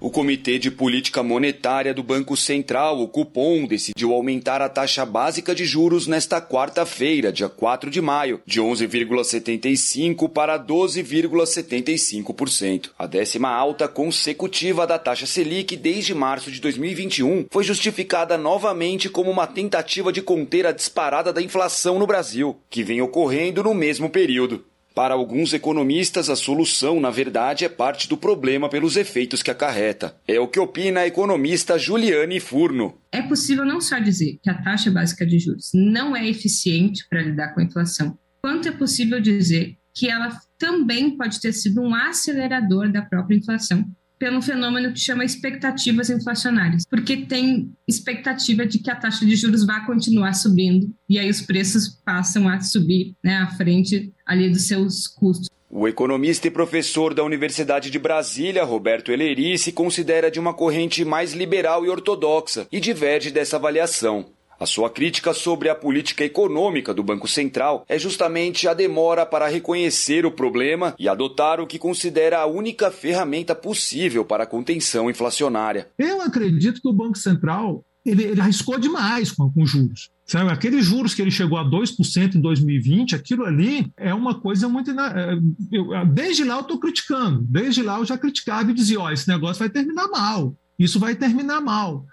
O 0.00 0.10
Comitê 0.10 0.60
de 0.60 0.70
Política 0.70 1.24
Monetária 1.24 1.92
do 1.92 2.04
Banco 2.04 2.36
Central, 2.36 3.00
o 3.00 3.08
Cupom, 3.08 3.66
decidiu 3.66 4.14
aumentar 4.14 4.62
a 4.62 4.68
taxa 4.68 5.04
básica 5.04 5.52
de 5.52 5.64
juros 5.64 6.06
nesta 6.06 6.40
quarta-feira, 6.40 7.32
dia 7.32 7.48
4 7.48 7.90
de 7.90 8.00
maio, 8.00 8.40
de 8.46 8.60
11,75% 8.60 10.28
para 10.28 10.56
12,75%. 10.56 12.90
A 12.96 13.08
décima 13.08 13.48
alta 13.48 13.88
consecutiva 13.88 14.86
da 14.86 15.00
taxa 15.00 15.26
Selic 15.26 15.76
desde 15.76 16.14
março 16.14 16.52
de 16.52 16.60
2021 16.60 17.46
foi 17.50 17.64
justificada 17.64 18.38
novamente 18.38 19.08
como 19.08 19.32
uma 19.32 19.48
tentativa 19.48 20.12
de 20.12 20.22
conter 20.22 20.64
a 20.64 20.70
disparada 20.70 21.32
da 21.32 21.42
inflação 21.42 21.98
no 21.98 22.06
Brasil, 22.06 22.56
que 22.70 22.84
vem 22.84 23.02
ocorrendo 23.02 23.64
no 23.64 23.74
mesmo 23.74 24.08
período. 24.08 24.64
Para 24.98 25.14
alguns 25.14 25.52
economistas, 25.52 26.28
a 26.28 26.34
solução, 26.34 26.98
na 26.98 27.08
verdade, 27.08 27.64
é 27.64 27.68
parte 27.68 28.08
do 28.08 28.16
problema 28.16 28.68
pelos 28.68 28.96
efeitos 28.96 29.44
que 29.44 29.50
acarreta. 29.52 30.16
É 30.26 30.40
o 30.40 30.48
que 30.48 30.58
opina 30.58 31.02
a 31.02 31.06
economista 31.06 31.78
Juliane 31.78 32.40
Furno. 32.40 32.98
É 33.12 33.22
possível 33.22 33.64
não 33.64 33.80
só 33.80 34.00
dizer 34.00 34.40
que 34.42 34.50
a 34.50 34.60
taxa 34.60 34.90
básica 34.90 35.24
de 35.24 35.38
juros 35.38 35.70
não 35.72 36.16
é 36.16 36.28
eficiente 36.28 37.06
para 37.08 37.22
lidar 37.22 37.54
com 37.54 37.60
a 37.60 37.62
inflação, 37.62 38.18
quanto 38.42 38.66
é 38.66 38.72
possível 38.72 39.20
dizer 39.20 39.76
que 39.94 40.10
ela 40.10 40.36
também 40.58 41.16
pode 41.16 41.40
ter 41.40 41.52
sido 41.52 41.80
um 41.80 41.94
acelerador 41.94 42.90
da 42.90 43.02
própria 43.02 43.36
inflação, 43.36 43.84
pelo 44.18 44.42
fenômeno 44.42 44.92
que 44.92 44.98
chama 44.98 45.24
expectativas 45.24 46.10
inflacionárias, 46.10 46.84
porque 46.88 47.18
tem 47.18 47.72
expectativa 47.86 48.66
de 48.66 48.78
que 48.78 48.90
a 48.90 48.96
taxa 48.96 49.24
de 49.24 49.36
juros 49.36 49.64
vai 49.64 49.84
continuar 49.86 50.32
subindo 50.34 50.92
e 51.08 51.18
aí 51.18 51.30
os 51.30 51.40
preços 51.40 51.88
passam 52.04 52.48
a 52.48 52.60
subir 52.60 53.14
né, 53.22 53.36
à 53.36 53.46
frente 53.48 54.12
ali 54.26 54.50
dos 54.50 54.66
seus 54.66 55.06
custos. 55.06 55.48
O 55.70 55.86
economista 55.86 56.48
e 56.48 56.50
professor 56.50 57.12
da 57.12 57.22
Universidade 57.22 57.90
de 57.90 57.98
Brasília, 57.98 58.64
Roberto 58.64 59.12
Eleri, 59.12 59.58
se 59.58 59.70
considera 59.70 60.30
de 60.30 60.40
uma 60.40 60.54
corrente 60.54 61.04
mais 61.04 61.34
liberal 61.34 61.84
e 61.84 61.90
ortodoxa 61.90 62.66
e 62.72 62.80
diverge 62.80 63.30
dessa 63.30 63.56
avaliação. 63.56 64.26
A 64.60 64.66
sua 64.66 64.90
crítica 64.90 65.32
sobre 65.32 65.68
a 65.68 65.74
política 65.74 66.24
econômica 66.24 66.92
do 66.92 67.04
Banco 67.04 67.28
Central 67.28 67.84
é 67.88 67.96
justamente 67.96 68.66
a 68.66 68.74
demora 68.74 69.24
para 69.24 69.46
reconhecer 69.46 70.26
o 70.26 70.32
problema 70.32 70.96
e 70.98 71.08
adotar 71.08 71.60
o 71.60 71.66
que 71.66 71.78
considera 71.78 72.40
a 72.40 72.46
única 72.46 72.90
ferramenta 72.90 73.54
possível 73.54 74.24
para 74.24 74.42
a 74.42 74.46
contenção 74.46 75.08
inflacionária. 75.08 75.88
Eu 75.96 76.20
acredito 76.22 76.80
que 76.82 76.88
o 76.88 76.92
Banco 76.92 77.16
Central 77.16 77.84
ele, 78.04 78.24
ele 78.24 78.40
arriscou 78.40 78.78
demais 78.80 79.30
com, 79.30 79.48
com 79.52 79.64
juros. 79.64 80.10
Sabe, 80.26 80.50
aqueles 80.50 80.84
juros 80.84 81.14
que 81.14 81.22
ele 81.22 81.30
chegou 81.30 81.56
a 81.56 81.64
2% 81.64 82.34
em 82.34 82.40
2020, 82.40 83.14
aquilo 83.14 83.44
ali 83.44 83.90
é 83.96 84.12
uma 84.12 84.40
coisa 84.40 84.68
muito. 84.68 84.90
É, 84.90 85.38
eu, 85.70 86.06
desde 86.06 86.42
lá 86.42 86.56
eu 86.56 86.62
estou 86.62 86.80
criticando, 86.80 87.46
desde 87.48 87.82
lá 87.82 87.98
eu 87.98 88.04
já 88.04 88.18
criticava 88.18 88.70
e 88.70 88.74
dizia: 88.74 89.00
ó, 89.00 89.10
esse 89.10 89.28
negócio 89.28 89.60
vai 89.60 89.70
terminar 89.70 90.08
mal, 90.08 90.54
isso 90.78 90.98
vai 90.98 91.14
terminar 91.14 91.60
mal 91.60 92.04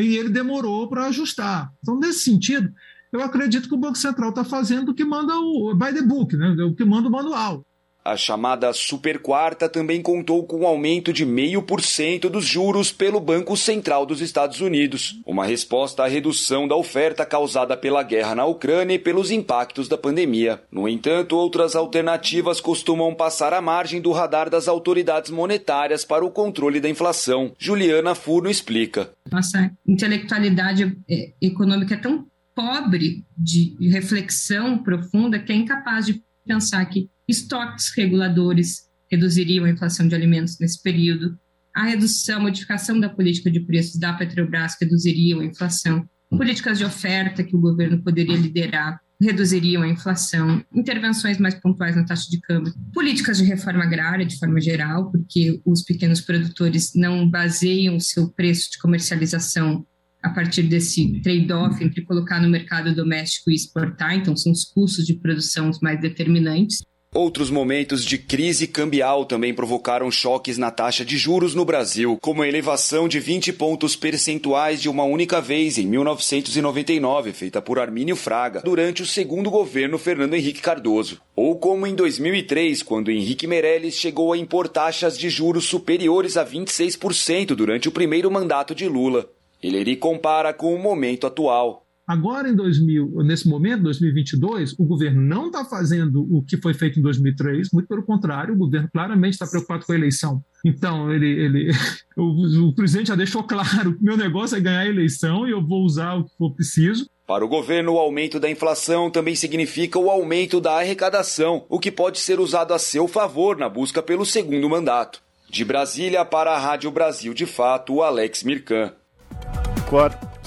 e 0.00 0.16
ele 0.16 0.28
demorou 0.28 0.88
para 0.88 1.06
ajustar. 1.06 1.70
Então, 1.80 1.98
nesse 1.98 2.20
sentido, 2.20 2.72
eu 3.12 3.22
acredito 3.22 3.68
que 3.68 3.74
o 3.74 3.78
Banco 3.78 3.96
Central 3.96 4.30
está 4.30 4.44
fazendo 4.44 4.90
o 4.90 4.94
que 4.94 5.04
manda 5.04 5.34
o 5.36 5.74
by 5.74 5.94
the 5.94 6.02
book, 6.02 6.36
né? 6.36 6.50
o 6.64 6.74
que 6.74 6.84
manda 6.84 7.08
o 7.08 7.12
manual. 7.12 7.64
A 8.08 8.16
chamada 8.16 8.72
Super 8.72 9.18
Quarta 9.18 9.68
também 9.68 10.00
contou 10.00 10.42
com 10.42 10.60
um 10.60 10.66
aumento 10.66 11.12
de 11.12 11.26
0,5% 11.26 12.30
dos 12.30 12.46
juros 12.46 12.90
pelo 12.90 13.20
Banco 13.20 13.54
Central 13.54 14.06
dos 14.06 14.22
Estados 14.22 14.62
Unidos, 14.62 15.20
uma 15.26 15.44
resposta 15.44 16.04
à 16.04 16.08
redução 16.08 16.66
da 16.66 16.74
oferta 16.74 17.26
causada 17.26 17.76
pela 17.76 18.02
guerra 18.02 18.34
na 18.34 18.46
Ucrânia 18.46 18.94
e 18.94 18.98
pelos 18.98 19.30
impactos 19.30 19.88
da 19.88 19.98
pandemia. 19.98 20.62
No 20.72 20.88
entanto, 20.88 21.36
outras 21.36 21.76
alternativas 21.76 22.62
costumam 22.62 23.14
passar 23.14 23.52
à 23.52 23.60
margem 23.60 24.00
do 24.00 24.10
radar 24.10 24.48
das 24.48 24.68
autoridades 24.68 25.30
monetárias 25.30 26.02
para 26.02 26.24
o 26.24 26.30
controle 26.30 26.80
da 26.80 26.88
inflação. 26.88 27.52
Juliana 27.58 28.14
Furno 28.14 28.48
explica. 28.48 29.12
Nossa 29.30 29.70
intelectualidade 29.86 30.96
é, 31.06 31.34
econômica 31.42 31.92
é 31.92 31.98
tão 31.98 32.24
pobre 32.54 33.26
de 33.36 33.76
reflexão 33.90 34.78
profunda 34.78 35.38
que 35.38 35.52
é 35.52 35.56
incapaz 35.56 36.06
de 36.06 36.22
pensar 36.46 36.86
que 36.86 37.10
estoques 37.28 37.92
reguladores 37.96 38.88
reduziriam 39.10 39.64
a 39.64 39.70
inflação 39.70 40.08
de 40.08 40.14
alimentos 40.14 40.58
nesse 40.58 40.82
período, 40.82 41.38
a 41.74 41.84
redução, 41.84 42.38
a 42.38 42.42
modificação 42.42 42.98
da 42.98 43.08
política 43.08 43.50
de 43.50 43.60
preços 43.60 43.98
da 44.00 44.12
Petrobras 44.12 44.76
reduziriam 44.80 45.40
a 45.40 45.44
inflação, 45.44 46.08
políticas 46.30 46.78
de 46.78 46.84
oferta 46.84 47.44
que 47.44 47.54
o 47.54 47.60
governo 47.60 48.02
poderia 48.02 48.36
liderar 48.36 49.00
reduziriam 49.20 49.82
a 49.82 49.88
inflação, 49.88 50.64
intervenções 50.72 51.38
mais 51.38 51.54
pontuais 51.54 51.96
na 51.96 52.04
taxa 52.04 52.30
de 52.30 52.40
câmbio, 52.40 52.72
políticas 52.94 53.38
de 53.38 53.44
reforma 53.44 53.82
agrária 53.82 54.24
de 54.24 54.38
forma 54.38 54.60
geral, 54.60 55.10
porque 55.10 55.60
os 55.64 55.82
pequenos 55.82 56.20
produtores 56.20 56.92
não 56.94 57.28
baseiam 57.28 57.96
o 57.96 58.00
seu 58.00 58.30
preço 58.30 58.70
de 58.70 58.78
comercialização 58.78 59.84
a 60.22 60.30
partir 60.30 60.62
desse 60.64 61.20
trade-off 61.20 61.82
entre 61.82 62.02
colocar 62.02 62.40
no 62.40 62.48
mercado 62.48 62.94
doméstico 62.94 63.50
e 63.50 63.54
exportar, 63.54 64.16
então 64.16 64.36
são 64.36 64.52
os 64.52 64.64
custos 64.64 65.04
de 65.04 65.14
produção 65.14 65.68
os 65.68 65.80
mais 65.80 66.00
determinantes. 66.00 66.82
Outros 67.18 67.50
momentos 67.50 68.04
de 68.04 68.16
crise 68.16 68.68
cambial 68.68 69.24
também 69.24 69.52
provocaram 69.52 70.08
choques 70.08 70.56
na 70.56 70.70
taxa 70.70 71.04
de 71.04 71.16
juros 71.16 71.52
no 71.52 71.64
Brasil, 71.64 72.16
como 72.22 72.42
a 72.42 72.48
elevação 72.48 73.08
de 73.08 73.18
20 73.18 73.54
pontos 73.54 73.96
percentuais 73.96 74.80
de 74.80 74.88
uma 74.88 75.02
única 75.02 75.40
vez 75.40 75.78
em 75.78 75.86
1999, 75.88 77.32
feita 77.32 77.60
por 77.60 77.80
Armínio 77.80 78.14
Fraga, 78.14 78.62
durante 78.64 79.02
o 79.02 79.06
segundo 79.06 79.50
governo 79.50 79.98
Fernando 79.98 80.34
Henrique 80.34 80.60
Cardoso. 80.60 81.20
Ou 81.34 81.58
como 81.58 81.88
em 81.88 81.94
2003, 81.96 82.84
quando 82.84 83.10
Henrique 83.10 83.48
Meirelles 83.48 83.94
chegou 83.94 84.32
a 84.32 84.38
impor 84.38 84.68
taxas 84.68 85.18
de 85.18 85.28
juros 85.28 85.64
superiores 85.64 86.36
a 86.36 86.46
26% 86.46 87.46
durante 87.46 87.88
o 87.88 87.92
primeiro 87.92 88.30
mandato 88.30 88.76
de 88.76 88.86
Lula. 88.86 89.28
Ele 89.60 89.96
compara 89.96 90.52
com 90.54 90.72
o 90.72 90.78
momento 90.78 91.26
atual. 91.26 91.87
Agora, 92.08 92.48
em 92.48 92.56
2000, 92.56 93.22
nesse 93.22 93.46
momento, 93.46 93.82
2022, 93.82 94.74
o 94.78 94.86
governo 94.86 95.20
não 95.20 95.48
está 95.48 95.62
fazendo 95.62 96.26
o 96.34 96.42
que 96.42 96.56
foi 96.56 96.72
feito 96.72 96.98
em 96.98 97.02
2003, 97.02 97.68
muito 97.70 97.86
pelo 97.86 98.02
contrário, 98.02 98.54
o 98.54 98.56
governo 98.56 98.88
claramente 98.90 99.34
está 99.34 99.46
preocupado 99.46 99.84
com 99.84 99.92
a 99.92 99.94
eleição. 99.94 100.42
Então, 100.64 101.12
ele, 101.12 101.28
ele, 101.28 101.70
o, 102.16 102.68
o 102.68 102.74
presidente 102.74 103.08
já 103.08 103.14
deixou 103.14 103.44
claro 103.44 103.94
que 103.94 104.02
meu 104.02 104.16
negócio 104.16 104.56
é 104.56 104.60
ganhar 104.60 104.80
a 104.80 104.88
eleição 104.88 105.46
e 105.46 105.50
eu 105.50 105.62
vou 105.62 105.84
usar 105.84 106.14
o 106.14 106.24
que 106.24 106.34
for 106.38 106.54
preciso. 106.54 107.06
Para 107.26 107.44
o 107.44 107.48
governo, 107.48 107.92
o 107.92 107.98
aumento 107.98 108.40
da 108.40 108.48
inflação 108.48 109.10
também 109.10 109.34
significa 109.34 109.98
o 109.98 110.08
aumento 110.08 110.62
da 110.62 110.78
arrecadação, 110.78 111.66
o 111.68 111.78
que 111.78 111.90
pode 111.90 112.20
ser 112.20 112.40
usado 112.40 112.72
a 112.72 112.78
seu 112.78 113.06
favor 113.06 113.54
na 113.58 113.68
busca 113.68 114.02
pelo 114.02 114.24
segundo 114.24 114.66
mandato. 114.66 115.20
De 115.50 115.62
Brasília 115.62 116.24
para 116.24 116.52
a 116.52 116.58
Rádio 116.58 116.90
Brasil 116.90 117.34
de 117.34 117.44
Fato, 117.44 118.02
Alex 118.02 118.42
Mirkan. 118.42 118.94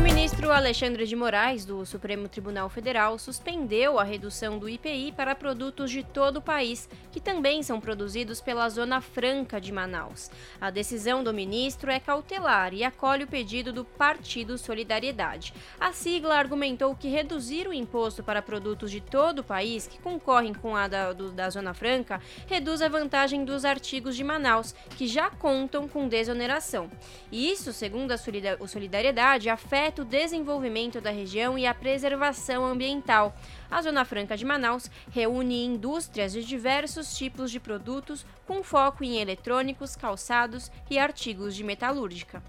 ministro 0.00 0.52
Alexandre 0.52 1.06
de 1.06 1.16
Moraes, 1.16 1.64
do 1.64 1.86
Supremo 1.86 2.28
Tribunal 2.28 2.68
Federal, 2.68 3.18
suspendeu 3.18 3.98
a 3.98 4.04
redução 4.04 4.58
do 4.58 4.68
IPI 4.68 5.12
para 5.12 5.34
produtos 5.34 5.90
de 5.90 6.02
todo 6.02 6.36
o 6.36 6.42
país, 6.42 6.88
que 7.10 7.18
também 7.18 7.62
são 7.62 7.80
produzidos 7.80 8.40
pela 8.40 8.68
Zona 8.68 9.00
Franca 9.00 9.60
de 9.60 9.72
Manaus. 9.72 10.30
A 10.60 10.70
decisão 10.70 11.24
do 11.24 11.32
ministro 11.32 11.90
é 11.90 11.98
cautelar 11.98 12.74
e 12.74 12.84
acolhe 12.84 13.24
o 13.24 13.26
pedido 13.26 13.72
do 13.72 13.84
Partido 13.84 14.58
Solidariedade. 14.58 15.54
A 15.80 15.92
sigla 15.92 16.36
argumentou 16.36 16.94
que 16.94 17.08
reduzir 17.08 17.66
o 17.66 17.72
imposto 17.72 18.22
para 18.22 18.42
produtos 18.42 18.90
de 18.90 19.00
todo 19.00 19.38
o 19.38 19.44
país, 19.44 19.86
que 19.86 19.98
concorrem 20.00 20.52
com 20.52 20.76
a 20.76 20.88
da, 20.88 21.12
do, 21.12 21.30
da 21.30 21.48
Zona 21.48 21.72
Franca, 21.72 22.20
reduz 22.46 22.82
a 22.82 22.88
vantagem 22.88 23.44
dos 23.44 23.64
artigos 23.64 24.14
de 24.14 24.22
Manaus, 24.22 24.74
que 24.90 25.06
já 25.06 25.30
contam 25.30 25.88
com 25.88 26.06
desoneração. 26.08 26.90
Isso, 27.32 27.72
segundo 27.72 28.12
a 28.12 28.18
Solidariedade, 28.66 29.48
afeta 29.48 29.85
o 30.00 30.04
desenvolvimento 30.04 31.00
da 31.00 31.10
região 31.10 31.56
e 31.58 31.66
a 31.66 31.72
preservação 31.72 32.64
ambiental. 32.64 33.34
A 33.70 33.80
Zona 33.80 34.04
Franca 34.04 34.36
de 34.36 34.44
Manaus 34.44 34.90
reúne 35.10 35.64
indústrias 35.64 36.32
de 36.32 36.44
diversos 36.44 37.16
tipos 37.16 37.50
de 37.50 37.60
produtos 37.60 38.26
com 38.46 38.62
foco 38.62 39.04
em 39.04 39.18
eletrônicos, 39.18 39.94
calçados 39.94 40.70
e 40.90 40.98
artigos 40.98 41.54
de 41.54 41.62
metalúrgica. 41.64 42.42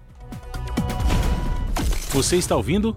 Você 2.10 2.36
está 2.36 2.56
ouvindo? 2.56 2.96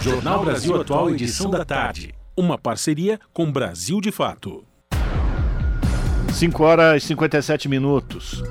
Jornal 0.00 0.44
Brasil 0.44 0.80
Atual, 0.80 1.10
edição 1.10 1.50
da 1.50 1.64
tarde. 1.64 2.14
Uma 2.36 2.56
parceria 2.56 3.20
com 3.32 3.52
Brasil 3.52 4.00
de 4.00 4.10
Fato. 4.10 4.64
5 6.32 6.62
horas 6.64 7.02
e 7.02 7.06
57 7.08 7.68
minutos. 7.68 8.42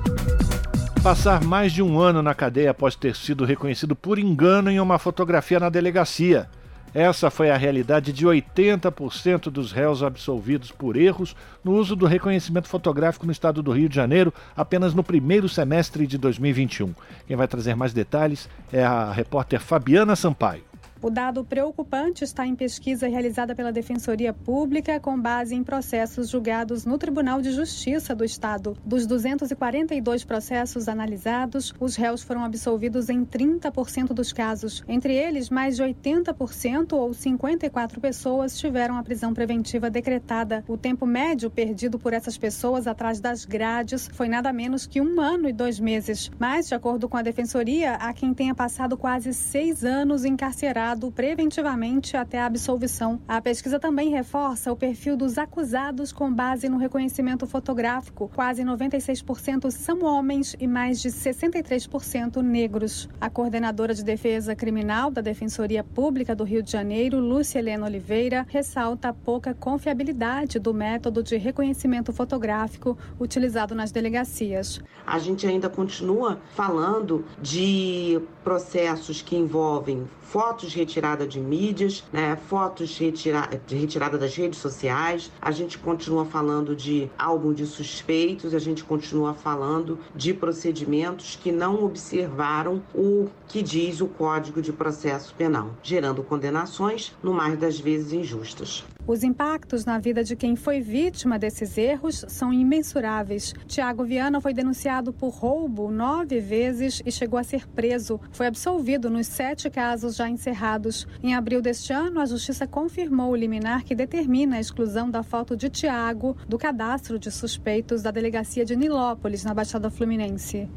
Passar 1.02 1.42
mais 1.42 1.72
de 1.72 1.82
um 1.82 1.98
ano 1.98 2.22
na 2.22 2.32
cadeia 2.32 2.70
após 2.70 2.94
ter 2.94 3.16
sido 3.16 3.44
reconhecido 3.44 3.96
por 3.96 4.20
engano 4.20 4.70
em 4.70 4.78
uma 4.78 5.00
fotografia 5.00 5.58
na 5.58 5.68
delegacia. 5.68 6.48
Essa 6.94 7.28
foi 7.28 7.50
a 7.50 7.56
realidade 7.56 8.12
de 8.12 8.24
80% 8.24 9.50
dos 9.50 9.72
réus 9.72 10.00
absolvidos 10.00 10.70
por 10.70 10.96
erros 10.96 11.34
no 11.64 11.72
uso 11.72 11.96
do 11.96 12.06
reconhecimento 12.06 12.68
fotográfico 12.68 13.26
no 13.26 13.32
estado 13.32 13.64
do 13.64 13.72
Rio 13.72 13.88
de 13.88 13.96
Janeiro 13.96 14.32
apenas 14.56 14.94
no 14.94 15.02
primeiro 15.02 15.48
semestre 15.48 16.06
de 16.06 16.16
2021. 16.16 16.94
Quem 17.26 17.36
vai 17.36 17.48
trazer 17.48 17.74
mais 17.74 17.92
detalhes 17.92 18.48
é 18.72 18.84
a 18.84 19.10
repórter 19.10 19.58
Fabiana 19.58 20.14
Sampaio. 20.14 20.71
O 21.02 21.10
dado 21.10 21.44
preocupante 21.44 22.22
está 22.22 22.46
em 22.46 22.54
pesquisa 22.54 23.08
realizada 23.08 23.56
pela 23.56 23.72
Defensoria 23.72 24.32
Pública 24.32 25.00
com 25.00 25.20
base 25.20 25.52
em 25.52 25.64
processos 25.64 26.28
julgados 26.28 26.86
no 26.86 26.96
Tribunal 26.96 27.42
de 27.42 27.50
Justiça 27.50 28.14
do 28.14 28.24
Estado. 28.24 28.76
Dos 28.86 29.04
242 29.04 30.22
processos 30.22 30.88
analisados, 30.88 31.74
os 31.80 31.96
réus 31.96 32.22
foram 32.22 32.44
absolvidos 32.44 33.08
em 33.08 33.24
30% 33.24 34.12
dos 34.14 34.32
casos. 34.32 34.84
Entre 34.86 35.12
eles, 35.12 35.50
mais 35.50 35.74
de 35.74 35.82
80% 35.82 36.92
ou 36.92 37.12
54 37.12 38.00
pessoas 38.00 38.56
tiveram 38.56 38.96
a 38.96 39.02
prisão 39.02 39.34
preventiva 39.34 39.90
decretada. 39.90 40.62
O 40.68 40.76
tempo 40.76 41.04
médio 41.04 41.50
perdido 41.50 41.98
por 41.98 42.12
essas 42.12 42.38
pessoas 42.38 42.86
atrás 42.86 43.18
das 43.18 43.44
grades 43.44 44.08
foi 44.12 44.28
nada 44.28 44.52
menos 44.52 44.86
que 44.86 45.00
um 45.00 45.20
ano 45.20 45.48
e 45.48 45.52
dois 45.52 45.80
meses. 45.80 46.30
Mas, 46.38 46.68
de 46.68 46.76
acordo 46.76 47.08
com 47.08 47.16
a 47.16 47.22
Defensoria, 47.22 47.94
há 47.94 48.12
quem 48.12 48.32
tenha 48.32 48.54
passado 48.54 48.96
quase 48.96 49.34
seis 49.34 49.84
anos 49.84 50.24
encarcerado 50.24 50.91
preventivamente 51.10 52.16
até 52.16 52.40
a 52.40 52.46
absolvição. 52.46 53.20
A 53.26 53.40
pesquisa 53.40 53.78
também 53.78 54.10
reforça 54.10 54.72
o 54.72 54.76
perfil 54.76 55.16
dos 55.16 55.38
acusados 55.38 56.12
com 56.12 56.32
base 56.32 56.68
no 56.68 56.76
reconhecimento 56.76 57.46
fotográfico. 57.46 58.30
Quase 58.34 58.62
96% 58.62 59.70
são 59.70 60.04
homens 60.04 60.54
e 60.58 60.66
mais 60.66 61.00
de 61.00 61.08
63% 61.08 62.42
negros. 62.42 63.08
A 63.20 63.30
coordenadora 63.30 63.94
de 63.94 64.04
defesa 64.04 64.54
criminal 64.54 65.10
da 65.10 65.20
Defensoria 65.20 65.82
Pública 65.82 66.34
do 66.34 66.44
Rio 66.44 66.62
de 66.62 66.70
Janeiro, 66.70 67.18
Lúcia 67.18 67.58
Helena 67.58 67.86
Oliveira, 67.86 68.46
ressalta 68.48 69.08
a 69.08 69.12
pouca 69.12 69.54
confiabilidade 69.54 70.58
do 70.58 70.74
método 70.74 71.22
de 71.22 71.36
reconhecimento 71.36 72.12
fotográfico 72.12 72.96
utilizado 73.18 73.74
nas 73.74 73.90
delegacias. 73.90 74.80
A 75.06 75.18
gente 75.18 75.46
ainda 75.46 75.68
continua 75.68 76.40
falando 76.54 77.24
de 77.40 78.20
processos 78.44 79.22
que 79.22 79.36
envolvem 79.36 80.08
fotos 80.32 80.72
retiradas 80.72 81.28
de 81.28 81.38
mídias, 81.38 82.02
né, 82.10 82.38
fotos 82.48 82.96
retira 82.96 83.50
retiradas 83.68 84.18
das 84.18 84.34
redes 84.34 84.58
sociais. 84.58 85.30
A 85.42 85.50
gente 85.50 85.76
continua 85.76 86.24
falando 86.24 86.74
de 86.74 87.10
álbum 87.18 87.52
de 87.52 87.66
suspeitos, 87.66 88.54
a 88.54 88.58
gente 88.58 88.82
continua 88.82 89.34
falando 89.34 89.98
de 90.16 90.32
procedimentos 90.32 91.36
que 91.36 91.52
não 91.52 91.84
observaram 91.84 92.82
o 92.94 93.28
que 93.46 93.62
diz 93.62 94.00
o 94.00 94.06
Código 94.06 94.62
de 94.62 94.72
Processo 94.72 95.34
Penal, 95.34 95.70
gerando 95.82 96.22
condenações, 96.22 97.12
no 97.22 97.34
mais 97.34 97.58
das 97.58 97.78
vezes 97.78 98.14
injustas. 98.14 98.82
Os 99.04 99.24
impactos 99.24 99.84
na 99.84 99.98
vida 99.98 100.22
de 100.22 100.36
quem 100.36 100.54
foi 100.54 100.80
vítima 100.80 101.36
desses 101.36 101.76
erros 101.76 102.24
são 102.28 102.52
imensuráveis. 102.52 103.52
Tiago 103.66 104.04
Viana 104.04 104.40
foi 104.40 104.54
denunciado 104.54 105.12
por 105.12 105.30
roubo 105.30 105.90
nove 105.90 106.38
vezes 106.38 107.02
e 107.04 107.10
chegou 107.10 107.36
a 107.36 107.42
ser 107.42 107.66
preso. 107.66 108.20
Foi 108.30 108.46
absolvido 108.46 109.10
nos 109.10 109.26
sete 109.26 109.68
casos 109.68 110.14
já 110.14 110.28
encerrados. 110.28 111.06
Em 111.20 111.34
abril 111.34 111.60
deste 111.60 111.92
ano, 111.92 112.20
a 112.20 112.26
Justiça 112.26 112.64
confirmou 112.64 113.32
o 113.32 113.36
liminar 113.36 113.82
que 113.82 113.94
determina 113.94 114.56
a 114.56 114.60
exclusão 114.60 115.10
da 115.10 115.24
foto 115.24 115.56
de 115.56 115.68
Tiago 115.68 116.36
do 116.48 116.56
cadastro 116.56 117.18
de 117.18 117.30
suspeitos 117.30 118.02
da 118.02 118.12
delegacia 118.12 118.64
de 118.64 118.76
Nilópolis, 118.76 119.42
na 119.42 119.52
Baixada 119.52 119.90
Fluminense 119.90 120.68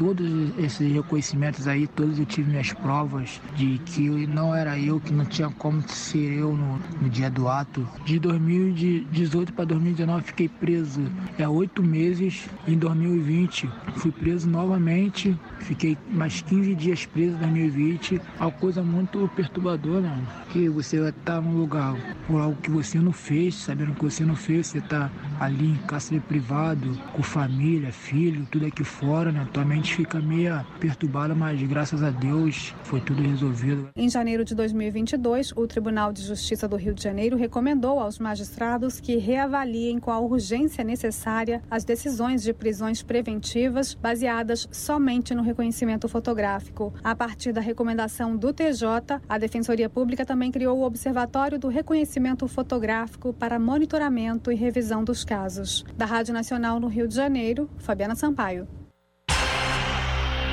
todos 0.00 0.26
esses 0.56 0.90
reconhecimentos 0.94 1.68
aí, 1.68 1.86
todos 1.86 2.18
eu 2.18 2.24
tive 2.24 2.50
minhas 2.50 2.72
provas 2.72 3.38
de 3.54 3.78
que 3.84 4.08
não 4.26 4.54
era 4.54 4.78
eu, 4.78 4.98
que 4.98 5.12
não 5.12 5.26
tinha 5.26 5.50
como 5.50 5.86
ser 5.86 6.38
eu 6.38 6.56
no, 6.56 6.80
no 7.02 7.10
dia 7.10 7.30
do 7.30 7.46
ato. 7.46 7.86
De 8.06 8.18
2018 8.18 9.52
para 9.52 9.66
2019 9.66 10.24
fiquei 10.24 10.48
preso 10.48 11.02
é 11.36 11.46
oito 11.46 11.82
meses. 11.82 12.48
Em 12.66 12.78
2020 12.78 13.68
fui 13.96 14.10
preso 14.10 14.48
novamente, 14.48 15.38
fiquei 15.58 15.98
mais 16.10 16.40
15 16.40 16.74
dias 16.74 17.04
preso 17.04 17.36
em 17.36 17.52
2020. 17.52 18.22
É 18.40 18.42
uma 18.42 18.52
coisa 18.52 18.82
muito 18.82 19.30
perturbadora, 19.36 20.00
né? 20.00 20.24
Que 20.50 20.66
você 20.70 20.98
vai 20.98 21.10
estar 21.10 21.42
num 21.42 21.58
lugar 21.58 21.94
por 22.26 22.40
algo 22.40 22.56
que 22.62 22.70
você 22.70 22.98
não 22.98 23.12
fez, 23.12 23.54
sabendo 23.54 23.92
que 23.92 24.02
você 24.02 24.24
não 24.24 24.34
fez, 24.34 24.68
você 24.68 24.78
está 24.78 25.10
ali 25.38 25.72
em 25.72 25.76
cárcere 25.86 26.20
privado, 26.20 26.98
com 27.12 27.22
família, 27.22 27.92
filho, 27.92 28.46
tudo 28.50 28.64
aqui 28.64 28.82
fora, 28.82 29.30
né? 29.30 29.46
Tua 29.52 29.64
mente 29.64 29.89
fica 29.94 30.20
meio 30.20 30.64
perturbada, 30.78 31.34
mas 31.34 31.62
graças 31.62 32.02
a 32.02 32.10
Deus 32.10 32.74
foi 32.84 33.00
tudo 33.00 33.22
resolvido. 33.22 33.88
Em 33.94 34.08
janeiro 34.08 34.44
de 34.44 34.54
2022, 34.54 35.52
o 35.56 35.66
Tribunal 35.66 36.12
de 36.12 36.22
Justiça 36.22 36.66
do 36.66 36.76
Rio 36.76 36.94
de 36.94 37.02
Janeiro 37.02 37.36
recomendou 37.36 37.98
aos 37.98 38.18
magistrados 38.18 39.00
que 39.00 39.16
reavaliem 39.16 39.98
com 39.98 40.10
a 40.10 40.18
urgência 40.18 40.82
necessária 40.82 41.62
as 41.70 41.84
decisões 41.84 42.42
de 42.42 42.52
prisões 42.52 43.02
preventivas 43.02 43.94
baseadas 43.94 44.68
somente 44.72 45.34
no 45.34 45.42
reconhecimento 45.42 46.08
fotográfico. 46.08 46.92
A 47.02 47.14
partir 47.14 47.52
da 47.52 47.60
recomendação 47.60 48.36
do 48.36 48.52
TJ, 48.52 49.20
a 49.28 49.38
Defensoria 49.38 49.88
Pública 49.88 50.24
também 50.24 50.50
criou 50.50 50.78
o 50.78 50.84
Observatório 50.84 51.58
do 51.58 51.68
Reconhecimento 51.68 52.46
Fotográfico 52.48 53.32
para 53.32 53.58
monitoramento 53.58 54.50
e 54.50 54.54
revisão 54.54 55.04
dos 55.04 55.24
casos. 55.24 55.84
Da 55.96 56.06
Rádio 56.06 56.34
Nacional 56.34 56.80
no 56.80 56.88
Rio 56.88 57.06
de 57.06 57.14
Janeiro, 57.14 57.68
Fabiana 57.78 58.14
Sampaio. 58.14 58.79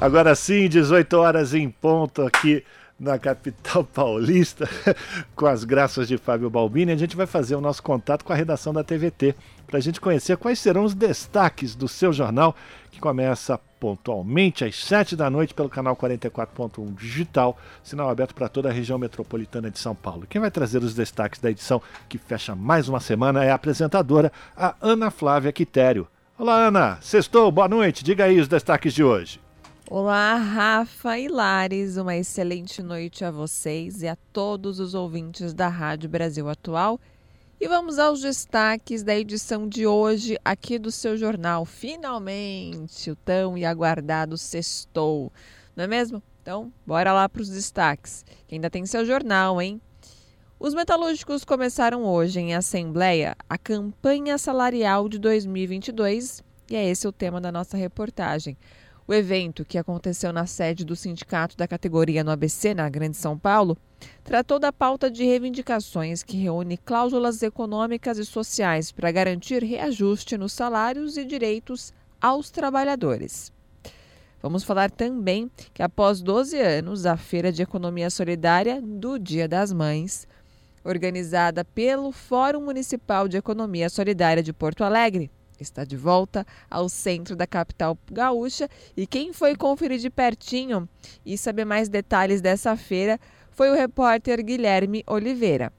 Agora 0.00 0.34
sim, 0.34 0.66
18 0.66 1.12
horas 1.18 1.52
em 1.52 1.68
ponto 1.68 2.22
aqui 2.22 2.64
na 2.98 3.18
capital 3.18 3.84
paulista, 3.92 4.66
com 5.36 5.44
as 5.44 5.62
graças 5.62 6.08
de 6.08 6.16
Fábio 6.16 6.48
Balbini, 6.48 6.90
a 6.90 6.96
gente 6.96 7.14
vai 7.14 7.26
fazer 7.26 7.54
o 7.54 7.60
nosso 7.60 7.82
contato 7.82 8.24
com 8.24 8.32
a 8.32 8.36
redação 8.36 8.72
da 8.72 8.82
TVT, 8.82 9.34
para 9.66 9.76
a 9.76 9.80
gente 9.80 10.00
conhecer 10.00 10.38
quais 10.38 10.58
serão 10.58 10.84
os 10.84 10.94
destaques 10.94 11.74
do 11.74 11.86
seu 11.86 12.14
jornal, 12.14 12.56
que 12.90 12.98
começa 12.98 13.60
pontualmente 13.78 14.64
às 14.64 14.74
7 14.74 15.14
da 15.14 15.28
noite 15.28 15.52
pelo 15.52 15.68
canal 15.68 15.94
44.1 15.94 16.94
digital, 16.94 17.58
sinal 17.84 18.08
aberto 18.08 18.34
para 18.34 18.48
toda 18.48 18.70
a 18.70 18.72
região 18.72 18.98
metropolitana 18.98 19.70
de 19.70 19.78
São 19.78 19.94
Paulo. 19.94 20.26
Quem 20.26 20.40
vai 20.40 20.50
trazer 20.50 20.82
os 20.82 20.94
destaques 20.94 21.40
da 21.40 21.50
edição 21.50 21.82
que 22.08 22.16
fecha 22.16 22.54
mais 22.54 22.88
uma 22.88 23.00
semana 23.00 23.44
é 23.44 23.50
a 23.50 23.54
apresentadora, 23.54 24.32
a 24.56 24.74
Ana 24.80 25.10
Flávia 25.10 25.52
Quitério. 25.52 26.08
Olá, 26.38 26.68
Ana. 26.68 26.96
Sextou, 27.02 27.52
boa 27.52 27.68
noite. 27.68 28.02
Diga 28.02 28.24
aí 28.24 28.40
os 28.40 28.48
destaques 28.48 28.94
de 28.94 29.04
hoje. 29.04 29.38
Olá, 29.92 30.36
Rafa 30.36 31.18
e 31.18 31.26
Lares, 31.26 31.96
uma 31.96 32.16
excelente 32.16 32.80
noite 32.80 33.24
a 33.24 33.30
vocês 33.32 34.02
e 34.02 34.06
a 34.06 34.14
todos 34.32 34.78
os 34.78 34.94
ouvintes 34.94 35.52
da 35.52 35.66
Rádio 35.66 36.08
Brasil 36.08 36.48
Atual. 36.48 37.00
E 37.60 37.66
vamos 37.66 37.98
aos 37.98 38.20
destaques 38.20 39.02
da 39.02 39.18
edição 39.18 39.68
de 39.68 39.88
hoje 39.88 40.38
aqui 40.44 40.78
do 40.78 40.92
seu 40.92 41.16
jornal. 41.16 41.64
Finalmente, 41.64 43.10
o 43.10 43.16
tão 43.16 43.58
e 43.58 43.64
aguardado 43.64 44.38
sextou, 44.38 45.32
não 45.74 45.82
é 45.82 45.88
mesmo? 45.88 46.22
Então, 46.40 46.72
bora 46.86 47.12
lá 47.12 47.28
para 47.28 47.42
os 47.42 47.48
destaques, 47.48 48.24
que 48.46 48.54
ainda 48.54 48.70
tem 48.70 48.86
seu 48.86 49.04
jornal, 49.04 49.60
hein? 49.60 49.80
Os 50.60 50.72
metalúrgicos 50.72 51.44
começaram 51.44 52.04
hoje 52.04 52.38
em 52.38 52.54
assembleia 52.54 53.34
a 53.48 53.58
campanha 53.58 54.38
salarial 54.38 55.08
de 55.08 55.18
2022 55.18 56.44
e 56.70 56.76
é 56.76 56.88
esse 56.88 57.08
o 57.08 57.12
tema 57.12 57.40
da 57.40 57.50
nossa 57.50 57.76
reportagem. 57.76 58.56
O 59.10 59.12
evento, 59.12 59.64
que 59.64 59.76
aconteceu 59.76 60.32
na 60.32 60.46
sede 60.46 60.84
do 60.84 60.94
sindicato 60.94 61.56
da 61.56 61.66
categoria 61.66 62.22
no 62.22 62.30
ABC, 62.30 62.72
na 62.74 62.88
Grande 62.88 63.16
São 63.16 63.36
Paulo, 63.36 63.76
tratou 64.22 64.56
da 64.56 64.72
pauta 64.72 65.10
de 65.10 65.24
reivindicações 65.24 66.22
que 66.22 66.36
reúne 66.36 66.76
cláusulas 66.76 67.42
econômicas 67.42 68.18
e 68.18 68.24
sociais 68.24 68.92
para 68.92 69.10
garantir 69.10 69.64
reajuste 69.64 70.38
nos 70.38 70.52
salários 70.52 71.16
e 71.16 71.24
direitos 71.24 71.92
aos 72.20 72.52
trabalhadores. 72.52 73.52
Vamos 74.40 74.62
falar 74.62 74.92
também 74.92 75.50
que, 75.74 75.82
após 75.82 76.22
12 76.22 76.56
anos, 76.60 77.04
a 77.04 77.16
Feira 77.16 77.50
de 77.50 77.62
Economia 77.62 78.10
Solidária 78.10 78.80
do 78.80 79.18
Dia 79.18 79.48
das 79.48 79.72
Mães, 79.72 80.24
organizada 80.84 81.64
pelo 81.64 82.12
Fórum 82.12 82.60
Municipal 82.60 83.26
de 83.26 83.36
Economia 83.36 83.90
Solidária 83.90 84.40
de 84.40 84.52
Porto 84.52 84.84
Alegre, 84.84 85.32
está 85.62 85.84
de 85.84 85.96
volta 85.96 86.46
ao 86.70 86.88
centro 86.88 87.36
da 87.36 87.46
capital 87.46 87.98
gaúcha 88.10 88.68
e 88.96 89.06
quem 89.06 89.32
foi 89.32 89.54
conferir 89.54 89.98
de 89.98 90.10
pertinho 90.10 90.88
e 91.24 91.36
saber 91.36 91.64
mais 91.64 91.88
detalhes 91.88 92.40
dessa 92.40 92.76
feira 92.76 93.18
foi 93.50 93.70
o 93.70 93.74
repórter 93.74 94.44
Guilherme 94.44 95.04
Oliveira. 95.06 95.72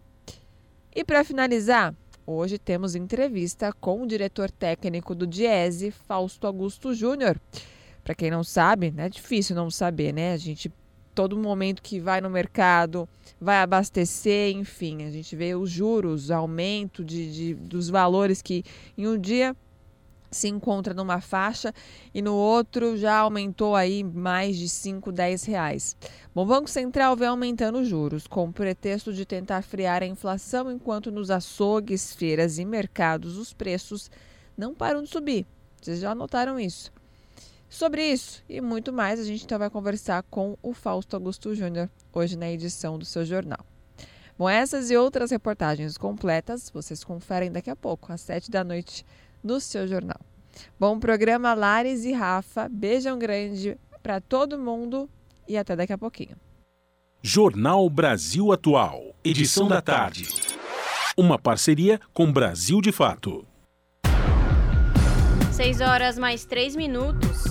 E 0.94 1.04
para 1.04 1.24
finalizar, 1.24 1.96
hoje 2.26 2.58
temos 2.58 2.96
entrevista 2.96 3.72
com 3.80 4.04
o 4.04 4.08
diretor 4.08 4.52
técnico 4.52 5.16
do 5.16 5.26
Diese, 5.26 5.92
Fausto 5.92 6.46
Augusto 6.46 6.94
Júnior. 6.94 7.40
Para 8.04 8.16
quem 8.16 8.30
não 8.30 8.44
sabe, 8.44 8.92
né, 8.92 9.06
é 9.06 9.10
difícil 9.10 9.56
não 9.56 9.70
saber, 9.70 10.14
né? 10.14 10.34
A 10.34 10.38
gente 10.38 10.72
todo 11.14 11.38
momento 11.38 11.82
que 11.82 12.00
vai 12.00 12.22
no 12.22 12.30
mercado, 12.30 13.08
vai 13.40 13.58
abastecer, 13.58 14.56
enfim, 14.56 15.04
a 15.04 15.12
gente 15.12 15.36
vê 15.36 15.56
os 15.56 15.70
juros, 15.70 16.32
aumento 16.32 17.04
de, 17.04 17.32
de, 17.34 17.54
dos 17.54 17.90
valores 17.90 18.42
que 18.42 18.64
em 18.98 19.08
um 19.08 19.18
dia 19.20 19.56
se 20.32 20.48
encontra 20.48 20.94
numa 20.94 21.20
faixa 21.20 21.74
e 22.14 22.22
no 22.22 22.34
outro 22.34 22.98
já 22.98 23.18
aumentou 23.18 23.76
aí 23.76 24.04
mais 24.04 24.58
de 24.58 24.70
5, 24.70 25.12
10 25.12 25.44
reais. 25.44 25.98
Bom, 26.34 26.44
o 26.44 26.46
Banco 26.46 26.70
Central 26.70 27.16
vem 27.18 27.28
aumentando 27.28 27.80
os 27.80 27.88
juros 27.88 28.26
com 28.26 28.46
o 28.46 28.54
pretexto 28.54 29.14
de 29.14 29.26
tentar 29.26 29.62
frear 29.62 30.02
a 30.02 30.08
inflação, 30.08 30.72
enquanto 30.72 31.12
nos 31.12 31.30
açougues, 31.30 32.14
feiras 32.14 32.58
e 32.58 32.66
mercados 32.66 33.38
os 33.38 33.52
preços 33.52 34.10
não 34.58 34.74
param 34.74 35.04
de 35.04 35.10
subir. 35.10 35.46
Vocês 35.82 36.00
já 36.00 36.16
notaram 36.16 36.60
isso? 36.60 36.92
Sobre 37.70 38.04
isso 38.06 38.44
e 38.50 38.60
muito 38.62 38.92
mais, 38.92 39.20
a 39.20 39.24
gente 39.24 39.46
então 39.46 39.60
vai 39.60 39.70
conversar 39.70 40.24
com 40.24 40.58
o 40.62 40.74
Fausto 40.74 41.16
Augusto 41.16 41.56
Júnior 41.56 41.90
hoje 42.14 42.38
na 42.38 42.50
edição 42.52 42.98
do 42.98 43.06
seu 43.06 43.26
jornal. 43.26 43.66
Bom, 44.38 44.50
essas 44.50 44.90
e 44.90 44.98
outras 44.98 45.32
reportagens 45.32 45.98
completas 45.98 46.70
vocês 46.70 47.04
conferem 47.04 47.52
daqui 47.52 47.70
a 47.70 47.76
pouco, 47.76 48.12
às 48.12 48.22
sete 48.22 48.50
da 48.50 48.64
noite, 48.64 49.06
no 49.44 49.60
seu 49.60 49.88
jornal. 49.88 50.20
Bom 50.80 51.00
programa, 51.00 51.54
Lares 51.54 52.04
e 52.06 52.12
Rafa. 52.12 52.68
Beijão 52.70 53.18
grande 53.18 53.78
para 54.02 54.20
todo 54.20 54.58
mundo 54.58 55.10
e 55.48 55.58
até 55.58 55.76
daqui 55.76 55.94
a 55.94 55.98
pouquinho. 55.98 56.36
Jornal 57.22 57.88
Brasil 57.90 58.52
Atual, 58.52 59.16
edição 59.24 59.68
da 59.68 59.82
tarde. 59.82 60.28
Uma 61.16 61.38
parceria 61.38 62.00
com 62.14 62.32
Brasil 62.32 62.82
de 62.82 62.92
Fato. 62.92 63.46
6 65.52 65.82
horas 65.82 66.18
mais 66.18 66.46
3 66.46 66.76
minutos. 66.76 67.44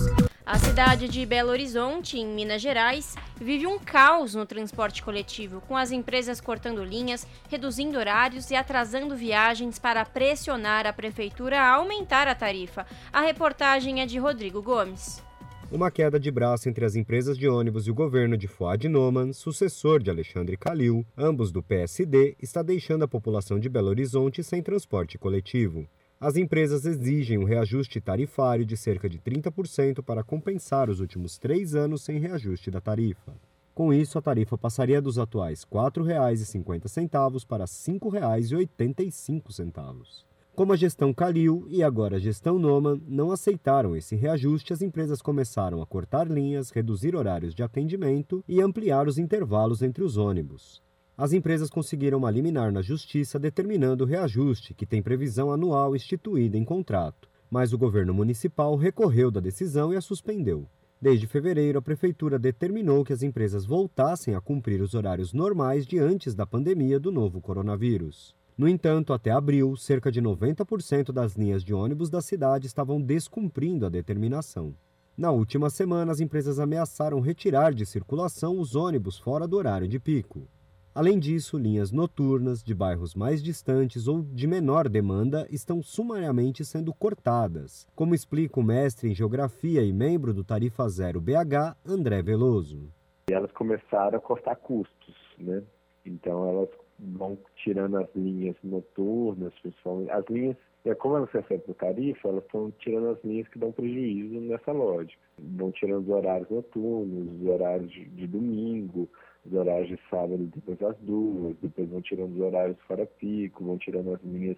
A 0.51 0.59
cidade 0.59 1.07
de 1.07 1.25
Belo 1.25 1.49
Horizonte, 1.49 2.19
em 2.19 2.27
Minas 2.27 2.61
Gerais, 2.61 3.15
vive 3.39 3.65
um 3.65 3.79
caos 3.79 4.35
no 4.35 4.45
transporte 4.45 5.01
coletivo, 5.01 5.61
com 5.61 5.77
as 5.77 5.93
empresas 5.93 6.41
cortando 6.41 6.83
linhas, 6.83 7.25
reduzindo 7.49 7.97
horários 7.97 8.51
e 8.51 8.55
atrasando 8.55 9.15
viagens 9.15 9.79
para 9.79 10.03
pressionar 10.03 10.85
a 10.85 10.91
prefeitura 10.91 11.57
a 11.57 11.75
aumentar 11.75 12.27
a 12.27 12.35
tarifa. 12.35 12.85
A 13.13 13.21
reportagem 13.21 14.01
é 14.01 14.05
de 14.05 14.19
Rodrigo 14.19 14.61
Gomes. 14.61 15.23
uma 15.71 15.89
queda 15.89 16.19
de 16.19 16.29
braço 16.29 16.67
entre 16.67 16.83
as 16.83 16.97
empresas 16.97 17.37
de 17.37 17.47
ônibus 17.47 17.87
e 17.87 17.91
o 17.91 17.95
governo 17.95 18.35
de 18.35 18.49
Fuad 18.49 18.89
Noman, 18.89 19.31
sucessor 19.31 20.03
de 20.03 20.09
Alexandre 20.09 20.57
Calil, 20.57 21.05
ambos 21.17 21.49
do 21.49 21.63
PSD, 21.63 22.35
está 22.41 22.61
deixando 22.61 23.03
a 23.03 23.07
população 23.07 23.57
de 23.57 23.69
Belo 23.69 23.87
Horizonte 23.87 24.43
sem 24.43 24.61
transporte 24.61 25.17
coletivo. 25.17 25.87
As 26.21 26.37
empresas 26.37 26.85
exigem 26.85 27.37
um 27.39 27.43
reajuste 27.43 27.99
tarifário 27.99 28.63
de 28.63 28.77
cerca 28.77 29.09
de 29.09 29.17
30% 29.17 30.03
para 30.03 30.23
compensar 30.23 30.87
os 30.87 30.99
últimos 30.99 31.39
três 31.39 31.73
anos 31.73 32.03
sem 32.03 32.19
reajuste 32.19 32.69
da 32.69 32.79
tarifa. 32.79 33.33
Com 33.73 33.91
isso, 33.91 34.19
a 34.19 34.21
tarifa 34.21 34.55
passaria 34.55 35.01
dos 35.01 35.17
atuais 35.17 35.63
R$ 35.63 35.69
4,50 35.71 37.43
para 37.47 37.63
R$ 37.63 37.69
5,85. 37.71 40.23
Como 40.55 40.71
a 40.71 40.75
gestão 40.75 41.11
Calil 41.11 41.65
e 41.67 41.81
agora 41.81 42.17
a 42.17 42.19
gestão 42.19 42.59
Noman 42.59 43.01
não 43.07 43.31
aceitaram 43.31 43.95
esse 43.95 44.15
reajuste, 44.15 44.73
as 44.73 44.83
empresas 44.83 45.23
começaram 45.23 45.81
a 45.81 45.87
cortar 45.87 46.29
linhas, 46.29 46.69
reduzir 46.69 47.15
horários 47.15 47.55
de 47.55 47.63
atendimento 47.63 48.43
e 48.47 48.61
ampliar 48.61 49.07
os 49.07 49.17
intervalos 49.17 49.81
entre 49.81 50.03
os 50.03 50.17
ônibus. 50.17 50.83
As 51.21 51.33
empresas 51.33 51.69
conseguiram 51.69 52.17
uma 52.17 52.31
liminar 52.31 52.71
na 52.71 52.81
justiça 52.81 53.37
determinando 53.37 54.03
o 54.03 54.07
reajuste, 54.07 54.73
que 54.73 54.87
tem 54.87 55.03
previsão 55.03 55.51
anual 55.51 55.95
instituída 55.95 56.57
em 56.57 56.65
contrato, 56.65 57.29
mas 57.47 57.71
o 57.71 57.77
governo 57.77 58.11
municipal 58.11 58.75
recorreu 58.75 59.29
da 59.29 59.39
decisão 59.39 59.93
e 59.93 59.95
a 59.95 60.01
suspendeu. 60.01 60.67
Desde 60.99 61.27
fevereiro, 61.27 61.77
a 61.77 61.81
prefeitura 61.81 62.39
determinou 62.39 63.05
que 63.05 63.13
as 63.13 63.21
empresas 63.21 63.67
voltassem 63.67 64.33
a 64.33 64.41
cumprir 64.41 64.81
os 64.81 64.95
horários 64.95 65.31
normais 65.31 65.85
de 65.85 65.99
antes 65.99 66.33
da 66.33 66.43
pandemia 66.43 66.99
do 66.99 67.11
novo 67.11 67.39
coronavírus. 67.39 68.35
No 68.57 68.67
entanto, 68.67 69.13
até 69.13 69.29
abril, 69.29 69.77
cerca 69.77 70.11
de 70.11 70.23
90% 70.23 71.11
das 71.11 71.35
linhas 71.35 71.63
de 71.63 71.71
ônibus 71.71 72.09
da 72.09 72.19
cidade 72.19 72.65
estavam 72.65 72.99
descumprindo 72.99 73.85
a 73.85 73.89
determinação. 73.89 74.73
Na 75.15 75.29
última 75.29 75.69
semana, 75.69 76.11
as 76.11 76.19
empresas 76.19 76.57
ameaçaram 76.57 77.19
retirar 77.19 77.75
de 77.75 77.85
circulação 77.85 78.57
os 78.57 78.73
ônibus 78.73 79.19
fora 79.19 79.47
do 79.47 79.55
horário 79.55 79.87
de 79.87 79.99
pico. 79.99 80.49
Além 80.93 81.17
disso, 81.17 81.57
linhas 81.57 81.89
noturnas 81.89 82.61
de 82.61 82.75
bairros 82.75 83.15
mais 83.15 83.41
distantes 83.41 84.09
ou 84.09 84.21
de 84.21 84.45
menor 84.45 84.89
demanda 84.89 85.47
estão 85.49 85.81
sumariamente 85.81 86.65
sendo 86.65 86.93
cortadas, 86.93 87.87
como 87.95 88.13
explica 88.13 88.59
o 88.59 88.63
mestre 88.63 89.09
em 89.09 89.15
Geografia 89.15 89.81
e 89.83 89.93
membro 89.93 90.33
do 90.33 90.43
Tarifa 90.43 90.89
Zero 90.89 91.21
BH, 91.21 91.77
André 91.87 92.21
Veloso. 92.21 92.91
Elas 93.29 93.53
começaram 93.53 94.17
a 94.17 94.21
cortar 94.21 94.57
custos, 94.57 95.15
né? 95.39 95.63
Então 96.05 96.49
elas 96.49 96.69
vão 96.99 97.37
tirando 97.55 97.95
as 97.95 98.09
linhas 98.13 98.57
noturnas, 98.61 99.53
principalmente. 99.61 100.11
As 100.11 100.25
linhas, 100.29 100.57
como 100.99 101.15
elas 101.15 101.31
recebem 101.31 101.59
por 101.59 101.75
tarifa, 101.75 102.27
elas 102.27 102.43
estão 102.43 102.69
tirando 102.79 103.11
as 103.11 103.23
linhas 103.23 103.47
que 103.47 103.57
dão 103.57 103.71
prejuízo 103.71 104.41
nessa 104.41 104.73
lógica. 104.73 105.21
Vão 105.39 105.71
tirando 105.71 106.03
os 106.03 106.09
horários 106.09 106.49
noturnos, 106.49 107.41
os 107.41 107.47
horários 107.47 107.89
de, 107.89 108.03
de 108.09 108.27
domingo, 108.27 109.07
os 109.45 109.53
horários 109.53 109.89
de 109.89 109.99
sábado 110.09 110.49
depois 110.53 110.77
das 110.77 110.97
duas, 110.99 111.55
depois 111.61 111.89
vão 111.89 112.01
tirando 112.01 112.33
os 112.33 112.41
horários 112.41 112.77
fora 112.87 113.05
pico, 113.05 113.63
vão 113.63 113.77
tirando 113.77 114.13
as 114.13 114.21
linhas 114.23 114.57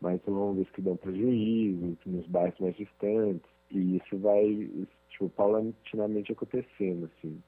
mais 0.00 0.20
longas 0.26 0.68
que 0.70 0.82
dão 0.82 0.96
prejuízo, 0.96 1.96
nos 2.06 2.26
bairros 2.26 2.58
mais 2.58 2.76
distantes. 2.76 3.48
E 3.70 3.96
isso 3.96 4.18
vai, 4.18 4.70
tipo, 5.08 5.28
paulatinamente 5.30 6.32
acontecendo, 6.32 7.06
assim. 7.06 7.40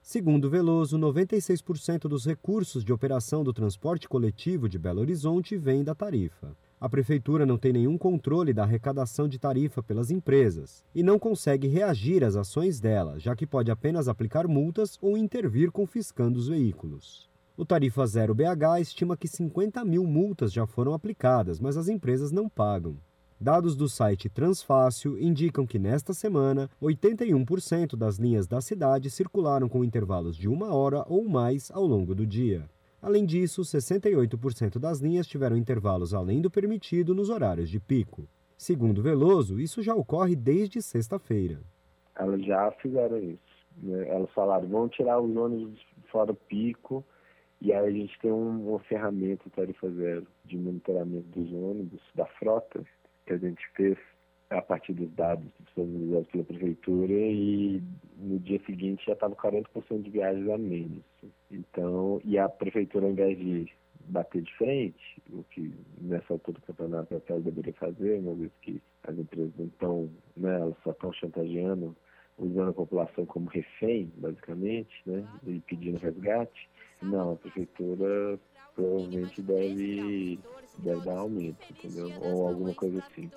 Segundo 0.00 0.48
Veloso, 0.48 0.96
96% 0.96 2.02
dos 2.02 2.24
recursos 2.24 2.84
de 2.84 2.92
operação 2.92 3.42
do 3.42 3.52
transporte 3.52 4.08
coletivo 4.08 4.68
de 4.68 4.78
Belo 4.78 5.00
Horizonte 5.00 5.56
vêm 5.56 5.82
da 5.82 5.94
tarifa. 5.94 6.56
A 6.78 6.90
prefeitura 6.90 7.46
não 7.46 7.56
tem 7.56 7.72
nenhum 7.72 7.96
controle 7.96 8.52
da 8.52 8.62
arrecadação 8.62 9.26
de 9.26 9.38
tarifa 9.38 9.82
pelas 9.82 10.10
empresas 10.10 10.84
e 10.94 11.02
não 11.02 11.18
consegue 11.18 11.66
reagir 11.66 12.22
às 12.22 12.36
ações 12.36 12.78
dela, 12.78 13.18
já 13.18 13.34
que 13.34 13.46
pode 13.46 13.70
apenas 13.70 14.08
aplicar 14.08 14.46
multas 14.46 14.98
ou 15.00 15.16
intervir 15.16 15.72
confiscando 15.72 16.38
os 16.38 16.48
veículos. 16.48 17.30
O 17.56 17.64
Tarifa 17.64 18.06
Zero 18.06 18.34
BH 18.34 18.80
estima 18.82 19.16
que 19.16 19.26
50 19.26 19.82
mil 19.86 20.04
multas 20.04 20.52
já 20.52 20.66
foram 20.66 20.92
aplicadas, 20.92 21.58
mas 21.58 21.78
as 21.78 21.88
empresas 21.88 22.30
não 22.30 22.46
pagam. 22.46 22.98
Dados 23.40 23.74
do 23.74 23.88
site 23.88 24.28
Transfácil 24.28 25.18
indicam 25.18 25.66
que 25.66 25.78
nesta 25.78 26.12
semana, 26.12 26.68
81% 26.80 27.96
das 27.96 28.16
linhas 28.16 28.46
da 28.46 28.60
cidade 28.60 29.08
circularam 29.08 29.66
com 29.66 29.82
intervalos 29.82 30.36
de 30.36 30.46
uma 30.46 30.74
hora 30.74 31.02
ou 31.08 31.26
mais 31.26 31.70
ao 31.70 31.86
longo 31.86 32.14
do 32.14 32.26
dia. 32.26 32.68
Além 33.06 33.24
disso, 33.24 33.62
68% 33.62 34.80
das 34.80 34.98
linhas 34.98 35.28
tiveram 35.28 35.56
intervalos 35.56 36.12
além 36.12 36.42
do 36.42 36.50
permitido 36.50 37.14
nos 37.14 37.30
horários 37.30 37.70
de 37.70 37.78
pico. 37.78 38.28
Segundo 38.58 39.00
Veloso, 39.00 39.60
isso 39.60 39.80
já 39.80 39.94
ocorre 39.94 40.34
desde 40.34 40.82
sexta-feira. 40.82 41.60
Elas 42.16 42.44
já 42.44 42.68
fizeram 42.82 43.18
isso. 43.18 43.38
Né? 43.76 44.08
Elas 44.08 44.28
falaram, 44.32 44.66
vão 44.66 44.88
tirar 44.88 45.20
os 45.20 45.36
ônibus 45.36 45.80
fora 46.10 46.26
do 46.26 46.34
pico, 46.34 47.04
e 47.60 47.72
aí 47.72 47.86
a 47.86 47.90
gente 47.92 48.18
tem 48.18 48.32
um, 48.32 48.70
uma 48.70 48.80
ferramenta 48.80 49.48
tarifa 49.54 49.88
zero 49.88 50.26
de 50.44 50.58
monitoramento 50.58 51.28
dos 51.28 51.52
ônibus, 51.52 52.00
da 52.12 52.26
frota, 52.26 52.84
que 53.24 53.34
a 53.34 53.38
gente 53.38 53.62
fez 53.76 53.96
a 54.50 54.62
partir 54.62 54.92
dos 54.92 55.10
dados 55.14 55.44
disponibilizados 55.64 56.28
pela 56.28 56.44
prefeitura 56.44 57.12
e 57.12 57.82
no 58.18 58.38
dia 58.38 58.60
seguinte 58.64 59.04
já 59.06 59.12
estava 59.12 59.34
40% 59.34 60.02
de 60.02 60.10
viagens 60.10 60.48
a 60.48 60.58
menos. 60.58 61.02
Então, 61.50 62.20
e 62.24 62.38
a 62.38 62.48
prefeitura, 62.48 63.06
ao 63.06 63.12
invés 63.12 63.36
de 63.38 63.72
bater 64.08 64.42
de 64.42 64.54
frente, 64.56 65.22
o 65.30 65.42
que 65.50 65.74
nessa 66.00 66.32
altura 66.32 66.58
do 66.60 66.66
campeonato 66.66 67.22
ela 67.28 67.40
deveria 67.40 67.72
fazer, 67.74 68.20
uma 68.20 68.34
vez 68.34 68.52
que 68.62 68.80
as 69.02 69.18
empresas 69.18 69.52
estão, 69.58 70.08
né, 70.36 70.54
elas 70.60 70.76
só 70.84 70.92
estão 70.92 71.12
chantageando, 71.12 71.96
usando 72.38 72.70
a 72.70 72.74
população 72.74 73.26
como 73.26 73.48
refém, 73.48 74.12
basicamente, 74.16 74.94
né, 75.06 75.26
e 75.46 75.60
pedindo 75.60 75.98
resgate, 75.98 76.68
não, 77.02 77.32
a 77.32 77.36
prefeitura 77.36 78.38
provavelmente 78.74 79.42
deve, 79.42 80.38
deve 80.78 81.00
dar 81.00 81.18
aumento, 81.18 81.58
entendeu? 81.70 82.12
Ou 82.22 82.48
alguma 82.48 82.74
coisa 82.74 82.98
assim. 82.98 83.30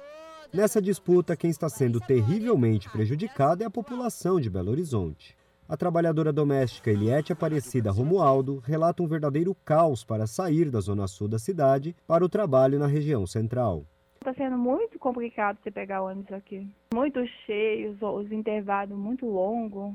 Nessa 0.52 0.82
disputa, 0.82 1.38
quem 1.38 1.52
está 1.52 1.70
sendo 1.70 2.00
terrivelmente 2.00 2.90
prejudicada 2.90 3.64
é 3.64 3.68
a 3.68 3.70
população 3.70 4.40
de 4.40 4.50
Belo 4.50 4.72
Horizonte. 4.72 5.38
A 5.68 5.78
trabalhadora 5.78 6.34
doméstica 6.34 6.90
Eliette 6.90 7.32
Aparecida 7.32 7.92
Romualdo 7.92 8.58
relata 8.66 9.04
um 9.04 9.08
verdadeiro 9.08 9.54
caos 9.64 10.04
para 10.04 10.26
sair 10.26 10.72
da 10.72 10.80
zona 10.80 11.08
sul 11.08 11.28
da 11.28 11.38
cidade 11.38 11.96
para 12.08 12.26
o 12.26 12.30
trabalho 12.30 12.80
na 12.80 12.88
região 12.88 13.28
central. 13.28 13.86
Está 14.16 14.34
sendo 14.34 14.58
muito 14.58 14.98
complicado 14.98 15.60
você 15.62 15.70
pegar 15.70 16.02
ônibus 16.02 16.34
aqui. 16.34 16.68
Muito 16.96 17.24
cheios, 17.46 18.02
os 18.02 18.32
intervalos 18.32 18.98
muito 18.98 19.28
longos. 19.28 19.94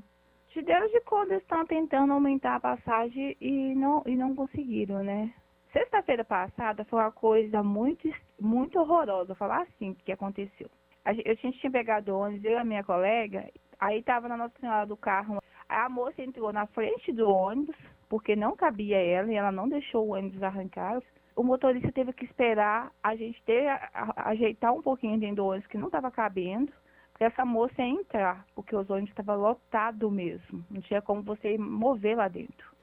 De 0.54 0.62
Deus 0.62 0.88
de 0.92 1.00
quando 1.00 1.32
estão 1.32 1.66
tentando 1.66 2.12
aumentar 2.12 2.54
a 2.54 2.60
passagem 2.60 3.36
e 3.40 3.74
não, 3.74 4.04
e 4.06 4.14
não 4.14 4.36
conseguiram, 4.36 5.02
né? 5.02 5.34
Sexta-feira 5.72 6.24
passada 6.24 6.84
foi 6.84 7.00
uma 7.00 7.10
coisa 7.10 7.60
muito, 7.60 8.08
muito 8.40 8.78
horrorosa, 8.78 9.34
falar 9.34 9.62
assim, 9.62 9.94
que 10.04 10.12
aconteceu. 10.12 10.70
A 11.04 11.12
gente 11.12 11.58
tinha 11.58 11.70
pegado 11.70 12.16
ônibus, 12.16 12.44
eu 12.44 12.52
e 12.52 12.56
a 12.56 12.64
minha 12.64 12.82
colega, 12.82 13.46
aí 13.78 13.98
estava 13.98 14.26
na 14.26 14.36
Nossa 14.36 14.58
Senhora 14.58 14.86
do 14.86 14.96
carro. 14.96 15.42
A 15.68 15.88
moça 15.88 16.22
entrou 16.22 16.52
na 16.52 16.66
frente 16.68 17.12
do 17.12 17.28
ônibus, 17.28 17.76
porque 18.08 18.34
não 18.34 18.56
cabia 18.56 18.96
ela, 18.96 19.30
e 19.30 19.36
ela 19.36 19.52
não 19.52 19.68
deixou 19.68 20.06
o 20.06 20.14
ônibus 20.14 20.42
arrancar. 20.42 21.02
O 21.36 21.42
motorista 21.42 21.92
teve 21.92 22.12
que 22.12 22.24
esperar 22.24 22.90
a 23.02 23.14
gente 23.16 23.42
ter, 23.42 23.68
a, 23.68 23.90
a, 23.92 24.30
ajeitar 24.30 24.72
um 24.72 24.80
pouquinho 24.80 25.18
dentro 25.18 25.36
do 25.36 25.46
ônibus, 25.46 25.68
que 25.68 25.76
não 25.76 25.86
estava 25.86 26.10
cabendo 26.10 26.72
para 27.12 27.26
essa 27.26 27.44
moça 27.44 27.82
entrar, 27.82 28.46
porque 28.54 28.74
os 28.74 28.88
ônibus 28.88 29.10
estavam 29.10 29.36
lotados 29.36 30.12
mesmo, 30.12 30.64
não 30.70 30.80
tinha 30.80 31.02
como 31.02 31.22
você 31.22 31.58
mover 31.58 32.16
lá 32.16 32.28
dentro. 32.28 32.73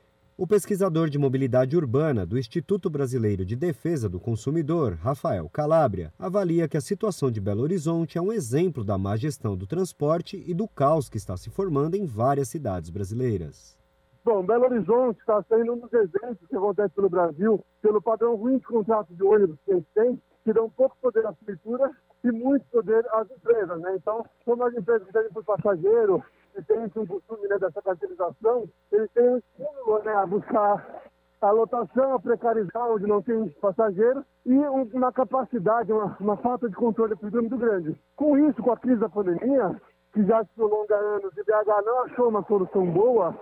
O 0.41 0.47
pesquisador 0.47 1.07
de 1.07 1.19
mobilidade 1.19 1.77
urbana 1.77 2.25
do 2.25 2.35
Instituto 2.35 2.89
Brasileiro 2.89 3.45
de 3.45 3.55
Defesa 3.55 4.09
do 4.09 4.19
Consumidor, 4.19 4.93
Rafael 4.93 5.47
Calabria, 5.47 6.11
avalia 6.17 6.67
que 6.67 6.75
a 6.75 6.81
situação 6.81 7.29
de 7.29 7.39
Belo 7.39 7.61
Horizonte 7.61 8.17
é 8.17 8.21
um 8.23 8.33
exemplo 8.33 8.83
da 8.83 8.97
má 8.97 9.15
gestão 9.15 9.55
do 9.55 9.67
transporte 9.67 10.43
e 10.47 10.55
do 10.55 10.67
caos 10.67 11.07
que 11.09 11.17
está 11.17 11.37
se 11.37 11.51
formando 11.51 11.93
em 11.93 12.07
várias 12.07 12.49
cidades 12.49 12.89
brasileiras. 12.89 13.77
Bom, 14.25 14.43
Belo 14.43 14.65
Horizonte 14.65 15.19
está 15.19 15.43
sendo 15.47 15.73
um 15.73 15.77
dos 15.77 15.93
exemplos 15.93 16.47
que 16.49 16.55
acontece 16.55 16.95
pelo 16.95 17.07
Brasil, 17.07 17.63
pelo 17.79 18.01
padrão 18.01 18.35
ruim 18.35 18.57
de 18.57 18.65
contratos 18.65 19.15
de 19.15 19.23
ônibus 19.23 19.59
que 19.63 19.73
a 19.73 19.75
gente 19.75 19.87
tem, 19.93 20.19
que 20.43 20.53
dão 20.53 20.71
pouco 20.71 20.97
poder 20.99 21.23
à 21.23 21.33
prefeitura 21.33 21.91
e 22.23 22.31
muito 22.31 22.65
poder 22.71 23.05
às 23.11 23.29
empresas, 23.29 23.79
né? 23.79 23.95
Então, 23.95 24.25
como 24.43 24.63
as 24.63 24.73
empresas 24.73 25.07
têm 25.13 25.29
por 25.29 25.43
passageiro 25.43 26.23
têm 26.67 26.83
um 26.95 27.05
costume 27.05 27.47
né, 27.47 27.57
dessa 27.57 27.81
caracterização, 27.81 28.67
eles 28.91 29.11
têm 29.11 29.29
um 29.29 29.37
estímulo 29.37 30.03
né, 30.03 30.13
a 30.13 30.25
buscar 30.25 31.01
a 31.41 31.51
lotação, 31.51 32.13
a 32.13 32.19
precarizar 32.19 32.91
onde 32.91 33.07
não 33.07 33.21
tem 33.21 33.49
passageiro 33.61 34.23
e 34.45 34.53
uma 34.93 35.11
capacidade, 35.11 35.91
uma, 35.91 36.15
uma 36.19 36.37
falta 36.37 36.69
de 36.69 36.75
controle 36.75 37.15
muito 37.21 37.57
grande. 37.57 37.95
Com 38.15 38.37
isso, 38.37 38.61
com 38.61 38.71
a 38.71 38.77
crise 38.77 38.99
da 38.99 39.09
pandemia, 39.09 39.75
que 40.13 40.23
já 40.23 40.43
se 40.43 40.53
prolonga 40.55 40.95
anos 40.95 41.31
e 41.35 41.43
BH 41.43 41.85
não 41.85 42.03
achou 42.03 42.29
uma 42.29 42.43
solução 42.43 42.85
boa, 42.91 43.35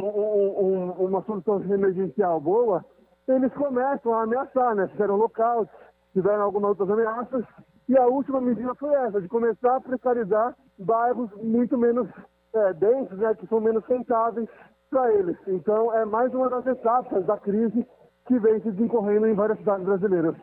um, 0.00 0.06
um, 0.06 0.90
uma 1.06 1.22
solução 1.22 1.62
emergencial 1.62 2.40
boa, 2.40 2.84
eles 3.28 3.52
começam 3.54 4.14
a 4.14 4.22
ameaçar, 4.22 4.74
né? 4.74 4.88
Fizeram 4.88 5.16
locais, 5.16 5.68
tiveram 6.12 6.42
algumas 6.42 6.70
outras 6.70 6.90
ameaças, 6.90 7.44
e 7.88 7.96
a 7.96 8.06
última 8.06 8.40
medida 8.40 8.74
foi 8.74 8.92
essa, 8.94 9.20
de 9.20 9.28
começar 9.28 9.76
a 9.76 9.80
precarizar 9.80 10.56
bairros 10.78 11.30
muito 11.42 11.76
menos 11.78 12.08
é, 12.54 12.72
densos, 12.74 13.18
né, 13.18 13.34
que 13.34 13.46
são 13.46 13.60
menos 13.60 13.84
rentáveis 13.86 14.48
para 14.90 15.12
eles. 15.14 15.36
Então, 15.46 15.94
é 15.94 16.04
mais 16.04 16.32
uma 16.32 16.48
das 16.48 16.66
etapas 16.66 17.24
da 17.26 17.36
crise 17.36 17.86
que 18.26 18.38
vem 18.38 18.60
se 18.60 18.70
desencorrendo 18.70 19.26
em 19.26 19.34
várias 19.34 19.58
cidades 19.58 19.84
brasileiras. 19.84 20.36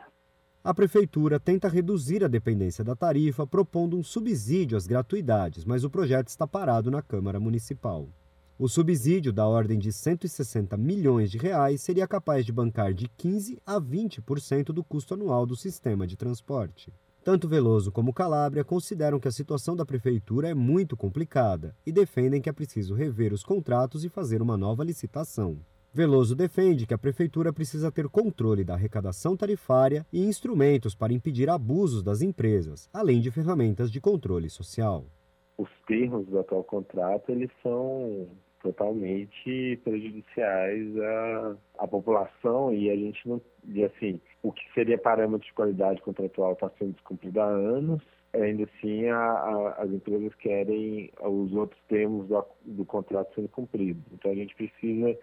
A 0.64 0.74
prefeitura 0.74 1.40
tenta 1.40 1.68
reduzir 1.68 2.24
a 2.24 2.28
dependência 2.28 2.84
da 2.84 2.96
tarifa 2.96 3.46
propondo 3.46 3.96
um 3.96 4.04
subsídio 4.04 4.76
às 4.76 4.88
gratuidades, 4.88 5.64
mas 5.64 5.84
o 5.84 5.90
projeto 5.92 6.28
está 6.28 6.48
parado 6.48 6.90
na 6.90 7.04
Câmara 7.04 7.40
Municipal. 7.40 8.10
O 8.58 8.68
subsídio 8.68 9.32
da 9.32 9.46
ordem 9.46 9.78
de 9.78 9.92
160 9.92 10.76
milhões 10.78 11.30
de 11.30 11.38
reais 11.38 11.82
seria 11.82 12.08
capaz 12.08 12.46
de 12.46 12.52
bancar 12.52 12.94
de 12.94 13.08
15 13.10 13.62
a 13.66 13.80
20% 13.80 14.68
do 14.68 14.84
custo 14.84 15.14
anual 15.14 15.46
do 15.46 15.56
sistema 15.56 16.08
de 16.08 16.16
transporte. 16.18 16.92
Tanto 17.26 17.48
Veloso 17.48 17.92
como 17.92 18.14
Calabria 18.14 18.64
consideram 18.64 19.20
que 19.20 19.28
a 19.28 19.32
situação 19.32 19.76
da 19.76 19.84
prefeitura 19.84 20.48
é 20.48 20.54
muito 20.54 20.96
complicada 20.96 21.76
e 21.84 21.92
defendem 21.92 22.40
que 22.40 22.48
é 22.48 22.54
preciso 22.54 22.94
rever 22.94 23.34
os 23.34 23.42
contratos 23.42 24.06
e 24.06 24.10
fazer 24.10 24.44
uma 24.44 24.56
nova 24.56 24.84
licitação. 24.84 25.58
Veloso 25.92 26.36
defende 26.36 26.86
que 26.86 26.94
a 26.94 27.00
prefeitura 27.00 27.52
precisa 27.52 27.92
ter 27.92 28.08
controle 28.10 28.64
da 28.64 28.76
arrecadação 28.76 29.36
tarifária 29.36 30.06
e 30.14 30.24
instrumentos 30.24 30.94
para 30.94 31.14
impedir 31.14 31.50
abusos 31.50 32.04
das 32.04 32.22
empresas, 32.22 32.88
além 32.94 33.20
de 33.20 33.32
ferramentas 33.32 33.92
de 33.92 34.00
controle 34.00 34.48
social. 34.48 35.08
Os 35.58 35.70
termos 35.88 36.28
do 36.28 36.38
atual 36.38 36.64
contrato 36.64 37.32
eles 37.32 37.50
são 37.64 38.28
totalmente 38.66 39.80
prejudiciais 39.84 40.98
à, 40.98 41.56
à 41.78 41.88
população 41.88 42.74
e 42.74 42.90
a 42.90 42.96
gente 42.96 43.28
não 43.30 43.40
e 43.68 43.84
assim 43.84 44.20
o 44.42 44.52
que 44.52 44.64
seria 44.74 44.98
parâmetro 44.98 45.46
de 45.46 45.54
qualidade 45.54 46.02
contratual 46.02 46.54
está 46.54 46.72
sendo 46.80 46.94
descumprido 46.94 47.40
há 47.40 47.46
anos 47.46 48.02
ainda 48.34 48.64
assim 48.64 49.08
a, 49.08 49.18
a, 49.18 49.70
as 49.84 49.92
empresas 49.92 50.34
querem 50.36 51.12
os 51.22 51.54
outros 51.54 51.80
termos 51.88 52.28
do, 52.28 52.44
do 52.66 52.86
contrato 52.86 53.36
sendo 53.36 53.50
cumpridos 53.50 54.04
então 54.12 54.32
a 54.32 54.36
gente 54.36 54.56
precisa 54.56 55.16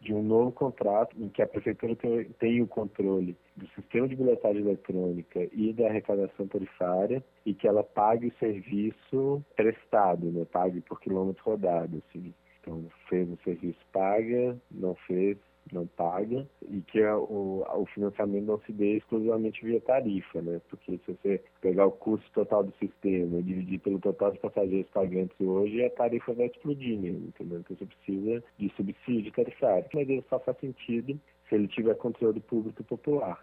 de 0.00 0.14
um 0.14 0.22
novo 0.22 0.52
contrato 0.52 1.14
em 1.18 1.28
que 1.28 1.42
a 1.42 1.46
prefeitura 1.46 1.94
tem, 2.38 2.62
o 2.62 2.66
controle 2.66 3.36
do 3.54 3.66
sistema 3.68 4.08
de 4.08 4.16
bilhetagem 4.16 4.62
eletrônica 4.62 5.46
e 5.52 5.72
da 5.74 5.88
arrecadação 5.88 6.46
tarifária 6.48 7.22
e 7.44 7.52
que 7.52 7.68
ela 7.68 7.82
pague 7.82 8.28
o 8.28 8.38
serviço 8.38 9.44
prestado, 9.54 10.30
né? 10.30 10.46
pague 10.50 10.80
por 10.80 10.98
quilômetro 11.00 11.44
rodado. 11.44 12.02
Assim. 12.08 12.32
Então, 12.70 12.84
fez 13.08 13.28
o 13.28 13.36
serviço, 13.42 13.80
paga, 13.92 14.56
não 14.70 14.94
fez, 15.06 15.36
não 15.72 15.88
paga, 15.88 16.46
e 16.68 16.80
que 16.82 17.02
o, 17.04 17.64
o 17.68 17.86
financiamento 17.86 18.44
não 18.44 18.60
se 18.60 18.72
dê 18.72 18.98
exclusivamente 18.98 19.64
via 19.64 19.80
tarifa, 19.80 20.40
né? 20.40 20.60
Porque 20.70 20.98
se 20.98 21.12
você 21.12 21.42
pegar 21.60 21.86
o 21.86 21.90
custo 21.90 22.30
total 22.32 22.62
do 22.62 22.72
sistema 22.76 23.38
e 23.38 23.42
dividir 23.42 23.80
pelo 23.80 23.98
total 23.98 24.30
de 24.30 24.38
passageiros 24.38 24.88
pagantes 24.90 25.36
hoje, 25.40 25.84
a 25.84 25.90
tarifa 25.90 26.32
vai 26.32 26.46
explodir, 26.46 27.00
né? 27.00 27.08
entendeu? 27.08 27.58
Então 27.58 27.76
você 27.76 27.86
precisa 27.86 28.44
de 28.56 28.68
subsídio 28.76 29.32
tarifário. 29.32 29.86
Mas 29.92 30.08
ele 30.08 30.24
só 30.28 30.38
faz 30.38 30.56
sentido 30.58 31.18
se 31.48 31.56
ele 31.56 31.66
tiver 31.66 31.96
controle 31.96 32.38
público 32.38 32.84
popular. 32.84 33.42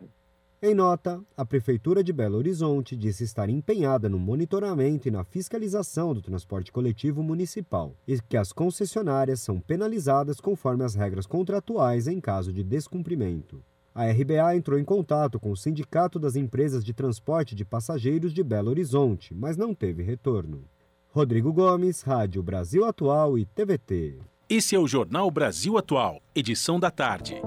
Em 0.60 0.74
nota, 0.74 1.22
a 1.38 1.46
Prefeitura 1.46 2.04
de 2.04 2.12
Belo 2.12 2.36
Horizonte 2.36 2.98
disse 2.98 3.24
estar 3.24 3.48
empenhada 3.48 4.10
no 4.10 4.18
monitoramento 4.18 5.08
e 5.08 5.12
na 5.12 5.24
fiscalização 5.24 6.16
do 6.16 6.22
transporte 6.22 6.72
coletivo 6.72 7.22
municipal 7.22 7.96
e 8.08 8.20
que 8.20 8.36
as 8.36 8.52
concessionárias 8.52 9.40
são 9.40 9.60
penalizadas 9.60 10.42
conforme 10.42 10.84
as 10.84 10.96
regras 10.96 11.28
contratuais 11.28 12.08
em 12.08 12.20
caso 12.20 12.52
de 12.52 12.64
descumprimento. 12.64 13.64
A 13.94 14.06
RBA 14.06 14.56
entrou 14.56 14.80
em 14.80 14.84
contato 14.84 15.40
com 15.40 15.52
o 15.52 15.58
Sindicato 15.58 16.18
das 16.18 16.36
Empresas 16.36 16.84
de 16.84 16.92
Transporte 16.92 17.54
de 17.54 17.64
Passageiros 17.64 18.34
de 18.34 18.44
Belo 18.44 18.72
Horizonte, 18.72 19.36
mas 19.36 19.58
não 19.58 19.76
teve 19.76 20.02
retorno. 20.02 20.64
Rodrigo 21.10 21.54
Gomes, 21.54 22.02
Rádio 22.02 22.42
Brasil 22.42 22.84
Atual 22.84 23.38
e 23.38 23.46
TVT. 23.46 24.18
Esse 24.50 24.76
é 24.76 24.80
o 24.80 24.88
Jornal 24.88 25.30
Brasil 25.30 25.78
Atual, 25.78 26.20
edição 26.34 26.80
da 26.80 26.90
tarde 26.90 27.44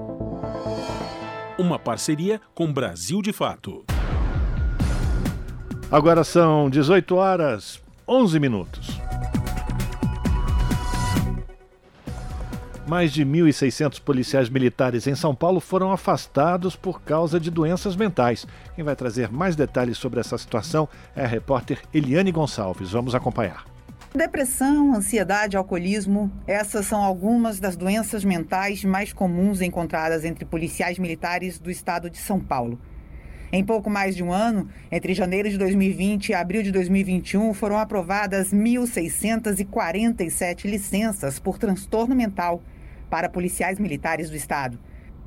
uma 1.57 1.77
parceria 1.77 2.39
com 2.53 2.71
Brasil 2.71 3.21
de 3.21 3.33
Fato. 3.33 3.85
Agora 5.91 6.23
são 6.23 6.69
18 6.69 7.15
horas 7.15 7.81
11 8.07 8.39
minutos. 8.39 8.99
Mais 12.87 13.13
de 13.13 13.25
1.600 13.25 14.01
policiais 14.01 14.49
militares 14.49 15.07
em 15.07 15.15
São 15.15 15.33
Paulo 15.33 15.61
foram 15.61 15.91
afastados 15.91 16.75
por 16.75 17.01
causa 17.01 17.39
de 17.39 17.49
doenças 17.49 17.95
mentais. 17.95 18.45
Quem 18.75 18.83
vai 18.83 18.95
trazer 18.95 19.31
mais 19.31 19.55
detalhes 19.55 19.97
sobre 19.97 20.19
essa 20.19 20.37
situação 20.37 20.89
é 21.15 21.23
a 21.23 21.27
repórter 21.27 21.79
Eliane 21.93 22.31
Gonçalves. 22.31 22.91
Vamos 22.91 23.15
acompanhar. 23.15 23.70
Depressão, 24.13 24.93
ansiedade, 24.93 25.55
alcoolismo, 25.55 26.29
essas 26.45 26.85
são 26.85 27.01
algumas 27.01 27.61
das 27.61 27.77
doenças 27.77 28.25
mentais 28.25 28.83
mais 28.83 29.13
comuns 29.13 29.61
encontradas 29.61 30.25
entre 30.25 30.43
policiais 30.43 30.99
militares 30.99 31.57
do 31.57 31.71
estado 31.71 32.09
de 32.09 32.17
São 32.17 32.37
Paulo. 32.37 32.77
Em 33.53 33.63
pouco 33.63 33.89
mais 33.89 34.13
de 34.13 34.21
um 34.21 34.33
ano, 34.33 34.67
entre 34.91 35.13
janeiro 35.13 35.49
de 35.49 35.57
2020 35.57 36.27
e 36.27 36.33
abril 36.33 36.61
de 36.61 36.73
2021, 36.73 37.53
foram 37.53 37.77
aprovadas 37.77 38.53
1.647 38.53 40.65
licenças 40.65 41.39
por 41.39 41.57
transtorno 41.57 42.13
mental 42.13 42.61
para 43.09 43.29
policiais 43.29 43.79
militares 43.79 44.29
do 44.29 44.35
estado. 44.35 44.77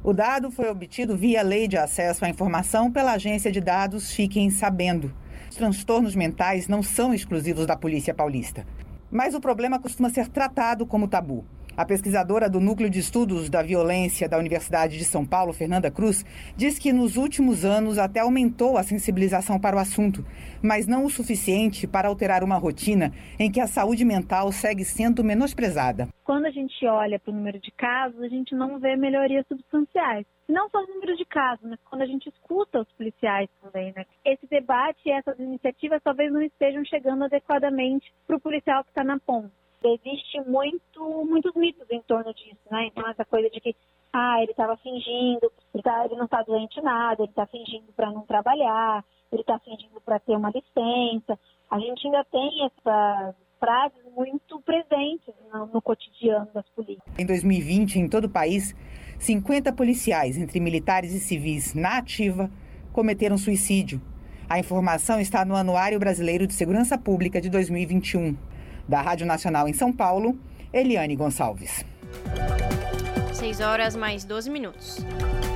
O 0.02 0.12
dado 0.12 0.51
foi 0.51 0.69
obtido 0.69 1.16
via 1.16 1.40
Lei 1.40 1.66
de 1.66 1.78
Acesso 1.78 2.27
à 2.27 2.28
Informação 2.28 2.93
pela 2.93 3.12
Agência 3.12 3.51
de 3.51 3.62
Dados 3.62 4.12
Fiquem 4.12 4.51
Sabendo 4.51 5.24
os 5.55 5.59
transtornos 5.59 6.17
mentais 6.17 6.67
não 6.67 6.83
são 6.83 7.15
exclusivos 7.15 7.65
da 7.65 7.77
polícia 7.77 8.13
paulista. 8.13 8.67
Mas 9.09 9.35
o 9.35 9.41
problema 9.41 9.79
costuma 9.79 10.11
ser 10.11 10.27
tratado 10.27 10.85
como 10.85 11.07
tabu. 11.07 11.45
A 11.77 11.85
pesquisadora 11.85 12.49
do 12.49 12.61
Núcleo 12.61 12.89
de 12.89 13.01
Estudos 13.01 13.51
da 13.51 13.61
Violência 13.61 14.29
da 14.29 14.39
Universidade 14.39 14.97
de 14.97 15.05
São 15.05 15.27
Paulo, 15.27 15.53
Fernanda 15.53 15.91
Cruz, 15.91 16.25
diz 16.57 16.79
que 16.79 16.93
nos 16.93 17.17
últimos 17.17 17.65
anos 17.65 17.99
até 17.99 18.21
aumentou 18.21 18.79
a 18.79 18.85
sensibilização 18.85 19.59
para 19.59 19.75
o 19.75 19.81
assunto, 19.81 20.25
mas 20.63 20.87
não 20.87 21.05
o 21.05 21.11
suficiente 21.11 21.85
para 21.89 22.07
alterar 22.07 22.45
uma 22.45 22.57
rotina 22.57 23.11
em 23.41 23.51
que 23.51 23.61
a 23.61 23.67
saúde 23.67 24.05
mental 24.05 24.53
segue 24.53 24.85
sendo 24.85 25.25
menosprezada. 25.25 26.07
Quando 26.23 26.47
a 26.47 26.51
gente 26.53 26.87
olha 26.87 27.19
para 27.19 27.33
o 27.33 27.35
número 27.35 27.59
de 27.59 27.73
casos, 27.73 28.23
a 28.23 28.29
gente 28.29 28.55
não 28.55 28.79
vê 28.79 28.95
melhorias 28.95 29.45
substanciais. 29.49 30.25
Não 30.49 30.69
só 30.71 30.79
o 30.79 30.87
número 30.87 31.17
de 31.17 31.25
casos, 31.25 31.69
mas 31.69 31.81
quando 31.91 32.03
a 32.03 32.07
gente 32.07 32.29
escuta 32.29 32.83
os 32.83 32.93
policiais 32.93 33.49
também, 33.61 33.93
né? 33.97 34.05
Esse 34.25 34.47
debate 34.47 35.01
e 35.07 35.11
essas 35.11 35.37
iniciativas 35.41 36.01
talvez 36.05 36.33
não 36.33 36.41
estejam 36.41 36.85
chegando 36.85 37.25
adequadamente 37.25 38.15
para 38.29 38.37
o 38.37 38.41
policial 38.41 38.85
que 38.85 38.91
está 38.91 39.03
na 39.03 39.19
ponta 39.19 39.51
existe 39.89 40.40
muito, 40.47 41.24
muitos 41.24 41.55
mitos 41.55 41.86
em 41.90 42.01
torno 42.02 42.32
disso, 42.35 42.59
né? 42.70 42.86
Então 42.86 43.09
essa 43.09 43.24
coisa 43.24 43.48
de 43.51 43.61
que 43.61 43.77
ah, 44.12 44.40
ele 44.40 44.52
estava 44.52 44.77
fingindo, 44.77 45.51
ele, 45.74 45.82
tá, 45.82 46.05
ele 46.05 46.16
não 46.16 46.27
está 46.27 46.43
doente 46.43 46.81
nada, 46.81 47.23
ele 47.23 47.31
está 47.31 47.47
fingindo 47.47 47.93
para 47.97 48.11
não 48.11 48.23
trabalhar, 48.23 49.05
ele 49.32 49.40
está 49.40 49.59
fingindo 49.59 50.01
para 50.05 50.20
ter 50.20 50.36
uma 50.36 50.51
licença. 50.51 51.39
A 51.70 51.78
gente 51.81 52.06
ainda 52.06 52.24
tem 52.24 52.65
essas 52.65 53.35
frases 53.59 53.98
muito 54.15 54.61
presentes 54.61 55.35
no, 55.52 55.66
no 55.66 55.82
cotidiano 55.82 56.48
das 56.55 56.69
polícias. 56.70 57.02
Em 57.19 57.27
2020, 57.27 57.97
em 57.97 58.09
todo 58.09 58.27
o 58.27 58.31
país, 58.31 58.74
50 59.19 59.73
policiais, 59.73 60.36
entre 60.36 60.61
militares 60.61 61.12
e 61.12 61.19
civis, 61.19 61.74
na 61.74 61.98
ativa, 61.98 62.51
cometeram 62.93 63.36
suicídio. 63.36 64.01
A 64.48 64.59
informação 64.59 65.19
está 65.19 65.44
no 65.44 65.56
Anuário 65.56 65.98
Brasileiro 65.98 66.47
de 66.47 66.55
Segurança 66.55 66.98
Pública 66.98 67.40
de 67.40 67.48
2021. 67.48 68.36
Da 68.89 69.01
Rádio 69.01 69.27
Nacional 69.27 69.69
em 69.69 69.73
São 69.73 69.93
Paulo, 69.93 70.39
Eliane 70.73 71.16
Gonçalves. 71.16 71.85
6 73.32 73.61
horas 73.61 73.97
mais 73.97 74.24
12 74.24 74.51
minutos. 74.51 74.98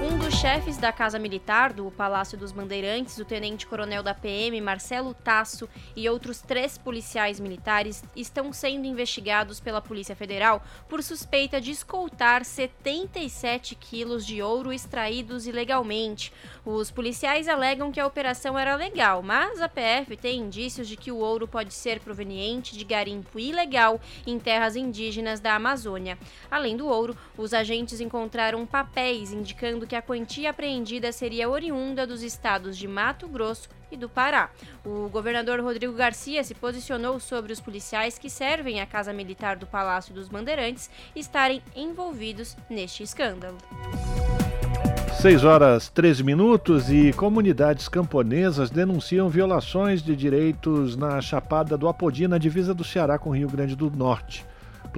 Um 0.02 0.18
dos 0.18 0.27
chefes 0.40 0.77
da 0.77 0.93
Casa 0.93 1.19
Militar 1.19 1.73
do 1.73 1.90
Palácio 1.90 2.39
dos 2.39 2.52
Bandeirantes, 2.52 3.19
o 3.19 3.24
tenente-coronel 3.24 4.05
da 4.05 4.15
PM, 4.15 4.60
Marcelo 4.60 5.12
Tasso, 5.12 5.69
e 5.97 6.09
outros 6.09 6.40
três 6.40 6.78
policiais 6.78 7.40
militares 7.40 8.05
estão 8.15 8.52
sendo 8.52 8.86
investigados 8.86 9.59
pela 9.59 9.82
Polícia 9.82 10.15
Federal 10.15 10.62
por 10.89 11.02
suspeita 11.02 11.60
de 11.60 11.73
escoltar 11.73 12.44
77 12.44 13.74
quilos 13.74 14.24
de 14.24 14.40
ouro 14.40 14.73
extraídos 14.73 15.48
ilegalmente. 15.48 16.32
Os 16.65 16.89
policiais 16.89 17.48
alegam 17.48 17.90
que 17.90 17.98
a 17.98 18.06
operação 18.06 18.56
era 18.56 18.77
legal, 18.77 19.24
mas 19.24 19.60
a 19.60 19.69
PF 19.69 20.16
tem 20.16 20.39
indícios 20.39 20.86
de 20.86 20.97
que 20.97 21.10
o 21.10 21.16
ouro 21.16 21.48
pode 21.48 21.74
ser 21.74 21.98
proveniente 21.98 22.78
de 22.78 22.85
garimpo 22.85 23.40
ilegal 23.40 24.01
em 24.24 24.39
terras 24.39 24.77
indígenas 24.77 25.40
da 25.40 25.56
Amazônia. 25.56 26.16
Além 26.48 26.77
do 26.77 26.86
ouro, 26.86 27.16
os 27.36 27.52
agentes 27.52 28.01
encontraram 28.01 28.65
papéis 28.65 29.32
indicando 29.32 29.85
que 29.85 29.97
a 29.97 30.02
quantia 30.02 30.27
apreendida 30.46 31.10
seria 31.12 31.48
oriunda 31.48 32.06
dos 32.06 32.22
estados 32.22 32.76
de 32.76 32.86
Mato 32.86 33.26
Grosso 33.26 33.68
e 33.90 33.96
do 33.96 34.09
Pará. 34.09 34.50
O 34.84 35.09
governador 35.09 35.60
Rodrigo 35.60 35.92
Garcia 35.92 36.44
se 36.44 36.55
posicionou 36.55 37.18
sobre 37.18 37.52
os 37.52 37.60
policiais 37.60 38.18
que 38.18 38.28
servem 38.28 38.80
a 38.80 38.86
Casa 38.86 39.12
Militar 39.12 39.56
do 39.56 39.66
Palácio 39.66 40.14
dos 40.14 40.28
Bandeirantes 40.28 40.90
estarem 41.16 41.62
envolvidos 41.74 42.56
neste 42.68 43.02
escândalo. 43.02 43.56
6 45.20 45.42
horas 45.42 45.88
13 45.88 46.22
minutos 46.22 46.90
e 46.92 47.12
comunidades 47.12 47.88
camponesas 47.88 48.70
denunciam 48.70 49.28
violações 49.28 50.00
de 50.00 50.14
direitos 50.14 50.94
na 50.94 51.20
Chapada 51.20 51.76
do 51.76 51.88
Apodi, 51.88 52.28
na 52.28 52.38
divisa 52.38 52.72
do 52.72 52.84
Ceará 52.84 53.18
com 53.18 53.30
o 53.30 53.34
Rio 53.34 53.48
Grande 53.48 53.74
do 53.74 53.90
Norte. 53.90 54.46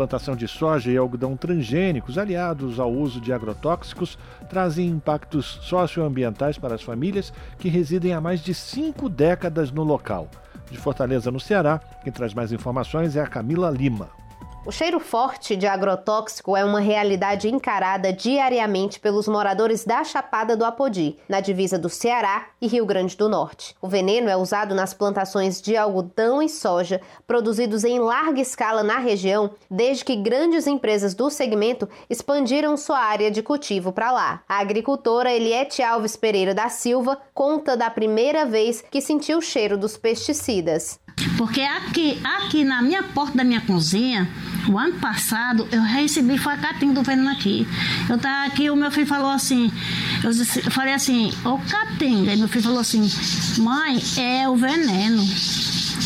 Plantação 0.01 0.35
de 0.35 0.49
soja 0.49 0.91
e 0.91 0.97
algodão 0.97 1.37
transgênicos, 1.37 2.17
aliados 2.17 2.81
ao 2.81 2.91
uso 2.91 3.21
de 3.21 3.35
agrotóxicos, 3.35 4.17
trazem 4.49 4.89
impactos 4.89 5.59
socioambientais 5.61 6.57
para 6.57 6.75
as 6.75 6.81
famílias 6.83 7.31
que 7.59 7.69
residem 7.69 8.15
há 8.15 8.21
mais 8.21 8.41
de 8.41 8.55
cinco 8.55 9.11
décadas 9.11 9.71
no 9.71 9.85
local. 9.85 10.27
De 10.71 10.79
Fortaleza, 10.79 11.31
no 11.31 11.39
Ceará, 11.39 11.79
quem 12.03 12.11
traz 12.11 12.33
mais 12.33 12.51
informações 12.51 13.15
é 13.15 13.21
a 13.21 13.27
Camila 13.27 13.69
Lima. 13.69 14.20
O 14.66 14.70
cheiro 14.70 15.01
forte 15.01 15.57
de 15.57 15.66
agrotóxico 15.66 16.55
é 16.55 16.62
uma 16.62 16.81
realidade 16.81 17.49
encarada 17.49 18.12
diariamente 18.12 19.01
pelos 19.01 19.27
moradores 19.27 19.87
da 19.87 20.05
Chapada 20.05 20.55
do 20.55 20.66
Apodi, 20.66 21.16
na 21.27 21.41
divisa 21.41 21.78
do 21.78 21.89
Ceará 21.89 22.49
e 22.61 22.66
Rio 22.66 22.85
Grande 22.85 23.16
do 23.16 23.27
Norte. 23.27 23.74
O 23.81 23.89
veneno 23.89 24.28
é 24.28 24.37
usado 24.37 24.74
nas 24.74 24.93
plantações 24.93 25.62
de 25.62 25.78
algodão 25.78 26.43
e 26.43 26.49
soja 26.49 27.01
produzidos 27.27 27.85
em 27.85 27.99
larga 27.99 28.43
escala 28.43 28.82
na 28.82 28.99
região, 28.99 29.51
desde 29.70 30.05
que 30.05 30.15
grandes 30.15 30.66
empresas 30.66 31.15
do 31.15 31.31
segmento 31.31 31.89
expandiram 32.11 32.77
sua 32.77 32.99
área 32.99 33.31
de 33.31 33.43
cultivo 33.43 33.93
para 33.93 34.12
lá. 34.12 34.43
A 34.47 34.59
agricultora 34.59 35.32
Eliette 35.32 35.82
Alves 35.82 36.16
Pereira 36.16 36.53
da 36.53 36.69
Silva 36.69 37.19
conta 37.32 37.78
da 37.78 37.89
primeira 37.89 38.45
vez 38.45 38.85
que 38.91 39.01
sentiu 39.01 39.39
o 39.39 39.43
cheiro 39.43 39.78
dos 39.78 39.97
pesticidas. 39.97 41.01
Porque 41.37 41.61
aqui, 41.61 42.21
aqui 42.23 42.65
na 42.65 42.83
minha 42.83 43.03
porta 43.03 43.37
da 43.37 43.45
minha 43.45 43.61
cozinha, 43.61 44.29
o 44.69 44.79
ano 44.79 44.95
passado, 44.95 45.67
eu 45.73 45.83
recebi 45.83 46.39
facatinho 46.39 46.93
do 46.93 47.03
veneno 47.03 47.31
aqui. 47.31 47.67
Eu 48.09 48.19
tava 48.19 48.47
aqui, 48.47 48.71
o 48.71 48.77
meu 48.77 48.91
filho 48.91 49.07
falou 49.07 49.31
assim, 49.31 49.73
eu, 50.23 50.31
disse, 50.31 50.61
eu 50.65 50.71
falei 50.71 50.95
assim, 50.95 51.33
ô 51.45 51.59
catinga. 51.59 52.31
Aí 52.31 52.37
meu 52.37 52.49
filho 52.49 52.65
falou 52.65 52.81
assim, 52.81 53.09
mãe, 53.59 53.99
é 54.19 54.49
o 54.49 54.57
veneno. 54.57 55.23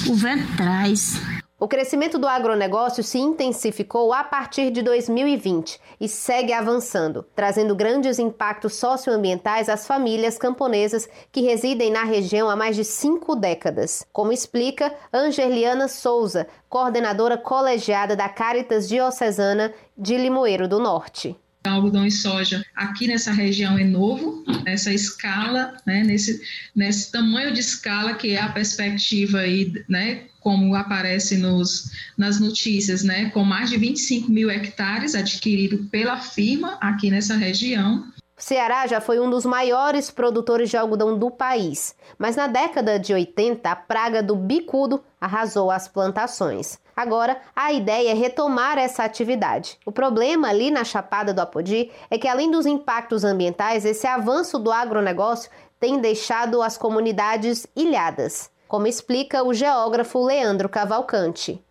O 0.07 0.15
vento 0.15 0.47
traz. 0.57 1.21
O 1.59 1.69
crescimento 1.69 2.19
do 2.19 2.27
agronegócio 2.27 3.05
se 3.05 3.17
intensificou 3.17 4.13
a 4.13 4.25
partir 4.25 4.73
de 4.73 4.83
2020 4.83 5.81
e 6.01 6.09
segue 6.09 6.53
avançando, 6.53 7.25
trazendo 7.33 7.77
grandes 7.77 8.19
impactos 8.19 8.75
socioambientais 8.75 9.69
às 9.69 9.87
famílias 9.87 10.37
camponesas 10.37 11.09
que 11.31 11.43
residem 11.43 11.93
na 11.93 12.03
região 12.03 12.51
há 12.51 12.57
mais 12.57 12.75
de 12.75 12.85
cinco 12.85 13.37
décadas, 13.37 14.05
como 14.13 14.33
explica 14.33 14.93
Angeliana 15.13 15.87
Souza, 15.87 16.49
coordenadora 16.69 17.39
colegiada 17.39 18.17
da 18.17 18.29
Caritas 18.29 18.89
Diocesana 18.89 19.73
de 19.97 20.17
Limoeiro 20.17 20.67
do 20.67 20.81
Norte 20.81 21.39
algodão 21.71 22.07
e 22.07 22.11
soja 22.11 22.65
aqui 22.75 23.07
nessa 23.07 23.33
região 23.33 23.79
é 23.79 23.85
novo, 23.85 24.45
nessa 24.65 24.93
escala, 24.93 25.77
né, 25.87 26.03
nesse, 26.03 26.43
nesse 26.75 27.11
tamanho 27.11 27.53
de 27.53 27.61
escala 27.61 28.15
que 28.15 28.33
é 28.33 28.41
a 28.41 28.51
perspectiva 28.51 29.39
aí, 29.39 29.73
né, 29.89 30.25
como 30.41 30.75
aparece 30.75 31.39
nos, 31.39 31.91
nas 32.19 32.39
notícias, 32.39 33.03
né, 33.03 33.31
com 33.31 33.43
mais 33.45 33.71
de 33.71 33.79
25 33.79 34.31
mil 34.31 34.51
hectares 34.51 35.15
adquirido 35.15 35.85
pela 35.91 36.19
firma 36.19 36.77
aqui 36.81 37.11
nessa 37.11 37.35
região. 37.35 38.05
O 38.37 38.43
Ceará 38.43 38.87
já 38.87 39.01
foi 39.01 39.19
um 39.21 39.31
dos 39.31 39.47
maiores 39.47 40.11
produtores 40.11 40.69
de 40.69 40.77
algodão 40.77 41.17
do 41.17 41.31
país, 41.31 41.95
mas 42.19 42.37
na 42.37 42.47
década 42.47 42.99
de 42.99 43.15
80 43.15 43.71
a 43.71 43.77
praga 43.77 44.23
do 44.23 44.35
bicudo 44.35 45.03
arrasou 45.21 45.71
as 45.71 45.89
plantações. 45.89 46.79
Agora, 46.97 47.39
a 47.55 47.73
ideia 47.73 48.11
é 48.11 48.15
retomar 48.15 48.79
essa 48.79 49.05
atividade. 49.05 49.79
O 49.85 49.93
problema 49.93 50.49
ali 50.49 50.71
na 50.71 50.85
Chapada 50.85 51.33
do 51.33 51.41
Apodi 51.41 51.91
é 52.11 52.19
que, 52.19 52.29
além 52.29 52.51
dos 52.51 52.67
impactos 52.67 53.25
ambientais, 53.25 53.85
esse 53.85 54.07
avanço 54.07 54.59
do 54.59 54.71
agronegócio 54.71 55.51
tem 55.79 55.99
deixado 55.99 56.63
as 56.63 56.79
comunidades 56.79 57.67
ilhadas 57.77 58.53
como 58.75 58.89
explica 58.89 59.45
o 59.45 59.55
geógrafo 59.55 60.25
Leandro 60.25 60.69
Cavalcante. 60.69 61.64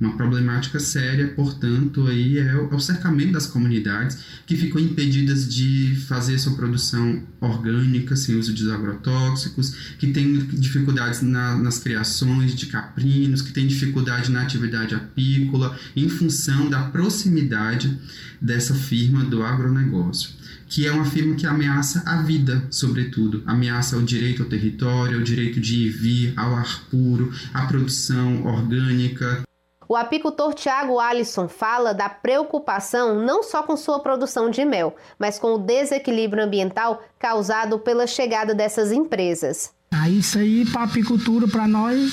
Uma 0.00 0.16
problemática 0.16 0.80
séria, 0.80 1.28
portanto, 1.28 2.06
aí 2.06 2.38
é 2.38 2.56
o 2.56 2.80
cercamento 2.80 3.32
das 3.32 3.46
comunidades 3.46 4.18
que 4.46 4.56
ficam 4.56 4.80
impedidas 4.80 5.46
de 5.46 5.94
fazer 6.08 6.38
sua 6.38 6.54
produção 6.54 7.22
orgânica 7.38 8.16
sem 8.16 8.36
uso 8.36 8.54
de 8.54 8.70
agrotóxicos, 8.70 9.94
que 9.98 10.06
têm 10.06 10.38
dificuldades 10.54 11.20
na, 11.20 11.54
nas 11.58 11.78
criações 11.78 12.54
de 12.54 12.66
caprinos, 12.66 13.42
que 13.42 13.52
têm 13.52 13.66
dificuldade 13.66 14.30
na 14.30 14.40
atividade 14.40 14.94
apícola, 14.94 15.78
em 15.94 16.08
função 16.08 16.70
da 16.70 16.84
proximidade 16.84 17.98
dessa 18.40 18.74
firma 18.74 19.22
do 19.24 19.42
agronegócio 19.42 20.40
que 20.70 20.86
é 20.86 20.92
uma 20.92 21.04
firma 21.04 21.34
que 21.34 21.44
ameaça 21.44 22.00
a 22.06 22.22
vida, 22.22 22.64
sobretudo. 22.70 23.42
Ameaça 23.44 23.96
o 23.96 24.02
direito 24.04 24.44
ao 24.44 24.48
território, 24.48 25.18
o 25.18 25.24
direito 25.24 25.60
de 25.60 25.74
ir 25.74 25.86
e 25.86 25.90
vir, 25.90 26.32
ao 26.36 26.54
ar 26.54 26.84
puro, 26.88 27.32
à 27.52 27.66
produção 27.66 28.46
orgânica. 28.46 29.42
O 29.90 29.96
apicultor 29.96 30.54
Tiago 30.54 31.00
Alisson 31.00 31.48
fala 31.48 31.92
da 31.92 32.08
preocupação 32.08 33.24
não 33.24 33.42
só 33.42 33.60
com 33.64 33.76
sua 33.76 33.98
produção 33.98 34.48
de 34.48 34.64
mel, 34.64 34.94
mas 35.18 35.36
com 35.36 35.54
o 35.54 35.58
desequilíbrio 35.58 36.44
ambiental 36.44 37.02
causado 37.18 37.76
pela 37.76 38.06
chegada 38.06 38.54
dessas 38.54 38.92
empresas. 38.92 39.72
Ah, 39.90 40.08
isso 40.08 40.38
aí 40.38 40.64
para 40.64 40.82
a 40.82 40.84
apicultura, 40.84 41.48
para 41.48 41.66
nós, 41.66 42.12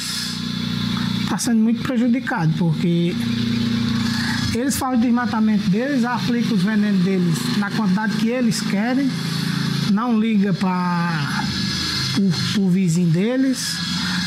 está 1.22 1.38
sendo 1.38 1.60
muito 1.60 1.84
prejudicado, 1.84 2.52
porque 2.58 3.14
eles 4.56 4.76
fazem 4.76 4.98
o 4.98 5.02
desmatamento 5.02 5.70
deles, 5.70 6.04
aplicam 6.04 6.54
os 6.54 6.64
venenos 6.64 7.06
deles 7.06 7.58
na 7.60 7.70
quantidade 7.70 8.18
que 8.18 8.30
eles 8.30 8.60
querem, 8.60 9.08
não 9.94 10.20
liga 10.20 10.52
para 10.52 11.44
o 12.58 12.70
vizinho 12.70 13.12
deles, 13.12 13.78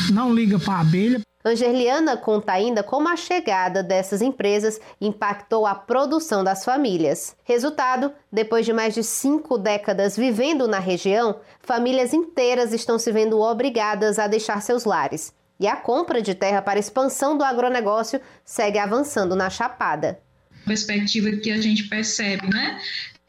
não 0.09 0.33
liga 0.33 0.57
para 0.57 0.75
a 0.75 0.79
abelha. 0.79 1.21
Angeliana 1.43 2.15
conta 2.17 2.53
ainda 2.53 2.83
como 2.83 3.09
a 3.09 3.15
chegada 3.15 3.81
dessas 3.81 4.21
empresas 4.21 4.79
impactou 4.99 5.65
a 5.65 5.73
produção 5.73 6.43
das 6.43 6.63
famílias. 6.63 7.35
Resultado: 7.43 8.13
depois 8.31 8.65
de 8.65 8.73
mais 8.73 8.93
de 8.93 9.03
cinco 9.03 9.57
décadas 9.57 10.15
vivendo 10.15 10.67
na 10.67 10.79
região, 10.79 11.39
famílias 11.61 12.13
inteiras 12.13 12.73
estão 12.73 12.99
se 12.99 13.11
vendo 13.11 13.39
obrigadas 13.39 14.19
a 14.19 14.27
deixar 14.27 14.61
seus 14.61 14.85
lares 14.85 15.33
e 15.61 15.67
a 15.67 15.75
compra 15.75 16.23
de 16.23 16.33
terra 16.33 16.59
para 16.59 16.79
expansão 16.79 17.37
do 17.37 17.43
agronegócio 17.43 18.19
segue 18.43 18.79
avançando 18.79 19.35
na 19.35 19.47
Chapada. 19.47 20.19
Perspectiva 20.65 21.29
que 21.31 21.51
a 21.51 21.61
gente 21.61 21.83
percebe, 21.83 22.47
né? 22.47 22.79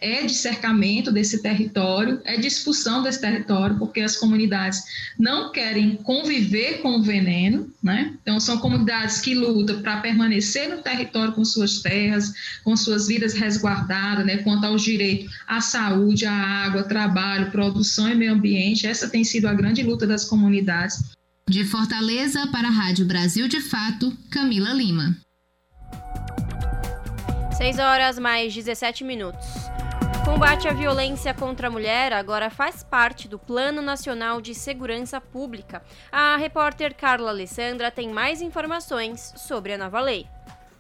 É 0.05 0.27
de 0.27 0.35
cercamento 0.35 1.13
desse 1.13 1.41
território, 1.41 2.21
é 2.25 2.37
de 2.37 2.49
expulsão 2.49 3.05
desse 3.05 3.21
território, 3.21 3.79
porque 3.79 4.01
as 4.01 4.17
comunidades 4.17 4.83
não 5.17 5.53
querem 5.53 5.95
conviver 5.95 6.83
com 6.83 6.97
o 6.99 7.03
veneno, 7.03 7.73
né? 7.81 8.13
Então, 8.21 8.41
são 8.41 8.59
comunidades 8.59 9.21
que 9.21 9.33
lutam 9.33 9.81
para 9.81 10.01
permanecer 10.01 10.69
no 10.69 10.83
território 10.83 11.33
com 11.33 11.45
suas 11.45 11.79
terras, 11.79 12.35
com 12.65 12.77
suas 12.77 13.07
vidas 13.07 13.33
resguardadas, 13.33 14.27
né? 14.27 14.39
Quanto 14.39 14.65
aos 14.65 14.83
direitos 14.83 15.33
à 15.47 15.61
saúde, 15.61 16.27
à 16.27 16.33
água, 16.33 16.83
trabalho, 16.83 17.53
produção 17.53 18.11
e 18.11 18.17
meio 18.17 18.33
ambiente. 18.33 18.89
Essa 18.89 19.09
tem 19.09 19.23
sido 19.23 19.47
a 19.47 19.55
grande 19.55 19.85
luta 19.85 20.05
das 20.05 20.25
comunidades. 20.25 21.13
De 21.49 21.65
Fortaleza 21.65 22.47
para 22.49 22.67
a 22.67 22.71
Rádio 22.71 23.07
Brasil 23.07 23.47
de 23.47 23.61
Fato, 23.61 24.17
Camila 24.31 24.73
Lima. 24.73 25.17
6 27.57 27.79
horas 27.79 28.19
mais 28.19 28.53
17 28.53 29.05
minutos. 29.05 29.47
Combate 30.25 30.69
à 30.69 30.73
violência 30.73 31.35
contra 31.35 31.67
a 31.67 31.71
mulher 31.71 32.13
agora 32.13 32.49
faz 32.49 32.83
parte 32.83 33.27
do 33.27 33.39
Plano 33.39 33.83
Nacional 33.83 34.41
de 34.41 34.55
Segurança 34.55 35.21
Pública. 35.21 35.83
A 36.13 36.37
repórter 36.37 36.95
Carla 36.95 37.31
Alessandra 37.31 37.91
tem 37.91 38.11
mais 38.11 38.41
informações 38.41 39.33
sobre 39.37 39.73
a 39.73 39.79
nova 39.79 40.01
lei. 40.01 40.27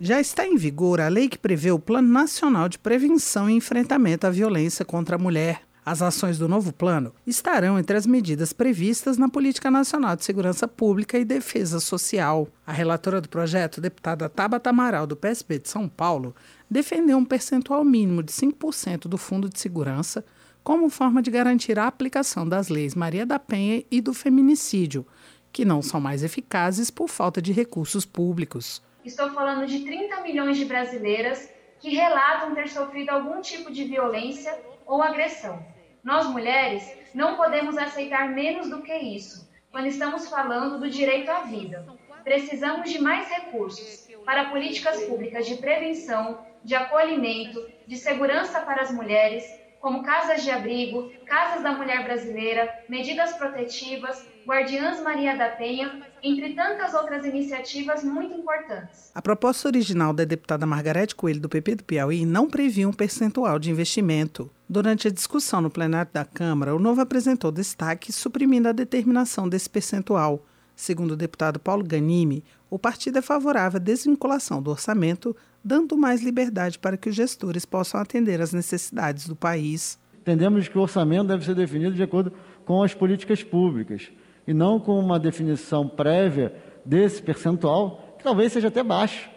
Já 0.00 0.20
está 0.20 0.46
em 0.46 0.56
vigor 0.56 1.00
a 1.00 1.08
lei 1.08 1.28
que 1.28 1.38
prevê 1.38 1.72
o 1.72 1.78
Plano 1.78 2.08
Nacional 2.08 2.68
de 2.68 2.78
Prevenção 2.78 3.50
e 3.50 3.54
Enfrentamento 3.54 4.26
à 4.26 4.30
Violência 4.30 4.84
contra 4.84 5.16
a 5.16 5.18
Mulher. 5.18 5.62
As 5.84 6.00
ações 6.00 6.38
do 6.38 6.48
novo 6.48 6.72
plano 6.72 7.12
estarão 7.26 7.76
entre 7.76 7.96
as 7.96 8.06
medidas 8.06 8.52
previstas 8.52 9.18
na 9.18 9.28
Política 9.28 9.68
Nacional 9.68 10.14
de 10.14 10.24
Segurança 10.24 10.68
Pública 10.68 11.18
e 11.18 11.24
Defesa 11.24 11.80
Social. 11.80 12.46
A 12.64 12.72
relatora 12.72 13.20
do 13.20 13.28
projeto, 13.28 13.80
deputada 13.80 14.28
Tabata 14.28 14.70
Amaral, 14.70 15.08
do 15.08 15.16
PSB 15.16 15.58
de 15.58 15.68
São 15.68 15.88
Paulo, 15.88 16.36
defendeu 16.72 17.18
um 17.18 17.24
percentual 17.24 17.84
mínimo 17.84 18.22
de 18.22 18.32
5% 18.32 19.02
do 19.02 19.18
Fundo 19.18 19.48
de 19.48 19.60
Segurança 19.60 20.24
como 20.64 20.88
forma 20.88 21.20
de 21.20 21.30
garantir 21.30 21.78
a 21.78 21.86
aplicação 21.86 22.48
das 22.48 22.68
leis 22.68 22.94
Maria 22.94 23.26
da 23.26 23.38
Penha 23.38 23.84
e 23.90 24.00
do 24.00 24.14
feminicídio, 24.14 25.06
que 25.52 25.64
não 25.64 25.82
são 25.82 26.00
mais 26.00 26.22
eficazes 26.24 26.90
por 26.90 27.08
falta 27.08 27.42
de 27.42 27.52
recursos 27.52 28.06
públicos. 28.06 28.82
Estou 29.04 29.30
falando 29.30 29.66
de 29.66 29.80
30 29.80 30.22
milhões 30.22 30.56
de 30.56 30.64
brasileiras 30.64 31.50
que 31.78 31.90
relatam 31.90 32.54
ter 32.54 32.68
sofrido 32.68 33.10
algum 33.10 33.42
tipo 33.42 33.70
de 33.70 33.84
violência 33.84 34.56
ou 34.86 35.02
agressão. 35.02 35.62
Nós 36.02 36.26
mulheres 36.26 36.82
não 37.12 37.36
podemos 37.36 37.76
aceitar 37.76 38.30
menos 38.30 38.70
do 38.70 38.80
que 38.80 38.96
isso 38.96 39.46
quando 39.70 39.88
estamos 39.88 40.28
falando 40.28 40.78
do 40.78 40.88
direito 40.88 41.30
à 41.30 41.40
vida. 41.40 41.84
Precisamos 42.24 42.90
de 42.90 42.98
mais 43.00 43.28
recursos 43.28 44.08
para 44.24 44.50
políticas 44.50 45.02
públicas 45.04 45.46
de 45.46 45.56
prevenção, 45.56 46.38
de 46.64 46.74
acolhimento, 46.74 47.64
de 47.86 47.96
segurança 47.96 48.60
para 48.60 48.82
as 48.82 48.90
mulheres, 48.90 49.44
como 49.82 50.04
casas 50.04 50.44
de 50.44 50.50
abrigo, 50.50 51.10
casas 51.26 51.60
da 51.60 51.72
mulher 51.72 52.04
brasileira, 52.04 52.72
medidas 52.88 53.32
protetivas, 53.32 54.24
Guardiãs 54.46 55.00
Maria 55.02 55.36
da 55.36 55.48
Penha, 55.48 56.02
entre 56.22 56.54
tantas 56.54 56.94
outras 56.94 57.24
iniciativas 57.24 58.04
muito 58.04 58.32
importantes. 58.32 59.10
A 59.12 59.20
proposta 59.20 59.66
original 59.66 60.12
da 60.12 60.24
deputada 60.24 60.64
Margarete 60.64 61.16
Coelho, 61.16 61.40
do 61.40 61.48
PP 61.48 61.74
do 61.74 61.84
Piauí, 61.84 62.24
não 62.24 62.48
previa 62.48 62.88
um 62.88 62.92
percentual 62.92 63.58
de 63.58 63.72
investimento. 63.72 64.48
Durante 64.68 65.08
a 65.08 65.10
discussão 65.10 65.60
no 65.60 65.70
plenário 65.70 66.12
da 66.12 66.24
Câmara, 66.24 66.76
o 66.76 66.78
novo 66.78 67.00
apresentou 67.00 67.50
destaque 67.50 68.12
suprimindo 68.12 68.68
a 68.68 68.72
determinação 68.72 69.48
desse 69.48 69.68
percentual. 69.68 70.46
Segundo 70.82 71.12
o 71.12 71.16
deputado 71.16 71.60
Paulo 71.60 71.84
Ganimi, 71.84 72.42
o 72.68 72.76
partido 72.76 73.16
é 73.16 73.22
favorável 73.22 73.76
à 73.76 73.80
desvinculação 73.80 74.60
do 74.60 74.72
orçamento, 74.72 75.36
dando 75.62 75.96
mais 75.96 76.24
liberdade 76.24 76.76
para 76.76 76.96
que 76.96 77.08
os 77.08 77.14
gestores 77.14 77.64
possam 77.64 78.00
atender 78.00 78.40
às 78.40 78.52
necessidades 78.52 79.28
do 79.28 79.36
país. 79.36 79.96
Entendemos 80.20 80.66
que 80.66 80.76
o 80.76 80.80
orçamento 80.80 81.28
deve 81.28 81.44
ser 81.44 81.54
definido 81.54 81.94
de 81.94 82.02
acordo 82.02 82.32
com 82.64 82.82
as 82.82 82.92
políticas 82.92 83.44
públicas 83.44 84.10
e 84.44 84.52
não 84.52 84.80
com 84.80 84.98
uma 84.98 85.20
definição 85.20 85.86
prévia 85.86 86.52
desse 86.84 87.22
percentual, 87.22 88.16
que 88.18 88.24
talvez 88.24 88.52
seja 88.52 88.66
até 88.66 88.82
baixo. 88.82 89.30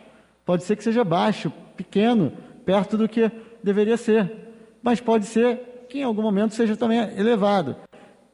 Pode 0.43 0.63
ser 0.63 0.75
que 0.75 0.83
seja 0.83 1.03
baixo, 1.03 1.53
pequeno, 1.77 2.33
perto 2.65 2.97
do 2.97 3.07
que 3.07 3.31
deveria 3.63 3.97
ser, 3.97 4.33
mas 4.81 4.99
pode 4.99 5.27
ser 5.27 5.85
que 5.89 5.99
em 5.99 6.03
algum 6.03 6.23
momento 6.23 6.55
seja 6.55 6.75
também 6.75 6.97
elevado. 7.15 7.75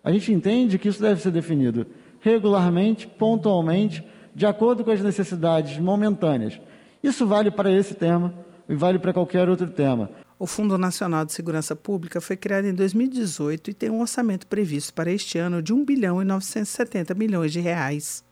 A 0.01 0.13
gente 0.13 0.31
entende 0.31 0.79
que 0.79 0.87
isso 0.87 1.01
deve 1.01 1.21
ser 1.21 1.31
definido 1.31 1.85
regularmente, 2.21 3.07
pontualmente, 3.07 4.03
de 4.33 4.45
acordo 4.45 4.83
com 4.83 4.91
as 4.91 5.01
necessidades 5.01 5.77
momentâneas. 5.77 6.59
Isso 7.03 7.27
vale 7.27 7.51
para 7.51 7.71
esse 7.71 7.93
tema 7.93 8.33
e 8.69 8.75
vale 8.75 8.99
para 8.99 9.13
qualquer 9.13 9.49
outro 9.49 9.67
tema. 9.67 10.09
O 10.39 10.47
Fundo 10.47 10.77
Nacional 10.77 11.25
de 11.25 11.33
Segurança 11.33 11.75
Pública 11.75 12.21
foi 12.21 12.35
criado 12.35 12.65
em 12.65 12.73
2018 12.73 13.69
e 13.69 13.73
tem 13.73 13.89
um 13.89 14.01
orçamento 14.01 14.47
previsto 14.47 14.93
para 14.93 15.11
este 15.11 15.37
ano 15.37 15.61
de 15.61 15.73
1 15.73 15.85
bilhão 15.85 16.21
e 16.21 16.25
970 16.25 17.13
milhões 17.13 17.51
de 17.51 17.59
reais. 17.59 18.23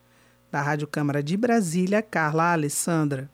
Da 0.50 0.60
Rádio 0.60 0.88
Câmara 0.88 1.22
de 1.22 1.36
Brasília, 1.36 2.02
Carla 2.02 2.52
Alessandra. 2.52 3.30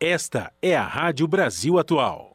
Esta 0.00 0.50
é 0.62 0.74
a 0.74 0.86
Rádio 0.86 1.28
Brasil 1.28 1.78
Atual. 1.78 2.33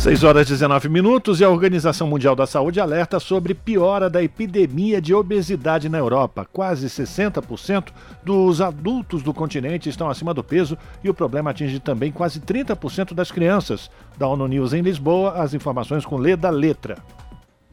6 0.00 0.24
horas 0.24 0.46
e 0.48 0.52
19 0.52 0.88
minutos 0.88 1.40
e 1.40 1.44
a 1.44 1.50
Organização 1.50 2.06
Mundial 2.06 2.34
da 2.34 2.46
Saúde 2.46 2.80
alerta 2.80 3.20
sobre 3.20 3.52
piora 3.52 4.08
da 4.08 4.22
epidemia 4.22 4.98
de 4.98 5.12
obesidade 5.12 5.90
na 5.90 5.98
Europa. 5.98 6.48
Quase 6.50 6.86
60% 6.86 7.88
dos 8.24 8.62
adultos 8.62 9.22
do 9.22 9.34
continente 9.34 9.90
estão 9.90 10.08
acima 10.08 10.32
do 10.32 10.42
peso 10.42 10.78
e 11.04 11.10
o 11.10 11.14
problema 11.14 11.50
atinge 11.50 11.78
também 11.78 12.10
quase 12.10 12.40
30% 12.40 13.12
das 13.12 13.30
crianças. 13.30 13.90
Da 14.16 14.26
ONU 14.26 14.48
News 14.48 14.72
em 14.72 14.80
Lisboa, 14.80 15.32
as 15.32 15.52
informações 15.52 16.06
com 16.06 16.16
Leda 16.16 16.48
Letra. 16.48 16.96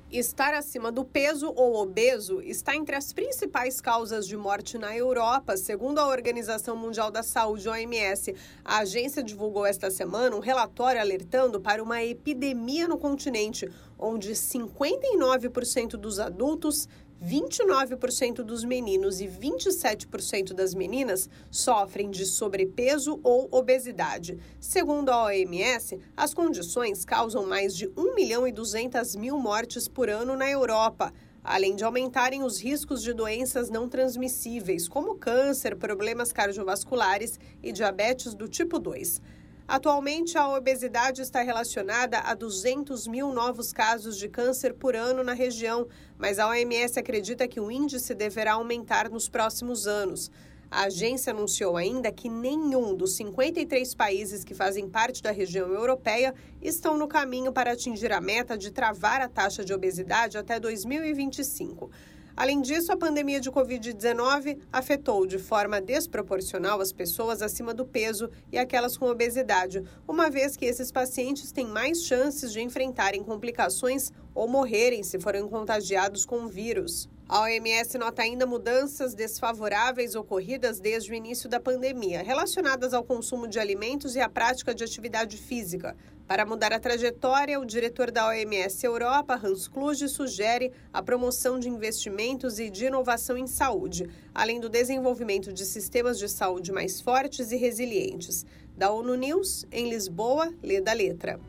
Estar 0.09 0.53
acima 0.53 0.89
do 0.89 1.03
peso 1.03 1.51
ou 1.53 1.75
obeso 1.75 2.41
está 2.41 2.73
entre 2.73 2.95
as 2.95 3.11
principais 3.11 3.81
causas 3.81 4.25
de 4.25 4.37
morte 4.37 4.77
na 4.77 4.95
Europa, 4.95 5.57
segundo 5.57 5.99
a 5.99 6.07
Organização 6.07 6.77
Mundial 6.77 7.11
da 7.11 7.21
Saúde, 7.21 7.67
OMS. 7.67 8.33
A 8.63 8.77
agência 8.77 9.21
divulgou 9.21 9.65
esta 9.65 9.91
semana 9.91 10.33
um 10.33 10.39
relatório 10.39 11.01
alertando 11.01 11.59
para 11.59 11.83
uma 11.83 12.01
epidemia 12.01 12.87
no 12.87 12.97
continente, 12.97 13.69
onde 13.99 14.31
59% 14.31 15.97
dos 15.97 16.21
adultos 16.21 16.87
29% 17.23 18.43
dos 18.43 18.63
meninos 18.63 19.19
e 19.19 19.27
27% 19.27 20.53
das 20.53 20.73
meninas 20.73 21.29
sofrem 21.49 22.09
de 22.09 22.25
sobrepeso 22.25 23.19
ou 23.23 23.47
obesidade. 23.51 24.37
Segundo 24.59 25.09
a 25.09 25.25
OMS, 25.25 25.99
as 26.15 26.33
condições 26.33 27.03
causam 27.03 27.45
mais 27.45 27.75
de 27.75 27.91
1 27.97 28.15
milhão 28.15 28.47
e 28.47 28.51
200 28.51 29.15
mil 29.15 29.39
mortes 29.39 29.87
por 29.87 30.09
ano 30.09 30.35
na 30.35 30.49
Europa, 30.49 31.11
além 31.43 31.75
de 31.75 31.83
aumentarem 31.83 32.43
os 32.43 32.61
riscos 32.61 33.01
de 33.01 33.13
doenças 33.13 33.69
não 33.69 33.87
transmissíveis, 33.87 34.87
como 34.87 35.15
câncer, 35.15 35.75
problemas 35.75 36.33
cardiovasculares 36.33 37.39
e 37.63 37.71
diabetes 37.71 38.33
do 38.33 38.47
tipo 38.47 38.77
2. 38.77 39.21
Atualmente, 39.67 40.37
a 40.37 40.47
obesidade 40.47 41.21
está 41.21 41.41
relacionada 41.41 42.19
a 42.19 42.33
200 42.33 43.05
mil 43.05 43.33
novos 43.33 43.73
casos 43.73 44.17
de 44.17 44.29
câncer 44.29 44.73
por 44.73 44.95
ano 44.95 45.25
na 45.25 45.33
região, 45.33 45.89
mas 46.17 46.39
a 46.39 46.47
OMS 46.47 46.97
acredita 46.97 47.45
que 47.49 47.59
o 47.59 47.69
índice 47.69 48.15
deverá 48.15 48.53
aumentar 48.53 49.09
nos 49.09 49.27
próximos 49.27 49.85
anos. 49.85 50.31
A 50.71 50.83
agência 50.83 51.33
anunciou 51.33 51.75
ainda 51.75 52.09
que 52.13 52.29
nenhum 52.29 52.95
dos 52.95 53.17
53 53.17 53.93
países 53.93 54.45
que 54.45 54.55
fazem 54.55 54.87
parte 54.87 55.21
da 55.21 55.31
região 55.31 55.67
europeia 55.73 56.33
estão 56.61 56.97
no 56.97 57.07
caminho 57.07 57.51
para 57.51 57.73
atingir 57.73 58.13
a 58.13 58.21
meta 58.21 58.57
de 58.57 58.71
travar 58.71 59.19
a 59.19 59.27
taxa 59.27 59.65
de 59.65 59.73
obesidade 59.73 60.37
até 60.37 60.61
2025. 60.61 61.91
Além 62.37 62.61
disso, 62.61 62.91
a 62.91 62.95
pandemia 62.95 63.41
de 63.41 63.49
Covid-19 63.49 64.59
afetou 64.71 65.25
de 65.25 65.39
forma 65.39 65.81
desproporcional 65.81 66.79
as 66.79 66.93
pessoas 66.93 67.41
acima 67.41 67.73
do 67.73 67.83
peso 67.83 68.29
e 68.51 68.59
aquelas 68.59 68.95
com 68.95 69.09
obesidade, 69.09 69.83
uma 70.07 70.29
vez 70.29 70.55
que 70.55 70.63
esses 70.63 70.91
pacientes 70.91 71.51
têm 71.51 71.65
mais 71.65 72.03
chances 72.03 72.53
de 72.53 72.61
enfrentarem 72.61 73.23
complicações 73.23 74.11
ou 74.35 74.47
morrerem 74.47 75.01
se 75.01 75.19
forem 75.19 75.47
contagiados 75.47 76.27
com 76.27 76.43
o 76.43 76.47
vírus. 76.47 77.09
A 77.27 77.41
OMS 77.41 77.97
nota 77.97 78.21
ainda 78.21 78.45
mudanças 78.45 79.15
desfavoráveis 79.15 80.13
ocorridas 80.13 80.79
desde 80.79 81.11
o 81.11 81.15
início 81.15 81.49
da 81.49 81.59
pandemia, 81.59 82.21
relacionadas 82.21 82.93
ao 82.93 83.03
consumo 83.03 83.47
de 83.47 83.59
alimentos 83.59 84.15
e 84.15 84.21
à 84.21 84.29
prática 84.29 84.75
de 84.75 84.83
atividade 84.83 85.37
física. 85.37 85.97
Para 86.27 86.45
mudar 86.45 86.73
a 86.73 86.79
trajetória, 86.79 87.57
o 87.57 87.65
diretor 87.65 88.11
da 88.11 88.27
OMS 88.27 88.85
Europa, 88.85 89.39
Hans 89.41 89.65
Kluge, 89.65 90.09
sugere 90.09 90.73
a 90.91 91.01
promoção 91.01 91.57
de 91.57 91.69
investimentos 91.69 92.59
e 92.59 92.69
de 92.69 92.87
inovação 92.87 93.37
em 93.37 93.47
saúde, 93.47 94.09
além 94.35 94.59
do 94.59 94.67
desenvolvimento 94.67 95.53
de 95.53 95.65
sistemas 95.65 96.19
de 96.19 96.27
saúde 96.27 96.73
mais 96.73 96.99
fortes 96.99 97.53
e 97.53 97.55
resilientes. 97.55 98.45
Da 98.75 98.91
ONU 98.91 99.15
News, 99.15 99.65
em 99.71 99.89
Lisboa, 99.89 100.53
lê 100.61 100.81
da 100.81 100.91
letra. 100.91 101.39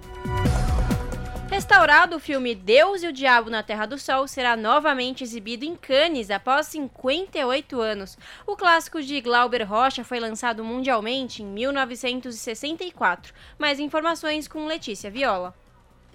Restaurado, 1.58 2.14
o 2.14 2.20
filme 2.20 2.54
Deus 2.54 3.02
e 3.02 3.08
o 3.08 3.12
Diabo 3.12 3.50
na 3.50 3.64
Terra 3.64 3.84
do 3.84 3.98
Sol 3.98 4.28
será 4.28 4.56
novamente 4.56 5.24
exibido 5.24 5.64
em 5.64 5.74
Cannes 5.74 6.30
após 6.30 6.68
58 6.68 7.80
anos. 7.80 8.16
O 8.46 8.54
clássico 8.54 9.02
de 9.02 9.20
Glauber 9.20 9.64
Rocha 9.68 10.04
foi 10.04 10.20
lançado 10.20 10.62
mundialmente 10.62 11.42
em 11.42 11.46
1964. 11.46 13.34
Mais 13.58 13.80
informações 13.80 14.46
com 14.46 14.66
Letícia 14.66 15.10
Viola. 15.10 15.52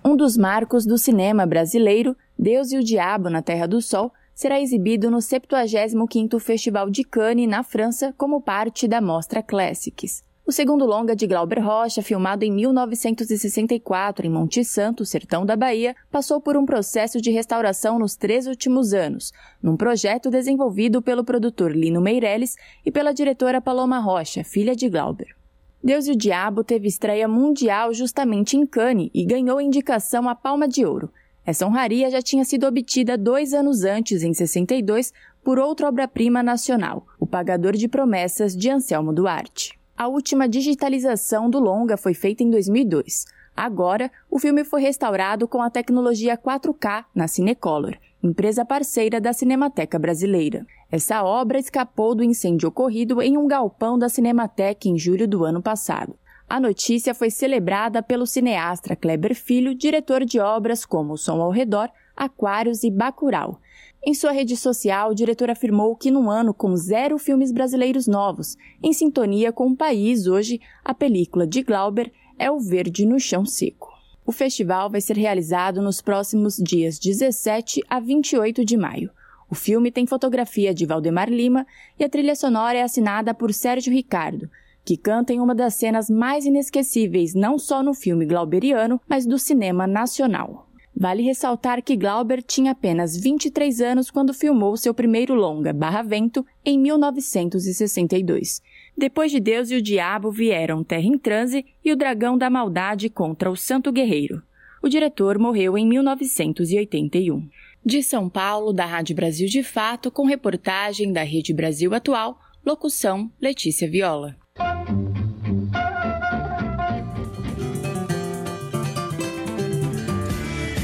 Um 0.01 0.15
dos 0.15 0.37
marcos 0.37 0.85
do 0.85 0.97
cinema 0.97 1.45
brasileiro, 1.45 2.15
Deus 2.39 2.71
e 2.71 2.77
o 2.77 2.83
Diabo 2.83 3.29
na 3.29 3.41
Terra 3.41 3.67
do 3.67 3.81
Sol, 3.81 4.13
será 4.33 4.61
exibido 4.61 5.11
no 5.11 5.17
75º 5.17 6.39
Festival 6.39 6.89
de 6.89 7.03
Cannes, 7.03 7.49
na 7.49 7.63
França, 7.63 8.15
como 8.17 8.39
parte 8.39 8.87
da 8.87 9.01
Mostra 9.01 9.43
Classics. 9.43 10.23
O 10.45 10.51
segundo 10.51 10.85
longa 10.85 11.15
de 11.15 11.25
Glauber 11.25 11.63
Rocha, 11.63 12.01
filmado 12.01 12.43
em 12.43 12.51
1964 12.51 14.27
em 14.27 14.29
Monte 14.29 14.61
Santo, 14.65 15.05
sertão 15.05 15.45
da 15.45 15.55
Bahia, 15.55 15.95
passou 16.11 16.41
por 16.41 16.57
um 16.57 16.65
processo 16.65 17.21
de 17.21 17.31
restauração 17.31 17.97
nos 17.97 18.17
três 18.17 18.45
últimos 18.45 18.93
anos, 18.93 19.31
num 19.61 19.77
projeto 19.77 20.29
desenvolvido 20.29 21.01
pelo 21.01 21.23
produtor 21.23 21.71
Lino 21.73 22.01
Meirelles 22.01 22.57
e 22.85 22.91
pela 22.91 23.13
diretora 23.13 23.61
Paloma 23.61 23.99
Rocha, 23.99 24.43
filha 24.43 24.75
de 24.75 24.89
Glauber. 24.89 25.33
Deus 25.81 26.07
e 26.07 26.11
o 26.11 26.15
Diabo 26.15 26.61
teve 26.61 26.89
estreia 26.89 27.25
mundial 27.25 27.93
justamente 27.93 28.57
em 28.57 28.65
Cannes 28.65 29.11
e 29.13 29.23
ganhou 29.23 29.61
indicação 29.61 30.27
à 30.27 30.35
Palma 30.35 30.67
de 30.67 30.85
Ouro. 30.85 31.09
Essa 31.45 31.65
honraria 31.65 32.11
já 32.11 32.21
tinha 32.21 32.43
sido 32.43 32.67
obtida 32.67 33.17
dois 33.17 33.53
anos 33.53 33.85
antes, 33.85 34.23
em 34.23 34.33
62, 34.33 35.13
por 35.41 35.57
outra 35.57 35.87
obra-prima 35.87 36.43
nacional, 36.43 37.07
O 37.17 37.25
Pagador 37.25 37.77
de 37.77 37.87
Promessas, 37.87 38.53
de 38.53 38.69
Anselmo 38.69 39.13
Duarte. 39.13 39.81
A 39.95 40.07
última 40.07 40.49
digitalização 40.49 41.49
do 41.49 41.59
longa 41.59 41.95
foi 41.95 42.13
feita 42.13 42.43
em 42.43 42.49
2002. 42.49 43.25
Agora, 43.55 44.11
o 44.29 44.39
filme 44.39 44.63
foi 44.63 44.81
restaurado 44.81 45.47
com 45.47 45.61
a 45.61 45.69
tecnologia 45.69 46.35
4K 46.35 47.05
na 47.13 47.27
Cinecolor, 47.27 47.95
empresa 48.21 48.65
parceira 48.65 49.21
da 49.21 49.31
Cinemateca 49.31 49.99
Brasileira. 49.99 50.65
Essa 50.91 51.23
obra 51.23 51.59
escapou 51.59 52.15
do 52.15 52.23
incêndio 52.23 52.69
ocorrido 52.69 53.21
em 53.21 53.37
um 53.37 53.47
galpão 53.47 53.97
da 53.97 54.09
Cinemateca 54.09 54.87
em 54.87 54.97
julho 54.97 55.27
do 55.27 55.45
ano 55.45 55.61
passado. 55.61 56.15
A 56.49 56.59
notícia 56.59 57.13
foi 57.13 57.29
celebrada 57.29 58.01
pelo 58.01 58.25
cineasta 58.25 58.95
Kleber 58.95 59.35
Filho, 59.35 59.75
diretor 59.75 60.25
de 60.25 60.39
obras 60.39 60.85
como 60.85 61.13
O 61.13 61.17
Som 61.17 61.39
ao 61.41 61.51
Redor, 61.51 61.89
Aquários 62.15 62.83
e 62.83 62.91
Bacurau, 62.91 63.59
em 64.05 64.13
sua 64.13 64.33
rede 64.33 64.57
social, 64.57 65.11
o 65.11 65.15
diretor 65.15 65.49
afirmou 65.49 65.95
que 65.95 66.11
num 66.11 66.29
ano 66.29 66.53
com 66.53 66.75
zero 66.75 67.17
filmes 67.17 67.53
brasileiros 67.53 68.05
novos, 68.05 68.57
em 68.81 68.91
sintonia 68.91 69.51
com 69.53 69.67
o 69.67 69.77
país 69.77 70.27
hoje, 70.27 70.59
a 70.83 70.93
película 70.93 71.47
de 71.47 71.63
Glauber 71.63 72.11
é 72.37 72.51
O 72.51 72.59
Verde 72.59 73.05
no 73.05 73.17
Chão 73.17 73.45
Seco. 73.45 73.93
O 74.25 74.33
festival 74.33 74.89
vai 74.89 74.99
ser 74.99 75.15
realizado 75.15 75.81
nos 75.81 76.01
próximos 76.01 76.57
dias 76.57 76.99
17 76.99 77.81
a 77.89 77.99
28 78.01 78.65
de 78.65 78.75
maio. 78.75 79.09
O 79.49 79.55
filme 79.55 79.89
tem 79.89 80.05
fotografia 80.05 80.73
de 80.73 80.85
Valdemar 80.85 81.29
Lima 81.29 81.65
e 81.97 82.03
a 82.03 82.09
trilha 82.09 82.35
sonora 82.35 82.77
é 82.77 82.81
assinada 82.81 83.33
por 83.33 83.53
Sérgio 83.53 83.93
Ricardo, 83.93 84.49
que 84.83 84.97
canta 84.97 85.31
em 85.31 85.39
uma 85.39 85.55
das 85.55 85.75
cenas 85.75 86.09
mais 86.09 86.45
inesquecíveis 86.45 87.33
não 87.33 87.57
só 87.57 87.81
no 87.81 87.93
filme 87.93 88.25
glauberiano, 88.25 88.99
mas 89.07 89.25
do 89.25 89.39
cinema 89.39 89.87
nacional. 89.87 90.67
Vale 90.95 91.23
ressaltar 91.23 91.81
que 91.81 91.95
Glauber 91.95 92.43
tinha 92.43 92.71
apenas 92.71 93.17
23 93.17 93.81
anos 93.81 94.11
quando 94.11 94.33
filmou 94.33 94.77
seu 94.77 94.93
primeiro 94.93 95.33
longa, 95.33 95.73
Barra 95.73 96.03
Vento, 96.03 96.45
em 96.63 96.79
1962. 96.79 98.61
Depois 98.95 99.31
de 99.31 99.39
Deus 99.39 99.71
e 99.71 99.75
o 99.75 99.81
Diabo 99.81 100.31
vieram 100.31 100.83
Terra 100.83 101.07
em 101.07 101.17
Transe 101.17 101.65
e 101.83 101.91
o 101.91 101.95
Dragão 101.95 102.37
da 102.37 102.49
Maldade 102.49 103.09
contra 103.09 103.49
o 103.49 103.55
Santo 103.55 103.91
Guerreiro. 103.91 104.41
O 104.83 104.89
diretor 104.89 105.39
morreu 105.39 105.77
em 105.77 105.87
1981. 105.87 107.49
De 107.85 108.03
São 108.03 108.29
Paulo, 108.29 108.71
da 108.71 108.85
Rádio 108.85 109.15
Brasil 109.15 109.47
de 109.47 109.63
Fato, 109.63 110.11
com 110.11 110.25
reportagem 110.25 111.11
da 111.11 111.23
Rede 111.23 111.53
Brasil 111.53 111.93
Atual, 111.93 112.39
locução 112.65 113.31
Letícia 113.41 113.89
Viola. 113.89 114.37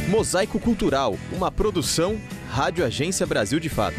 Mosaico 0.10 0.60
Cultural, 0.60 1.16
uma 1.32 1.52
produção 1.52 2.20
Rádio 2.50 2.84
Agência 2.84 3.28
Brasil 3.28 3.60
de 3.60 3.70
Fato. 3.70 3.96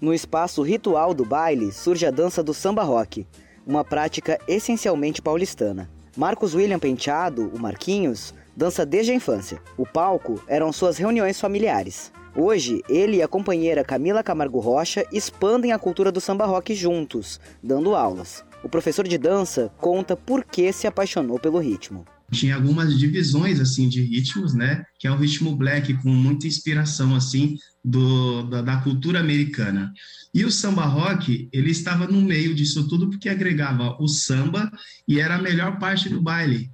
No 0.00 0.12
espaço 0.12 0.62
ritual 0.62 1.14
do 1.14 1.24
baile 1.24 1.70
surge 1.70 2.04
a 2.06 2.10
dança 2.10 2.42
do 2.42 2.52
samba 2.52 2.82
rock, 2.82 3.24
uma 3.64 3.84
prática 3.84 4.36
essencialmente 4.48 5.22
paulistana. 5.22 5.88
Marcos 6.16 6.56
William 6.56 6.80
Penteado, 6.80 7.48
o 7.54 7.58
Marquinhos, 7.60 8.34
dança 8.56 8.84
desde 8.84 9.12
a 9.12 9.14
infância. 9.14 9.62
O 9.76 9.86
palco 9.86 10.42
eram 10.48 10.72
suas 10.72 10.98
reuniões 10.98 11.40
familiares. 11.40 12.10
Hoje, 12.40 12.84
ele 12.88 13.16
e 13.16 13.22
a 13.22 13.26
companheira 13.26 13.82
Camila 13.82 14.22
Camargo 14.22 14.60
Rocha 14.60 15.04
expandem 15.12 15.72
a 15.72 15.78
cultura 15.78 16.12
do 16.12 16.20
samba 16.20 16.46
rock 16.46 16.72
juntos, 16.72 17.40
dando 17.60 17.96
aulas. 17.96 18.44
O 18.62 18.68
professor 18.68 19.08
de 19.08 19.18
dança 19.18 19.72
conta 19.76 20.16
por 20.16 20.44
que 20.44 20.72
se 20.72 20.86
apaixonou 20.86 21.40
pelo 21.40 21.58
ritmo 21.58 22.06
tinha 22.30 22.56
algumas 22.56 22.98
divisões 22.98 23.58
assim 23.58 23.88
de 23.88 24.02
ritmos, 24.02 24.52
né? 24.52 24.84
Que 24.98 25.06
é 25.08 25.10
o 25.10 25.16
ritmo 25.16 25.56
black 25.56 25.94
com 25.94 26.10
muita 26.10 26.46
inspiração 26.46 27.14
assim 27.16 27.56
do, 27.82 28.42
da, 28.42 28.60
da, 28.60 28.76
cultura 28.82 29.18
americana. 29.18 29.90
E 30.34 30.44
o 30.44 30.52
samba 30.52 30.84
rock 30.84 31.48
ele 31.50 31.70
estava 31.70 32.06
no 32.06 32.20
meio 32.20 32.54
disso 32.54 32.86
tudo 32.86 33.08
porque 33.08 33.30
agregava 33.30 33.96
o 33.98 34.06
samba 34.06 34.70
e 35.08 35.18
era 35.18 35.36
a 35.36 35.42
melhor 35.42 35.78
parte 35.78 36.10
do 36.10 36.20
baile. 36.20 36.70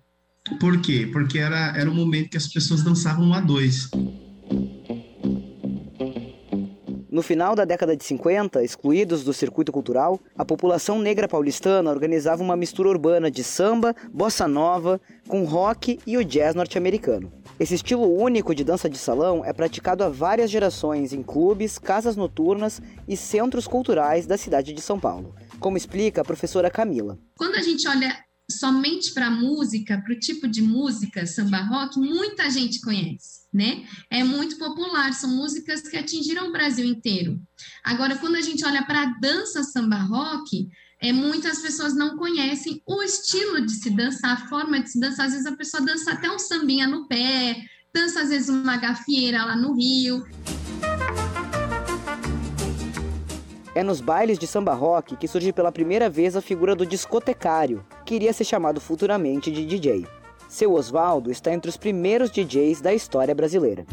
Por 0.58 0.80
quê? 0.80 1.08
Porque 1.12 1.38
era 1.38 1.72
era 1.76 1.88
o 1.88 1.94
momento 1.94 2.30
que 2.30 2.36
as 2.36 2.48
pessoas 2.48 2.82
dançavam 2.82 3.32
a 3.32 3.40
dois. 3.40 3.88
No 7.14 7.22
final 7.22 7.54
da 7.54 7.64
década 7.64 7.96
de 7.96 8.02
50, 8.02 8.60
excluídos 8.64 9.22
do 9.22 9.32
circuito 9.32 9.70
cultural, 9.70 10.18
a 10.36 10.44
população 10.44 10.98
negra 10.98 11.28
paulistana 11.28 11.88
organizava 11.88 12.42
uma 12.42 12.56
mistura 12.56 12.88
urbana 12.88 13.30
de 13.30 13.44
samba, 13.44 13.94
bossa 14.12 14.48
nova, 14.48 15.00
com 15.28 15.44
rock 15.44 16.00
e 16.04 16.16
o 16.16 16.24
jazz 16.24 16.56
norte-americano. 16.56 17.32
Esse 17.60 17.76
estilo 17.76 18.12
único 18.20 18.52
de 18.52 18.64
dança 18.64 18.90
de 18.90 18.98
salão 18.98 19.44
é 19.44 19.52
praticado 19.52 20.02
há 20.02 20.08
várias 20.08 20.50
gerações 20.50 21.12
em 21.12 21.22
clubes, 21.22 21.78
casas 21.78 22.16
noturnas 22.16 22.82
e 23.06 23.16
centros 23.16 23.68
culturais 23.68 24.26
da 24.26 24.36
cidade 24.36 24.72
de 24.72 24.80
São 24.80 24.98
Paulo, 24.98 25.36
como 25.60 25.76
explica 25.76 26.22
a 26.22 26.24
professora 26.24 26.68
Camila. 26.68 27.16
Quando 27.38 27.54
a 27.54 27.62
gente 27.62 27.86
olha 27.86 28.12
somente 28.50 29.14
para 29.14 29.28
a 29.28 29.30
música, 29.30 30.02
para 30.04 30.14
o 30.14 30.18
tipo 30.18 30.48
de 30.48 30.60
música 30.60 31.24
samba 31.26 31.58
rock, 31.58 31.96
muita 31.96 32.50
gente 32.50 32.80
conhece, 32.80 33.43
né? 33.55 33.86
É 34.10 34.24
muito 34.24 34.59
popular, 34.59 35.12
são 35.14 35.31
músicas 35.31 35.82
que 35.82 35.97
atingiram 35.97 36.48
o 36.48 36.52
Brasil 36.52 36.85
inteiro. 36.85 37.40
Agora, 37.85 38.18
quando 38.18 38.35
a 38.35 38.40
gente 38.40 38.66
olha 38.66 38.85
para 38.85 39.02
a 39.02 39.14
dança 39.20 39.62
samba 39.62 39.98
rock, 39.98 40.68
é, 41.01 41.12
muitas 41.12 41.60
pessoas 41.60 41.94
não 41.94 42.16
conhecem 42.16 42.82
o 42.85 43.01
estilo 43.02 43.64
de 43.64 43.72
se 43.72 43.90
dançar, 43.90 44.32
a 44.32 44.48
forma 44.48 44.81
de 44.82 44.90
se 44.90 44.98
dançar. 44.98 45.26
Às 45.26 45.32
vezes 45.32 45.47
a 45.47 45.56
pessoa 45.56 45.85
dança 45.85 46.12
até 46.12 46.28
um 46.28 46.39
sambinha 46.39 46.89
no 46.89 47.06
pé, 47.06 47.56
dança 47.94 48.22
às 48.22 48.31
vezes 48.31 48.48
uma 48.48 48.76
gafieira 48.76 49.44
lá 49.44 49.55
no 49.55 49.74
Rio. 49.74 50.24
É 53.72 53.82
nos 53.82 54.01
bailes 54.01 54.39
de 54.39 54.47
samba 54.47 54.74
rock 54.74 55.16
que 55.16 55.28
surge 55.28 55.52
pela 55.52 55.70
primeira 55.70 56.09
vez 56.09 56.35
a 56.35 56.40
figura 56.40 56.74
do 56.74 56.86
discotecário, 56.86 57.85
que 58.05 58.14
iria 58.14 58.32
ser 58.32 58.44
chamado 58.44 58.81
futuramente 58.81 59.51
de 59.51 59.64
DJ. 59.64 60.06
Seu 60.55 60.72
Oswaldo 60.72 61.32
está 61.32 61.52
entre 61.52 61.68
os 61.68 61.76
primeiros 61.76 62.31
DJs 62.31 62.81
da 62.81 62.94
história 62.94 63.35
brasileira. 63.35 63.85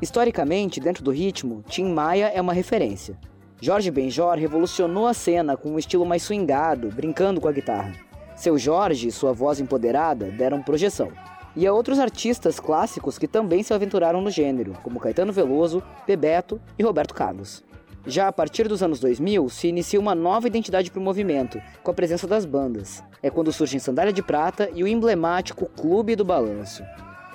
Historicamente, 0.00 0.80
dentro 0.80 1.04
do 1.04 1.10
ritmo, 1.10 1.62
Tim 1.68 1.92
Maia 1.92 2.32
é 2.34 2.40
uma 2.40 2.54
referência. 2.54 3.18
Jorge 3.60 3.90
Benjor 3.90 4.38
revolucionou 4.38 5.06
a 5.06 5.12
cena 5.12 5.54
com 5.54 5.72
um 5.72 5.78
estilo 5.78 6.06
mais 6.06 6.22
swingado, 6.22 6.88
brincando 6.88 7.38
com 7.38 7.48
a 7.48 7.52
guitarra. 7.52 7.92
Seu 8.34 8.56
Jorge 8.56 9.08
e 9.08 9.12
sua 9.12 9.34
voz 9.34 9.60
empoderada 9.60 10.30
deram 10.30 10.62
projeção. 10.62 11.12
E 11.54 11.66
há 11.66 11.72
outros 11.74 11.98
artistas 11.98 12.58
clássicos 12.58 13.18
que 13.18 13.28
também 13.28 13.62
se 13.62 13.74
aventuraram 13.74 14.22
no 14.22 14.30
gênero, 14.30 14.72
como 14.82 14.98
Caetano 14.98 15.34
Veloso, 15.34 15.82
Bebeto 16.06 16.58
e 16.78 16.82
Roberto 16.82 17.12
Carlos. 17.12 17.62
Já 18.06 18.28
a 18.28 18.32
partir 18.32 18.66
dos 18.66 18.82
anos 18.82 18.98
2000, 18.98 19.48
se 19.48 19.68
inicia 19.68 20.00
uma 20.00 20.14
nova 20.14 20.46
identidade 20.46 20.90
para 20.90 21.00
o 21.00 21.02
movimento, 21.02 21.60
com 21.82 21.90
a 21.90 21.94
presença 21.94 22.26
das 22.26 22.44
bandas. 22.44 23.02
É 23.22 23.28
quando 23.30 23.52
surgem 23.52 23.78
Sandália 23.78 24.12
de 24.12 24.22
Prata 24.22 24.70
e 24.74 24.82
o 24.82 24.88
emblemático 24.88 25.66
Clube 25.66 26.16
do 26.16 26.24
Balanço. 26.24 26.82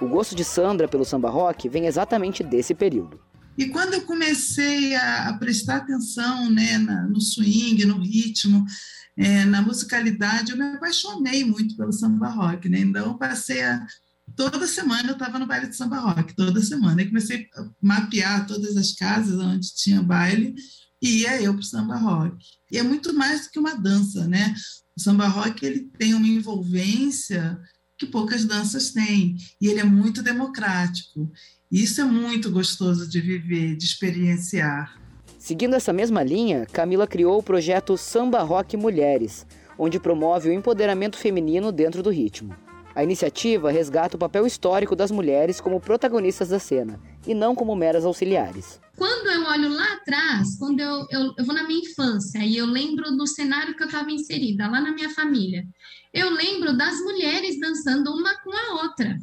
O 0.02 0.08
gosto 0.08 0.36
de 0.36 0.44
Sandra 0.44 0.88
pelo 0.88 1.06
samba 1.06 1.30
rock 1.30 1.70
vem 1.70 1.86
exatamente 1.86 2.44
desse 2.44 2.74
período. 2.74 3.20
E 3.58 3.68
quando 3.68 3.94
eu 3.94 4.02
comecei 4.02 4.96
a, 4.96 5.34
prestar 5.40 5.78
atenção 5.78 6.50
né, 6.50 6.78
no 7.10 7.22
swing, 7.22 7.86
no 7.86 8.00
ritmo, 8.00 8.66
é, 9.18 9.46
na 9.46 9.62
musicalidade, 9.62 10.52
eu 10.52 10.58
me 10.58 10.64
apaixonei 10.76 11.46
muito 11.46 11.78
pelo 11.78 11.94
samba 11.94 12.28
rock, 12.28 12.68
né? 12.68 12.80
Então, 12.80 13.18
passei 13.18 13.64
a. 13.64 13.86
Toda 14.36 14.68
semana 14.68 15.10
eu 15.10 15.14
estava 15.14 15.40
no 15.40 15.48
baile 15.48 15.68
de 15.68 15.76
samba 15.76 16.00
rock, 16.00 16.36
toda 16.36 16.62
semana. 16.62 17.02
E 17.02 17.08
comecei 17.08 17.48
a 17.56 17.70
mapear 17.82 18.46
todas 18.46 18.76
as 18.76 18.94
casas 18.94 19.40
onde 19.40 19.74
tinha 19.74 20.02
baile 20.02 20.54
e 21.02 21.22
ia 21.22 21.42
eu 21.42 21.54
para 21.54 21.62
o 21.62 21.64
samba 21.64 21.96
rock. 21.96 22.36
E 22.72 22.78
é 22.78 22.84
muito 22.84 23.14
mais 23.14 23.46
do 23.46 23.52
que 23.52 23.60
uma 23.60 23.76
dança, 23.76 24.28
né? 24.28 24.54
O 24.98 25.02
samba 25.02 25.28
rock 25.28 25.66
ele 25.66 25.90
tem 25.98 26.14
uma 26.14 26.28
envolvência 26.28 27.60
que 27.98 28.06
poucas 28.06 28.44
danças 28.44 28.92
têm, 28.92 29.38
e 29.62 29.68
ele 29.68 29.80
é 29.80 29.84
muito 29.84 30.22
democrático. 30.22 31.32
Isso 31.72 32.02
é 32.02 32.04
muito 32.04 32.52
gostoso 32.52 33.08
de 33.08 33.22
viver, 33.22 33.78
de 33.78 33.86
experienciar. 33.86 35.00
Seguindo 35.40 35.76
essa 35.76 35.94
mesma 35.94 36.24
linha, 36.24 36.66
Camila 36.66 37.08
criou 37.08 37.40
o 37.40 37.44
projeto 37.44 37.98
Samba 37.98 38.42
Rock 38.42 38.76
Mulheres, 38.76 39.46
onde 39.78 40.00
promove 40.00 40.50
o 40.50 40.54
empoderamento 40.54 41.18
feminino 41.18 41.72
dentro 41.72 42.04
do 42.04 42.10
ritmo. 42.10 42.65
A 42.96 43.04
iniciativa 43.04 43.70
resgata 43.70 44.16
o 44.16 44.20
papel 44.20 44.48
histórico 44.48 44.96
das 44.96 45.12
mulheres 45.12 45.60
como 45.60 45.82
protagonistas 45.82 46.50
da 46.50 46.60
cena 46.60 47.00
e 47.28 47.34
não 47.34 47.54
como 47.54 47.76
meras 47.76 48.06
auxiliares. 48.06 48.80
Quando 48.98 49.30
eu 49.30 49.44
olho 49.44 49.70
lá 49.70 49.94
atrás, 49.94 50.58
quando 50.58 50.80
eu, 50.80 51.06
eu, 51.12 51.34
eu 51.38 51.46
vou 51.46 51.54
na 51.54 51.68
minha 51.68 51.82
infância 51.82 52.40
e 52.40 52.56
eu 52.56 52.66
lembro 52.66 53.12
do 53.18 53.28
cenário 53.28 53.76
que 53.76 53.84
eu 53.84 53.88
estava 53.88 54.10
inserida, 54.10 54.70
lá 54.70 54.80
na 54.80 54.94
minha 54.94 55.10
família, 55.10 55.66
eu 56.14 56.30
lembro 56.30 56.78
das 56.78 56.98
mulheres 57.02 57.60
dançando 57.60 58.12
uma 58.12 58.34
com 58.42 58.52
a 58.52 58.84
outra 58.84 59.20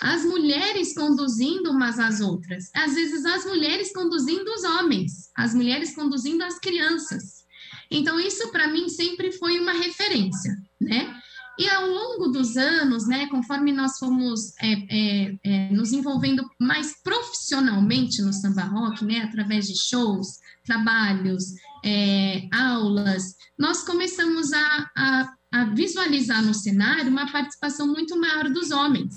as 0.00 0.24
mulheres 0.24 0.94
conduzindo 0.94 1.70
umas 1.70 1.98
às 1.98 2.20
outras, 2.20 2.70
às 2.74 2.94
vezes 2.94 3.24
as 3.24 3.44
mulheres 3.44 3.92
conduzindo 3.92 4.50
os 4.52 4.64
homens, 4.64 5.30
as 5.34 5.54
mulheres 5.54 5.94
conduzindo 5.94 6.44
as 6.44 6.58
crianças. 6.58 7.44
Então, 7.90 8.18
isso 8.18 8.50
para 8.50 8.68
mim 8.68 8.88
sempre 8.88 9.32
foi 9.32 9.58
uma 9.58 9.72
referência, 9.72 10.54
né? 10.80 11.14
E 11.58 11.68
ao 11.68 11.86
longo 11.86 12.28
dos 12.28 12.56
anos, 12.56 13.08
né, 13.08 13.26
conforme 13.30 13.72
nós 13.72 13.98
fomos 13.98 14.52
é, 14.60 14.72
é, 14.72 15.38
é, 15.42 15.72
nos 15.72 15.92
envolvendo 15.92 16.44
mais 16.60 17.02
profissionalmente 17.02 18.20
no 18.20 18.32
samba 18.32 18.62
rock, 18.62 19.04
né, 19.04 19.20
através 19.20 19.66
de 19.66 19.74
shows, 19.78 20.38
trabalhos, 20.64 21.44
é, 21.82 22.42
aulas, 22.52 23.34
nós 23.58 23.82
começamos 23.82 24.52
a, 24.52 24.90
a, 24.96 25.34
a 25.52 25.64
visualizar 25.74 26.44
no 26.44 26.52
cenário 26.52 27.08
uma 27.10 27.30
participação 27.32 27.86
muito 27.86 28.18
maior 28.20 28.50
dos 28.50 28.70
homens. 28.70 29.14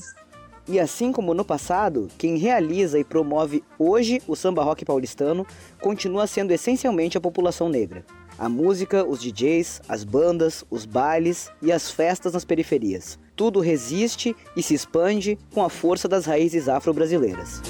E 0.66 0.80
assim 0.80 1.12
como 1.12 1.34
no 1.34 1.44
passado, 1.44 2.08
quem 2.18 2.38
realiza 2.38 3.00
e 3.00 3.04
promove 3.04 3.64
hoje 3.78 4.22
o 4.28 4.36
samba 4.36 4.64
rock 4.64 4.86
paulistano 4.86 5.46
continua 5.82 6.28
sendo 6.28 6.52
essencialmente 6.52 7.18
a 7.18 7.22
população 7.22 7.68
negra. 7.68 8.06
A 8.40 8.48
música, 8.48 9.06
os 9.06 9.20
DJs, 9.20 9.82
as 9.90 10.04
bandas, 10.04 10.64
os 10.70 10.86
bailes 10.86 11.52
e 11.62 11.72
as 11.72 11.92
festas 11.92 12.34
nas 12.34 12.46
periferias. 12.46 13.20
Tudo 13.36 13.60
resiste 13.60 14.36
e 14.56 14.64
se 14.64 14.74
expande 14.74 15.38
com 15.54 15.64
a 15.64 15.70
força 15.70 16.08
das 16.08 16.26
raízes 16.26 16.70
afro-brasileiras. 16.70 17.62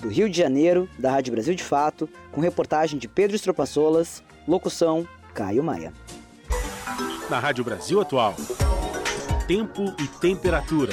Do 0.00 0.08
Rio 0.08 0.28
de 0.28 0.38
Janeiro, 0.38 0.88
da 0.98 1.10
Rádio 1.10 1.32
Brasil 1.32 1.54
de 1.54 1.62
Fato, 1.62 2.08
com 2.32 2.40
reportagem 2.40 2.98
de 2.98 3.06
Pedro 3.06 3.36
Estropaçolas, 3.36 4.22
locução 4.48 5.06
Caio 5.34 5.62
Maia. 5.62 5.92
Na 7.28 7.38
Rádio 7.38 7.62
Brasil 7.62 8.00
Atual 8.00 8.34
tempo 9.46 9.94
e 9.98 10.08
temperatura. 10.08 10.92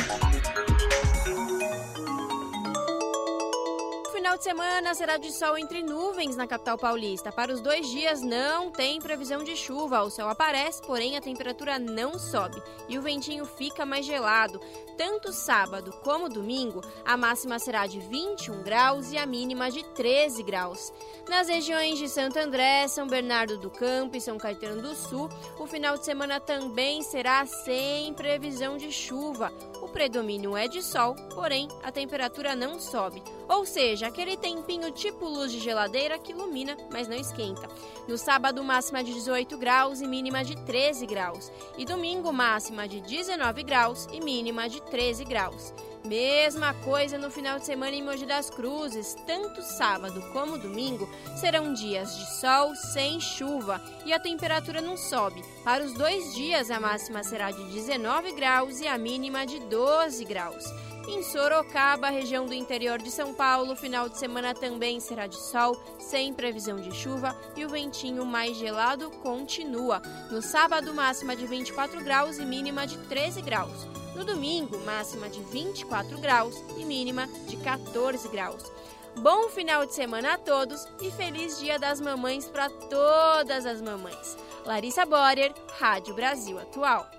De 4.42 4.46
semana 4.46 4.96
será 4.96 5.18
de 5.18 5.32
sol 5.32 5.56
entre 5.56 5.84
nuvens 5.84 6.36
na 6.36 6.48
capital 6.48 6.76
paulista. 6.76 7.32
Para 7.32 7.54
os 7.54 7.62
dois 7.62 7.88
dias 7.88 8.24
não 8.24 8.72
tem 8.72 9.00
previsão 9.00 9.44
de 9.44 9.56
chuva. 9.56 10.02
O 10.02 10.10
céu 10.10 10.28
aparece, 10.28 10.82
porém 10.82 11.16
a 11.16 11.22
temperatura 11.22 11.78
não 11.78 12.18
sobe 12.18 12.60
e 12.90 12.98
o 12.98 13.04
ventinho 13.04 13.46
fica 13.46 13.86
mais 13.86 14.04
gelado. 14.04 14.60
Tanto 14.98 15.32
sábado 15.32 15.94
como 16.04 16.28
domingo, 16.28 16.82
a 17.06 17.16
máxima 17.16 17.60
será 17.60 17.86
de 17.86 18.00
21 18.00 18.64
graus 18.64 19.12
e 19.12 19.18
a 19.18 19.28
mínima 19.28 19.70
de 19.70 19.84
13 19.94 20.42
graus. 20.42 20.92
Nas 21.30 21.48
regiões 21.48 22.00
de 22.00 22.10
Santo 22.10 22.40
André, 22.40 22.88
São 22.88 23.08
Bernardo 23.08 23.60
do 23.60 23.70
Campo 23.70 24.18
e 24.18 24.22
São 24.22 24.38
Caetano 24.38 24.82
do 24.82 24.96
Sul, 24.96 25.30
o 25.60 25.68
final 25.68 25.98
de 25.98 26.06
semana 26.06 26.40
também 26.40 27.04
será 27.04 27.46
sem 27.46 28.14
previsão 28.16 28.76
de 28.76 28.92
chuva. 28.92 29.54
O 29.82 29.88
predomínio 29.88 30.56
é 30.56 30.68
de 30.68 30.82
sol, 30.82 31.16
porém 31.34 31.68
a 31.84 31.92
temperatura 31.92 32.56
não 32.56 32.80
sobe. 32.80 33.24
Ou 33.48 33.66
seja, 33.66 34.08
aquele 34.08 34.31
tempinho 34.38 34.92
tipo 34.92 35.28
luz 35.28 35.52
de 35.52 35.60
geladeira 35.60 36.18
que 36.18 36.32
ilumina, 36.32 36.78
mas 36.92 37.08
não 37.08 37.16
esquenta. 37.16 37.68
No 38.08 38.18
sábado, 38.18 38.64
máxima 38.64 39.04
de 39.04 39.14
18 39.14 39.58
graus 39.58 40.02
e 40.02 40.08
mínima 40.08 40.44
de 40.44 40.56
13 40.66 41.06
graus. 41.06 41.52
E 41.78 41.86
domingo, 41.86 42.32
máxima 42.32 42.88
de 42.88 43.02
19 43.02 43.64
graus 43.64 44.08
e 44.12 44.20
mínima 44.20 44.68
de 44.68 44.82
13 44.82 45.24
graus. 45.26 45.74
Mesma 46.04 46.74
coisa 46.74 47.18
no 47.18 47.30
final 47.30 47.60
de 47.60 47.66
semana 47.66 47.96
em 47.96 48.02
Mogi 48.02 48.26
das 48.26 48.50
Cruzes, 48.50 49.16
tanto 49.28 49.62
sábado 49.62 50.20
como 50.34 50.58
domingo 50.58 51.08
serão 51.36 51.74
dias 51.74 52.18
de 52.18 52.26
sol 52.40 52.76
sem 52.76 53.20
chuva 53.20 53.80
e 54.04 54.12
a 54.12 54.20
temperatura 54.20 54.82
não 54.82 54.98
sobe. 54.98 55.44
Para 55.64 55.84
os 55.84 55.94
dois 55.94 56.34
dias, 56.34 56.72
a 56.72 56.80
máxima 56.80 57.24
será 57.24 57.52
de 57.52 57.64
19 57.66 58.32
graus 58.32 58.82
e 58.82 58.88
a 58.88 58.98
mínima 58.98 59.46
de 59.46 59.60
12 59.60 60.26
graus. 60.26 60.64
Em 61.08 61.24
Sorocaba, 61.24 62.10
região 62.10 62.46
do 62.46 62.54
interior 62.54 63.00
de 63.00 63.10
São 63.10 63.34
Paulo, 63.34 63.76
final 63.76 64.08
de 64.08 64.18
semana 64.18 64.54
também 64.54 65.00
será 65.00 65.26
de 65.28 65.36
sol, 65.36 65.76
sem 66.00 66.34
previsão 66.34 66.78
de 66.78 66.94
chuva 66.94 67.36
e 67.56 67.66
o 67.66 67.70
ventinho 67.70 68.26
mais 68.26 68.56
gelado 68.56 69.10
continua. 69.10 70.02
No 70.30 70.42
sábado, 70.42 70.94
máxima 70.94 71.36
de 71.36 71.46
24 71.46 72.04
graus 72.04 72.38
e 72.38 72.46
mínima 72.46 72.86
de 72.86 72.98
13 72.98 73.42
graus. 73.42 73.88
No 74.16 74.24
domingo, 74.24 74.78
máxima 74.80 75.28
de 75.28 75.42
24 75.42 76.20
graus 76.20 76.56
e 76.78 76.86
mínima 76.86 77.28
de 77.48 77.58
14 77.58 78.28
graus. 78.30 78.72
Bom 79.18 79.50
final 79.50 79.86
de 79.86 79.94
semana 79.94 80.36
a 80.36 80.38
todos 80.38 80.88
e 81.02 81.12
feliz 81.12 81.60
Dia 81.60 81.78
das 81.78 82.00
Mamães 82.00 82.48
para 82.48 82.70
todas 82.70 83.66
as 83.66 83.82
mamães. 83.82 84.38
Larissa 84.66 85.06
Borer, 85.06 85.54
Rádio 85.80 86.14
Brasil 86.14 86.58
Atual. 86.60 87.10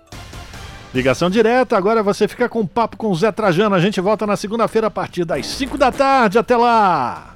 Ligação 0.93 1.27
direta, 1.27 1.75
agora 1.75 2.03
você 2.03 2.27
fica 2.27 2.47
com 2.47 2.59
o 2.59 2.67
papo 2.67 2.97
com 2.97 3.09
o 3.09 3.15
Zé 3.15 3.31
Trajano. 3.31 3.73
A 3.73 3.79
gente 3.79 3.99
volta 3.99 4.27
na 4.27 4.37
segunda-feira 4.37 4.87
a 4.87 4.91
partir 4.91 5.25
das 5.25 5.47
5 5.47 5.75
da 5.75 5.91
tarde. 5.91 6.37
Até 6.37 6.55
lá! 6.55 7.32